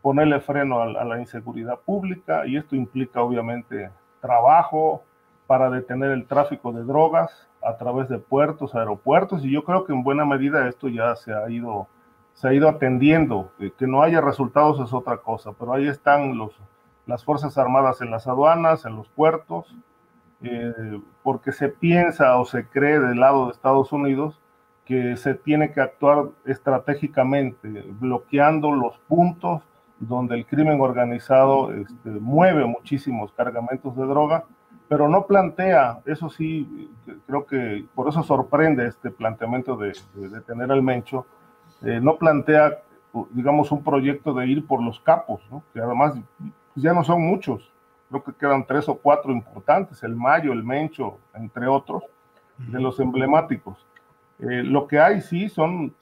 ponerle 0.02 0.40
freno 0.40 0.82
a, 0.82 1.04
la 1.04 1.20
inseguridad 1.20 1.80
pública 1.80 2.46
y 2.46 2.58
esto 2.58 2.76
implica 2.76 3.22
obviamente 3.22 3.92
trabajo 4.20 5.04
para 5.48 5.70
detener 5.70 6.12
el 6.12 6.26
tráfico 6.28 6.72
de 6.72 6.84
drogas, 6.84 7.50
a 7.64 7.78
través 7.78 8.10
de 8.10 8.18
puertos, 8.18 8.74
aeropuertos, 8.74 9.46
y 9.46 9.52
yo 9.52 9.64
creo 9.64 9.86
que 9.86 9.94
en 9.94 10.04
buena 10.04 10.26
medida 10.26 10.68
esto 10.68 10.88
ya 10.88 11.16
se 11.16 11.34
ha 11.34 11.50
ido, 11.50 11.88
se 12.34 12.48
ha 12.48 12.54
ido 12.54 12.68
atendiendo. 12.68 13.52
Que, 13.78 13.88
no 13.88 14.02
haya 14.02 14.22
resultados 14.22 14.80
es 14.80 14.94
otra 14.94 15.18
cosa, 15.18 15.52
pero 15.54 15.74
ahí 15.74 15.88
están 15.88 16.40
las 17.06 17.24
Fuerzas 17.24 17.58
Armadas 17.58 18.02
en 18.02 18.12
las 18.12 18.28
aduanas, 18.28 18.86
en 18.86 18.96
los 18.96 19.08
puertos, 19.10 19.76
eh, 20.44 21.02
porque 21.24 21.52
se 21.52 21.70
piensa 21.70 22.38
o 22.38 22.46
se 22.46 22.66
cree 22.66 23.00
del 23.00 23.20
lado 23.20 23.46
de 23.46 23.52
Estados 23.52 23.92
Unidos 23.92 24.40
que 24.86 25.16
se 25.16 25.36
tiene 25.36 25.72
que 25.72 25.82
actuar 25.82 26.26
estratégicamente, 26.46 27.86
bloqueando 28.00 28.72
los 28.72 28.98
puntos 29.08 29.62
donde 30.00 30.36
el 30.36 30.46
crimen 30.46 30.82
organizado 30.82 31.72
este, 31.74 32.10
mueve 32.10 32.66
muchísimos 32.66 33.32
cargamentos 33.34 33.96
de 33.96 34.06
droga 34.06 34.46
pero 34.92 35.08
no 35.08 35.26
plantea, 35.26 36.02
eso 36.06 36.30
sí, 36.30 36.92
creo 37.26 37.46
que 37.46 37.86
por 37.96 38.10
eso 38.10 38.24
sorprende 38.24 38.88
este 38.88 39.10
planteamiento 39.10 39.78
de, 39.78 39.98
de, 40.16 40.64
al 40.66 40.84
Mencho, 40.84 41.26
eh, 41.82 42.02
no 42.02 42.18
plantea, 42.18 42.80
digamos, 43.30 43.72
un 43.72 43.86
proyecto 43.86 44.34
de 44.34 44.48
ir 44.48 44.68
por 44.68 44.84
los 44.84 45.00
capos, 45.00 45.40
¿no? 45.50 45.64
que 45.74 45.80
además 45.80 46.16
ya 46.76 46.92
no 46.92 47.06
son 47.06 47.22
muchos, 47.22 47.70
creo 48.12 48.24
que 48.24 48.34
quedan 48.34 48.66
tres 48.68 48.88
o 48.90 48.96
cuatro 48.96 49.32
importantes, 49.32 50.04
el 50.04 50.16
Mayo, 50.16 50.54
el 50.54 50.64
Mencho, 50.64 51.18
entre 51.34 51.66
otros, 51.68 52.04
de 52.58 52.80
los 52.80 53.00
emblemáticos. 53.00 53.88
Eh, 54.38 54.62
lo 54.64 54.86
que 54.86 55.00
hay 55.00 55.22
sí 55.22 55.50
son 55.50 55.96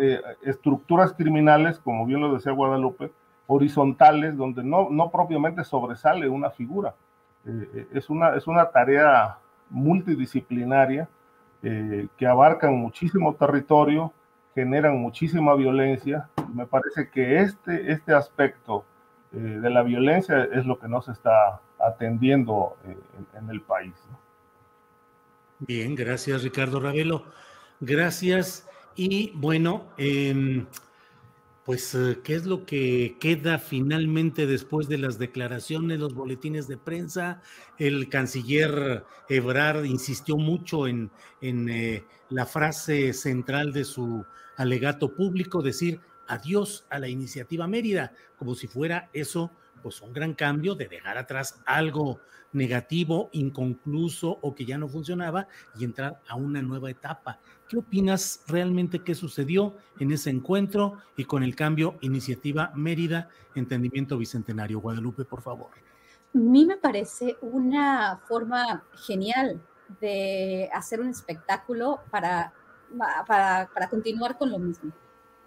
eh, 0.00 0.20
estructuras 0.42 1.12
criminales, 1.12 1.78
como 1.78 2.04
bien 2.06 2.20
lo 2.20 2.34
decía 2.34 2.50
Guadalupe, 2.50 3.12
horizontales, 3.46 4.36
donde 4.36 4.64
no, 4.64 4.88
no 4.90 5.10
propiamente 5.10 5.62
sobresale 5.62 6.28
una 6.28 6.50
figura 6.50 6.94
eh, 7.46 7.88
es, 7.92 8.08
una, 8.08 8.34
es 8.36 8.46
una 8.46 8.70
tarea 8.70 9.38
multidisciplinaria 9.70 11.08
eh, 11.62 12.08
que 12.16 12.26
abarcan 12.26 12.74
muchísimo 12.74 13.34
territorio, 13.34 14.12
generan 14.54 14.98
muchísima 14.98 15.54
violencia. 15.54 16.28
Me 16.54 16.66
parece 16.66 17.08
que 17.08 17.40
este, 17.40 17.92
este 17.92 18.14
aspecto 18.14 18.84
eh, 19.34 19.38
de 19.38 19.70
la 19.70 19.82
violencia 19.82 20.44
es 20.44 20.64
lo 20.64 20.78
que 20.78 20.88
no 20.88 21.02
se 21.02 21.12
está 21.12 21.60
atendiendo 21.78 22.76
en, 23.36 23.50
el 23.50 23.60
país. 23.60 23.94
Bien, 25.58 25.94
gracias 25.94 26.42
Ricardo 26.42 26.80
Ravelo. 26.80 27.24
Gracias. 27.80 28.66
Y 28.96 29.32
bueno, 29.34 29.86
eh, 29.98 30.64
pues, 31.64 31.94
eh, 31.94 32.18
¿qué 32.22 32.34
es 32.34 32.44
lo 32.44 32.66
que 32.66 33.16
queda 33.18 33.58
finalmente 33.58 34.46
después 34.46 34.86
de 34.86 34.98
las 34.98 35.18
declaraciones, 35.18 35.98
los 35.98 36.14
boletines 36.14 36.68
de 36.68 36.76
prensa? 36.76 37.40
El 37.78 38.10
canciller 38.10 39.04
Ebrard 39.30 39.86
insistió 39.86 40.36
mucho 40.36 40.86
en, 40.86 41.10
en 41.40 41.70
eh, 41.70 42.04
la 42.28 42.44
frase 42.44 43.14
central 43.14 43.72
de 43.72 43.84
su 43.84 44.26
alegato 44.58 45.14
público, 45.14 45.62
decir 45.62 46.00
adiós 46.26 46.86
a 46.90 46.98
la 46.98 47.08
iniciativa 47.08 47.66
Mérida, 47.66 48.12
como 48.38 48.54
si 48.54 48.66
fuera 48.66 49.08
eso, 49.12 49.50
pues 49.82 50.00
un 50.00 50.12
gran 50.12 50.34
cambio 50.34 50.74
de 50.74 50.88
dejar 50.88 51.18
atrás 51.18 51.60
algo 51.66 52.20
negativo, 52.54 53.28
inconcluso 53.32 54.38
o 54.40 54.54
que 54.54 54.64
ya 54.64 54.78
no 54.78 54.88
funcionaba 54.88 55.48
y 55.78 55.84
entrar 55.84 56.20
a 56.28 56.36
una 56.36 56.62
nueva 56.62 56.90
etapa. 56.90 57.38
¿Qué 57.68 57.76
opinas 57.78 58.42
realmente 58.46 59.00
qué 59.00 59.14
sucedió 59.14 59.76
en 59.98 60.12
ese 60.12 60.30
encuentro 60.30 60.98
y 61.16 61.24
con 61.24 61.42
el 61.42 61.54
cambio 61.56 61.98
Iniciativa 62.00 62.72
Mérida, 62.74 63.28
Entendimiento 63.54 64.16
Bicentenario? 64.16 64.80
Guadalupe, 64.80 65.24
por 65.24 65.42
favor. 65.42 65.70
A 66.34 66.38
mí 66.38 66.64
me 66.64 66.76
parece 66.76 67.36
una 67.42 68.20
forma 68.26 68.84
genial 69.06 69.60
de 70.00 70.70
hacer 70.72 71.00
un 71.00 71.08
espectáculo 71.08 72.00
para, 72.10 72.52
para, 73.26 73.68
para 73.72 73.88
continuar 73.88 74.38
con 74.38 74.50
lo 74.50 74.58
mismo. 74.58 74.92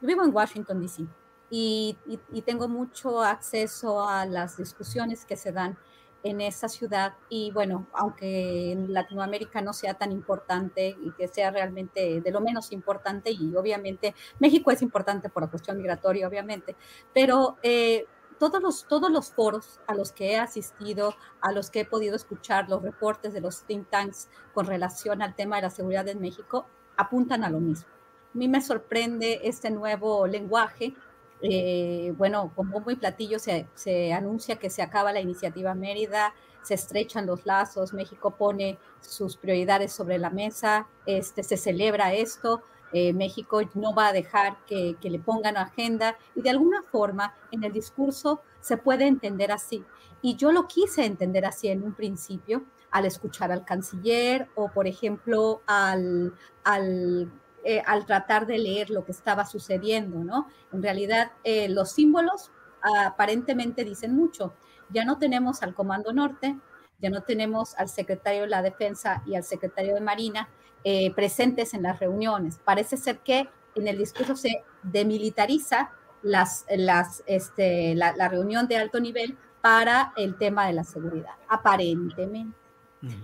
Yo 0.02 0.07
vivo 0.07 0.24
en 0.24 0.34
Washington, 0.34 0.80
D.C. 0.82 1.06
Y, 1.49 1.98
y, 2.06 2.19
y, 2.34 2.41
tengo 2.41 2.68
mucho 2.68 3.24
acceso 3.24 4.06
a 4.06 4.26
las 4.26 4.57
discusiones 4.57 5.24
que 5.26 5.38
se 5.38 5.53
dan 5.53 5.78
en 6.24 6.41
esa 6.41 6.68
ciudad 6.68 7.14
y 7.30 7.52
bueno, 7.52 7.88
aunque 7.94 8.72
en 8.72 8.94
Latinoamérica 8.94 9.61
no 9.61 9.74
sea 9.74 9.94
tan 9.94 10.11
importante 10.11 10.95
y 11.02 11.11
que 11.11 11.28
sea 11.28 11.52
realmente 11.52 12.22
de 12.22 12.32
lo 12.32 12.41
menos 12.41 12.72
importante 12.72 13.32
y 13.32 13.56
obviamente 13.56 14.15
México 14.40 14.72
es 14.72 14.82
importante 14.82 15.30
por 15.30 15.44
la 15.44 15.49
cuestión 15.49 15.78
migratoria, 15.78 16.28
obviamente, 16.28 16.76
pero 17.14 17.57
eh, 17.64 18.06
todos, 18.40 18.61
los, 18.61 18.86
todos 18.88 19.11
los 19.11 19.32
foros 19.32 19.80
a 19.88 19.95
los 19.95 20.11
que 20.11 20.34
he 20.34 20.38
asistido, 20.38 21.15
a 21.41 21.52
los 21.52 21.69
que 21.69 21.82
he 21.82 21.86
podido 21.86 22.15
escuchar, 22.15 22.69
los 22.69 22.82
reportes 22.82 23.34
de 23.34 23.41
los 23.41 23.64
think 23.64 23.90
tanks 23.90 24.30
con 24.53 24.65
relación 24.65 25.22
al 25.22 25.36
tema 25.36 25.57
de 25.57 25.64
la 25.64 25.69
seguridad 25.69 26.07
en 26.07 26.19
México, 26.19 26.65
apuntan 26.98 27.44
a 27.44 27.49
lo 27.49 27.60
mismo. 27.60 27.97
A 28.34 28.38
mí 28.38 28.48
me 28.48 28.62
sorprende 28.62 29.41
este 29.44 29.70
nuevo 29.70 30.28
lenguaje. 30.28 30.94
Eh, 31.41 32.14
bueno, 32.18 32.52
con 32.56 32.70
bombo 32.72 32.90
y 32.90 32.95
platillo 32.95 33.38
se, 33.40 33.68
se, 33.76 34.12
anuncia 34.12 34.56
que 34.56 34.70
se 34.70 34.82
acaba 34.82 35.14
la 35.14 35.20
iniciativa 35.20 35.76
Mérida, 35.76 36.34
se 36.64 36.74
estrechan 36.74 37.28
los 37.28 37.45
lazos, 37.45 37.94
México 37.94 38.32
pone 38.32 38.80
sus 39.02 39.38
prioridades 39.38 39.94
sobre 39.94 40.18
la 40.18 40.32
mesa, 40.32 40.88
este, 41.06 41.44
se 41.44 41.56
celebra 41.56 42.14
esto, 42.14 42.64
eh, 42.91 43.14
México 43.14 43.62
no 43.76 43.94
va 43.94 44.08
a 44.08 44.14
dejar 44.14 44.58
que, 44.66 44.95
que, 44.99 45.10
le 45.10 45.20
pongan 45.20 45.58
agenda. 45.58 46.18
Y 46.36 46.41
de 46.41 46.49
alguna 46.49 46.84
forma 46.84 47.36
en 47.52 47.64
el 47.64 47.72
discurso 47.72 48.41
se 48.60 48.78
puede 48.78 49.08
entender 49.08 49.52
así. 49.52 49.84
Y 50.22 50.36
yo 50.36 50.52
lo 50.52 50.68
quise 50.68 51.06
entender 51.06 51.45
así 51.45 51.68
en 51.68 51.84
un 51.84 51.94
principio 51.94 52.64
al 52.91 53.06
escuchar 53.06 53.52
al 53.52 53.66
canciller 53.66 54.48
o, 54.56 54.70
por 54.70 54.88
ejemplo, 54.88 55.62
al, 55.68 56.34
al 56.64 57.30
eh, 57.69 57.84
al 57.85 58.06
tratar 58.06 58.48
de 58.48 58.57
leer 58.57 58.89
lo 58.89 59.03
que 59.03 59.11
estaba 59.11 59.45
sucediendo, 59.45 60.23
¿no? 60.23 60.48
En 60.72 60.81
realidad, 60.81 61.34
eh, 61.44 61.68
los 61.68 61.91
símbolos 61.91 62.49
aparentemente 62.81 63.84
dicen 63.84 64.15
mucho. 64.15 64.53
Ya 64.89 65.03
no 65.03 65.18
tenemos 65.18 65.61
al 65.64 65.73
Comando 65.73 66.14
Norte, 66.14 66.57
ya 67.02 67.10
no 67.10 67.23
tenemos 67.23 67.76
al 67.76 67.89
secretario 67.89 68.44
de 68.44 68.48
la 68.48 68.61
Defensa 68.61 69.22
y 69.26 69.35
al 69.35 69.44
secretario 69.44 69.95
de 69.95 69.99
Marina 69.99 70.48
eh, 70.85 71.14
presentes 71.14 71.73
en 71.73 71.84
las 71.84 71.99
reuniones. 71.99 72.57
Parece 72.64 72.95
ser 72.95 73.19
que 73.19 73.49
en 73.76 73.89
el 73.89 73.98
discurso 73.98 74.38
se 74.38 74.64
demilitariza 74.84 75.91
las, 76.22 76.65
las, 76.69 77.22
este, 77.26 77.95
la 77.95 78.30
reunión 78.30 78.69
de 78.69 78.77
alto 78.77 79.02
nivel 79.02 79.38
para 79.60 80.14
el 80.15 80.38
tema 80.38 80.68
de 80.68 80.72
la 80.72 80.85
seguridad, 80.85 81.34
aparentemente. 81.49 82.66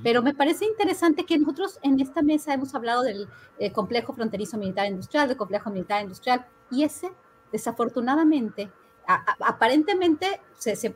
Pero 0.04 0.22
me 0.22 0.34
parece 0.34 0.66
interesante 0.66 1.26
que 1.26 1.38
nosotros 1.38 1.80
en 1.82 2.00
esta 2.00 2.22
mesa 2.22 2.54
hemos 2.54 2.76
hablado 2.76 3.02
del 3.02 3.28
eh, 3.58 3.72
complejo 3.72 4.14
fronterizo 4.14 4.58
militar 4.58 4.88
industrial, 4.88 5.28
del 5.28 5.38
complejo 5.38 5.72
militar 5.72 6.04
industrial, 6.04 6.45
y 6.70 6.84
ese, 6.84 7.12
desafortunadamente, 7.52 8.72
aparentemente, 9.08 10.40
se, 10.58 10.95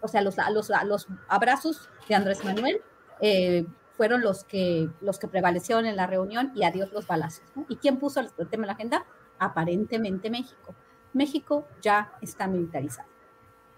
o 0.00 0.08
sea, 0.08 0.22
los, 0.22 0.36
los, 0.52 0.70
los, 0.84 1.06
abrazos 1.28 1.88
de 2.08 2.14
Andrés 2.14 2.44
Manuel 2.44 2.82
eh, 3.20 3.64
fueron 3.96 4.22
los 4.22 4.44
que, 4.44 4.88
los 5.00 5.18
que 5.18 5.28
prevalecieron 5.28 5.86
en 5.86 5.96
la 5.96 6.06
reunión 6.06 6.50
y 6.54 6.64
adiós 6.64 6.92
los 6.92 7.06
balazos. 7.06 7.44
¿Y 7.68 7.76
quién 7.76 7.98
puso 7.98 8.20
el 8.20 8.48
tema 8.48 8.64
en 8.64 8.68
la 8.68 8.72
agenda? 8.72 9.04
Aparentemente 9.38 10.30
México. 10.30 10.74
México 11.12 11.66
ya 11.80 12.12
está 12.20 12.46
militarizado. 12.46 13.08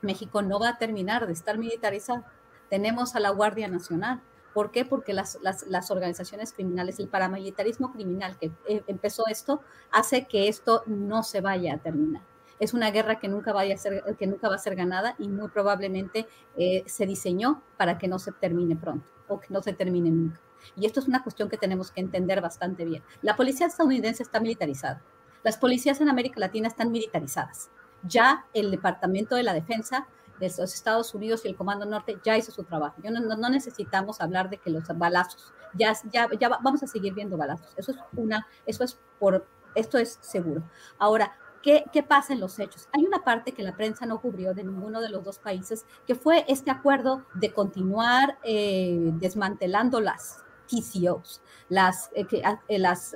México 0.05 0.43
no 0.43 0.61
va 0.61 0.70
a 0.70 0.78
terminar 0.78 1.27
de 1.27 1.32
estar 1.32 1.59
militarizado. 1.59 2.24
Tenemos 2.74 3.14
a 3.14 3.20
la 3.20 3.30
Guardia 3.30 3.68
Nacional. 3.68 4.20
¿Por 4.52 4.72
qué? 4.72 4.84
Porque 4.84 5.12
las, 5.12 5.38
las, 5.42 5.90
organizaciones 5.92 6.52
criminales, 6.52 6.98
el 6.98 7.06
paramilitarismo 7.06 7.92
criminal 7.92 8.36
que 8.36 8.51
eh, 8.68 8.82
empezó 8.88 9.28
esto, 9.28 9.60
hace 9.92 10.24
que 10.24 10.48
esto 10.48 10.82
no 10.86 11.22
se 11.22 11.40
vaya 11.40 11.74
a 11.74 11.78
terminar. 11.78 12.22
Es 12.59 12.74
una 12.74 12.90
guerra 12.90 13.20
que 13.20 13.28
nunca, 13.28 13.52
vaya 13.52 13.76
a 13.76 13.78
ser, 13.78 14.02
que 14.18 14.26
nunca 14.26 14.48
va 14.48 14.56
a 14.56 14.59
ser 14.59 14.74
ganada 14.74 15.14
y 15.20 15.28
muy 15.28 15.51
probablemente 15.51 16.26
eh, 16.56 16.82
se 16.86 17.06
diseñó 17.06 17.62
para 17.76 17.96
que 17.96 18.09
no 18.09 18.18
se 18.18 18.32
termine 18.32 18.74
pronto 18.74 19.06
o 19.28 19.38
que 19.38 19.46
no 19.51 19.62
se 19.62 19.72
termine 19.72 20.10
nunca. 20.10 20.40
Y 20.74 20.86
esto 20.86 20.98
es 20.98 21.06
una 21.06 21.22
cuestión 21.22 21.48
que 21.48 21.56
tenemos 21.56 21.92
que 21.92 22.01
entender 22.01 22.40
bastante 22.40 22.84
bien. 22.84 23.05
La 23.22 23.36
policía 23.36 23.68
estadounidense 23.68 24.24
está 24.24 24.40
militarizada. 24.40 25.01
Las 25.44 25.59
policías 25.59 26.01
en 26.01 26.09
América 26.09 26.40
Latina 26.40 26.66
están 26.66 26.90
militarizadas. 26.90 27.70
Ya 28.02 28.46
el 28.52 28.72
Departamento 28.72 29.36
de 29.36 29.44
la 29.44 29.55
Defensa 29.55 30.09
de 30.40 30.47
los 30.47 30.74
Estados 30.74 31.15
Unidos 31.15 31.44
y 31.44 31.48
el 31.48 31.56
Comando 31.56 31.86
Norte 31.86 32.19
ya 32.24 32.36
hizo 32.36 32.52
su 32.52 32.65
trabajo. 32.65 32.97
no, 33.02 33.36
no, 33.36 33.48
necesitamos 33.48 34.20
hablar 34.20 34.51
de 34.51 34.59
que 34.59 34.70
los 34.70 34.85
balazos, 34.97 35.52
ya, 35.74 35.93
ya, 36.12 36.28
ya 36.39 36.48
vamos 36.48 36.82
a 36.82 36.86
seguir 36.86 37.15
viendo 37.15 37.36
balazos. 37.36 37.69
Eso 37.77 37.93
es 37.93 37.98
una, 38.16 38.47
eso 38.66 38.85
es 38.85 38.98
por, 39.19 39.47
esto 39.74 39.98
es 39.98 40.19
seguro. 40.20 40.62
Ahora, 40.98 41.32
¿Qué, 41.62 41.82
¿qué, 41.90 42.02
pasa 42.02 42.35
en 42.35 42.40
los 42.40 42.59
hechos? 42.59 42.90
Hay 42.93 43.06
una 43.06 43.24
parte 43.24 43.52
que 43.52 43.62
la 43.62 43.74
prensa 43.74 44.05
no 44.05 44.20
cubrió 44.20 44.52
de 44.52 44.65
ninguno 44.65 45.01
de 45.01 45.09
los 45.09 45.24
dos 45.24 45.39
países, 45.39 45.86
que 46.06 46.15
fue 46.15 46.44
este 46.47 46.70
acuerdo 46.70 47.24
de 47.32 47.55
continuar 47.55 48.36
eh, 48.44 49.12
desmantelando 49.15 49.98
las 50.02 50.44
TCOs, 50.69 51.40
las, 51.70 52.11
eh, 52.15 52.27
ah, 52.44 52.61
eh, 52.69 52.78
las 52.78 53.15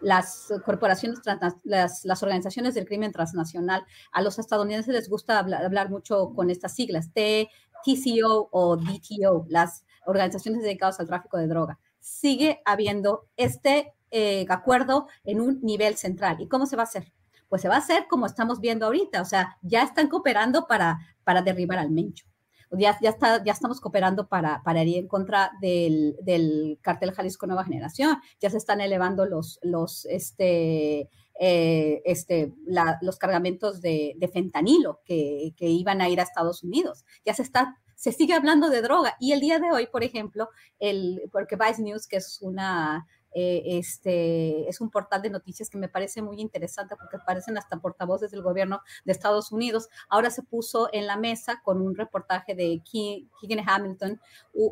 las 0.00 0.52
corporaciones, 0.64 1.20
las, 1.64 2.04
las, 2.04 2.22
organizaciones 2.22 2.74
del 2.74 2.86
crimen 2.86 3.12
transnacional, 3.12 3.84
a 4.12 4.22
los 4.22 4.38
estadounidenses 4.38 4.94
les 4.94 5.08
gusta 5.08 5.38
hablar, 5.38 5.90
mucho 5.90 6.32
con 6.34 6.50
estas 6.50 6.74
siglas, 6.74 7.10
TCO 7.12 8.48
o 8.50 8.76
DTO, 8.76 9.46
las 9.48 9.84
organizaciones 10.06 10.62
dedicadas 10.62 11.00
al 11.00 11.06
tráfico 11.06 11.36
de 11.36 11.46
droga. 11.46 11.78
Sigue 11.98 12.62
habiendo 12.64 13.26
este 13.36 13.92
eh, 14.10 14.46
acuerdo 14.48 15.08
en 15.24 15.40
un 15.40 15.60
nivel 15.62 15.96
central. 15.96 16.40
¿Y 16.40 16.48
cómo 16.48 16.66
se 16.66 16.76
va 16.76 16.82
a 16.82 16.86
hacer? 16.86 17.12
Pues 17.48 17.62
se 17.62 17.68
va 17.68 17.74
a 17.76 17.78
hacer 17.78 18.06
como 18.08 18.26
estamos 18.26 18.60
viendo 18.60 18.86
ahorita, 18.86 19.20
o 19.20 19.24
sea, 19.24 19.58
ya 19.62 19.82
están 19.82 20.08
cooperando 20.08 20.66
para, 20.66 20.98
para 21.24 21.42
derribar 21.42 21.78
al 21.78 21.90
Mencho 21.90 22.29
ya, 22.72 22.98
ya, 23.00 23.10
está, 23.10 23.42
ya 23.44 23.52
estamos 23.52 23.80
cooperando 23.80 24.28
para, 24.28 24.62
para 24.62 24.82
ir 24.82 24.98
en 24.98 25.08
contra 25.08 25.52
del, 25.60 26.16
del, 26.22 26.78
cartel 26.80 27.12
Jalisco 27.12 27.46
Nueva 27.46 27.64
Generación, 27.64 28.18
ya 28.40 28.50
se 28.50 28.58
están 28.58 28.80
elevando 28.80 29.26
los, 29.26 29.58
los, 29.62 30.06
este, 30.06 31.08
eh, 31.38 32.02
este, 32.04 32.52
los 33.00 33.18
cargamentos 33.18 33.80
de, 33.80 34.14
de 34.16 34.28
fentanilo 34.28 35.00
que, 35.04 35.52
que, 35.56 35.66
iban 35.66 36.00
a 36.00 36.08
ir 36.08 36.20
a 36.20 36.24
Estados 36.24 36.62
Unidos, 36.62 37.04
ya 37.24 37.34
se 37.34 37.42
está 37.42 37.76
se 38.00 38.12
sigue 38.12 38.32
hablando 38.32 38.70
de 38.70 38.80
droga. 38.80 39.14
Y 39.20 39.32
el 39.32 39.40
día 39.40 39.58
de 39.58 39.70
hoy, 39.72 39.86
por 39.86 40.02
ejemplo, 40.02 40.48
el, 40.78 41.20
porque 41.30 41.56
Vice 41.56 41.82
News, 41.82 42.06
que 42.06 42.16
es 42.16 42.40
una 42.40 43.06
eh, 43.34 43.62
este, 43.64 44.68
es 44.68 44.80
un 44.80 44.90
portal 44.90 45.22
de 45.22 45.30
noticias 45.30 45.70
que 45.70 45.78
me 45.78 45.88
parece 45.88 46.22
muy 46.22 46.40
interesante 46.40 46.96
porque 46.96 47.16
aparecen 47.16 47.56
hasta 47.58 47.80
portavoces 47.80 48.30
del 48.30 48.42
gobierno 48.42 48.80
de 49.04 49.12
Estados 49.12 49.52
Unidos. 49.52 49.88
Ahora 50.08 50.30
se 50.30 50.42
puso 50.42 50.88
en 50.92 51.06
la 51.06 51.16
mesa 51.16 51.60
con 51.62 51.80
un 51.80 51.94
reportaje 51.94 52.54
de 52.54 52.82
Keegan 52.90 53.68
Hamilton 53.68 54.20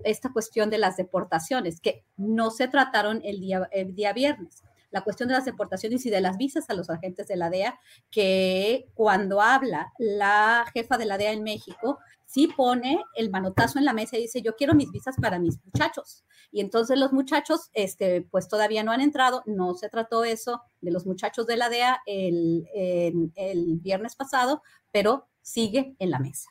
esta 0.04 0.32
cuestión 0.32 0.70
de 0.70 0.78
las 0.78 0.96
deportaciones 0.96 1.80
que 1.80 2.04
no 2.16 2.50
se 2.50 2.68
trataron 2.68 3.20
el 3.24 3.40
día, 3.40 3.68
el 3.72 3.94
día 3.94 4.12
viernes 4.12 4.62
la 4.90 5.02
cuestión 5.02 5.28
de 5.28 5.34
las 5.34 5.44
deportaciones 5.44 6.04
y 6.06 6.10
de 6.10 6.20
las 6.20 6.36
visas 6.36 6.68
a 6.70 6.74
los 6.74 6.88
agentes 6.90 7.28
de 7.28 7.36
la 7.36 7.50
DEA, 7.50 7.78
que 8.10 8.88
cuando 8.94 9.40
habla 9.40 9.92
la 9.98 10.64
jefa 10.72 10.96
de 10.96 11.04
la 11.04 11.18
DEA 11.18 11.32
en 11.32 11.42
México, 11.42 11.98
sí 12.28 12.46
pone 12.46 13.02
el 13.14 13.30
manotazo 13.30 13.78
en 13.78 13.86
la 13.86 13.94
mesa 13.94 14.18
y 14.18 14.22
dice, 14.22 14.42
yo 14.42 14.54
quiero 14.54 14.74
mis 14.74 14.90
visas 14.90 15.16
para 15.20 15.38
mis 15.38 15.58
muchachos. 15.64 16.24
Y 16.52 16.60
entonces 16.60 16.98
los 16.98 17.12
muchachos, 17.12 17.70
este, 17.72 18.20
pues 18.20 18.48
todavía 18.48 18.84
no 18.84 18.92
han 18.92 19.00
entrado, 19.00 19.42
no 19.46 19.74
se 19.74 19.88
trató 19.88 20.24
eso 20.24 20.60
de 20.82 20.90
los 20.90 21.06
muchachos 21.06 21.46
de 21.46 21.56
la 21.56 21.70
DEA 21.70 22.02
el, 22.06 22.68
el 22.74 23.78
viernes 23.80 24.14
pasado, 24.14 24.62
pero 24.92 25.26
sigue 25.40 25.96
en 25.98 26.10
la 26.10 26.18
mesa 26.18 26.50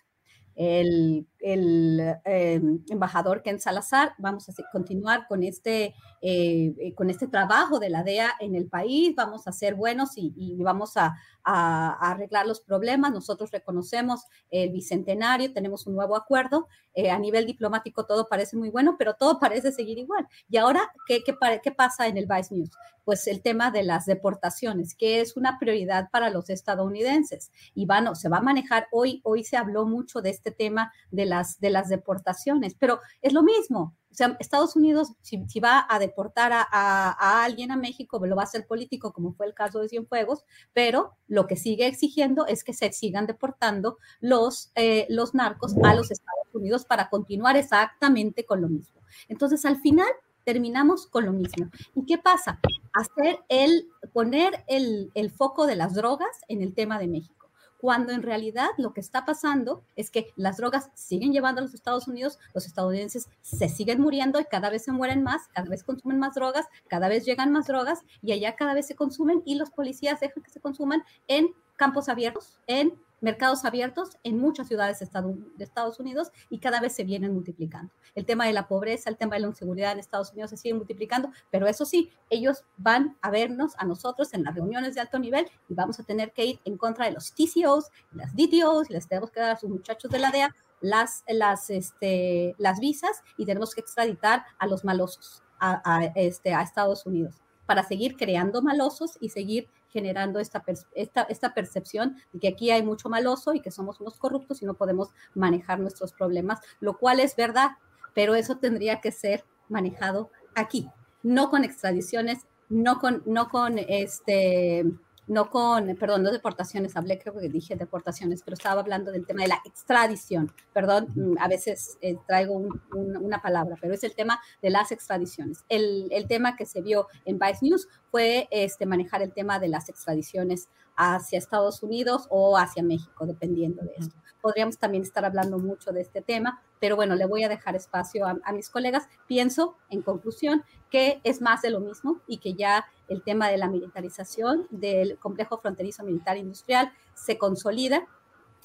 el, 0.58 1.28
em, 1.40 2.84
embajador 2.90 3.44
Ken 3.44 3.60
Salazar. 3.60 4.14
Vamos 4.18 4.50
a 4.50 4.54
continuar 4.72 5.28
con 5.28 5.44
este, 5.44 5.94
eh, 6.22 6.74
eh, 6.80 6.96
con 6.96 7.10
este 7.10 7.28
trabajo 7.28 7.80
de 7.80 7.90
la 7.90 8.04
DEA 8.04 8.32
en 8.40 8.56
el 8.56 8.68
país. 8.68 9.14
Vamos 9.16 9.48
a 9.48 9.52
ser 9.52 9.76
buenos 9.76 10.12
y, 10.16 10.58
vamos 10.60 10.98
a, 10.98 11.16
arreglar 11.48 12.46
los 12.46 12.62
problemas. 12.62 13.12
Nosotros 13.12 13.52
reconocemos 13.52 14.26
el 14.50 14.72
bicentenario, 14.72 15.54
tenemos 15.54 15.88
un 15.88 15.96
nuevo 15.96 16.16
acuerdo. 16.16 16.68
Eh, 16.94 17.10
a 17.10 17.20
nivel 17.20 17.46
diplomático 17.46 18.06
todo 18.06 18.28
parece 18.28 18.58
muy 18.58 18.70
bueno, 18.70 18.96
pero 18.98 19.14
todo 19.14 19.40
parece 19.40 19.72
seguir 19.72 19.98
igual. 19.98 20.28
Y 20.50 20.58
ahora, 20.58 20.92
¿qué, 21.08 21.24
qué, 21.24 21.36
qué 21.64 21.72
pasa 21.72 22.08
en 22.08 22.18
el 22.18 22.28
Vice 22.28 22.54
News? 22.54 22.72
Pues 23.06 23.28
el 23.28 23.42
tema 23.42 23.72
de 23.72 23.84
las 23.84 24.06
deportaciones, 24.06 24.94
que 24.96 25.22
es 25.22 25.38
una 25.38 25.58
prioridad 25.58 26.10
para 26.12 26.30
los 26.30 26.50
estadounidenses. 26.50 27.52
Y 27.74 27.86
van, 27.86 28.14
se 28.16 28.28
va 28.28 28.38
a 28.38 28.42
manejar 28.42 28.88
hoy, 28.92 29.22
hoy 29.24 29.46
se 29.46 29.56
habló 29.56 29.86
mucho 29.86 30.22
de 30.22 30.32
este 30.32 30.52
tema 30.52 30.92
de 31.12 31.26
las, 31.26 31.60
de 31.62 31.70
las 31.70 31.88
deportaciones, 31.88 32.76
pero 32.78 33.00
es 33.22 33.32
lo 33.32 33.44
mismo. 33.44 33.96
O 34.18 34.24
sea, 34.26 34.36
Estados 34.40 34.76
Unidos, 34.76 35.14
si, 35.22 35.60
va 35.60 35.86
a 35.88 36.00
deportar 36.00 36.52
a, 36.52 37.44
alguien 37.44 37.70
a 37.70 37.76
México, 37.76 38.20
lo 38.26 38.36
va 38.36 38.42
a 38.42 38.46
hacer 38.46 38.66
político, 38.66 39.14
como 39.14 39.34
fue 39.34 39.46
el 39.46 39.54
caso 39.54 39.80
de 39.80 39.90
Cienfuegos, 39.90 40.44
pero 40.74 41.14
lo 41.28 41.46
que 41.46 41.56
sigue 41.56 41.86
exigiendo 41.86 42.48
es 42.48 42.64
que 42.64 42.74
se 42.74 42.92
sigan 42.92 43.28
deportando 43.28 44.00
los, 44.20 44.72
eh, 44.74 45.08
narcos 45.34 45.76
a 45.84 45.94
los 45.94 46.10
Estados 46.10 46.48
Unidos 46.52 46.84
para 46.84 47.12
continuar 47.12 47.58
exactamente 47.58 48.44
con 48.44 48.60
lo 48.60 48.70
mismo. 48.70 49.02
Entonces, 49.28 49.64
al 49.66 49.80
final, 49.82 50.08
terminamos 50.44 51.06
con 51.06 51.24
lo 51.24 51.32
mismo. 51.32 51.70
¿Y 51.94 52.04
qué 52.08 52.18
pasa? 52.18 52.60
Hacer 52.94 53.38
el, 53.50 53.88
poner 54.14 54.64
el 54.66 55.30
foco 55.30 55.68
de 55.68 55.76
las 55.76 55.94
drogas 55.94 56.42
en 56.48 56.64
el 56.64 56.74
tema 56.74 56.98
de 56.98 57.08
México 57.08 57.37
cuando 57.78 58.12
en 58.12 58.24
realidad 58.24 58.70
lo 58.78 58.94
que 58.94 59.02
está 59.02 59.26
pasando 59.26 59.84
es 59.96 60.10
que 60.10 60.34
las 60.36 60.58
drogas 60.58 60.90
siguen 60.96 61.32
llevando 61.32 61.60
a 61.60 61.64
los 61.64 61.74
Estados 61.74 62.08
Unidos, 62.08 62.40
los 62.54 62.66
estadounidenses 62.66 63.30
se 63.42 63.70
siguen 63.70 64.02
muriendo 64.02 64.40
y 64.40 64.46
cada 64.46 64.70
vez 64.70 64.84
se 64.84 64.92
mueren 64.92 65.24
más, 65.24 65.48
cada 65.54 65.70
vez 65.70 65.84
consumen 65.84 66.20
más 66.20 66.36
drogas, 66.36 66.66
cada 66.88 67.08
vez 67.08 67.26
llegan 67.26 67.52
más 67.52 67.68
drogas 67.68 68.04
y 68.22 68.32
allá 68.32 68.56
cada 68.56 68.74
vez 68.74 68.88
se 68.88 68.96
consumen 68.96 69.42
y 69.46 69.56
los 69.56 69.70
policías 69.70 70.20
dejan 70.20 70.44
que 70.44 70.52
se 70.52 70.60
consuman 70.60 71.04
en 71.28 71.54
campos 71.76 72.10
abiertos, 72.10 72.60
en 72.66 72.94
mercados 73.22 73.66
abiertos 73.66 74.18
en 74.24 74.38
muchas 74.38 74.68
ciudades 74.68 75.00
de 75.00 75.64
Estados 75.64 76.00
Unidos 76.00 76.32
y 76.50 76.60
cada 76.60 76.80
vez 76.80 76.94
se 76.94 77.04
vienen 77.04 77.34
multiplicando. 77.34 77.92
El 78.16 78.26
tema 78.26 78.46
de 78.46 78.54
la 78.54 78.68
pobreza, 78.68 79.10
el 79.10 79.18
tema 79.18 79.36
de 79.36 79.42
la 79.42 79.48
inseguridad 79.48 79.92
en 79.92 80.00
Estados 80.00 80.32
Unidos 80.32 80.52
se 80.52 80.58
sigue 80.58 80.74
multiplicando, 80.74 81.32
pero 81.52 81.68
eso 81.68 81.86
sí, 81.86 82.12
ellos 82.30 82.64
van 82.78 83.18
a 83.22 83.32
vernos 83.32 83.74
a 83.78 83.86
nosotros 83.86 84.34
en 84.34 84.44
las 84.44 84.56
reuniones 84.56 84.96
de 84.96 85.02
alto 85.02 85.20
nivel 85.20 85.48
y 85.70 85.74
vamos 85.74 86.00
a 86.00 86.04
tener 86.04 86.32
que 86.32 86.46
ir 86.46 86.60
en 86.66 86.78
contra 86.78 87.06
de 87.06 87.12
los 87.12 87.34
TCOs, 87.34 87.90
las 88.14 88.36
DTOs, 88.36 88.90
y 88.90 88.94
les 88.94 89.08
tenemos 89.08 89.32
que 89.32 89.40
dar 89.40 89.52
a 89.52 89.58
sus 89.58 89.70
muchachos 89.70 90.12
de 90.12 90.20
la 90.20 90.32
DEA 90.32 90.56
las, 90.82 91.24
las, 91.28 91.70
este, 91.70 92.56
las 92.58 92.80
visas 92.80 93.24
y 93.38 93.46
tenemos 93.46 93.74
que 93.74 93.82
extraditar 93.82 94.46
a 94.60 94.68
los 94.68 94.84
malosos 94.84 95.44
a, 95.60 96.12
este, 96.14 96.54
a 96.54 96.62
Estados 96.62 97.08
Unidos 97.08 97.42
para 97.66 97.84
seguir 97.84 98.16
creando 98.16 98.62
malosos 98.62 99.18
y 99.20 99.30
seguir 99.30 99.68
generando 99.98 100.40
esta, 100.40 100.64
esta, 100.94 101.24
esta 101.24 101.56
percepción 101.56 102.18
de 102.32 102.40
que 102.40 102.48
aquí 102.50 102.70
hay 102.70 102.84
mucho 102.84 103.10
maloso 103.10 103.56
y 103.56 103.62
que 103.62 103.72
somos 103.72 104.00
unos 104.00 104.20
corruptos 104.20 104.62
y 104.62 104.66
no 104.66 104.76
podemos 104.76 105.10
manejar 105.34 105.80
nuestros 105.80 106.14
problemas, 106.14 106.60
lo 106.80 107.00
cual 107.00 107.20
es 107.20 107.36
verdad, 107.36 107.72
pero 108.14 108.36
eso 108.36 108.58
tendría 108.58 109.02
que 109.02 109.12
ser 109.12 109.44
manejado 109.70 110.30
aquí, 110.54 110.88
no 111.24 111.50
con 111.50 111.64
extradiciones, 111.64 112.46
no 112.70 113.00
con, 113.00 113.24
no 113.26 113.50
con 113.50 113.80
este 113.80 114.86
no 115.28 115.50
con, 115.50 115.96
perdón, 115.98 116.24
no 116.24 116.32
deportaciones, 116.32 116.96
hablé, 116.96 117.20
creo 117.20 117.38
que 117.38 117.50
dije 117.50 117.76
deportaciones, 117.76 118.42
pero 118.44 118.56
estaba 118.56 118.82
hablando 118.82 119.12
del 119.12 119.26
tema 119.26 119.44
de 119.44 119.50
la 119.50 119.62
extradición, 119.66 120.54
perdón, 120.74 121.36
a 121.40 121.48
veces 121.48 121.98
eh, 122.02 122.16
traigo 122.26 122.54
una 122.94 123.42
palabra, 123.42 123.76
pero 123.80 123.94
es 123.94 124.04
el 124.04 124.16
tema 124.16 124.40
de 124.62 124.70
las 124.70 124.92
extradiciones. 124.92 125.66
El, 125.68 126.08
el, 126.12 126.28
tema 126.28 126.56
que 126.56 126.66
se 126.66 126.82
vio 126.82 127.08
en 127.26 127.38
Vice 127.40 127.60
News 127.62 127.88
fue 128.12 128.48
este, 128.52 128.86
manejar 128.86 129.22
el 129.22 129.34
tema 129.34 129.60
de 129.60 129.68
las 129.68 129.90
extradiciones 129.90 130.70
hacia 130.96 131.38
Estados 131.38 131.84
Unidos 131.84 132.28
o 132.30 132.58
hacia 132.58 132.84
México, 132.84 133.26
dependiendo 133.26 133.84
de 133.84 133.94
esto. 133.98 134.16
Podríamos 134.42 134.78
también 134.78 135.04
estar 135.04 135.26
hablando 135.26 135.60
mucho 135.60 135.92
de 135.92 136.02
este 136.02 136.22
tema, 136.22 136.62
pero 136.80 136.96
bueno, 136.96 137.16
le 137.16 137.26
voy 137.26 137.44
a 137.44 137.50
dejar 137.50 137.76
espacio 137.76 138.26
a, 138.26 138.38
a, 138.44 138.54
mis 138.54 138.70
colegas. 138.70 139.08
Pienso, 139.28 139.76
en 139.90 140.02
conclusión, 140.02 140.64
que 140.90 141.22
es 141.24 141.42
más 141.42 141.62
de 141.62 141.70
lo 141.70 141.80
mismo 141.80 142.22
y 142.28 142.38
que 142.38 142.54
ya 142.54 142.86
el 143.08 143.24
tema 143.24 143.50
de 143.50 143.58
la 143.58 143.68
militarización 143.68 144.68
del 144.70 145.18
complejo 145.18 145.60
fronterizo 145.60 146.04
militar 146.04 146.38
industrial 146.38 146.92
se 147.14 147.38
consolida 147.38 148.08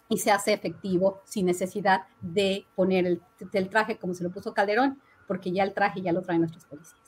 y 0.09 0.19
se 0.19 0.31
hace 0.31 0.53
efectivo 0.53 1.23
sin 1.25 1.47
necesidad 1.47 2.03
de 2.21 2.67
poner 2.75 3.07
el, 3.07 3.23
el 3.53 3.69
traje 3.71 3.97
como 3.99 4.15
se 4.15 4.23
lo 4.23 4.31
puso 4.31 4.53
Calderón, 4.53 5.01
porque 5.27 5.53
ya 5.53 5.65
el 5.65 5.73
traje 5.73 6.03
ya 6.03 6.13
lo 6.13 6.23
traen 6.23 6.41
nuestros 6.41 6.65
policías. 6.67 7.02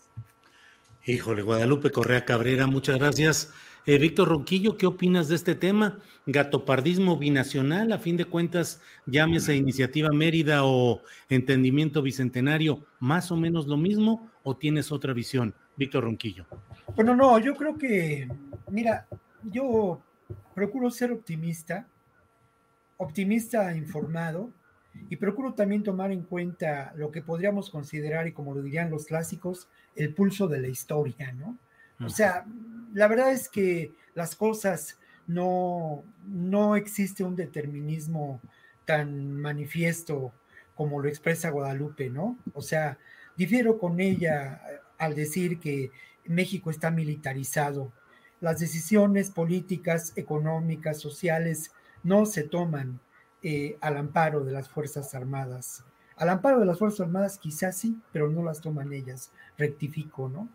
Híjole, 1.06 1.42
Guadalupe 1.42 1.90
Correa 1.90 2.24
Cabrera, 2.24 2.66
muchas 2.66 2.98
gracias. 2.98 3.52
Eh, 3.84 3.98
Víctor 3.98 4.28
Ronquillo, 4.28 4.78
¿qué 4.78 4.86
opinas 4.86 5.28
de 5.28 5.34
este 5.34 5.54
tema? 5.54 5.98
Gatopardismo 6.24 7.18
binacional, 7.18 7.92
a 7.92 7.98
fin 7.98 8.16
de 8.16 8.24
cuentas, 8.24 8.80
llámese 9.04 9.54
Iniciativa 9.54 10.08
Mérida 10.12 10.64
o 10.64 11.02
Entendimiento 11.28 12.00
Bicentenario, 12.00 12.86
¿más 13.00 13.30
o 13.30 13.36
menos 13.36 13.66
lo 13.66 13.76
mismo 13.76 14.30
o 14.44 14.56
tienes 14.56 14.90
otra 14.92 15.12
visión, 15.12 15.54
Víctor 15.76 16.04
Ronquillo? 16.04 16.46
Bueno, 16.96 17.14
no, 17.14 17.38
yo 17.38 17.54
creo 17.54 17.76
que, 17.76 18.26
mira, 18.70 19.06
yo 19.42 20.00
procuro 20.54 20.90
ser 20.90 21.12
optimista, 21.12 21.86
optimista 22.96 23.76
informado, 23.76 24.50
y 25.08 25.16
procuro 25.16 25.54
también 25.54 25.82
tomar 25.82 26.12
en 26.12 26.22
cuenta 26.22 26.92
lo 26.96 27.10
que 27.10 27.22
podríamos 27.22 27.70
considerar, 27.70 28.26
y 28.26 28.32
como 28.32 28.54
lo 28.54 28.62
dirían 28.62 28.90
los 28.90 29.06
clásicos, 29.06 29.68
el 29.94 30.14
pulso 30.14 30.48
de 30.48 30.60
la 30.60 30.68
historia, 30.68 31.32
¿no? 31.32 31.58
O 32.00 32.08
sea, 32.08 32.44
la 32.92 33.06
verdad 33.06 33.30
es 33.32 33.48
que 33.48 33.92
las 34.14 34.34
cosas 34.34 34.98
no, 35.26 36.04
no 36.26 36.76
existe 36.76 37.22
un 37.22 37.36
determinismo 37.36 38.40
tan 38.84 39.32
manifiesto 39.32 40.32
como 40.74 41.00
lo 41.00 41.08
expresa 41.08 41.50
Guadalupe, 41.50 42.10
¿no? 42.10 42.36
O 42.52 42.62
sea, 42.62 42.98
difiero 43.36 43.78
con 43.78 44.00
ella 44.00 44.60
al 44.98 45.14
decir 45.14 45.60
que 45.60 45.90
México 46.26 46.70
está 46.70 46.90
militarizado. 46.90 47.92
Las 48.40 48.58
decisiones 48.58 49.30
políticas, 49.30 50.12
económicas, 50.16 50.98
sociales 50.98 51.70
no 52.02 52.26
se 52.26 52.42
toman 52.42 53.00
eh, 53.46 53.76
al 53.82 53.98
amparo 53.98 54.42
de 54.42 54.52
las 54.52 54.70
Fuerzas 54.70 55.14
Armadas. 55.14 55.84
Al 56.16 56.30
amparo 56.30 56.60
de 56.60 56.64
las 56.64 56.78
Fuerzas 56.78 57.02
Armadas 57.02 57.38
quizás 57.38 57.76
sí, 57.76 58.00
pero 58.10 58.30
no 58.30 58.42
las 58.42 58.62
toman 58.62 58.90
ellas, 58.94 59.32
rectifico, 59.58 60.30
¿no? 60.30 60.48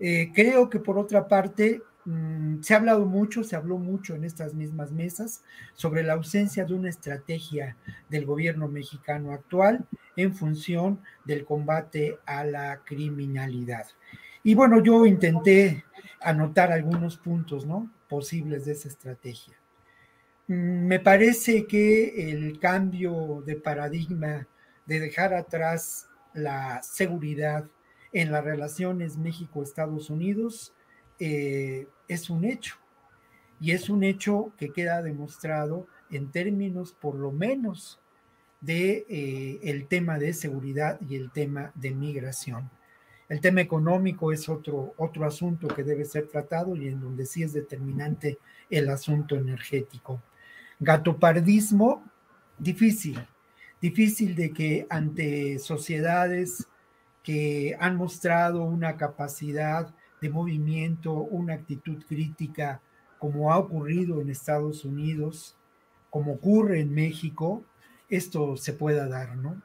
Eh, 0.00 0.32
creo 0.34 0.68
que 0.68 0.80
por 0.80 0.98
otra 0.98 1.28
parte, 1.28 1.80
mmm, 2.04 2.60
se 2.60 2.74
ha 2.74 2.78
hablado 2.78 3.06
mucho, 3.06 3.44
se 3.44 3.54
habló 3.54 3.78
mucho 3.78 4.16
en 4.16 4.24
estas 4.24 4.52
mismas 4.52 4.90
mesas 4.90 5.44
sobre 5.74 6.02
la 6.02 6.14
ausencia 6.14 6.64
de 6.64 6.74
una 6.74 6.88
estrategia 6.88 7.76
del 8.08 8.26
gobierno 8.26 8.66
mexicano 8.66 9.30
actual 9.30 9.86
en 10.16 10.34
función 10.34 10.98
del 11.24 11.44
combate 11.44 12.18
a 12.26 12.44
la 12.44 12.80
criminalidad. 12.84 13.86
Y 14.42 14.56
bueno, 14.56 14.82
yo 14.82 15.06
intenté 15.06 15.84
anotar 16.20 16.72
algunos 16.72 17.16
puntos, 17.16 17.64
¿no? 17.64 17.90
Posibles 18.08 18.64
de 18.64 18.72
esa 18.72 18.88
estrategia. 18.88 19.54
Me 20.46 21.00
parece 21.00 21.66
que 21.66 22.30
el 22.30 22.58
cambio 22.58 23.42
de 23.46 23.56
paradigma 23.56 24.46
de 24.84 25.00
dejar 25.00 25.32
atrás 25.32 26.08
la 26.34 26.82
seguridad 26.82 27.66
en 28.12 28.30
las 28.30 28.44
relaciones 28.44 29.16
México-Estados 29.16 30.10
Unidos 30.10 30.74
eh, 31.18 31.88
es 32.08 32.28
un 32.28 32.44
hecho. 32.44 32.76
Y 33.58 33.70
es 33.70 33.88
un 33.88 34.04
hecho 34.04 34.52
que 34.58 34.70
queda 34.70 35.00
demostrado 35.00 35.86
en 36.10 36.30
términos 36.30 36.92
por 36.92 37.14
lo 37.14 37.32
menos 37.32 37.98
de 38.60 39.06
eh, 39.08 39.60
el 39.62 39.86
tema 39.86 40.18
de 40.18 40.34
seguridad 40.34 41.00
y 41.08 41.16
el 41.16 41.30
tema 41.30 41.72
de 41.74 41.92
migración. 41.92 42.70
El 43.30 43.40
tema 43.40 43.62
económico 43.62 44.30
es 44.30 44.50
otro, 44.50 44.92
otro 44.98 45.24
asunto 45.24 45.68
que 45.68 45.84
debe 45.84 46.04
ser 46.04 46.28
tratado 46.28 46.76
y 46.76 46.88
en 46.88 47.00
donde 47.00 47.24
sí 47.24 47.42
es 47.42 47.54
determinante 47.54 48.38
el 48.68 48.90
asunto 48.90 49.36
energético. 49.36 50.20
Gatopardismo, 50.80 52.04
difícil, 52.58 53.26
difícil 53.80 54.34
de 54.34 54.52
que 54.52 54.86
ante 54.90 55.58
sociedades 55.58 56.68
que 57.22 57.76
han 57.80 57.96
mostrado 57.96 58.62
una 58.64 58.96
capacidad 58.96 59.94
de 60.20 60.30
movimiento, 60.30 61.12
una 61.12 61.54
actitud 61.54 62.04
crítica, 62.06 62.80
como 63.18 63.52
ha 63.52 63.58
ocurrido 63.58 64.20
en 64.20 64.30
Estados 64.30 64.84
Unidos, 64.84 65.56
como 66.10 66.34
ocurre 66.34 66.80
en 66.80 66.94
México, 66.94 67.64
esto 68.08 68.56
se 68.56 68.72
pueda 68.72 69.08
dar, 69.08 69.36
¿no? 69.36 69.60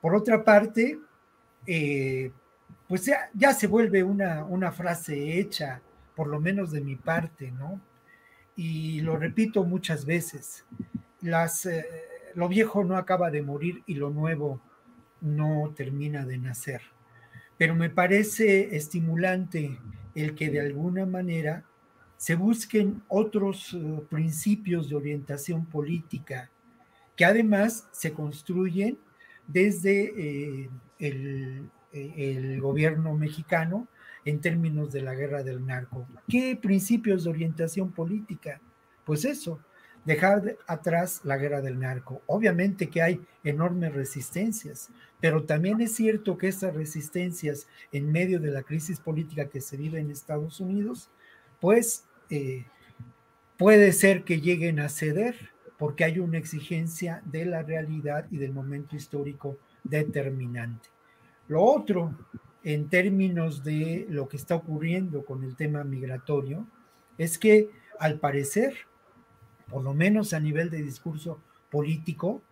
Por 0.00 0.14
otra 0.14 0.44
parte, 0.44 1.00
eh, 1.66 2.30
pues 2.86 3.06
ya, 3.06 3.30
ya, 3.34 3.52
se 3.52 3.66
vuelve 3.66 4.02
una, 4.02 4.44
una 4.44 4.70
frase 4.72 5.38
hecha, 5.38 5.80
por 6.14 6.28
lo 6.28 6.40
menos 6.40 6.70
de 6.70 6.80
mi 6.80 6.96
parte, 6.96 7.50
¿no? 7.50 7.80
Y 8.56 9.02
lo 9.02 9.16
repito 9.16 9.64
muchas 9.64 10.06
veces, 10.06 10.64
las, 11.20 11.66
eh, 11.66 11.84
lo 12.34 12.48
viejo 12.48 12.82
no 12.84 12.96
acaba 12.96 13.30
de 13.30 13.42
morir 13.42 13.82
y 13.86 13.94
lo 13.94 14.10
nuevo 14.10 14.60
no 15.20 15.72
termina 15.76 16.24
de 16.24 16.38
nacer. 16.38 16.80
Pero 17.58 17.74
me 17.74 17.90
parece 17.90 18.74
estimulante 18.76 19.78
el 20.14 20.34
que 20.34 20.50
de 20.50 20.60
alguna 20.60 21.04
manera 21.04 21.64
se 22.16 22.34
busquen 22.34 23.02
otros 23.08 23.74
uh, 23.74 24.04
principios 24.08 24.88
de 24.88 24.96
orientación 24.96 25.66
política 25.66 26.50
que 27.14 27.26
además 27.26 27.88
se 27.92 28.12
construyen 28.12 28.98
desde 29.46 30.64
eh, 30.64 30.70
el 30.98 32.60
gobierno 32.60 33.14
mexicano 33.14 33.88
en 34.26 34.40
términos 34.40 34.92
de 34.92 35.00
la 35.00 35.14
guerra 35.14 35.42
del 35.42 35.64
narco. 35.64 36.06
¿Qué 36.28 36.58
principios 36.60 37.24
de 37.24 37.30
orientación 37.30 37.92
política? 37.92 38.60
Pues 39.04 39.24
eso, 39.24 39.60
dejar 40.04 40.56
atrás 40.66 41.20
la 41.24 41.36
guerra 41.36 41.62
del 41.62 41.78
narco. 41.78 42.20
Obviamente 42.26 42.88
que 42.90 43.02
hay 43.02 43.20
enormes 43.44 43.94
resistencias, 43.94 44.90
pero 45.20 45.44
también 45.44 45.80
es 45.80 45.94
cierto 45.94 46.36
que 46.36 46.48
estas 46.48 46.74
resistencias 46.74 47.68
en 47.92 48.10
medio 48.10 48.40
de 48.40 48.50
la 48.50 48.62
crisis 48.62 48.98
política 48.98 49.48
que 49.48 49.60
se 49.60 49.76
vive 49.76 50.00
en 50.00 50.10
Estados 50.10 50.58
Unidos, 50.60 51.08
pues 51.60 52.04
eh, 52.28 52.66
puede 53.56 53.92
ser 53.92 54.24
que 54.24 54.40
lleguen 54.40 54.80
a 54.80 54.88
ceder 54.88 55.50
porque 55.78 56.04
hay 56.04 56.18
una 56.18 56.38
exigencia 56.38 57.22
de 57.26 57.44
la 57.44 57.62
realidad 57.62 58.26
y 58.30 58.38
del 58.38 58.52
momento 58.52 58.96
histórico 58.96 59.56
determinante. 59.84 60.88
Lo 61.46 61.62
otro 61.62 62.12
en 62.66 62.88
términos 62.88 63.62
de 63.62 64.08
lo 64.10 64.28
que 64.28 64.36
está 64.36 64.56
ocurriendo 64.56 65.24
con 65.24 65.44
el 65.44 65.54
tema 65.54 65.84
migratorio 65.84 66.66
es 67.16 67.38
que 67.38 67.70
al 68.00 68.18
parecer, 68.18 68.74
por 69.70 69.84
lo 69.84 69.94
menos 69.94 70.32
a 70.32 70.40
nivel 70.40 70.68
de 70.68 70.82
discurso 70.82 71.40
político, 71.70 72.42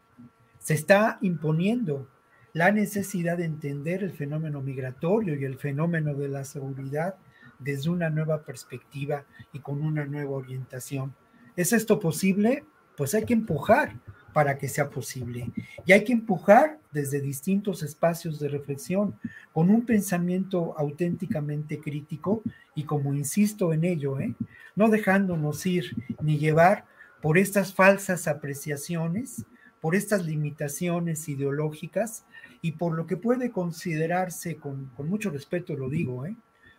se 0.61 0.75
está 0.75 1.19
imponiendo 1.21 2.09
la 2.53 2.71
necesidad 2.71 3.39
de 3.39 3.47
entender 3.47 4.05
el 4.05 4.13
fenómeno 4.13 4.63
migratorio 4.63 5.35
y 5.35 5.45
el 5.45 5.59
fenómeno 5.59 6.15
de 6.15 6.29
la 6.29 6.45
seguridad 6.45 7.17
desde 7.59 7.91
una 7.91 8.09
nueva 8.09 8.45
perspectiva 8.45 9.25
y 9.53 9.59
con 9.59 9.83
una 9.83 10.05
nueva 10.05 10.31
orientación. 10.31 11.13
¿Es 11.57 11.73
esto 11.73 11.99
posible? 11.99 12.65
Pues 12.97 13.15
hay 13.15 13.25
que 13.25 13.35
empujar 13.35 13.97
para 14.35 14.59
que 14.59 14.69
sea 14.69 14.91
posible. 14.91 15.51
Y 15.87 15.93
hay 15.93 16.03
que 16.03 16.13
empujar 16.13 16.81
desde 16.93 17.21
distintos 17.21 17.85
espacios 17.85 18.41
de 18.41 18.49
reflexión, 18.49 19.15
con 19.53 19.71
un 19.71 19.87
pensamiento 19.87 20.75
auténticamente 20.77 21.81
crítico 21.81 22.43
y 22.75 22.83
como 22.83 23.15
insisto 23.15 23.73
en 23.73 23.85
ello, 23.85 24.19
¿eh? 24.19 24.35
no 24.75 24.89
dejándonos 24.89 25.65
ir 25.65 25.85
ni 26.21 26.37
llevar 26.37 26.85
por 27.23 27.39
estas 27.39 27.73
falsas 27.73 28.27
apreciaciones, 28.27 29.47
por 29.81 29.95
estas 29.95 30.27
limitaciones 30.27 31.29
ideológicas 31.29 32.25
y 32.61 32.73
por 32.73 32.95
lo 32.95 33.07
que 33.07 33.17
puede 33.17 33.53
considerarse, 33.53 34.57
con, 34.57 34.91
mucho 34.99 35.31
respeto 35.31 35.77
lo 35.77 35.89
digo, 35.89 36.27
¿eh? 36.27 36.35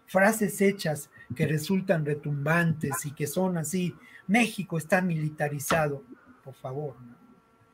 frases 0.08 0.60
hechas 0.60 1.10
que 1.34 1.48
resultan 1.48 2.06
retumbantes 2.06 3.06
y 3.06 3.12
que 3.12 3.28
son 3.28 3.58
así, 3.58 3.96
México 4.28 4.78
está 4.78 5.02
militarizado, 5.02 6.04
por 6.44 6.56
favor, 6.56 6.96
¿no? 7.02 7.25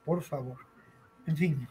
Por 0.05 0.21
favor. 0.21 0.57
En 1.27 1.37
fin. 1.37 1.67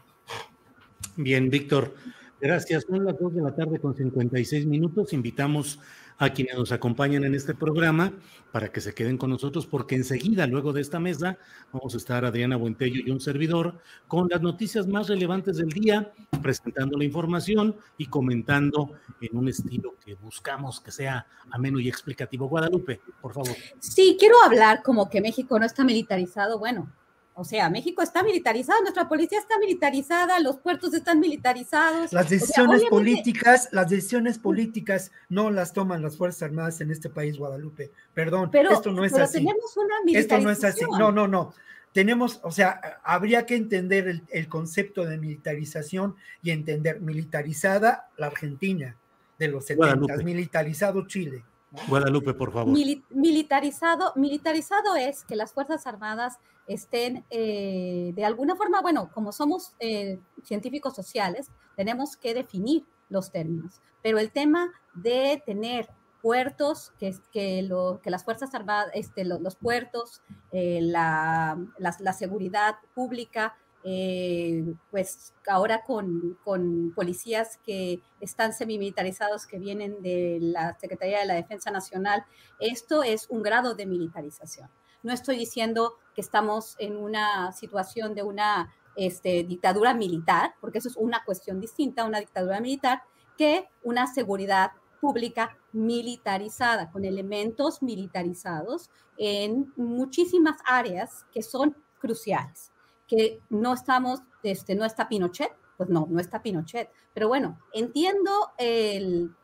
Bien, 1.15 1.49
Víctor. 1.49 1.93
Gracias. 2.39 2.85
Son 2.89 3.05
las 3.05 3.19
2 3.19 3.35
de 3.35 3.41
la 3.41 3.55
tarde 3.55 3.79
con 3.79 3.95
56 3.95 4.65
minutos. 4.65 5.13
Invitamos 5.13 5.79
a 6.17 6.31
quienes 6.31 6.55
nos 6.55 6.71
acompañan 6.71 7.23
en 7.23 7.33
este 7.33 7.55
programa 7.55 8.13
para 8.51 8.71
que 8.71 8.79
se 8.79 8.93
queden 8.93 9.17
con 9.17 9.31
nosotros 9.31 9.65
porque 9.65 9.95
enseguida, 9.95 10.45
luego 10.45 10.71
de 10.71 10.81
esta 10.81 10.99
mesa, 10.99 11.37
vamos 11.71 11.95
a 11.95 11.97
estar 11.97 12.25
Adriana 12.25 12.57
Buentello 12.57 13.01
y 13.03 13.09
un 13.09 13.19
servidor 13.19 13.79
con 14.07 14.27
las 14.29 14.41
noticias 14.41 14.87
más 14.87 15.07
relevantes 15.07 15.57
del 15.57 15.69
día, 15.69 16.11
presentando 16.41 16.97
la 16.97 17.05
información 17.05 17.75
y 17.97 18.05
comentando 18.05 18.91
en 19.19 19.35
un 19.35 19.47
estilo 19.49 19.95
que 20.03 20.13
buscamos 20.13 20.79
que 20.79 20.91
sea 20.91 21.25
ameno 21.49 21.79
y 21.79 21.89
explicativo. 21.89 22.47
Guadalupe, 22.47 23.01
por 23.19 23.33
favor. 23.33 23.55
Sí, 23.79 24.15
quiero 24.19 24.35
hablar 24.43 24.83
como 24.83 25.09
que 25.09 25.21
México 25.21 25.57
no 25.57 25.65
está 25.65 25.83
militarizado. 25.83 26.59
Bueno, 26.59 26.91
o 27.33 27.43
sea, 27.45 27.69
México 27.69 28.01
está 28.01 28.23
militarizado, 28.23 28.81
nuestra 28.81 29.07
policía 29.07 29.39
está 29.39 29.57
militarizada, 29.57 30.39
los 30.39 30.57
puertos 30.57 30.93
están 30.93 31.19
militarizados. 31.19 32.11
Las 32.11 32.29
decisiones 32.29 32.83
políticas, 32.85 33.69
las 33.71 33.89
decisiones 33.89 34.37
políticas 34.37 35.11
no 35.29 35.49
las 35.49 35.71
toman 35.71 36.01
las 36.01 36.17
Fuerzas 36.17 36.43
Armadas 36.43 36.81
en 36.81 36.91
este 36.91 37.09
país, 37.09 37.37
Guadalupe. 37.37 37.91
Perdón, 38.13 38.49
pero, 38.51 38.71
esto 38.71 38.91
no 38.91 39.05
es 39.05 39.13
pero 39.13 39.23
así. 39.23 39.37
tenemos 39.37 39.77
una 39.77 39.95
militarización. 40.03 40.39
Esto 40.39 40.45
no 40.45 40.51
es 40.51 40.75
así. 40.75 40.85
No, 40.99 41.11
no, 41.11 41.27
no. 41.27 41.53
Tenemos, 41.93 42.39
o 42.43 42.51
sea, 42.51 42.99
habría 43.03 43.45
que 43.45 43.55
entender 43.55 44.07
el, 44.07 44.23
el 44.29 44.47
concepto 44.47 45.05
de 45.05 45.17
militarización 45.17 46.15
y 46.41 46.51
entender 46.51 47.01
militarizada 47.01 48.09
la 48.17 48.27
Argentina 48.27 48.97
de 49.39 49.47
los 49.47 49.65
70, 49.65 50.17
militarizado 50.17 51.07
Chile. 51.07 51.43
Guadalupe, 51.87 52.33
por 52.33 52.51
favor. 52.51 52.71
Mil, 52.71 53.03
militarizado, 53.09 54.13
militarizado 54.15 54.95
es 54.95 55.23
que 55.23 55.35
las 55.35 55.53
Fuerzas 55.53 55.87
Armadas 55.87 56.37
estén 56.67 57.25
eh, 57.29 58.11
de 58.15 58.25
alguna 58.25 58.55
forma, 58.55 58.81
bueno, 58.81 59.09
como 59.13 59.31
somos 59.31 59.73
eh, 59.79 60.19
científicos 60.43 60.95
sociales, 60.95 61.49
tenemos 61.75 62.17
que 62.17 62.33
definir 62.33 62.85
los 63.09 63.31
términos, 63.31 63.81
pero 64.01 64.19
el 64.19 64.31
tema 64.31 64.71
de 64.93 65.41
tener 65.45 65.89
puertos, 66.21 66.93
que, 66.99 67.15
que, 67.31 67.63
lo, 67.63 67.99
que 68.01 68.09
las 68.09 68.23
Fuerzas 68.23 68.53
Armadas, 68.53 68.91
este, 68.93 69.25
los, 69.25 69.55
puertos, 69.55 70.21
eh, 70.51 70.79
la, 70.81 71.57
la, 71.77 71.95
la, 71.99 72.13
seguridad 72.13 72.75
pública, 72.93 73.57
eh, 73.83 74.75
pues 74.91 75.33
ahora 75.47 75.83
con, 75.83 76.37
con, 76.43 76.93
policías 76.93 77.57
que 77.65 77.99
están 78.19 78.53
semimilitarizados, 78.53 79.47
que 79.47 79.57
vienen 79.57 80.01
de 80.03 80.37
la 80.39 80.77
Secretaría 80.79 81.19
de 81.19 81.25
la 81.25 81.33
Defensa 81.33 81.71
Nacional, 81.71 82.23
esto 82.59 83.03
es 83.03 83.27
un 83.29 83.41
grado 83.41 83.73
de 83.73 83.87
militarización. 83.87 84.69
No 85.03 85.13
estoy 85.13 85.37
diciendo 85.37 85.95
que 86.15 86.21
estamos 86.21 86.75
en 86.79 86.97
una 86.97 87.51
situación 87.53 88.13
de 88.13 88.23
una 88.23 88.73
este, 88.95 89.43
dictadura 89.43 89.93
militar, 89.93 90.55
porque 90.59 90.79
eso 90.79 90.89
es 90.89 90.97
una 90.97 91.23
cuestión 91.23 91.59
distinta, 91.59 92.05
una 92.05 92.19
dictadura 92.19 92.59
militar, 92.59 93.03
que 93.37 93.69
una 93.83 94.07
seguridad 94.07 94.71
pública 94.99 95.57
militarizada, 95.71 96.91
con 96.91 97.05
elementos 97.05 97.81
militarizados 97.81 98.89
en 99.17 99.73
muchísimas 99.75 100.57
áreas 100.65 101.25
que 101.31 101.41
son 101.41 101.75
cruciales 101.99 102.71
que 103.11 103.41
no 103.49 103.73
estamos, 103.73 104.21
este, 104.41 104.73
no 104.73 104.85
está 104.85 105.09
Pinochet, 105.09 105.51
pues 105.75 105.89
no, 105.89 106.07
no 106.09 106.21
está 106.21 106.41
Pinochet. 106.41 106.89
Pero 107.13 107.27
bueno, 107.27 107.59
entiendo 107.73 108.31
el, 108.57 109.35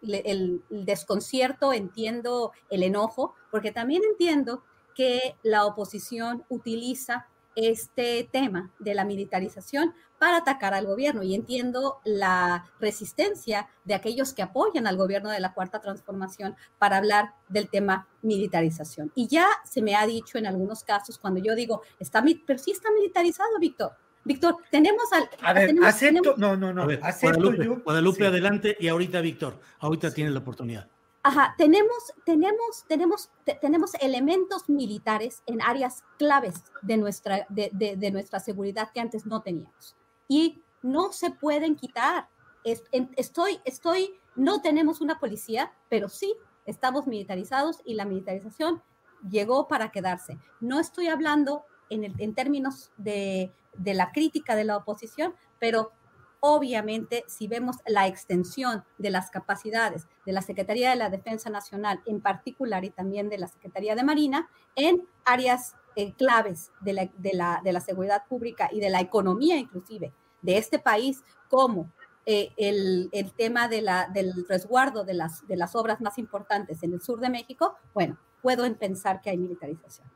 desconcierto, 0.70 1.74
entiendo 1.74 2.54
el 2.70 2.84
enojo, 2.84 3.36
porque 3.52 3.74
también 3.74 4.04
entiendo 4.10 4.64
que 4.98 5.36
la 5.44 5.66
oposición 5.66 6.44
utiliza 6.50 7.28
este 7.56 8.28
tema 8.32 8.72
de 8.80 8.96
la 8.96 9.06
militarización 9.06 9.94
para 10.20 10.38
atacar 10.38 10.74
al 10.74 10.88
gobierno 10.88 11.22
y 11.22 11.36
entiendo 11.36 12.00
la 12.04 12.66
resistencia 12.80 13.68
de 13.86 13.94
aquellos 13.94 14.34
que 14.34 14.42
apoyan 14.42 14.88
al 14.88 14.98
gobierno 14.98 15.30
de 15.30 15.40
la 15.40 15.54
Cuarta 15.54 15.80
Transformación 15.80 16.56
para 16.80 16.98
hablar 16.98 17.34
del 17.48 17.70
tema 17.70 18.08
militarización. 18.24 19.12
Y 19.14 19.28
ya 19.28 19.48
se 19.64 19.84
me 19.84 19.96
ha 19.96 20.06
dicho 20.08 20.40
en 20.40 20.48
algunos 20.48 20.84
casos 20.84 21.20
cuando 21.20 21.40
yo 21.40 21.56
digo, 21.56 21.84
está, 22.00 22.24
pero 22.46 22.60
sí 22.60 22.72
está 22.72 22.92
militarizado, 22.92 23.60
Víctor. 23.60 23.92
Víctor, 24.24 24.58
tenemos 24.72 25.12
al... 25.14 25.30
A 25.42 25.54
ver, 25.54 25.68
tenemos, 25.68 25.90
acepto, 25.90 26.34
tenemos, 26.34 26.38
no, 26.40 26.58
no, 26.58 26.74
no, 26.74 26.88
ver, 26.88 27.00
acepto 27.04 27.40
Guadalupe, 27.40 27.66
yo. 27.66 27.84
Guadalupe 27.84 28.20
sí. 28.20 28.26
adelante 28.26 28.78
y 28.80 28.88
ahorita 28.88 29.22
Víctor, 29.22 29.60
ahorita 29.80 30.12
tienes 30.12 30.34
la 30.34 30.40
oportunidad. 30.40 30.90
Ajá, 31.28 31.56
tenemos, 31.58 32.14
tenemos, 32.24 32.86
tenemos, 32.88 33.30
te, 33.44 33.56
tenemos 33.56 33.96
elementos 33.96 34.70
militares 34.70 35.44
en 35.46 35.62
áreas 35.62 36.06
claves 36.18 36.64
de 36.82 36.96
nuestra, 36.96 37.46
de, 37.50 37.70
de, 37.74 37.98
de, 37.98 38.12
nuestra 38.12 38.40
seguridad 38.40 38.92
que 38.94 39.02
antes 39.02 39.26
no 39.26 39.42
teníamos. 39.42 39.98
Y 40.30 40.64
no 40.82 41.12
se 41.12 41.32
pueden 41.32 41.76
quitar. 41.76 42.30
Es, 42.64 42.86
en, 42.94 43.10
estoy, 43.18 43.60
estoy, 43.66 44.18
no 44.38 44.62
tenemos 44.62 45.02
una 45.02 45.20
policía, 45.20 45.74
pero 45.90 46.08
sí 46.08 46.34
estamos 46.66 47.08
militarizados 47.08 47.82
y 47.84 47.96
la 47.96 48.06
militarización 48.06 48.82
llegó 49.30 49.68
para 49.68 49.92
quedarse. 49.92 50.38
No 50.62 50.80
estoy 50.80 51.08
hablando 51.08 51.66
en, 51.90 52.06
el, 52.06 52.14
en 52.20 52.36
términos 52.36 52.94
de, 52.96 53.52
de 53.74 53.94
la 53.96 54.14
crítica 54.14 54.56
de 54.56 54.64
la 54.64 54.78
oposición, 54.78 55.36
pero 55.60 55.92
obviamente, 56.40 57.24
si 57.28 57.48
vemos 57.48 57.78
la 57.86 58.08
extensión 58.08 58.84
de 58.98 59.10
las 59.10 59.30
capacidades 59.32 60.08
de 60.26 60.32
la 60.34 60.42
Secretaría 60.42 60.90
de 60.90 60.96
la 60.96 61.10
Defensa 61.10 61.50
Nacional 61.50 62.02
en 62.06 62.22
particular 62.22 62.86
y 62.86 62.90
también 62.90 63.30
de 63.30 63.38
la 63.38 63.48
Secretaría 63.48 63.96
de 63.96 64.04
Marina 64.04 64.50
en 64.76 65.08
áreas 65.26 65.76
eh, 65.96 66.14
claves 66.14 66.72
de 66.82 66.94
la, 66.94 67.10
de, 67.18 67.34
la, 67.34 67.62
de 67.64 67.74
la, 67.74 67.82
seguridad 67.82 68.24
pública 68.28 68.70
y 68.72 68.80
de 68.80 68.90
la 68.90 69.02
economía 69.02 69.58
inclusive 69.58 70.14
de 70.42 70.58
este 70.58 70.80
país, 70.80 71.24
como 71.50 71.92
eh, 72.26 72.54
el, 72.58 73.10
el, 73.12 73.32
tema 73.34 73.68
de 73.68 73.82
la, 73.82 74.08
del 74.14 74.46
resguardo 74.48 75.04
de 75.04 75.14
las, 75.14 75.48
de 75.48 75.58
las 75.58 75.76
obras 75.76 76.02
más 76.02 76.18
importantes 76.18 76.84
en 76.84 76.94
el 76.94 77.02
sur 77.02 77.20
de 77.20 77.30
México, 77.30 77.76
bueno, 77.94 78.18
puedo 78.42 78.72
pensar 78.78 79.22
que 79.22 79.30
hay 79.30 79.38
militarización. 79.38 80.08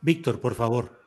Víctor, 0.00 0.40
por 0.40 0.54
favor. 0.54 1.00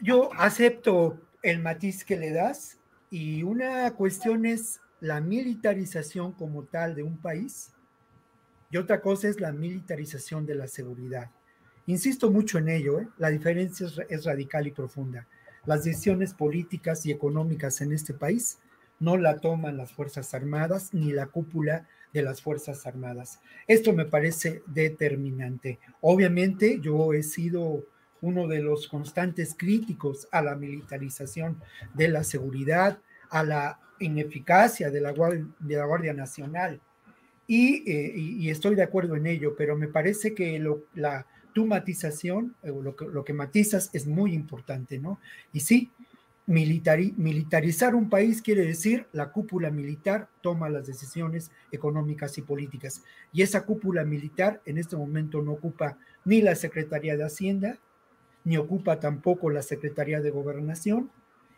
Yo 0.00 0.30
acepto 0.36 1.18
el 1.42 1.60
matiz 1.60 2.04
que 2.04 2.16
le 2.16 2.30
das 2.30 2.78
y 3.14 3.44
una 3.44 3.94
cuestión 3.94 4.44
es 4.44 4.80
la 4.98 5.20
militarización 5.20 6.32
como 6.32 6.64
tal 6.64 6.96
de 6.96 7.04
un 7.04 7.16
país 7.16 7.70
y 8.72 8.76
otra 8.76 9.00
cosa 9.00 9.28
es 9.28 9.40
la 9.40 9.52
militarización 9.52 10.46
de 10.46 10.56
la 10.56 10.66
seguridad. 10.66 11.30
Insisto 11.86 12.32
mucho 12.32 12.58
en 12.58 12.68
ello, 12.68 12.98
¿eh? 12.98 13.08
la 13.18 13.30
diferencia 13.30 13.86
es, 13.86 14.00
es, 14.08 14.24
radical 14.24 14.66
y 14.66 14.72
profunda. 14.72 15.28
Las 15.64 15.84
decisiones 15.84 16.34
políticas 16.34 17.06
y 17.06 17.12
económicas 17.12 17.80
en 17.82 17.92
este 17.92 18.14
país 18.14 18.58
no 18.98 19.16
la 19.16 19.38
toman 19.38 19.76
las 19.76 19.92
Fuerzas 19.92 20.34
Armadas 20.34 20.92
ni 20.92 21.12
la 21.12 21.26
cúpula 21.26 21.86
de 22.12 22.22
las 22.22 22.42
Fuerzas 22.42 22.84
Armadas. 22.84 23.38
Esto 23.68 23.92
me 23.92 24.06
parece 24.06 24.64
determinante. 24.66 25.78
Obviamente 26.00 26.80
yo 26.80 27.12
he 27.12 27.22
sido 27.22 27.84
uno 28.24 28.48
de 28.48 28.60
los 28.62 28.88
constantes 28.88 29.54
críticos 29.54 30.26
a 30.32 30.40
la 30.40 30.56
militarización 30.56 31.60
de 31.92 32.08
la 32.08 32.24
seguridad, 32.24 32.98
a 33.28 33.44
la 33.44 33.78
ineficacia 34.00 34.90
de 34.90 35.00
la 35.02 35.12
Guardia, 35.12 35.46
de 35.58 35.76
la 35.76 35.84
Guardia 35.84 36.14
Nacional. 36.14 36.80
Y, 37.46 37.90
eh, 37.90 38.12
y, 38.16 38.48
estoy 38.48 38.74
de 38.74 38.82
acuerdo 38.82 39.16
en 39.16 39.26
ello, 39.26 39.54
pero 39.56 39.76
me 39.76 39.88
parece 39.88 40.34
que 40.34 40.58
lo, 40.58 40.84
la, 40.94 41.26
tu 41.52 41.66
matización, 41.66 42.56
eh, 42.62 42.72
lo 42.82 42.96
que, 42.96 43.04
lo 43.04 43.22
que 43.22 43.34
matizas 43.34 43.90
es 43.92 44.06
muy 44.06 44.32
importante, 44.32 44.98
¿no? 44.98 45.20
Y 45.52 45.60
sí, 45.60 45.90
militari, 46.46 47.12
militarizar 47.18 47.94
un 47.94 48.08
país 48.08 48.40
quiere 48.40 48.64
decir 48.64 49.06
la 49.12 49.32
cúpula 49.32 49.70
militar 49.70 50.28
toma 50.40 50.70
las 50.70 50.86
decisiones 50.86 51.50
económicas 51.70 52.38
y 52.38 52.42
políticas. 52.42 53.02
Y 53.34 53.42
esa 53.42 53.66
cúpula 53.66 54.04
militar 54.04 54.62
en 54.64 54.78
este 54.78 54.96
momento 54.96 55.42
no 55.42 55.52
ocupa 55.52 55.98
ni 56.24 56.40
la 56.40 56.54
Secretaría 56.54 57.18
de 57.18 57.24
Hacienda, 57.24 57.78
ni 58.44 58.58
ocupa 58.58 59.00
tampoco 59.00 59.50
la 59.50 59.62
Secretaría 59.62 60.20
de 60.20 60.30
Gobernación, 60.30 61.10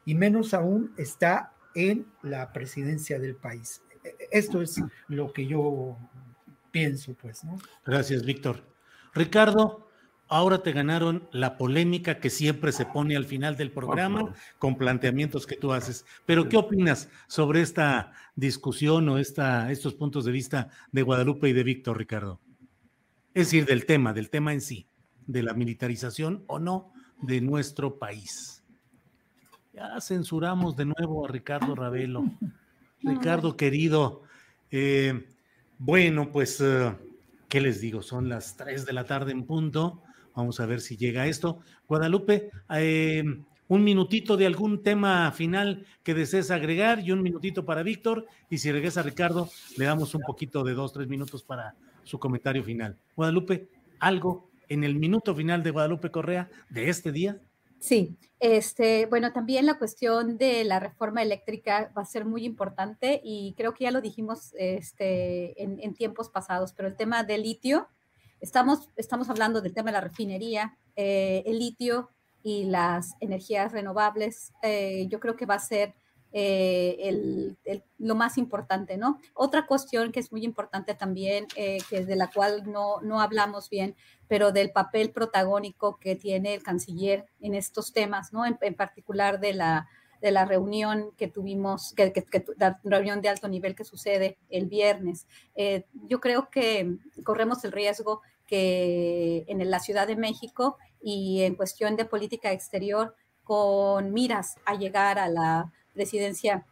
y 0.05 0.15
menos 0.15 0.55
aún 0.55 0.93
está 0.97 1.53
en 1.75 2.07
la 2.23 2.53
presidencia 2.53 3.19
del 3.19 3.35
país. 3.35 3.83
Esto 4.31 4.63
es 4.63 4.81
lo 5.09 5.33
que 5.33 5.47
yo 5.47 5.99
pienso, 6.71 7.15
pues, 7.15 7.45
¿no? 7.45 7.59
Gracias, 7.85 8.25
Víctor. 8.25 8.63
Ricardo, 9.15 9.89
ahora 10.29 10.63
te 10.63 10.73
ganaron 10.73 11.29
la 11.33 11.59
polémica 11.59 12.21
que 12.21 12.31
siempre 12.31 12.71
se 12.71 12.87
pone 12.87 13.17
al 13.17 13.25
final 13.25 13.57
del 13.57 13.73
programa 13.73 14.33
con 14.59 14.79
planteamientos 14.79 15.45
que 15.45 15.57
tú 15.57 15.73
haces. 15.73 16.07
Pero, 16.25 16.49
¿qué 16.49 16.57
opinas 16.57 17.09
sobre 17.27 17.63
esta 17.63 18.13
discusión 18.37 19.09
o 19.09 19.19
esta, 19.19 19.73
estos 19.73 19.95
puntos 19.95 20.25
de 20.25 20.33
vista 20.33 20.71
de 20.93 21.03
Guadalupe 21.03 21.49
y 21.49 21.53
de 21.53 21.65
Víctor, 21.65 21.99
Ricardo? 21.99 22.41
Es 23.35 23.49
decir, 23.49 23.67
del 23.67 23.87
tema, 23.87 24.13
del 24.13 24.31
tema 24.31 24.53
en 24.53 24.61
sí 24.61 24.89
de 25.27 25.43
la 25.43 25.55
militarización 25.55 26.45
o 26.47 26.59
no 26.59 26.93
de 27.23 27.41
nuestro 27.41 27.99
país. 27.99 28.63
Ya 29.73 30.01
censuramos 30.01 30.77
de 30.77 30.87
nuevo 30.87 31.25
a 31.25 31.29
Ricardo 31.29 31.75
Ravelo. 31.75 32.25
Ricardo, 33.03 33.57
querido, 33.57 34.23
eh, 34.71 35.27
bueno, 35.79 36.33
pues, 36.33 36.61
uh, 36.61 36.95
¿qué 37.49 37.61
les 37.61 37.81
digo? 37.81 38.03
Son 38.03 38.29
las 38.29 38.57
3 38.57 38.87
de 38.87 38.93
la 38.93 39.05
tarde 39.05 39.33
en 39.33 39.45
punto. 39.45 40.03
Vamos 40.35 40.61
a 40.61 40.67
ver 40.67 40.81
si 40.81 40.97
llega 40.97 41.27
esto. 41.27 41.61
Guadalupe, 41.87 42.51
eh, 42.71 43.23
un 43.69 43.85
minutito 43.85 44.37
de 44.37 44.47
algún 44.47 44.83
tema 44.83 45.31
final 45.33 45.85
que 46.03 46.15
desees 46.15 46.51
agregar 46.51 47.01
y 47.01 47.13
un 47.13 47.23
minutito 47.23 47.65
para 47.65 47.83
Víctor. 47.83 48.27
Y 48.49 48.59
si 48.59 48.73
regresa 48.73 49.03
Ricardo, 49.03 49.51
le 49.77 49.85
damos 49.85 50.15
un 50.15 50.23
poquito 50.23 50.65
de 50.65 50.75
dos, 50.75 50.93
tres 50.93 51.09
minutos 51.09 51.43
para 51.43 51.75
su 52.03 52.19
comentario 52.19 52.63
final. 52.65 52.97
Guadalupe, 53.15 53.69
algo 53.99 54.51
en 54.69 54.85
el 54.85 54.95
minuto 54.97 55.35
final 55.35 55.63
de 55.63 55.71
Guadalupe 55.71 56.11
Correa 56.11 56.49
de 56.71 56.89
este 56.89 57.13
día. 57.13 57.41
Sí, 57.79 58.17
este, 58.41 59.07
bueno, 59.07 59.33
también 59.33 59.67
la 59.67 59.79
cuestión 59.79 60.39
de 60.39 60.65
la 60.65 60.81
reforma 60.81 61.23
eléctrica 61.23 61.93
va 61.97 62.03
a 62.03 62.07
ser 62.07 62.25
muy 62.25 62.45
importante 62.45 63.21
y 63.23 63.55
creo 63.57 63.75
que 63.75 63.85
ya 63.85 63.91
lo 63.91 64.01
dijimos 64.01 64.53
este, 64.59 65.63
en, 65.63 65.95
tiempos 65.95 66.29
pasados, 66.31 66.73
pero 66.73 66.89
el 66.89 66.97
tema 66.97 67.23
del 67.23 67.43
litio, 67.43 67.89
estamos, 68.41 68.91
estamos 68.97 69.31
hablando 69.31 69.61
del 69.61 69.75
tema 69.75 69.91
de 69.91 69.99
la 69.99 70.01
refinería, 70.01 70.77
eh, 70.97 71.43
el 71.47 71.59
litio 71.59 72.11
y 72.43 72.65
las 72.65 73.15
energías 73.21 73.73
renovables, 73.73 74.53
eh, 74.63 75.07
yo 75.09 75.21
creo 75.21 75.37
que 75.37 75.47
va 75.47 75.55
a 75.55 75.61
ser 75.61 75.95
eh, 76.33 77.55
lo 77.99 78.15
más 78.15 78.39
importante, 78.39 78.97
¿no? 78.97 79.19
Otra 79.35 79.67
cuestión 79.67 80.13
que 80.13 80.21
es 80.21 80.33
muy 80.33 80.45
importante 80.45 80.95
también, 80.95 81.47
que 81.55 82.05
de 82.05 82.17
la 82.17 82.31
cual 82.31 82.71
no, 82.71 83.01
no 83.01 83.21
hablamos 83.21 83.71
bien, 83.71 83.97
pero 84.29 84.53
del 84.53 84.71
papel 84.71 85.11
protagónico 85.11 85.99
que 85.99 86.17
tiene 86.17 86.55
el 86.55 86.63
canciller 86.63 87.27
en 87.41 87.55
estos 87.55 87.93
temas, 87.93 88.33
¿no? 88.33 88.45
En, 88.45 88.75
particular 88.75 89.41
de 89.41 89.55
la, 89.55 89.89
de 90.21 90.31
la 90.31 90.45
reunión 90.45 91.13
que 91.17 91.29
tuvimos, 91.29 91.93
que, 91.95 92.13
la 92.59 92.81
reunión 92.85 93.21
de 93.21 93.29
alto 93.29 93.49
nivel 93.49 93.75
que 93.75 93.85
sucede 93.85 94.39
el 94.49 94.67
viernes. 94.67 95.27
Eh, 95.55 95.85
yo 96.09 96.21
creo 96.21 96.51
que 96.51 96.97
corremos 97.25 97.65
el 97.65 97.73
riesgo 97.73 98.23
que 98.47 99.45
en 99.49 99.69
la 99.71 99.81
Ciudad 99.81 100.07
de 100.07 100.17
México 100.17 100.79
y 101.01 101.43
en 101.43 101.55
cuestión 101.55 101.97
de 101.97 102.05
política 102.05 102.53
exterior, 102.53 103.15
con 103.45 104.13
miras 104.13 104.57
a 104.65 104.75
llegar 104.75 105.19
a 105.19 105.29
la 105.29 105.73
presidencia 105.97 106.65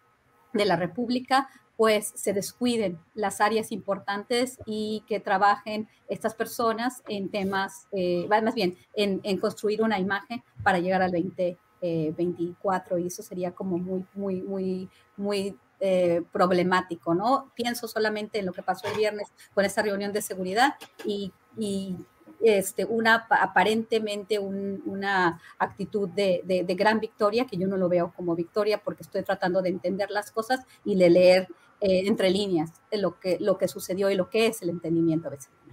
de 0.53 0.65
la 0.67 0.77
República, 0.77 1.49
pues 1.77 2.13
se 2.15 2.33
descuiden 2.33 3.01
las 3.15 3.41
áreas 3.41 3.73
importantes 3.73 4.59
y 4.65 5.03
que 5.09 5.19
trabajen 5.19 5.89
estas 6.09 6.35
personas 6.35 7.03
en 7.09 7.31
temas, 7.31 7.89
eh, 7.93 8.29
más 8.29 8.55
bien, 8.55 8.77
en, 8.95 9.39
construir 9.39 9.83
una 9.83 9.99
imagen 9.99 10.45
para 10.63 10.79
llegar 10.79 11.03
al 11.03 11.11
2024 11.11 12.97
eh, 12.97 13.01
y 13.01 13.07
eso 13.09 13.23
sería 13.23 13.51
como 13.53 13.79
muy, 13.79 14.05
muy, 14.15 14.43
muy, 14.43 14.89
muy 15.17 15.59
eh, 15.81 16.23
problemático, 16.33 17.15
¿no? 17.15 17.51
Pienso 17.57 17.89
solamente 17.89 18.39
en 18.39 18.47
lo 18.47 18.53
que 18.53 18.63
pasó 18.63 18.87
el 18.87 18.97
viernes 18.97 19.33
con 19.53 19.65
esa 19.65 19.83
reunión 19.83 20.13
de 20.13 20.23
seguridad 20.23 20.75
y, 21.05 21.33
y 21.59 21.97
este, 22.45 22.85
una 22.85 23.27
aparentemente 23.31 24.39
una 24.39 25.41
actitud 25.59 26.09
de, 26.09 26.65
gran 26.77 27.01
victoria, 27.01 27.47
que 27.47 27.57
yo 27.57 27.67
no 27.67 27.77
lo 27.77 27.89
veo 27.89 28.13
como 28.15 28.35
victoria 28.35 28.83
porque 28.83 29.03
estoy 29.03 29.23
tratando 29.23 29.63
de 29.63 29.71
entender 29.71 30.11
las 30.11 30.31
cosas 30.31 30.61
y 30.85 30.97
de 30.97 31.11
leer 31.11 31.49
eh, 31.81 32.07
entre 32.07 32.31
líneas 32.31 32.73
lo 32.93 33.19
que, 33.19 33.39
lo 33.41 33.59
que 33.59 33.69
sucedió 33.69 34.11
y 34.11 34.15
lo 34.15 34.31
que 34.31 34.47
es 34.47 34.63
el 34.63 34.71
entendimiento 34.71 35.31
vecinal. 35.31 35.64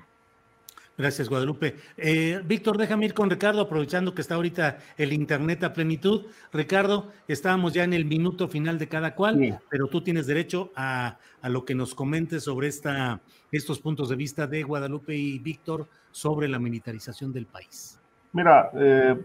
Gracias, 1.01 1.29
Guadalupe. 1.29 1.77
Eh, 1.97 2.43
Víctor, 2.45 2.77
déjame 2.77 3.05
ir 3.05 3.15
con 3.15 3.27
Ricardo, 3.27 3.61
aprovechando 3.61 4.13
que 4.13 4.21
está 4.21 4.35
ahorita 4.35 4.77
el 4.97 5.13
Internet 5.13 5.63
a 5.63 5.73
plenitud. 5.73 6.27
Ricardo, 6.53 7.11
estábamos 7.27 7.73
ya 7.73 7.83
en 7.83 7.93
el 7.93 8.05
minuto 8.05 8.47
final 8.47 8.77
de 8.77 8.87
cada 8.87 9.15
cual, 9.15 9.59
pero 9.67 9.87
tú 9.87 10.01
tienes 10.03 10.27
derecho 10.27 10.71
a, 10.75 11.17
lo 11.41 11.65
que 11.65 11.73
nos 11.73 11.95
comentes 11.95 12.43
sobre 12.43 12.67
esta, 12.67 13.19
estos 13.51 13.79
puntos 13.79 14.09
de 14.09 14.15
vista 14.15 14.45
de 14.45 14.61
Guadalupe 14.61 15.15
y 15.15 15.39
Víctor 15.39 15.87
sobre 16.11 16.47
la 16.47 16.59
militarización 16.59 17.33
del 17.33 17.47
país. 17.47 17.99
Mira, 18.31 18.69
eh, 18.75 19.19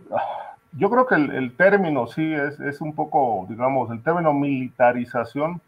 yo 0.72 0.88
creo 0.88 1.06
que 1.06 1.16
el, 1.16 1.54
término 1.56 2.06
sí 2.06 2.32
es, 2.32 2.58
es, 2.58 2.80
un 2.80 2.94
poco, 2.94 3.46
digamos, 3.50 3.90
el 3.90 4.02
término 4.02 4.32
militarización 4.32 5.60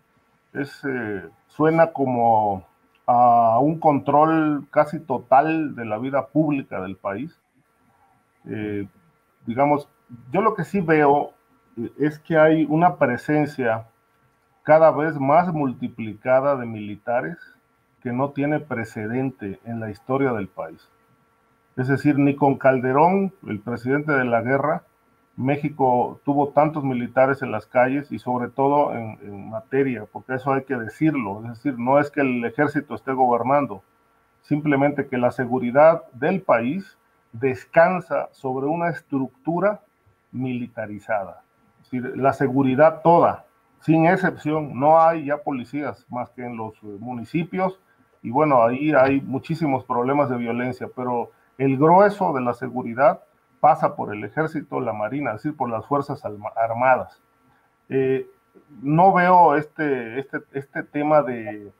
es, 0.55 0.82
eh, 0.89 1.22
suena 1.48 1.89
como 1.89 2.66
a 3.10 3.59
un 3.59 3.80
control 3.80 4.66
casi 4.70 5.01
total 5.01 5.74
de 5.74 5.86
la 5.86 5.97
vida 5.97 6.26
pública 6.26 6.82
del 6.82 6.94
país. 6.97 7.40
Eh, 8.44 8.86
digamos, 9.47 9.89
yo 10.30 10.43
lo 10.43 10.55
que 10.55 10.64
sí 10.64 10.80
veo 10.82 11.32
eh, 11.78 11.90
es 11.98 12.18
que 12.18 12.36
hay 12.36 12.66
una 12.68 12.97
presencia 12.97 13.86
cada 14.62 14.90
vez 14.90 15.18
más 15.18 15.51
multiplicada 15.55 16.56
de 16.56 16.66
militares 16.66 17.39
que 18.02 18.12
no 18.12 18.32
tiene 18.32 18.60
precedente 18.60 19.59
en 19.64 19.80
la 19.80 19.90
historia 19.90 20.35
del 20.35 20.48
país. 20.48 20.86
Es 21.78 21.89
decir, 21.89 22.18
ni 22.18 22.36
con 22.36 22.59
Calderón, 22.59 23.32
el 23.47 23.60
presidente 23.60 24.12
de 24.12 24.26
la 24.26 24.43
guerra, 24.43 24.82
México 25.39 26.20
tuvo 26.24 26.48
tantos 26.48 26.82
militares 26.82 27.43
en 27.43 27.52
las 27.52 27.65
calles 27.65 28.10
y 28.10 28.19
sobre 28.19 28.48
todo 28.48 28.93
en, 28.93 29.48
materia, 29.48 30.05
porque 30.12 30.35
eso 30.35 30.52
hay 30.52 30.65
que 30.65 30.74
decirlo, 30.74 31.43
es 31.44 31.51
decir, 31.51 31.78
no 31.78 32.01
es 32.01 32.10
que 32.10 32.23
el 32.23 32.44
ejército 32.44 32.97
esté 32.97 33.12
gobernando, 33.12 33.85
simplemente 34.43 35.06
que 35.06 35.16
la 35.16 35.31
seguridad 35.31 36.02
del 36.12 36.43
país 36.43 36.98
descansa 37.32 38.28
sobre 38.32 38.66
una 38.66 38.89
estructura 38.89 39.81
militarizada. 40.32 41.43
Es 41.82 41.90
decir, 41.90 42.16
la 42.16 42.32
seguridad 42.32 43.01
toda, 43.02 43.44
sin 43.81 44.06
excepción, 44.06 44.78
no 44.78 45.01
hay 45.01 45.27
ya 45.27 45.36
policías 45.36 46.05
más 46.10 46.31
que 46.31 46.44
en 46.44 46.56
los 46.56 46.74
eh, 46.82 46.97
municipios 46.98 47.78
y 48.24 48.31
bueno, 48.31 48.65
ahí 48.65 48.93
hay 48.93 49.20
muchísimos 49.20 49.85
problemas 49.85 50.31
de 50.31 50.36
violencia, 50.36 50.89
pero 50.97 51.31
el 51.59 51.78
grueso 51.78 52.32
de 52.32 52.40
la 52.40 52.55
seguridad 52.55 53.20
pasa 53.60 53.97
por 53.97 54.14
el 54.14 54.24
ejército, 54.24 54.80
la 54.80 54.93
marina, 54.93 55.30
es 55.30 55.43
decir, 55.43 55.56
por 55.56 55.70
las 55.70 55.86
fuerzas 55.86 56.22
armadas. 56.56 57.20
Eh, 57.89 58.26
no 58.82 59.12
veo 59.12 59.56
este, 59.56 60.18
este, 60.18 60.39
este 60.52 60.82
tema 60.82 61.22
de, 61.22 61.72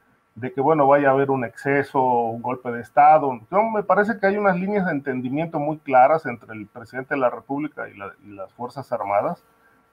que, 0.55 0.61
bueno, 0.61 0.87
vaya 0.87 1.09
a 1.09 1.13
haber 1.13 1.31
un 1.31 1.45
exceso, 1.45 2.03
un 2.03 2.43
golpe 2.43 2.71
de 2.71 2.81
Estado. 2.81 3.31
me 3.75 3.83
parece 3.83 4.19
que 4.19 4.27
hay 4.27 4.37
unas 4.37 4.59
líneas 4.59 4.87
de 4.87 4.93
entendimiento 4.93 5.59
muy 5.59 5.79
claras 5.79 6.27
entre 6.27 6.55
el 6.55 6.67
presidente 6.67 7.15
de 7.15 7.21
la 7.21 7.31
República 7.31 7.89
y, 7.89 7.97
las 8.35 8.53
Fuerzas 8.55 8.91
Armadas. 8.93 9.43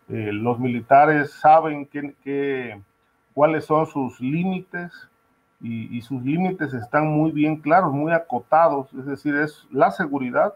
Eh, 0.08 0.32
los 0.32 0.60
militares 0.60 1.32
saben 1.32 1.86
que, 1.88 2.80
cuáles 3.34 3.66
son 3.66 3.86
sus 3.88 4.20
límites 4.22 5.10
y 5.62 6.00
sus 6.02 6.22
límites 6.22 6.76
están 6.76 7.08
muy 7.08 7.32
bien 7.32 7.56
claros, 7.56 7.92
muy 7.92 8.12
acotados. 8.12 8.94
Es 8.94 9.06
decir, 9.06 9.36
es 9.36 9.66
la 9.72 9.90
seguridad 9.90 10.54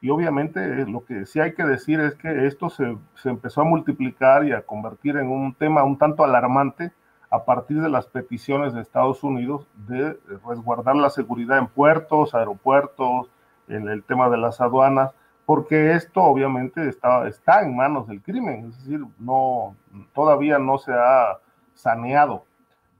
y 0.00 0.08
obviamente 0.08 0.60
eh, 0.60 0.86
lo 0.86 1.04
que 1.04 1.26
sí 1.26 1.40
hay 1.40 1.54
que 1.54 1.64
decir 1.64 2.00
es 2.00 2.14
que 2.14 2.46
esto 2.46 2.70
se, 2.70 2.96
empezó 3.24 3.60
a 3.60 3.64
multiplicar 3.64 4.44
y 4.44 4.52
a 4.52 4.62
convertir 4.62 5.16
en 5.16 5.28
un 5.28 5.54
tema 5.54 5.84
un 5.84 5.98
tanto 5.98 6.24
alarmante 6.24 6.92
a 7.30 7.44
partir 7.44 7.80
de 7.80 7.90
las 7.90 8.06
peticiones 8.06 8.72
de 8.72 8.80
Estados 8.80 9.22
Unidos 9.22 9.66
de 9.86 10.18
resguardar 10.46 10.96
la 10.96 11.10
seguridad 11.10 11.58
en 11.58 11.68
puertos, 11.68 12.34
aeropuertos, 12.34 13.30
en 13.68 13.88
el 13.88 14.02
tema 14.02 14.28
de 14.30 14.38
las 14.38 14.60
aduanas, 14.60 15.14
porque 15.46 15.92
esto 15.92 16.22
obviamente 16.22 16.88
está, 16.88 17.28
está 17.28 17.62
en 17.62 17.76
manos 17.76 18.08
del 18.08 18.20
crimen, 18.20 18.70
es 18.70 18.78
decir, 18.78 19.04
no, 19.18 19.76
todavía 20.12 20.58
no 20.58 20.78
se 20.78 20.92
ha 20.92 21.38
saneado. 21.74 22.44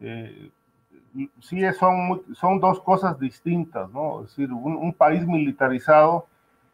Eh, 0.00 0.52
sí, 1.40 1.60
son, 1.72 2.22
son 2.34 2.60
dos 2.60 2.80
cosas 2.82 3.18
distintas, 3.18 3.90
¿no? 3.90 4.22
Es 4.22 4.28
decir, 4.28 4.52
un 4.52 4.92
país 4.92 5.26
militarizado 5.26 6.28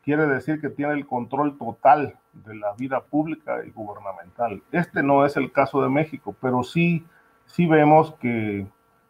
quiere 0.07 0.27
decir 0.27 0.61
que 0.61 0.71
tiene 0.71 0.93
el 0.93 1.05
control 1.05 1.59
total 1.59 2.15
de 2.33 2.55
la 2.55 2.73
vida 2.75 3.01
pública 3.01 3.65
y 3.67 3.71
gubernamental. 3.71 4.63
Este 4.71 5.03
no 5.03 5.27
es 5.27 5.37
el 5.37 5.51
caso 5.51 5.83
de 5.83 5.89
México, 5.89 6.35
pero 6.41 6.63
sí, 6.63 7.05
sí 7.45 7.67
vemos 7.67 8.15
que, 8.21 8.69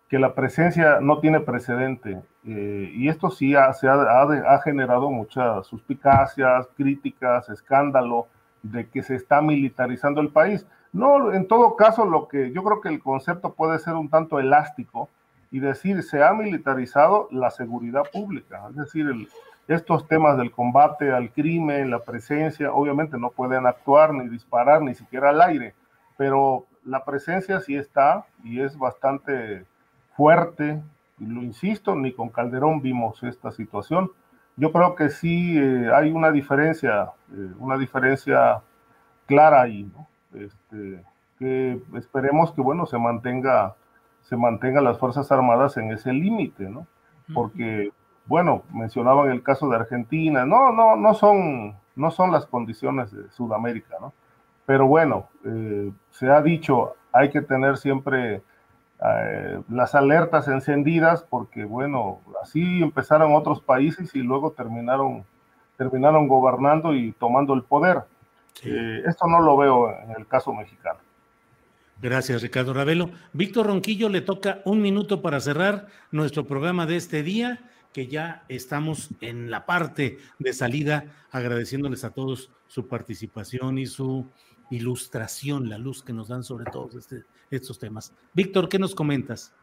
que 0.08 0.18
la 0.18 0.34
presencia 0.34 0.98
no 1.02 1.18
tiene 1.20 1.40
precedente. 1.40 2.22
Eh, 2.46 2.90
y 2.94 3.08
esto 3.10 3.28
sí 3.28 3.54
ha, 3.54 3.74
se 3.74 3.88
ha, 3.88 3.92
ha, 3.92 4.62
generado 4.62 5.10
muchas 5.10 5.66
suspicacias, 5.66 6.66
críticas, 6.78 7.50
escándalo 7.50 8.26
de 8.62 8.88
que 8.88 9.02
se 9.02 9.16
está 9.16 9.42
militarizando 9.42 10.22
el 10.22 10.30
país. 10.30 10.66
No, 10.94 11.30
en 11.30 11.46
todo 11.46 11.76
caso, 11.76 12.06
lo 12.06 12.26
que 12.26 12.52
yo 12.52 12.62
creo 12.62 12.80
que 12.80 12.88
el 12.88 13.02
concepto 13.02 13.52
puede 13.52 13.78
ser 13.80 13.96
un 13.96 14.08
tanto 14.08 14.40
elástico 14.40 15.10
y 15.50 15.60
decir 15.60 16.02
se 16.02 16.24
ha 16.24 16.32
militarizado 16.32 17.28
la 17.30 17.50
seguridad 17.50 18.04
pública, 18.10 18.66
es 18.70 18.76
decir, 18.76 19.06
el, 19.06 19.28
estos 19.68 20.06
temas 20.06 20.38
del 20.38 20.52
combate 20.52 21.12
al 21.12 21.32
crimen, 21.32 21.90
la 21.90 22.00
presencia, 22.00 22.72
obviamente 22.72 23.18
no 23.18 23.30
pueden 23.30 23.66
actuar 23.66 24.14
ni 24.14 24.28
disparar 24.28 24.82
ni 24.82 24.94
siquiera 24.94 25.30
al 25.30 25.42
aire, 25.42 25.74
pero 26.16 26.66
la 26.84 27.04
presencia 27.04 27.60
sí 27.60 27.76
está 27.76 28.26
y 28.44 28.60
es 28.60 28.78
bastante 28.78 29.64
fuerte, 30.16 30.82
y 31.18 31.26
lo 31.26 31.42
insisto, 31.42 31.94
ni 31.94 32.12
con 32.12 32.28
Calderón 32.28 32.80
vimos 32.80 33.22
esta 33.22 33.50
situación. 33.50 34.10
Yo 34.56 34.72
creo 34.72 34.94
que 34.94 35.10
sí 35.10 35.58
eh, 35.58 35.90
hay 35.92 36.10
una 36.12 36.30
diferencia, 36.30 37.10
eh, 37.32 37.52
una 37.58 37.76
diferencia 37.76 38.62
clara 39.26 39.62
ahí, 39.62 39.90
¿no? 39.94 40.06
Este, 40.32 41.02
que 41.38 41.80
esperemos 41.94 42.52
que, 42.52 42.62
bueno, 42.62 42.86
se 42.86 42.98
mantenga, 42.98 43.74
se 44.22 44.36
mantenga 44.36 44.80
las 44.80 44.98
Fuerzas 44.98 45.30
Armadas 45.32 45.76
en 45.76 45.90
ese 45.90 46.12
límite, 46.12 46.68
¿no? 46.68 46.86
Porque 47.34 47.90
bueno, 48.26 48.62
mencionaban 48.72 49.30
el 49.30 49.42
caso 49.42 49.68
de 49.68 49.76
Argentina, 49.76 50.44
no, 50.44 50.72
no, 50.72 50.96
no 50.96 51.14
son, 51.14 51.76
no 51.94 52.10
son 52.10 52.32
las 52.32 52.46
condiciones 52.46 53.12
de 53.12 53.30
Sudamérica, 53.30 53.96
¿no? 54.00 54.12
Pero 54.66 54.86
bueno, 54.86 55.28
eh, 55.44 55.92
se 56.10 56.28
ha 56.28 56.42
dicho, 56.42 56.94
hay 57.12 57.30
que 57.30 57.40
tener 57.40 57.76
siempre 57.76 58.42
eh, 59.04 59.60
las 59.68 59.94
alertas 59.94 60.48
encendidas 60.48 61.22
porque, 61.22 61.64
bueno, 61.64 62.20
así 62.42 62.82
empezaron 62.82 63.34
otros 63.34 63.60
países 63.60 64.14
y 64.14 64.20
luego 64.20 64.50
terminaron, 64.52 65.24
terminaron 65.76 66.26
gobernando 66.26 66.94
y 66.94 67.12
tomando 67.12 67.54
el 67.54 67.62
poder. 67.62 68.02
Eh, 68.64 69.02
esto 69.06 69.26
no 69.26 69.40
lo 69.40 69.56
veo 69.56 69.90
en 69.90 70.12
el 70.12 70.26
caso 70.26 70.52
mexicano. 70.52 70.98
Gracias, 72.00 72.42
Ricardo 72.42 72.74
Ravelo. 72.74 73.10
Víctor 73.32 73.66
Ronquillo, 73.66 74.08
le 74.08 74.20
toca 74.20 74.60
un 74.64 74.82
minuto 74.82 75.22
para 75.22 75.40
cerrar 75.40 75.86
nuestro 76.10 76.44
programa 76.44 76.86
de 76.86 76.96
este 76.96 77.22
día, 77.22 77.60
que 77.96 78.08
ya 78.08 78.44
estamos 78.50 79.08
en 79.22 79.50
la 79.50 79.64
parte 79.64 80.18
de 80.38 80.52
salida, 80.52 81.16
agradeciéndoles 81.30 82.04
a 82.04 82.10
todos 82.10 82.50
su 82.66 82.88
participación 82.88 83.78
y 83.78 83.86
su 83.86 84.26
ilustración, 84.70 85.70
la 85.70 85.78
luz 85.78 86.02
que 86.02 86.12
nos 86.12 86.28
dan 86.28 86.44
sobre 86.44 86.70
todos 86.70 86.94
este, 86.94 87.24
estos 87.50 87.78
temas. 87.78 88.12
Víctor, 88.34 88.68
¿qué 88.68 88.78
nos 88.78 88.94
comentas? 88.94 89.54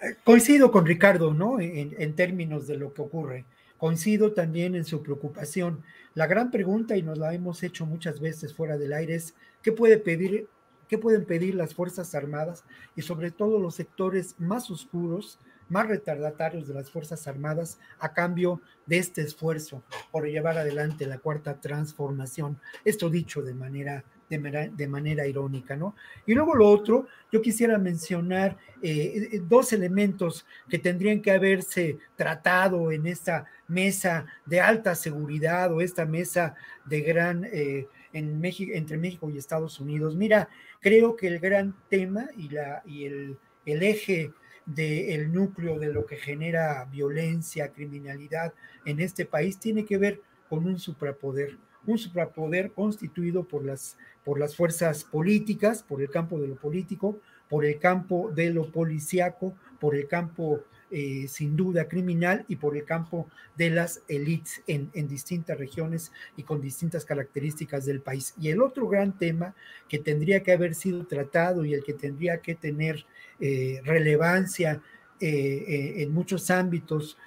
Eh, 0.00 0.14
coincido 0.22 0.70
con 0.70 0.86
Ricardo, 0.86 1.34
¿no? 1.34 1.58
En, 1.58 1.96
en, 1.98 2.14
términos 2.14 2.68
de 2.68 2.76
lo 2.76 2.94
que 2.94 3.02
ocurre. 3.02 3.44
Coincido 3.76 4.34
también 4.34 4.76
en 4.76 4.84
su 4.84 5.02
preocupación. 5.02 5.82
La 6.14 6.28
gran 6.28 6.52
pregunta, 6.52 6.96
y 6.96 7.02
nos 7.02 7.18
la 7.18 7.34
hemos 7.34 7.64
hecho 7.64 7.86
muchas 7.86 8.20
veces 8.20 8.54
fuera 8.54 8.78
del 8.78 8.92
aire, 8.92 9.16
es 9.16 9.34
¿qué 9.62 9.72
puede 9.72 9.98
pedir, 9.98 10.46
qué 10.86 10.96
pueden 10.96 11.24
pedir 11.24 11.56
las 11.56 11.74
Fuerzas 11.74 12.14
Armadas 12.14 12.62
y 12.94 13.02
sobre 13.02 13.32
todo 13.32 13.58
los 13.58 13.74
sectores 13.74 14.36
más 14.38 14.70
oscuros, 14.70 15.40
más 15.68 15.88
retardatarios 15.88 16.66
de 16.66 16.74
las 16.74 16.90
Fuerzas 16.90 17.26
Armadas 17.26 17.78
a 17.98 18.12
cambio 18.12 18.60
de 18.86 18.98
este 18.98 19.22
esfuerzo 19.22 19.82
por 20.10 20.26
llevar 20.26 20.58
adelante 20.58 21.06
la 21.06 21.18
cuarta 21.18 21.60
transformación? 21.60 22.58
Esto 22.84 23.10
dicho 23.10 23.42
de 23.42 23.54
manera 23.54 24.04
de, 24.28 24.88
manera, 24.88 25.26
irónica, 25.26 25.74
¿no? 25.74 25.94
Y 26.26 26.34
luego 26.34 26.54
lo 26.54 26.68
otro, 26.68 27.06
yo 27.32 27.40
quisiera 27.40 27.78
mencionar 27.78 28.58
eh, 28.82 29.28
eh, 29.32 29.40
dos 29.42 29.72
elementos 29.72 30.44
que 30.68 30.78
tendrían 30.78 31.22
que 31.22 31.30
haberse 31.30 31.98
tratado 32.16 32.92
en 32.92 33.06
esta 33.06 33.46
mesa 33.68 34.26
de 34.44 34.60
alta 34.60 34.94
seguridad 34.94 35.72
o 35.72 35.80
esta 35.80 36.04
mesa 36.04 36.54
de 36.84 37.00
gran... 37.00 37.44
Eh, 37.52 37.86
en 38.14 38.40
México, 38.40 38.72
entre 38.74 38.96
México 38.96 39.28
y 39.28 39.36
Estados 39.36 39.80
Unidos. 39.80 40.16
Mira, 40.16 40.48
creo 40.80 41.14
que 41.14 41.26
el 41.26 41.38
gran 41.40 41.74
tema 41.90 42.26
y, 42.38 42.48
la, 42.48 42.82
y 42.86 43.04
el, 43.04 43.38
el 43.66 43.82
eje 43.82 44.32
del 44.74 45.32
núcleo 45.32 45.78
de 45.78 45.92
lo 45.92 46.06
que 46.06 46.16
genera 46.16 46.84
violencia, 46.84 47.72
criminalidad 47.72 48.52
en 48.84 49.00
este 49.00 49.24
país 49.24 49.58
tiene 49.58 49.84
que 49.84 49.98
ver 49.98 50.20
con 50.48 50.66
un 50.66 50.78
suprapoder, 50.78 51.56
un 51.86 51.98
suprapoder 51.98 52.72
constituido 52.72 53.44
por 53.44 53.64
las 53.64 53.96
por 54.24 54.38
las 54.38 54.54
fuerzas 54.54 55.04
políticas, 55.04 55.82
por 55.82 56.02
el 56.02 56.10
campo 56.10 56.38
de 56.38 56.48
lo 56.48 56.56
político, 56.56 57.18
por 57.48 57.64
el 57.64 57.78
campo 57.78 58.30
de 58.34 58.50
lo 58.50 58.70
policíaco, 58.70 59.54
por 59.80 59.94
el 59.94 60.06
campo 60.06 60.60
eh, 60.90 61.26
sin 61.28 61.56
duda 61.56 61.86
criminal 61.86 62.44
y 62.48 62.56
por 62.56 62.76
el 62.76 62.84
campo 62.84 63.28
de 63.56 63.70
las 63.70 64.02
élites 64.08 64.62
en, 64.66 64.90
distintas 65.08 65.58
regiones 65.58 66.12
y 66.36 66.44
con 66.44 66.60
distintas 66.60 67.04
características 67.04 67.84
del 67.84 68.00
país. 68.00 68.34
Y 68.40 68.48
el 68.48 68.62
otro 68.62 68.88
gran 68.88 69.16
tema 69.18 69.54
que 69.88 69.98
tendría 69.98 70.42
que 70.42 70.52
haber 70.52 70.74
sido 70.74 71.06
tratado 71.06 71.64
y 71.64 71.74
el 71.74 71.84
que 71.84 71.92
tendría 71.92 72.40
que 72.40 72.54
tener 72.54 73.04
eh, 73.38 73.82
relevancia 73.84 74.80
eh, 75.20 75.94
en 75.98 76.12
muchos 76.12 76.50
ámbitos 76.50 77.18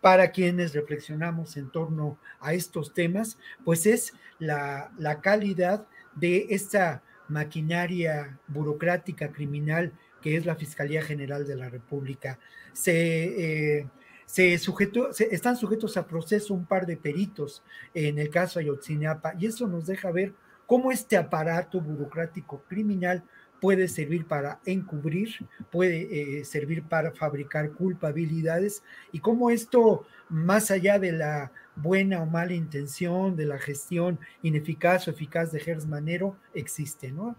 para 0.00 0.30
quienes 0.30 0.74
reflexionamos 0.74 1.56
en 1.56 1.70
torno 1.70 2.18
a 2.40 2.54
estos 2.54 2.94
temas, 2.94 3.38
pues 3.64 3.86
es 3.86 4.14
la, 4.38 4.90
la 4.98 5.20
calidad 5.20 5.86
de 6.14 6.46
esta 6.50 7.02
maquinaria 7.28 8.38
burocrática 8.48 9.30
criminal 9.30 9.92
que 10.22 10.36
es 10.36 10.46
la 10.46 10.56
Fiscalía 10.56 11.02
General 11.02 11.46
de 11.46 11.56
la 11.56 11.68
República. 11.68 12.38
Se, 12.72 13.80
eh, 13.80 13.86
se 14.24 14.56
sujetó, 14.58 15.10
están 15.10 15.56
sujetos 15.56 15.96
a 15.98 16.06
proceso 16.06 16.54
un 16.54 16.64
par 16.64 16.86
de 16.86 16.96
peritos 16.96 17.62
en 17.92 18.18
el 18.18 18.30
caso 18.30 18.58
Ayotzinapa 18.58 19.34
y 19.38 19.46
eso 19.46 19.66
nos 19.66 19.86
deja 19.86 20.10
ver 20.10 20.32
cómo 20.66 20.90
este 20.90 21.18
aparato 21.18 21.80
burocrático 21.80 22.62
criminal 22.66 23.24
puede 23.60 23.86
servir 23.86 24.26
para 24.26 24.58
encubrir, 24.64 25.46
puede 25.70 26.40
eh, 26.40 26.44
servir 26.44 26.82
para 26.82 27.12
fabricar 27.12 27.70
culpabilidades 27.70 28.82
y 29.12 29.20
cómo 29.20 29.50
esto, 29.50 30.04
más 30.28 30.72
allá 30.72 30.98
de 30.98 31.12
la 31.12 31.52
buena 31.76 32.22
o 32.22 32.26
mala 32.26 32.54
intención, 32.54 33.36
de 33.36 33.46
la 33.46 33.58
gestión 33.58 34.18
ineficaz 34.42 35.06
o 35.06 35.12
eficaz 35.12 35.52
de 35.52 35.60
Gers 35.60 35.86
Manero, 35.86 36.36
existe, 36.54 37.12
¿no? 37.12 37.36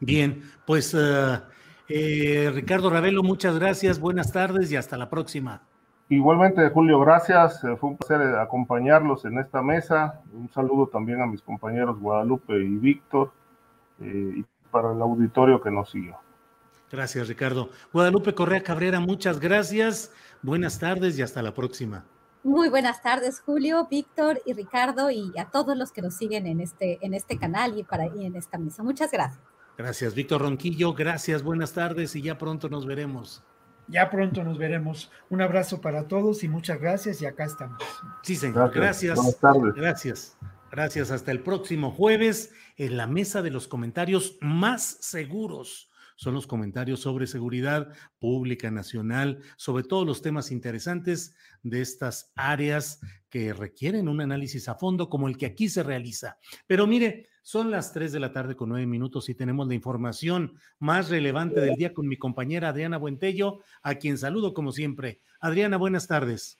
Bien, 0.00 0.42
pues 0.66 0.94
eh, 0.94 1.40
eh, 1.88 2.50
Ricardo 2.54 2.90
Ravelo, 2.90 3.22
muchas 3.22 3.58
gracias, 3.58 4.00
buenas 4.00 4.32
tardes 4.32 4.70
y 4.72 4.76
hasta 4.76 4.96
la 4.96 5.10
próxima. 5.10 5.62
Igualmente, 6.08 6.68
Julio, 6.70 6.98
gracias. 6.98 7.60
Fue 7.60 7.90
un 7.90 7.96
placer 7.96 8.20
acompañarlos 8.36 9.24
en 9.24 9.38
esta 9.38 9.62
mesa. 9.62 10.20
Un 10.32 10.50
saludo 10.50 10.88
también 10.88 11.22
a 11.22 11.26
mis 11.26 11.40
compañeros 11.40 12.00
Guadalupe 12.00 12.56
y 12.58 12.76
Víctor 12.76 13.30
eh, 14.00 14.32
y 14.38 14.44
para 14.72 14.92
el 14.92 15.00
auditorio 15.00 15.60
que 15.60 15.70
nos 15.70 15.90
siguió. 15.90 16.16
Gracias, 16.90 17.28
Ricardo. 17.28 17.70
Guadalupe 17.92 18.34
Correa 18.34 18.62
Cabrera, 18.62 18.98
muchas 18.98 19.38
gracias. 19.38 20.12
Buenas 20.42 20.80
tardes 20.80 21.16
y 21.16 21.22
hasta 21.22 21.42
la 21.42 21.54
próxima. 21.54 22.04
Muy 22.42 22.70
buenas 22.70 23.02
tardes, 23.02 23.40
Julio, 23.40 23.86
Víctor 23.90 24.40
y 24.46 24.54
Ricardo, 24.54 25.10
y 25.10 25.32
a 25.38 25.50
todos 25.50 25.76
los 25.76 25.92
que 25.92 26.00
nos 26.00 26.14
siguen 26.14 26.46
en 26.46 26.60
este, 26.60 26.98
en 27.02 27.12
este 27.12 27.38
canal 27.38 27.78
y, 27.78 27.82
para, 27.82 28.06
y 28.06 28.24
en 28.24 28.34
esta 28.34 28.56
misa. 28.56 28.82
Muchas 28.82 29.10
gracias. 29.10 29.42
Gracias, 29.76 30.14
Víctor 30.14 30.42
Ronquillo. 30.42 30.94
Gracias, 30.94 31.42
buenas 31.42 31.72
tardes 31.72 32.16
y 32.16 32.22
ya 32.22 32.38
pronto 32.38 32.68
nos 32.68 32.86
veremos. 32.86 33.42
Ya 33.88 34.08
pronto 34.08 34.44
nos 34.44 34.56
veremos. 34.56 35.10
Un 35.28 35.42
abrazo 35.42 35.80
para 35.80 36.06
todos 36.06 36.44
y 36.44 36.48
muchas 36.48 36.80
gracias 36.80 37.20
y 37.20 37.26
acá 37.26 37.44
estamos. 37.44 37.82
Sí, 38.22 38.36
señor. 38.36 38.72
Gracias. 38.72 39.16
Buenas 39.16 39.38
tardes. 39.38 39.74
Gracias. 39.74 40.38
Gracias. 40.70 41.10
Hasta 41.10 41.32
el 41.32 41.42
próximo 41.42 41.90
jueves 41.90 42.52
en 42.76 42.96
la 42.96 43.06
mesa 43.06 43.42
de 43.42 43.50
los 43.50 43.68
comentarios 43.68 44.38
más 44.40 44.98
seguros. 45.00 45.89
Son 46.20 46.34
los 46.34 46.46
comentarios 46.46 47.00
sobre 47.00 47.26
seguridad 47.26 47.94
pública 48.18 48.70
nacional, 48.70 49.40
sobre 49.56 49.84
todos 49.84 50.06
los 50.06 50.20
temas 50.20 50.50
interesantes 50.50 51.34
de 51.62 51.80
estas 51.80 52.30
áreas 52.36 53.00
que 53.30 53.54
requieren 53.54 54.06
un 54.06 54.20
análisis 54.20 54.68
a 54.68 54.74
fondo 54.74 55.08
como 55.08 55.28
el 55.28 55.38
que 55.38 55.46
aquí 55.46 55.70
se 55.70 55.82
realiza. 55.82 56.36
Pero 56.66 56.86
mire, 56.86 57.30
son 57.40 57.70
las 57.70 57.94
3 57.94 58.12
de 58.12 58.20
la 58.20 58.34
tarde 58.34 58.54
con 58.54 58.68
9 58.68 58.86
minutos 58.86 59.30
y 59.30 59.34
tenemos 59.34 59.66
la 59.66 59.72
información 59.72 60.58
más 60.78 61.08
relevante 61.08 61.58
del 61.58 61.76
día 61.76 61.94
con 61.94 62.06
mi 62.06 62.18
compañera 62.18 62.68
Adriana 62.68 62.98
Buentello, 62.98 63.60
a 63.80 63.94
quien 63.94 64.18
saludo 64.18 64.52
como 64.52 64.72
siempre. 64.72 65.22
Adriana, 65.40 65.78
buenas 65.78 66.06
tardes. 66.06 66.59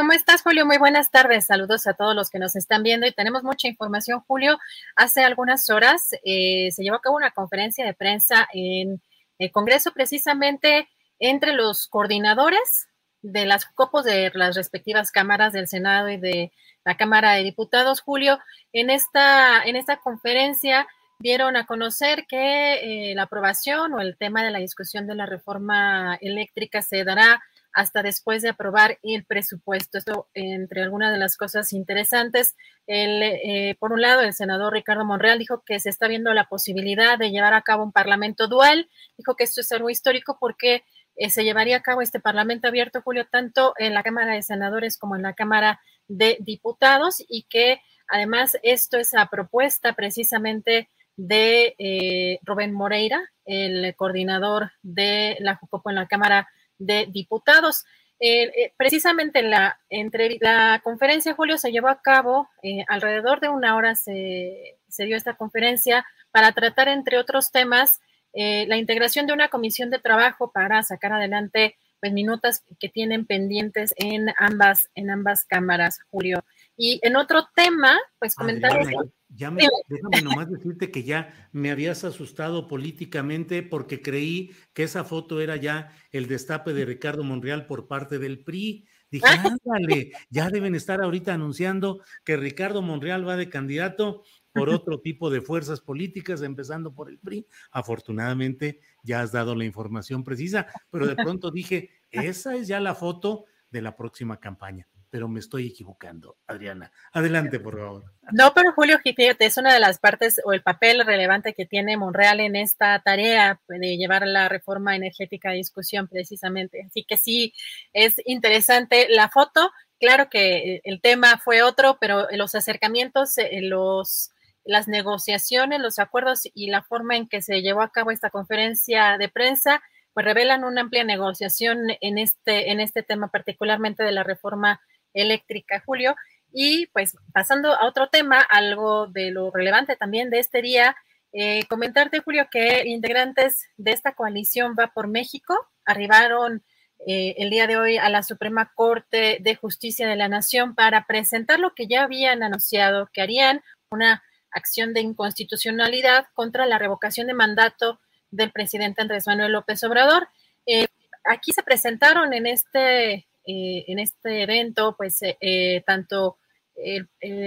¿Cómo 0.00 0.12
estás, 0.12 0.40
Julio? 0.40 0.64
Muy 0.64 0.78
buenas 0.78 1.10
tardes. 1.10 1.44
Saludos 1.44 1.86
a 1.86 1.92
todos 1.92 2.16
los 2.16 2.30
que 2.30 2.38
nos 2.38 2.56
están 2.56 2.82
viendo 2.82 3.06
y 3.06 3.12
tenemos 3.12 3.42
mucha 3.42 3.68
información, 3.68 4.24
Julio. 4.26 4.58
Hace 4.96 5.22
algunas 5.22 5.68
horas 5.68 6.12
eh, 6.24 6.70
se 6.72 6.82
llevó 6.82 6.96
a 6.96 7.00
cabo 7.02 7.16
una 7.16 7.32
conferencia 7.32 7.84
de 7.84 7.92
prensa 7.92 8.48
en 8.54 9.02
el 9.38 9.52
Congreso 9.52 9.92
precisamente 9.92 10.88
entre 11.18 11.52
los 11.52 11.86
coordinadores 11.86 12.88
de 13.20 13.44
las 13.44 13.66
copos 13.66 14.06
de 14.06 14.32
las 14.32 14.56
respectivas 14.56 15.12
cámaras 15.12 15.52
del 15.52 15.68
Senado 15.68 16.08
y 16.08 16.16
de 16.16 16.50
la 16.82 16.96
Cámara 16.96 17.34
de 17.34 17.44
Diputados, 17.44 18.00
Julio. 18.00 18.38
En 18.72 18.88
esta, 18.88 19.62
en 19.64 19.76
esta 19.76 19.98
conferencia 19.98 20.88
dieron 21.18 21.58
a 21.58 21.66
conocer 21.66 22.24
que 22.26 23.10
eh, 23.10 23.14
la 23.14 23.24
aprobación 23.24 23.92
o 23.92 24.00
el 24.00 24.16
tema 24.16 24.42
de 24.42 24.50
la 24.50 24.60
discusión 24.60 25.06
de 25.06 25.14
la 25.14 25.26
reforma 25.26 26.16
eléctrica 26.22 26.80
se 26.80 27.04
dará 27.04 27.42
hasta 27.72 28.02
después 28.02 28.42
de 28.42 28.50
aprobar 28.50 28.98
el 29.02 29.24
presupuesto. 29.24 29.98
Esto, 29.98 30.28
entre 30.34 30.82
algunas 30.82 31.12
de 31.12 31.18
las 31.18 31.36
cosas 31.36 31.72
interesantes, 31.72 32.56
el, 32.86 33.22
eh, 33.22 33.76
por 33.78 33.92
un 33.92 34.00
lado, 34.00 34.22
el 34.22 34.34
senador 34.34 34.72
Ricardo 34.72 35.04
Monreal 35.04 35.38
dijo 35.38 35.62
que 35.64 35.78
se 35.80 35.90
está 35.90 36.08
viendo 36.08 36.32
la 36.34 36.48
posibilidad 36.48 37.18
de 37.18 37.30
llevar 37.30 37.54
a 37.54 37.62
cabo 37.62 37.84
un 37.84 37.92
parlamento 37.92 38.48
dual. 38.48 38.88
Dijo 39.16 39.36
que 39.36 39.44
esto 39.44 39.60
es 39.60 39.70
algo 39.72 39.90
histórico 39.90 40.38
porque 40.40 40.84
eh, 41.16 41.30
se 41.30 41.44
llevaría 41.44 41.76
a 41.76 41.82
cabo 41.82 42.02
este 42.02 42.20
parlamento 42.20 42.68
abierto, 42.68 43.02
Julio, 43.02 43.26
tanto 43.30 43.74
en 43.78 43.94
la 43.94 44.02
Cámara 44.02 44.34
de 44.34 44.42
Senadores 44.42 44.98
como 44.98 45.16
en 45.16 45.22
la 45.22 45.34
Cámara 45.34 45.80
de 46.08 46.38
Diputados 46.40 47.22
y 47.28 47.44
que 47.44 47.80
además 48.08 48.56
esto 48.62 48.98
es 48.98 49.14
a 49.14 49.26
propuesta 49.26 49.92
precisamente 49.94 50.88
de 51.16 51.74
eh, 51.78 52.38
Rubén 52.42 52.72
Moreira, 52.72 53.20
el 53.44 53.94
coordinador 53.96 54.72
de 54.82 55.36
la 55.40 55.56
Jucopo 55.56 55.90
en 55.90 55.96
la 55.96 56.06
Cámara 56.06 56.48
de 56.80 57.06
Diputados. 57.06 57.84
Eh, 58.18 58.42
eh, 58.42 58.72
precisamente 58.76 59.38
en 59.38 59.50
la, 59.50 59.80
entre, 59.88 60.36
la 60.40 60.80
conferencia, 60.82 61.34
Julio, 61.34 61.56
se 61.56 61.70
llevó 61.70 61.88
a 61.88 62.02
cabo, 62.02 62.48
eh, 62.62 62.84
alrededor 62.88 63.40
de 63.40 63.48
una 63.48 63.76
hora 63.76 63.94
se, 63.94 64.78
se, 64.88 65.04
dio 65.04 65.16
esta 65.16 65.36
conferencia 65.36 66.04
para 66.32 66.52
tratar, 66.52 66.88
entre 66.88 67.18
otros 67.18 67.50
temas, 67.50 68.00
la 68.32 68.76
integración 68.76 69.26
de 69.26 69.32
una 69.32 69.48
comisión 69.48 69.90
de 69.90 69.98
trabajo 69.98 70.52
para 70.52 70.84
sacar 70.84 71.12
adelante 71.12 71.76
pues, 71.98 72.12
minutas 72.12 72.64
que 72.78 72.88
tienen 72.88 73.26
pendientes 73.26 73.92
en 73.96 74.28
ambas, 74.38 74.88
en 74.94 75.10
ambas 75.10 75.44
cámaras, 75.44 75.98
Julio. 76.10 76.44
Y 76.82 76.98
en 77.02 77.14
otro 77.16 77.46
tema, 77.54 77.98
pues 78.18 78.34
comentarles... 78.34 78.88
ya 79.28 79.50
me, 79.50 79.68
déjame 79.86 80.22
nomás 80.22 80.50
decirte 80.50 80.90
que 80.90 81.02
ya 81.02 81.50
me 81.52 81.70
habías 81.70 82.04
asustado 82.04 82.68
políticamente 82.68 83.62
porque 83.62 84.00
creí 84.00 84.52
que 84.72 84.84
esa 84.84 85.04
foto 85.04 85.42
era 85.42 85.56
ya 85.56 85.94
el 86.10 86.26
destape 86.26 86.72
de 86.72 86.86
Ricardo 86.86 87.22
Monreal 87.22 87.66
por 87.66 87.86
parte 87.86 88.18
del 88.18 88.42
PRI. 88.42 88.88
Dije, 89.10 89.26
ándale, 89.26 90.12
ya 90.30 90.48
deben 90.48 90.74
estar 90.74 91.02
ahorita 91.02 91.34
anunciando 91.34 92.00
que 92.24 92.38
Ricardo 92.38 92.80
Monreal 92.80 93.28
va 93.28 93.36
de 93.36 93.50
candidato 93.50 94.22
por 94.50 94.70
otro 94.70 95.00
tipo 95.00 95.28
de 95.28 95.42
fuerzas 95.42 95.82
políticas, 95.82 96.40
empezando 96.40 96.94
por 96.94 97.10
el 97.10 97.18
PRI. 97.18 97.46
Afortunadamente 97.72 98.80
ya 99.02 99.20
has 99.20 99.32
dado 99.32 99.54
la 99.54 99.66
información 99.66 100.24
precisa, 100.24 100.66
pero 100.90 101.06
de 101.06 101.16
pronto 101.16 101.50
dije, 101.50 101.90
esa 102.10 102.56
es 102.56 102.68
ya 102.68 102.80
la 102.80 102.94
foto 102.94 103.44
de 103.70 103.82
la 103.82 103.98
próxima 103.98 104.40
campaña 104.40 104.89
pero 105.10 105.28
me 105.28 105.40
estoy 105.40 105.66
equivocando. 105.66 106.38
Adriana, 106.46 106.92
adelante, 107.12 107.58
por 107.58 107.78
favor. 107.78 108.04
No, 108.32 108.52
pero 108.54 108.72
Julio, 108.72 108.98
fíjate, 109.02 109.44
es 109.44 109.56
una 109.58 109.74
de 109.74 109.80
las 109.80 109.98
partes 109.98 110.40
o 110.44 110.52
el 110.52 110.62
papel 110.62 111.04
relevante 111.04 111.52
que 111.52 111.66
tiene 111.66 111.96
Monreal 111.96 112.40
en 112.40 112.56
esta 112.56 113.00
tarea 113.00 113.60
de 113.68 113.96
llevar 113.96 114.26
la 114.26 114.48
reforma 114.48 114.94
energética 114.94 115.50
a 115.50 115.54
discusión 115.54 116.06
precisamente. 116.06 116.84
Así 116.86 117.04
que 117.04 117.16
sí, 117.16 117.52
es 117.92 118.14
interesante 118.24 119.08
la 119.10 119.28
foto. 119.28 119.70
Claro 119.98 120.30
que 120.30 120.80
el 120.84 121.00
tema 121.00 121.38
fue 121.38 121.62
otro, 121.62 121.98
pero 122.00 122.28
los 122.30 122.54
acercamientos, 122.54 123.36
eh, 123.36 123.60
los 123.62 124.30
las 124.64 124.88
negociaciones, 124.88 125.80
los 125.80 125.98
acuerdos 125.98 126.42
y 126.54 126.68
la 126.68 126.82
forma 126.82 127.16
en 127.16 127.28
que 127.28 127.42
se 127.42 127.62
llevó 127.62 127.82
a 127.82 127.90
cabo 127.90 128.10
esta 128.10 128.30
conferencia 128.30 129.16
de 129.18 129.28
prensa, 129.28 129.82
pues 130.12 130.24
revelan 130.24 130.64
una 130.64 130.82
amplia 130.82 131.04
negociación 131.04 131.78
en 132.00 132.18
este, 132.18 132.70
en 132.70 132.80
este 132.80 133.02
tema, 133.02 133.28
particularmente 133.28 134.02
de 134.02 134.12
la 134.12 134.22
reforma 134.22 134.80
eléctrica, 135.14 135.82
Julio. 135.84 136.14
Y 136.52 136.86
pues 136.88 137.16
pasando 137.32 137.72
a 137.72 137.86
otro 137.86 138.08
tema, 138.08 138.40
algo 138.40 139.06
de 139.06 139.30
lo 139.30 139.50
relevante 139.50 139.96
también 139.96 140.30
de 140.30 140.40
este 140.40 140.62
día, 140.62 140.96
eh, 141.32 141.64
comentarte, 141.68 142.20
Julio, 142.20 142.48
que 142.50 142.88
integrantes 142.88 143.68
de 143.76 143.92
esta 143.92 144.14
coalición 144.14 144.74
va 144.78 144.88
por 144.88 145.06
México 145.06 145.54
arribaron 145.84 146.64
eh, 147.06 147.34
el 147.38 147.50
día 147.50 147.66
de 147.66 147.76
hoy 147.76 147.96
a 147.96 148.08
la 148.08 148.22
Suprema 148.22 148.72
Corte 148.74 149.38
de 149.40 149.54
Justicia 149.54 150.08
de 150.08 150.16
la 150.16 150.28
Nación 150.28 150.74
para 150.74 151.06
presentar 151.06 151.58
lo 151.58 151.74
que 151.74 151.86
ya 151.86 152.02
habían 152.02 152.42
anunciado, 152.42 153.08
que 153.12 153.22
harían 153.22 153.62
una 153.90 154.22
acción 154.50 154.92
de 154.92 155.00
inconstitucionalidad 155.00 156.26
contra 156.34 156.66
la 156.66 156.78
revocación 156.78 157.26
de 157.26 157.34
mandato 157.34 158.00
del 158.30 158.50
presidente 158.50 159.00
Andrés 159.00 159.26
Manuel 159.26 159.52
López 159.52 159.82
Obrador. 159.84 160.28
Eh, 160.66 160.88
aquí 161.24 161.52
se 161.52 161.62
presentaron 161.62 162.32
en 162.34 162.46
este 162.46 163.26
eh, 163.44 163.84
en 163.88 163.98
este 163.98 164.42
evento, 164.42 164.94
pues 164.96 165.22
eh, 165.22 165.36
eh, 165.40 165.82
tanto 165.86 166.38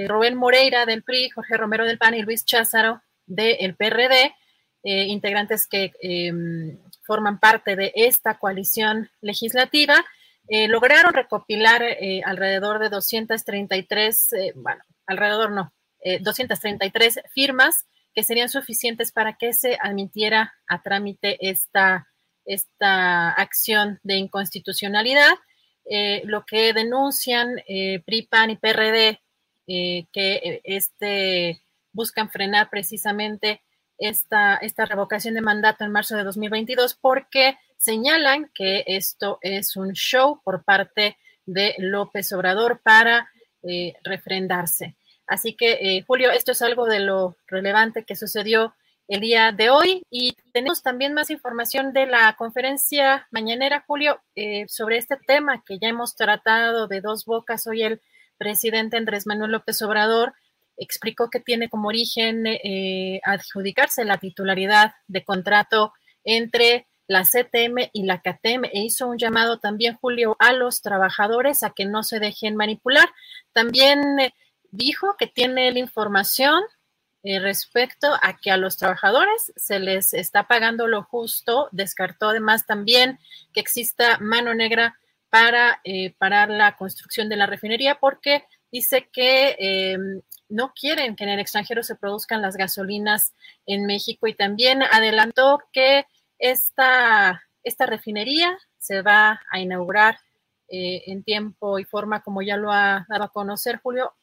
Rubén 0.07 0.36
Moreira 0.36 0.86
del 0.86 1.02
PRI, 1.02 1.30
Jorge 1.32 1.57
Romero 1.57 1.86
del 1.86 1.98
PAN 1.98 2.14
y 2.14 2.22
Luis 2.22 2.45
Cházaro 2.45 3.02
del 3.26 3.76
PRD, 3.76 4.32
integrantes 4.84 5.65
que 5.65 5.91
em, 6.02 6.78
forman 7.02 7.40
parte 7.40 7.76
de 7.76 7.91
esta 7.95 8.38
coalición 8.38 9.10
legislativa, 9.22 10.06
lograron 10.68 11.15
recopilar 11.15 11.82
alrededor 12.26 12.78
de 12.78 12.90
233, 12.90 14.30
bueno, 14.53 14.84
alrededor 15.07 15.49
no, 15.49 15.74
233 16.22 17.22
firmas 17.34 17.88
que 18.14 18.24
serían 18.24 18.49
suficientes 18.49 19.11
para 19.11 19.34
que 19.34 19.53
se 19.53 19.80
admitiera 19.82 20.53
a 20.68 20.84
trámite 20.84 21.38
esta, 21.49 22.07
esta 22.45 23.32
acción 23.32 23.99
de 24.03 24.18
inconstitucionalidad. 24.18 25.34
Eh, 25.85 26.22
lo 26.26 26.45
que 26.45 26.73
denuncian 26.73 27.61
eh, 27.68 28.01
PRI, 28.05 28.23
PAN 28.23 28.51
y 28.51 28.55
PRD, 28.55 29.22
eh, 29.68 30.05
que 30.11 30.61
este, 30.64 31.61
buscan 31.91 32.30
frenar 32.30 32.69
precisamente 32.69 33.61
esta, 33.97 34.55
esta 34.57 34.85
revocación 34.85 35.34
de 35.35 35.41
mandato 35.41 35.84
en 35.84 35.91
marzo 35.91 36.15
de 36.15 36.23
2022 36.23 36.95
porque 36.95 37.57
señalan 37.77 38.49
que 38.53 38.84
esto 38.88 39.39
es 39.41 39.76
un 39.76 39.93
show 39.93 40.41
por 40.43 40.64
parte 40.64 41.18
de 41.45 41.76
López 41.77 42.31
Obrador 42.31 42.81
para 42.81 43.30
refrendarse. 44.03 44.97
Así 45.26 45.53
que, 45.53 46.03
Julio, 46.05 46.31
esto 46.31 46.51
es 46.51 46.61
algo 46.61 46.85
de 46.85 46.99
lo 46.99 47.38
relevante 47.47 48.03
que 48.03 48.18
sucedió 48.18 48.73
el 49.08 49.20
día 49.20 49.52
de 49.52 49.70
hoy 49.70 50.04
y 50.10 50.36
tenemos 50.54 50.82
también 50.82 51.14
más 51.14 51.30
información 51.30 51.94
de 51.94 52.06
la 52.06 52.36
conferencia 52.38 53.28
mañanera, 53.32 53.84
Julio, 53.86 54.22
eh, 54.36 54.66
sobre 54.68 54.98
este 54.98 55.18
tema 55.18 55.64
que 55.66 55.78
ya 55.80 55.90
hemos 55.90 56.16
tratado 56.16 56.88
de 56.88 57.02
dos 57.02 57.26
bocas. 57.26 57.68
Hoy 57.68 57.84
el 57.84 58.02
presidente 58.38 58.98
Andrés 58.98 59.28
Manuel 59.28 59.52
López 59.52 59.82
Obrador 59.82 60.34
explicó 60.78 61.30
que 61.30 61.40
tiene 61.40 61.70
como 61.70 61.90
origen 61.90 62.48
eh, 62.48 63.20
adjudicarse 63.24 64.06
la 64.06 64.18
titularidad 64.18 64.94
de 65.08 65.24
contrato 65.24 65.94
entre 66.24 66.88
la 67.08 67.24
CTM 67.24 67.90
y 67.92 68.04
la 68.04 68.22
CATEM 68.22 68.64
e 68.66 68.80
hizo 68.80 69.08
un 69.08 69.18
llamado 69.18 69.60
también, 69.60 69.98
Julio, 70.00 70.38
a 70.40 70.54
los 70.54 70.82
trabajadores 70.82 71.64
a 71.64 71.72
que 71.72 71.86
no 71.86 72.02
se 72.04 72.20
dejen 72.20 72.56
manipular. 72.56 73.10
También 73.52 74.20
eh, 74.20 74.34
dijo 74.72 75.16
que 75.18 75.28
tiene 75.28 75.72
la 75.72 75.80
información 75.80 76.64
eh, 77.26 77.40
respecto 77.40 78.08
a 78.22 78.36
que 78.36 78.52
a 78.52 78.58
los 78.58 78.76
trabajadores 78.76 79.54
se 79.56 79.80
les 79.80 80.14
está 80.14 80.45
pagando 80.45 80.88
lo 80.88 81.04
justo. 81.04 81.70
Descartó 81.72 82.28
además 82.30 82.66
también 82.66 83.18
que 83.54 83.62
exista 83.62 84.18
mano 84.18 84.54
negra 84.54 85.00
para 85.30 85.80
eh, 85.86 86.14
parar 86.18 86.50
la 86.50 86.76
construcción 86.76 87.30
de 87.30 87.38
la 87.38 87.45
refinería 87.45 87.95
porque 87.95 88.44
dice 88.74 89.08
que 89.14 89.56
eh, 89.58 89.98
no 90.50 90.74
quieren 90.74 91.16
que 91.16 91.24
en 91.24 91.30
el 91.30 91.40
extranjero 91.40 91.82
se 91.82 91.95
produzcan 91.95 92.41
las 92.41 92.58
gasolinas 92.58 93.34
en 93.66 93.86
México 93.86 94.28
y 94.28 94.34
también 94.34 94.84
adelantó 94.84 95.62
que 95.72 96.06
esta, 96.40 97.41
esta 97.64 97.86
refinería 97.86 98.58
se 98.80 99.02
va 99.02 99.41
a 99.50 99.60
inaugurar 99.60 100.20
en 100.68 101.24
tiempo 101.24 101.78
y 101.78 101.84
forma 101.86 102.24
como 102.24 102.41
ya 102.41 102.58
lo 102.58 102.72
ha 102.72 103.06
dado 103.08 103.26
a 103.26 103.32
conocer 103.32 103.80
Julio, 103.84 104.16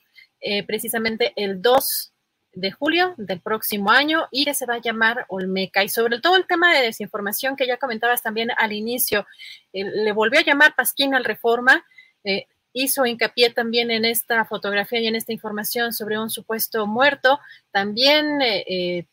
precisamente 0.67 1.33
el 1.37 1.63
2 1.63 2.10
de 2.53 2.71
julio 2.73 3.15
del 3.17 3.41
próximo 3.41 3.91
año 3.91 4.27
y 4.31 4.45
que 4.45 4.55
se 4.55 4.67
va 4.67 4.75
a 4.75 4.81
llamar 4.81 5.27
Olmeca. 5.29 5.85
Y 5.85 5.89
sobre 5.89 6.21
todo 6.21 6.37
el 6.37 6.47
tema 6.47 6.75
de 6.75 6.83
desinformación 6.83 7.57
que 7.57 7.67
ya 7.67 7.77
comentabas 7.77 8.23
también 8.23 8.51
al 8.57 8.73
inicio, 8.73 9.27
eh, 9.73 9.85
le 9.85 10.13
volvió 10.13 10.41
a 10.41 10.45
llamar 10.45 10.75
Pasquín 10.75 11.15
al 11.15 11.25
Reforma, 11.25 11.85
eh, 12.25 12.47
hizo 12.73 13.07
hincapié 13.07 13.51
también 13.51 13.91
en 13.91 14.05
esta 14.05 14.45
fotografía 14.45 15.01
y 15.01 15.07
en 15.07 15.17
esta 15.17 15.33
información 15.33 15.93
sobre 15.93 16.19
un 16.19 16.31
supuesto 16.31 16.87
muerto, 16.87 17.41
también 17.73 18.41
eh, 18.43 19.07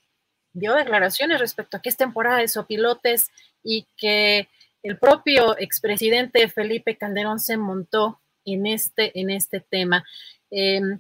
dio 0.53 0.73
declaraciones 0.73 1.39
respecto 1.39 1.77
a 1.77 1.81
que 1.81 1.89
es 1.89 1.97
temporada 1.97 2.38
de 2.38 2.47
sopilotes 2.47 3.30
y 3.64 3.88
que 3.97 4.47
el 4.84 4.97
propio 4.97 5.57
expresidente 5.57 6.47
Felipe 6.49 6.97
Calderón 6.97 7.39
se 7.39 7.57
montó 7.57 8.20
en 8.45 8.65
este, 8.68 9.20
en 9.20 9.29
este 9.29 9.60
tema. 9.60 10.05
Em, 10.49 10.99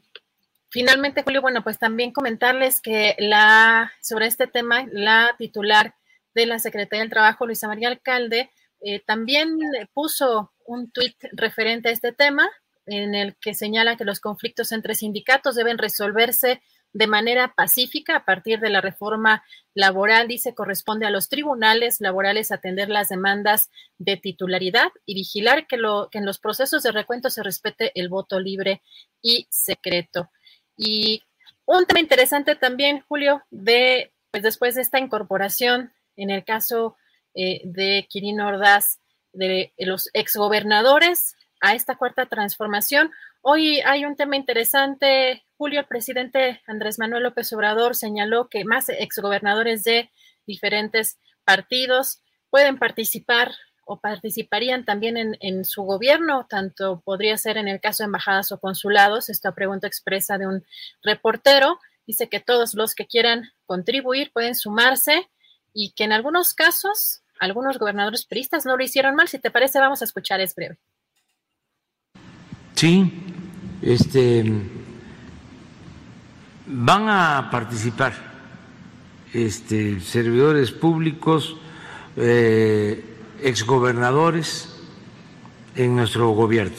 Finalmente, 0.69 1.23
Julio, 1.23 1.41
bueno, 1.41 1.63
pues 1.63 1.79
también 1.79 2.11
comentarles 2.11 2.81
que 2.81 3.15
la, 3.19 3.91
sobre 4.01 4.27
este 4.27 4.47
tema, 4.47 4.85
la 4.91 5.35
titular 5.37 5.95
de 6.35 6.45
la 6.45 6.59
Secretaría 6.59 7.01
del 7.01 7.09
Trabajo, 7.09 7.45
Luisa 7.45 7.67
María 7.67 7.87
Alcalde, 7.87 8.51
eh, 8.81 8.99
también 8.99 9.57
puso 9.93 10.53
un 10.65 10.91
tuit 10.91 11.15
referente 11.31 11.89
a 11.89 11.93
este 11.93 12.11
tema, 12.11 12.49
en 12.85 13.15
el 13.15 13.35
que 13.37 13.53
señala 13.53 13.97
que 13.97 14.05
los 14.05 14.19
conflictos 14.19 14.71
entre 14.71 14.95
sindicatos 14.95 15.55
deben 15.55 15.77
resolverse 15.77 16.61
de 16.93 17.07
manera 17.07 17.53
pacífica 17.53 18.15
a 18.15 18.25
partir 18.25 18.59
de 18.59 18.69
la 18.69 18.81
reforma 18.81 19.43
laboral, 19.73 20.27
dice, 20.27 20.55
corresponde 20.55 21.05
a 21.05 21.11
los 21.11 21.29
tribunales 21.29 22.01
laborales 22.01 22.51
atender 22.51 22.89
las 22.89 23.09
demandas 23.09 23.69
de 23.97 24.17
titularidad 24.17 24.89
y 25.05 25.15
vigilar 25.15 25.67
que, 25.67 25.77
lo, 25.77 26.09
que 26.09 26.17
en 26.17 26.25
los 26.25 26.39
procesos 26.39 26.83
de 26.83 26.91
recuento 26.91 27.29
se 27.29 27.43
respete 27.43 27.91
el 27.95 28.09
voto 28.09 28.39
libre 28.39 28.81
y 29.21 29.47
secreto. 29.51 30.29
Y 30.77 31.23
un 31.65 31.85
tema 31.85 31.99
interesante 31.99 32.55
también, 32.55 33.03
Julio, 33.07 33.43
de 33.49 34.13
pues 34.31 34.43
después 34.43 34.75
de 34.75 34.81
esta 34.81 34.99
incorporación, 34.99 35.91
en 36.15 36.29
el 36.29 36.43
caso 36.43 36.95
eh, 37.33 37.61
de 37.65 38.05
Quirino 38.09 38.47
Ordaz, 38.47 38.99
de 39.33 39.73
los 39.77 40.09
exgobernadores 40.13 41.35
a 41.61 41.73
esta 41.73 41.95
cuarta 41.95 42.25
transformación. 42.25 43.11
Hoy 43.41 43.79
hay 43.81 44.05
un 44.05 44.15
tema 44.15 44.35
interesante. 44.35 45.45
Julio, 45.57 45.79
el 45.79 45.85
presidente 45.85 46.61
Andrés 46.67 46.99
Manuel 46.99 47.23
López 47.23 47.51
Obrador 47.53 47.95
señaló 47.95 48.47
que 48.49 48.65
más 48.65 48.89
exgobernadores 48.89 49.83
de 49.83 50.11
diferentes 50.45 51.19
partidos 51.43 52.21
pueden 52.49 52.77
participar 52.77 53.51
o 53.87 53.99
participarían 53.99 54.85
también 54.85 55.37
en, 55.39 55.65
su 55.65 55.83
gobierno, 55.83 56.45
tanto 56.49 57.01
podría 57.05 57.37
ser 57.37 57.57
en 57.57 57.67
el 57.67 57.79
caso 57.79 58.03
de 58.03 58.05
embajadas 58.05 58.51
o 58.51 58.59
consulados. 58.59 59.29
Esta 59.29 59.53
pregunta 59.53 59.87
expresa 59.87 60.37
de 60.37 60.45
un 60.45 60.63
reportero 61.01 61.79
dice 62.05 62.29
que 62.29 62.39
todos 62.39 62.73
los 62.73 62.93
que 62.93 63.07
quieran 63.07 63.51
contribuir 63.65 64.31
pueden 64.31 64.55
sumarse 64.55 65.29
y 65.73 65.91
que 65.91 66.03
en 66.03 66.11
algunos 66.11 66.53
casos 66.53 67.21
algunos 67.39 67.77
gobernadores 67.77 68.25
peristas 68.25 68.65
no 68.65 68.77
lo 68.77 68.83
hicieron 68.83 69.15
mal. 69.15 69.27
Si 69.27 69.39
te 69.39 69.51
parece, 69.51 69.79
vamos 69.79 70.01
a 70.01 70.05
escuchar, 70.05 70.41
es 70.41 70.53
breve. 70.53 70.77
Sí, 72.75 73.11
este, 73.81 74.43
van 76.65 77.09
a 77.09 77.49
participar 77.49 78.13
este, 79.33 79.99
servidores 79.99 80.71
públicos, 80.71 81.57
eh, 82.15 83.16
exgobernadores 83.41 84.75
en 85.75 85.95
nuestro 85.95 86.29
gobierno. 86.29 86.75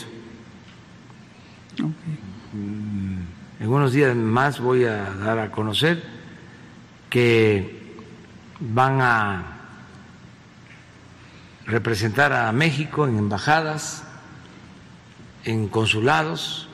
En 3.60 3.68
unos 3.68 3.92
días 3.92 4.14
más 4.16 4.60
voy 4.60 4.84
a 4.84 5.14
dar 5.14 5.38
a 5.38 5.50
conocer 5.50 6.02
que 7.10 7.96
van 8.60 9.00
a 9.00 9.58
representar 11.66 12.32
a 12.32 12.50
México 12.52 13.06
en 13.06 13.18
embajadas, 13.18 14.02
en 15.44 15.68
consulados, 15.68 16.68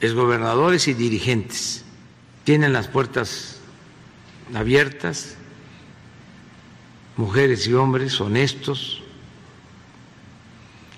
exgobernadores 0.00 0.88
y 0.88 0.94
dirigentes. 0.94 1.84
Tienen 2.44 2.72
las 2.72 2.88
puertas 2.88 3.60
abiertas, 4.54 5.36
mujeres 7.16 7.66
y 7.66 7.74
hombres 7.74 8.20
honestos, 8.20 9.02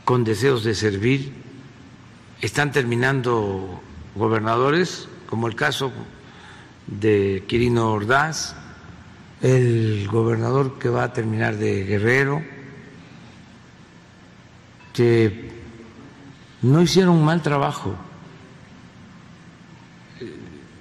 con 0.04 0.24
deseos 0.24 0.64
de 0.64 0.74
servir, 0.74 1.32
están 2.40 2.72
terminando 2.72 3.80
gobernadores, 4.14 5.08
como 5.28 5.48
el 5.48 5.56
caso 5.56 5.92
de 6.86 7.44
Quirino 7.48 7.92
Ordaz, 7.92 8.54
el 9.42 10.08
gobernador 10.10 10.78
que 10.78 10.88
va 10.88 11.04
a 11.04 11.12
terminar 11.12 11.56
de 11.56 11.84
Guerrero, 11.84 12.42
que 14.92 15.50
no 16.62 16.80
hicieron 16.80 17.16
un 17.16 17.24
mal 17.24 17.42
trabajo. 17.42 17.94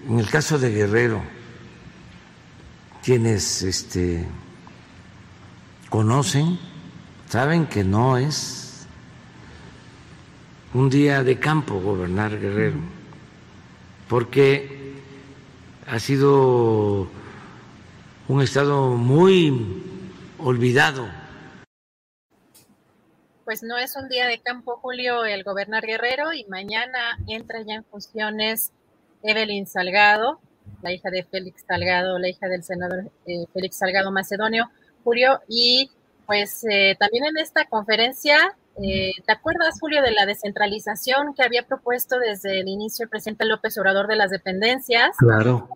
En 0.07 0.19
el 0.19 0.29
caso 0.29 0.59
de 0.59 0.71
Guerrero, 0.71 1.21
quienes 3.03 3.63
este, 3.63 4.25
conocen, 5.95 6.59
saben 7.29 7.67
que 7.67 7.85
no 7.85 8.17
es 8.17 8.85
un 10.73 10.89
día 10.89 11.23
de 11.23 11.39
campo 11.39 11.79
gobernar 11.79 12.37
Guerrero, 12.37 12.79
porque 14.09 14.93
ha 15.87 15.97
sido 15.99 17.07
un 18.27 18.41
estado 18.41 18.89
muy 18.89 19.83
olvidado. 20.37 21.07
Pues 23.45 23.63
no 23.63 23.77
es 23.77 23.95
un 23.95 24.09
día 24.09 24.27
de 24.27 24.39
campo, 24.39 24.75
Julio, 24.81 25.23
el 25.23 25.45
gobernar 25.45 25.85
Guerrero, 25.85 26.33
y 26.33 26.43
mañana 26.49 27.17
entra 27.25 27.61
ya 27.65 27.75
en 27.75 27.85
funciones 27.85 28.73
Evelyn 29.23 29.65
Salgado, 29.65 30.41
la 30.81 30.91
hija 30.91 31.09
de 31.09 31.23
Félix 31.23 31.63
Salgado, 31.65 32.19
la 32.19 32.27
hija 32.27 32.49
del 32.49 32.65
senador 32.65 33.09
eh, 33.27 33.45
Félix 33.53 33.77
Salgado 33.77 34.11
Macedonio, 34.11 34.69
Julio, 35.05 35.39
y 35.47 35.89
pues 36.25 36.65
eh, 36.69 36.97
también 36.99 37.23
en 37.23 37.37
esta 37.37 37.63
conferencia 37.63 38.57
eh, 38.81 39.13
¿Te 39.25 39.31
acuerdas, 39.31 39.79
Julio, 39.79 40.01
de 40.01 40.11
la 40.11 40.25
descentralización 40.25 41.33
que 41.33 41.43
había 41.43 41.63
propuesto 41.63 42.19
desde 42.19 42.59
el 42.59 42.67
inicio 42.67 43.03
el 43.03 43.09
presidente 43.09 43.45
López 43.45 43.77
Obrador 43.77 44.07
de 44.07 44.17
las 44.17 44.31
dependencias? 44.31 45.15
Claro. 45.17 45.69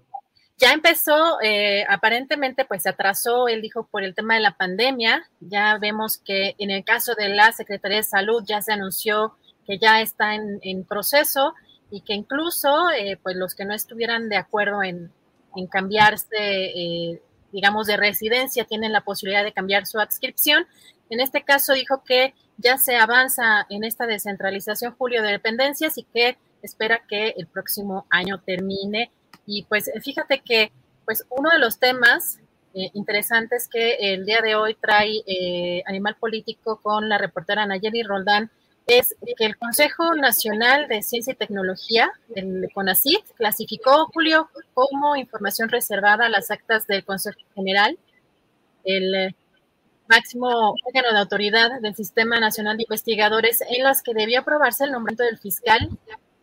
Ya 0.58 0.74
empezó, 0.74 1.40
eh, 1.42 1.86
aparentemente, 1.88 2.66
pues 2.66 2.84
se 2.84 2.90
atrasó, 2.90 3.48
él 3.48 3.62
dijo, 3.62 3.88
por 3.90 4.04
el 4.04 4.14
tema 4.14 4.36
de 4.36 4.42
la 4.42 4.58
pandemia. 4.58 5.30
Ya 5.40 5.78
vemos 5.78 6.18
que 6.18 6.56
en 6.58 6.72
el 6.72 6.84
caso 6.84 7.16
de 7.16 7.30
la 7.30 7.54
Secretaría 7.54 7.98
de 7.98 8.04
Salud 8.04 8.44
ya 8.46 8.62
se 8.62 8.74
anunció 8.74 9.36
que 9.66 9.78
ya 9.78 10.02
está 10.02 10.36
en, 10.36 10.84
proceso 10.84 11.54
y 11.92 12.02
que 12.02 12.14
incluso, 12.14 12.90
eh, 12.90 13.18
pues 13.24 13.38
los 13.38 13.56
que 13.56 13.64
no 13.64 13.74
estuvieran 13.74 14.28
de 14.28 14.36
acuerdo 14.36 14.84
en, 14.84 15.12
en 15.56 15.68
cambiarse, 15.68 17.22
digamos, 17.52 17.88
de 17.88 17.98
residencia, 17.98 18.66
tienen 18.66 18.92
la 18.92 19.02
posibilidad 19.02 19.44
de 19.44 19.54
cambiar 19.54 19.86
su 19.86 20.00
adscripción. 20.00 20.66
En 21.10 21.20
este 21.20 21.44
caso 21.44 21.74
dijo 21.74 22.04
que 22.04 22.34
ya 22.58 22.78
se 22.78 22.98
avanza 22.98 23.66
en 23.70 23.84
esta 23.84 24.06
descentralización, 24.06 24.96
Julio, 24.98 25.24
de 25.24 25.32
dependencias 25.32 25.98
y 25.98 26.04
que 26.04 26.38
espera 26.62 27.02
que 27.08 27.34
el 27.38 27.48
próximo 27.48 28.06
año 28.10 28.42
termine. 28.42 29.12
Y 29.46 29.64
pues 29.64 29.90
fíjate 30.04 30.42
que 30.42 30.72
pues 31.06 31.26
uno 31.30 31.50
de 31.50 31.60
los 31.60 31.80
temas 31.80 32.40
eh, 32.76 32.92
interesantes 32.94 33.68
que 33.68 34.14
el 34.14 34.26
día 34.26 34.42
de 34.44 34.56
hoy 34.56 34.76
trae 34.80 35.24
eh, 35.26 35.82
Animal 35.88 36.18
Político 36.20 36.80
con 36.84 37.10
la 37.10 37.18
reportera 37.18 37.66
Nayeli 37.66 38.04
Roldán 38.04 38.52
es 38.90 39.16
que 39.38 39.46
el 39.46 39.56
Consejo 39.58 40.16
Nacional 40.16 40.88
de 40.88 41.04
Ciencia 41.04 41.34
y 41.34 41.36
Tecnología, 41.36 42.12
el 42.36 42.70
CONACYT, 42.74 43.24
clasificó, 43.36 44.08
Julio, 44.08 44.50
como 44.74 45.16
información 45.16 45.70
reservada 45.70 46.28
las 46.28 46.50
actas 46.50 46.88
del 46.88 47.06
Consejo 47.06 47.40
General. 47.54 47.98
El 48.84 49.36
máximo 50.08 50.76
órgano 50.88 51.14
de 51.14 51.20
autoridad 51.20 51.80
del 51.82 51.96
Sistema 51.96 52.40
Nacional 52.40 52.78
de 52.78 52.84
Investigadores, 52.84 53.62
en 53.62 53.84
las 53.84 54.02
que 54.02 54.16
debió 54.16 54.40
aprobarse 54.40 54.86
el 54.86 54.92
nombramiento 54.92 55.24
del 55.24 55.38
fiscal 55.38 55.90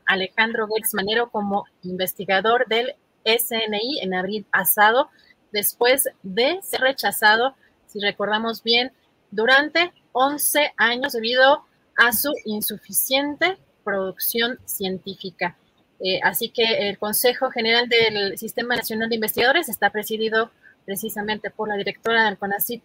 Alejandro 0.07 0.69
Gertz 0.69 0.95
Manero 0.95 1.31
como 1.31 1.65
investigador 1.83 2.67
del 2.69 2.95
SNI 3.25 4.03
en 4.03 4.15
abril 4.15 4.47
pasado, 4.53 5.11
después 5.51 6.09
de 6.23 6.61
ser 6.63 6.83
rechazado, 6.83 7.57
si 7.89 7.99
recordamos 7.99 8.63
bien, 8.63 8.93
durante 9.33 9.93
11 10.13 10.75
años 10.77 11.13
debido 11.13 11.43
a 11.53 11.65
su 12.13 12.33
insuficiente 12.45 13.57
producción 13.85 14.59
científica. 14.65 15.57
Eh, 16.01 16.21
así 16.23 16.51
que 16.51 16.89
el 16.89 16.99
Consejo 16.99 17.51
General 17.51 17.89
del 17.89 18.37
Sistema 18.37 18.77
Nacional 18.77 19.09
de 19.09 19.15
Investigadores 19.15 19.69
está 19.69 19.91
presidido 19.91 20.51
precisamente 20.85 21.51
por 21.51 21.69
la 21.69 21.77
directora 21.77 22.25
del 22.25 22.39
CONACIT, 22.39 22.83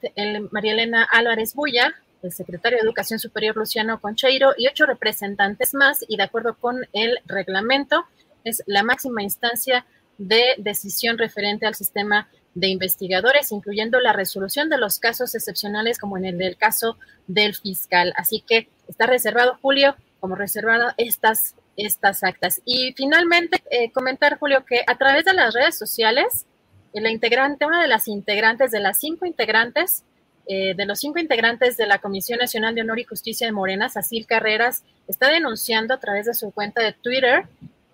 María 0.52 0.74
Elena 0.74 1.04
Álvarez 1.04 1.54
Bulla, 1.54 1.94
el 2.24 2.32
secretario 2.32 2.78
de 2.78 2.84
Educación 2.84 3.20
Superior 3.20 3.56
Luciano 3.56 4.00
Concheiro 4.00 4.54
y 4.58 4.68
ocho 4.68 4.86
representantes 4.86 5.74
más, 5.74 6.04
y 6.08 6.18
de 6.18 6.24
acuerdo 6.24 6.56
con 6.56 6.88
el 6.94 7.20
reglamento, 7.26 8.06
es 8.44 8.64
la 8.66 8.84
máxima 8.84 9.24
instancia 9.24 9.86
de 10.18 10.56
decisión 10.58 11.18
referente 11.18 11.66
al 11.66 11.76
sistema 11.76 12.28
de 12.54 12.68
investigadores, 12.68 13.52
incluyendo 13.52 14.00
la 14.00 14.14
resolución 14.14 14.70
de 14.70 14.78
los 14.78 15.00
casos 15.00 15.34
excepcionales 15.36 15.98
como 15.98 16.18
en 16.18 16.26
el 16.26 16.38
del 16.38 16.58
caso 16.58 16.98
del 17.28 17.56
fiscal. 17.56 18.14
Así 18.18 18.42
que 18.42 18.68
está 18.92 19.08
reservado, 19.08 19.58
Julio, 19.62 19.96
como 20.20 20.36
reservado 20.36 20.92
estas, 20.98 21.56
estas 21.76 22.24
actas. 22.24 22.62
Y 22.66 22.94
finalmente, 22.94 23.64
eh, 23.72 23.92
comentar, 23.92 24.38
Julio, 24.38 24.64
que 24.66 24.82
a 24.86 24.98
través 24.98 25.26
de 25.26 25.34
las 25.34 25.54
redes 25.54 25.78
sociales, 25.78 26.46
la 26.94 27.10
integrante, 27.10 27.66
una 27.66 27.82
de 27.82 27.88
las 27.88 28.08
integrantes, 28.08 28.72
de 28.72 28.80
las 28.80 29.00
cinco 29.00 29.26
integrantes, 29.26 30.04
eh, 30.48 30.74
de 30.76 30.86
los 30.86 31.00
cinco 31.00 31.20
integrantes 31.20 31.78
de 31.78 31.88
la 31.88 32.00
Comisión 32.00 32.40
Nacional 32.40 32.76
de 32.76 32.82
Honor 32.82 33.00
y 33.00 33.06
Justicia 33.06 33.48
de 33.48 33.54
Morena, 33.54 33.90
Sacil 33.90 34.26
Carreras, 34.28 34.84
está 35.08 35.30
denunciando 35.30 35.94
a 35.94 36.00
través 36.00 36.26
de 36.26 36.34
su 36.34 36.52
cuenta 36.52 36.82
de 36.82 36.94
Twitter 36.94 37.46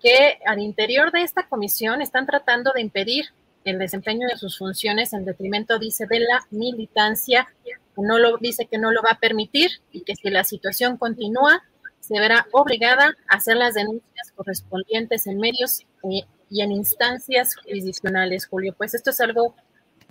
que 0.02 0.38
al 0.46 0.60
interior 0.60 1.12
de 1.12 1.22
esta 1.22 1.44
comisión 1.44 2.02
están 2.02 2.26
tratando 2.26 2.72
de 2.72 2.80
impedir 2.80 3.26
el 3.68 3.78
desempeño 3.78 4.26
de 4.28 4.36
sus 4.36 4.58
funciones 4.58 5.12
en 5.12 5.24
detrimento, 5.24 5.78
dice, 5.78 6.06
de 6.06 6.20
la 6.20 6.46
militancia. 6.50 7.48
No 7.96 8.18
lo, 8.18 8.36
dice 8.38 8.66
que 8.66 8.78
no 8.78 8.92
lo 8.92 9.02
va 9.02 9.12
a 9.12 9.18
permitir 9.18 9.70
y 9.92 10.02
que 10.02 10.14
si 10.14 10.30
la 10.30 10.44
situación 10.44 10.96
continúa, 10.96 11.62
se 12.00 12.18
verá 12.18 12.46
obligada 12.52 13.16
a 13.28 13.36
hacer 13.36 13.56
las 13.56 13.74
denuncias 13.74 14.32
correspondientes 14.34 15.26
en 15.26 15.38
medios 15.38 15.80
eh, 16.04 16.22
y 16.48 16.62
en 16.62 16.72
instancias 16.72 17.56
jurisdiccionales, 17.56 18.46
Julio. 18.46 18.74
Pues 18.76 18.94
esto 18.94 19.10
es 19.10 19.20
algo 19.20 19.54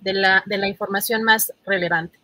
de 0.02 0.14
la, 0.14 0.44
de 0.45 0.58
la 0.58 0.68
información 0.68 1.24
más 1.24 1.53
relevante. 1.66 2.19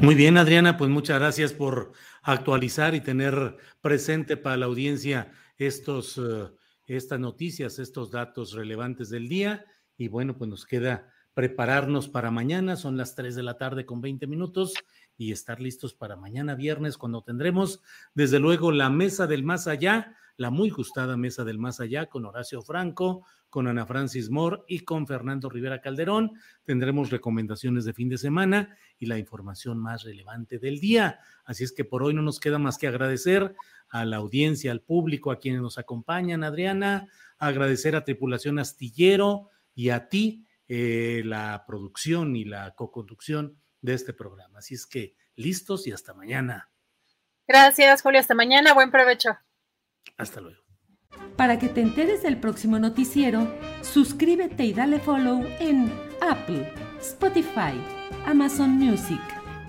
Muy 0.00 0.14
bien, 0.14 0.36
Adriana, 0.36 0.76
pues 0.76 0.90
muchas 0.90 1.18
gracias 1.18 1.52
por 1.52 1.92
actualizar 2.22 2.94
y 2.94 3.00
tener 3.00 3.56
presente 3.80 4.36
para 4.36 4.56
la 4.56 4.66
audiencia 4.66 5.32
estos, 5.58 6.18
eh, 6.18 6.48
estas 6.86 7.18
noticias, 7.18 7.78
estos 7.78 8.10
datos 8.10 8.52
relevantes 8.52 9.10
del 9.10 9.28
día. 9.28 9.64
Y 9.96 10.08
bueno, 10.08 10.36
pues 10.36 10.48
nos 10.50 10.66
queda 10.66 11.10
prepararnos 11.34 12.08
para 12.08 12.30
mañana, 12.30 12.76
son 12.76 12.96
las 12.96 13.14
3 13.14 13.34
de 13.34 13.42
la 13.42 13.58
tarde 13.58 13.84
con 13.84 14.00
20 14.00 14.26
minutos 14.26 14.74
y 15.18 15.32
estar 15.32 15.60
listos 15.60 15.92
para 15.92 16.16
mañana 16.16 16.54
viernes 16.54 16.96
cuando 16.96 17.22
tendremos 17.22 17.82
desde 18.14 18.38
luego 18.38 18.72
la 18.72 18.88
mesa 18.88 19.26
del 19.26 19.44
más 19.44 19.66
allá 19.66 20.16
la 20.36 20.50
muy 20.50 20.70
gustada 20.70 21.16
Mesa 21.16 21.44
del 21.44 21.58
Más 21.58 21.80
Allá 21.80 22.06
con 22.06 22.26
Horacio 22.26 22.60
Franco, 22.62 23.24
con 23.48 23.68
Ana 23.68 23.86
Francis 23.86 24.30
Moore 24.30 24.62
y 24.68 24.80
con 24.80 25.06
Fernando 25.06 25.48
Rivera 25.48 25.80
Calderón. 25.80 26.32
Tendremos 26.64 27.10
recomendaciones 27.10 27.84
de 27.84 27.94
fin 27.94 28.08
de 28.08 28.18
semana 28.18 28.76
y 28.98 29.06
la 29.06 29.18
información 29.18 29.78
más 29.78 30.04
relevante 30.04 30.58
del 30.58 30.78
día. 30.78 31.20
Así 31.44 31.64
es 31.64 31.72
que 31.72 31.84
por 31.84 32.02
hoy 32.02 32.12
no 32.12 32.22
nos 32.22 32.38
queda 32.38 32.58
más 32.58 32.76
que 32.76 32.86
agradecer 32.86 33.54
a 33.88 34.04
la 34.04 34.16
audiencia, 34.16 34.72
al 34.72 34.82
público, 34.82 35.30
a 35.30 35.38
quienes 35.38 35.62
nos 35.62 35.78
acompañan, 35.78 36.44
Adriana, 36.44 37.08
agradecer 37.38 37.96
a 37.96 38.04
Tripulación 38.04 38.58
Astillero 38.58 39.50
y 39.76 39.90
a 39.90 40.08
ti 40.08 40.48
eh, 40.66 41.22
la 41.24 41.64
producción 41.68 42.34
y 42.34 42.44
la 42.44 42.74
co-conducción 42.74 43.62
de 43.82 43.94
este 43.94 44.12
programa. 44.12 44.58
Así 44.58 44.74
es 44.74 44.86
que 44.86 45.14
listos 45.36 45.86
y 45.86 45.92
hasta 45.92 46.12
mañana. 46.14 46.72
Gracias, 47.46 48.02
Julio. 48.02 48.18
Hasta 48.18 48.34
mañana. 48.34 48.74
Buen 48.74 48.90
provecho. 48.90 49.36
Hasta 50.16 50.40
luego. 50.40 50.60
Para 51.36 51.58
que 51.58 51.68
te 51.68 51.82
enteres 51.82 52.22
del 52.22 52.40
próximo 52.40 52.78
noticiero, 52.78 53.54
suscríbete 53.82 54.64
y 54.64 54.72
dale 54.72 54.98
follow 54.98 55.44
en 55.60 55.92
Apple, 56.20 56.72
Spotify, 57.00 57.78
Amazon 58.24 58.70
Music, 58.70 59.20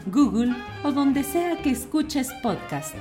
Google 0.07 0.55
o 0.83 0.91
donde 0.91 1.23
sea 1.23 1.61
que 1.61 1.71
escuches 1.71 2.31
podcast. 2.41 2.95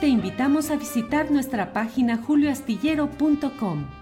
Te 0.00 0.08
invitamos 0.08 0.70
a 0.70 0.76
visitar 0.76 1.30
nuestra 1.30 1.72
página 1.72 2.18
julioastillero.com. 2.18 4.01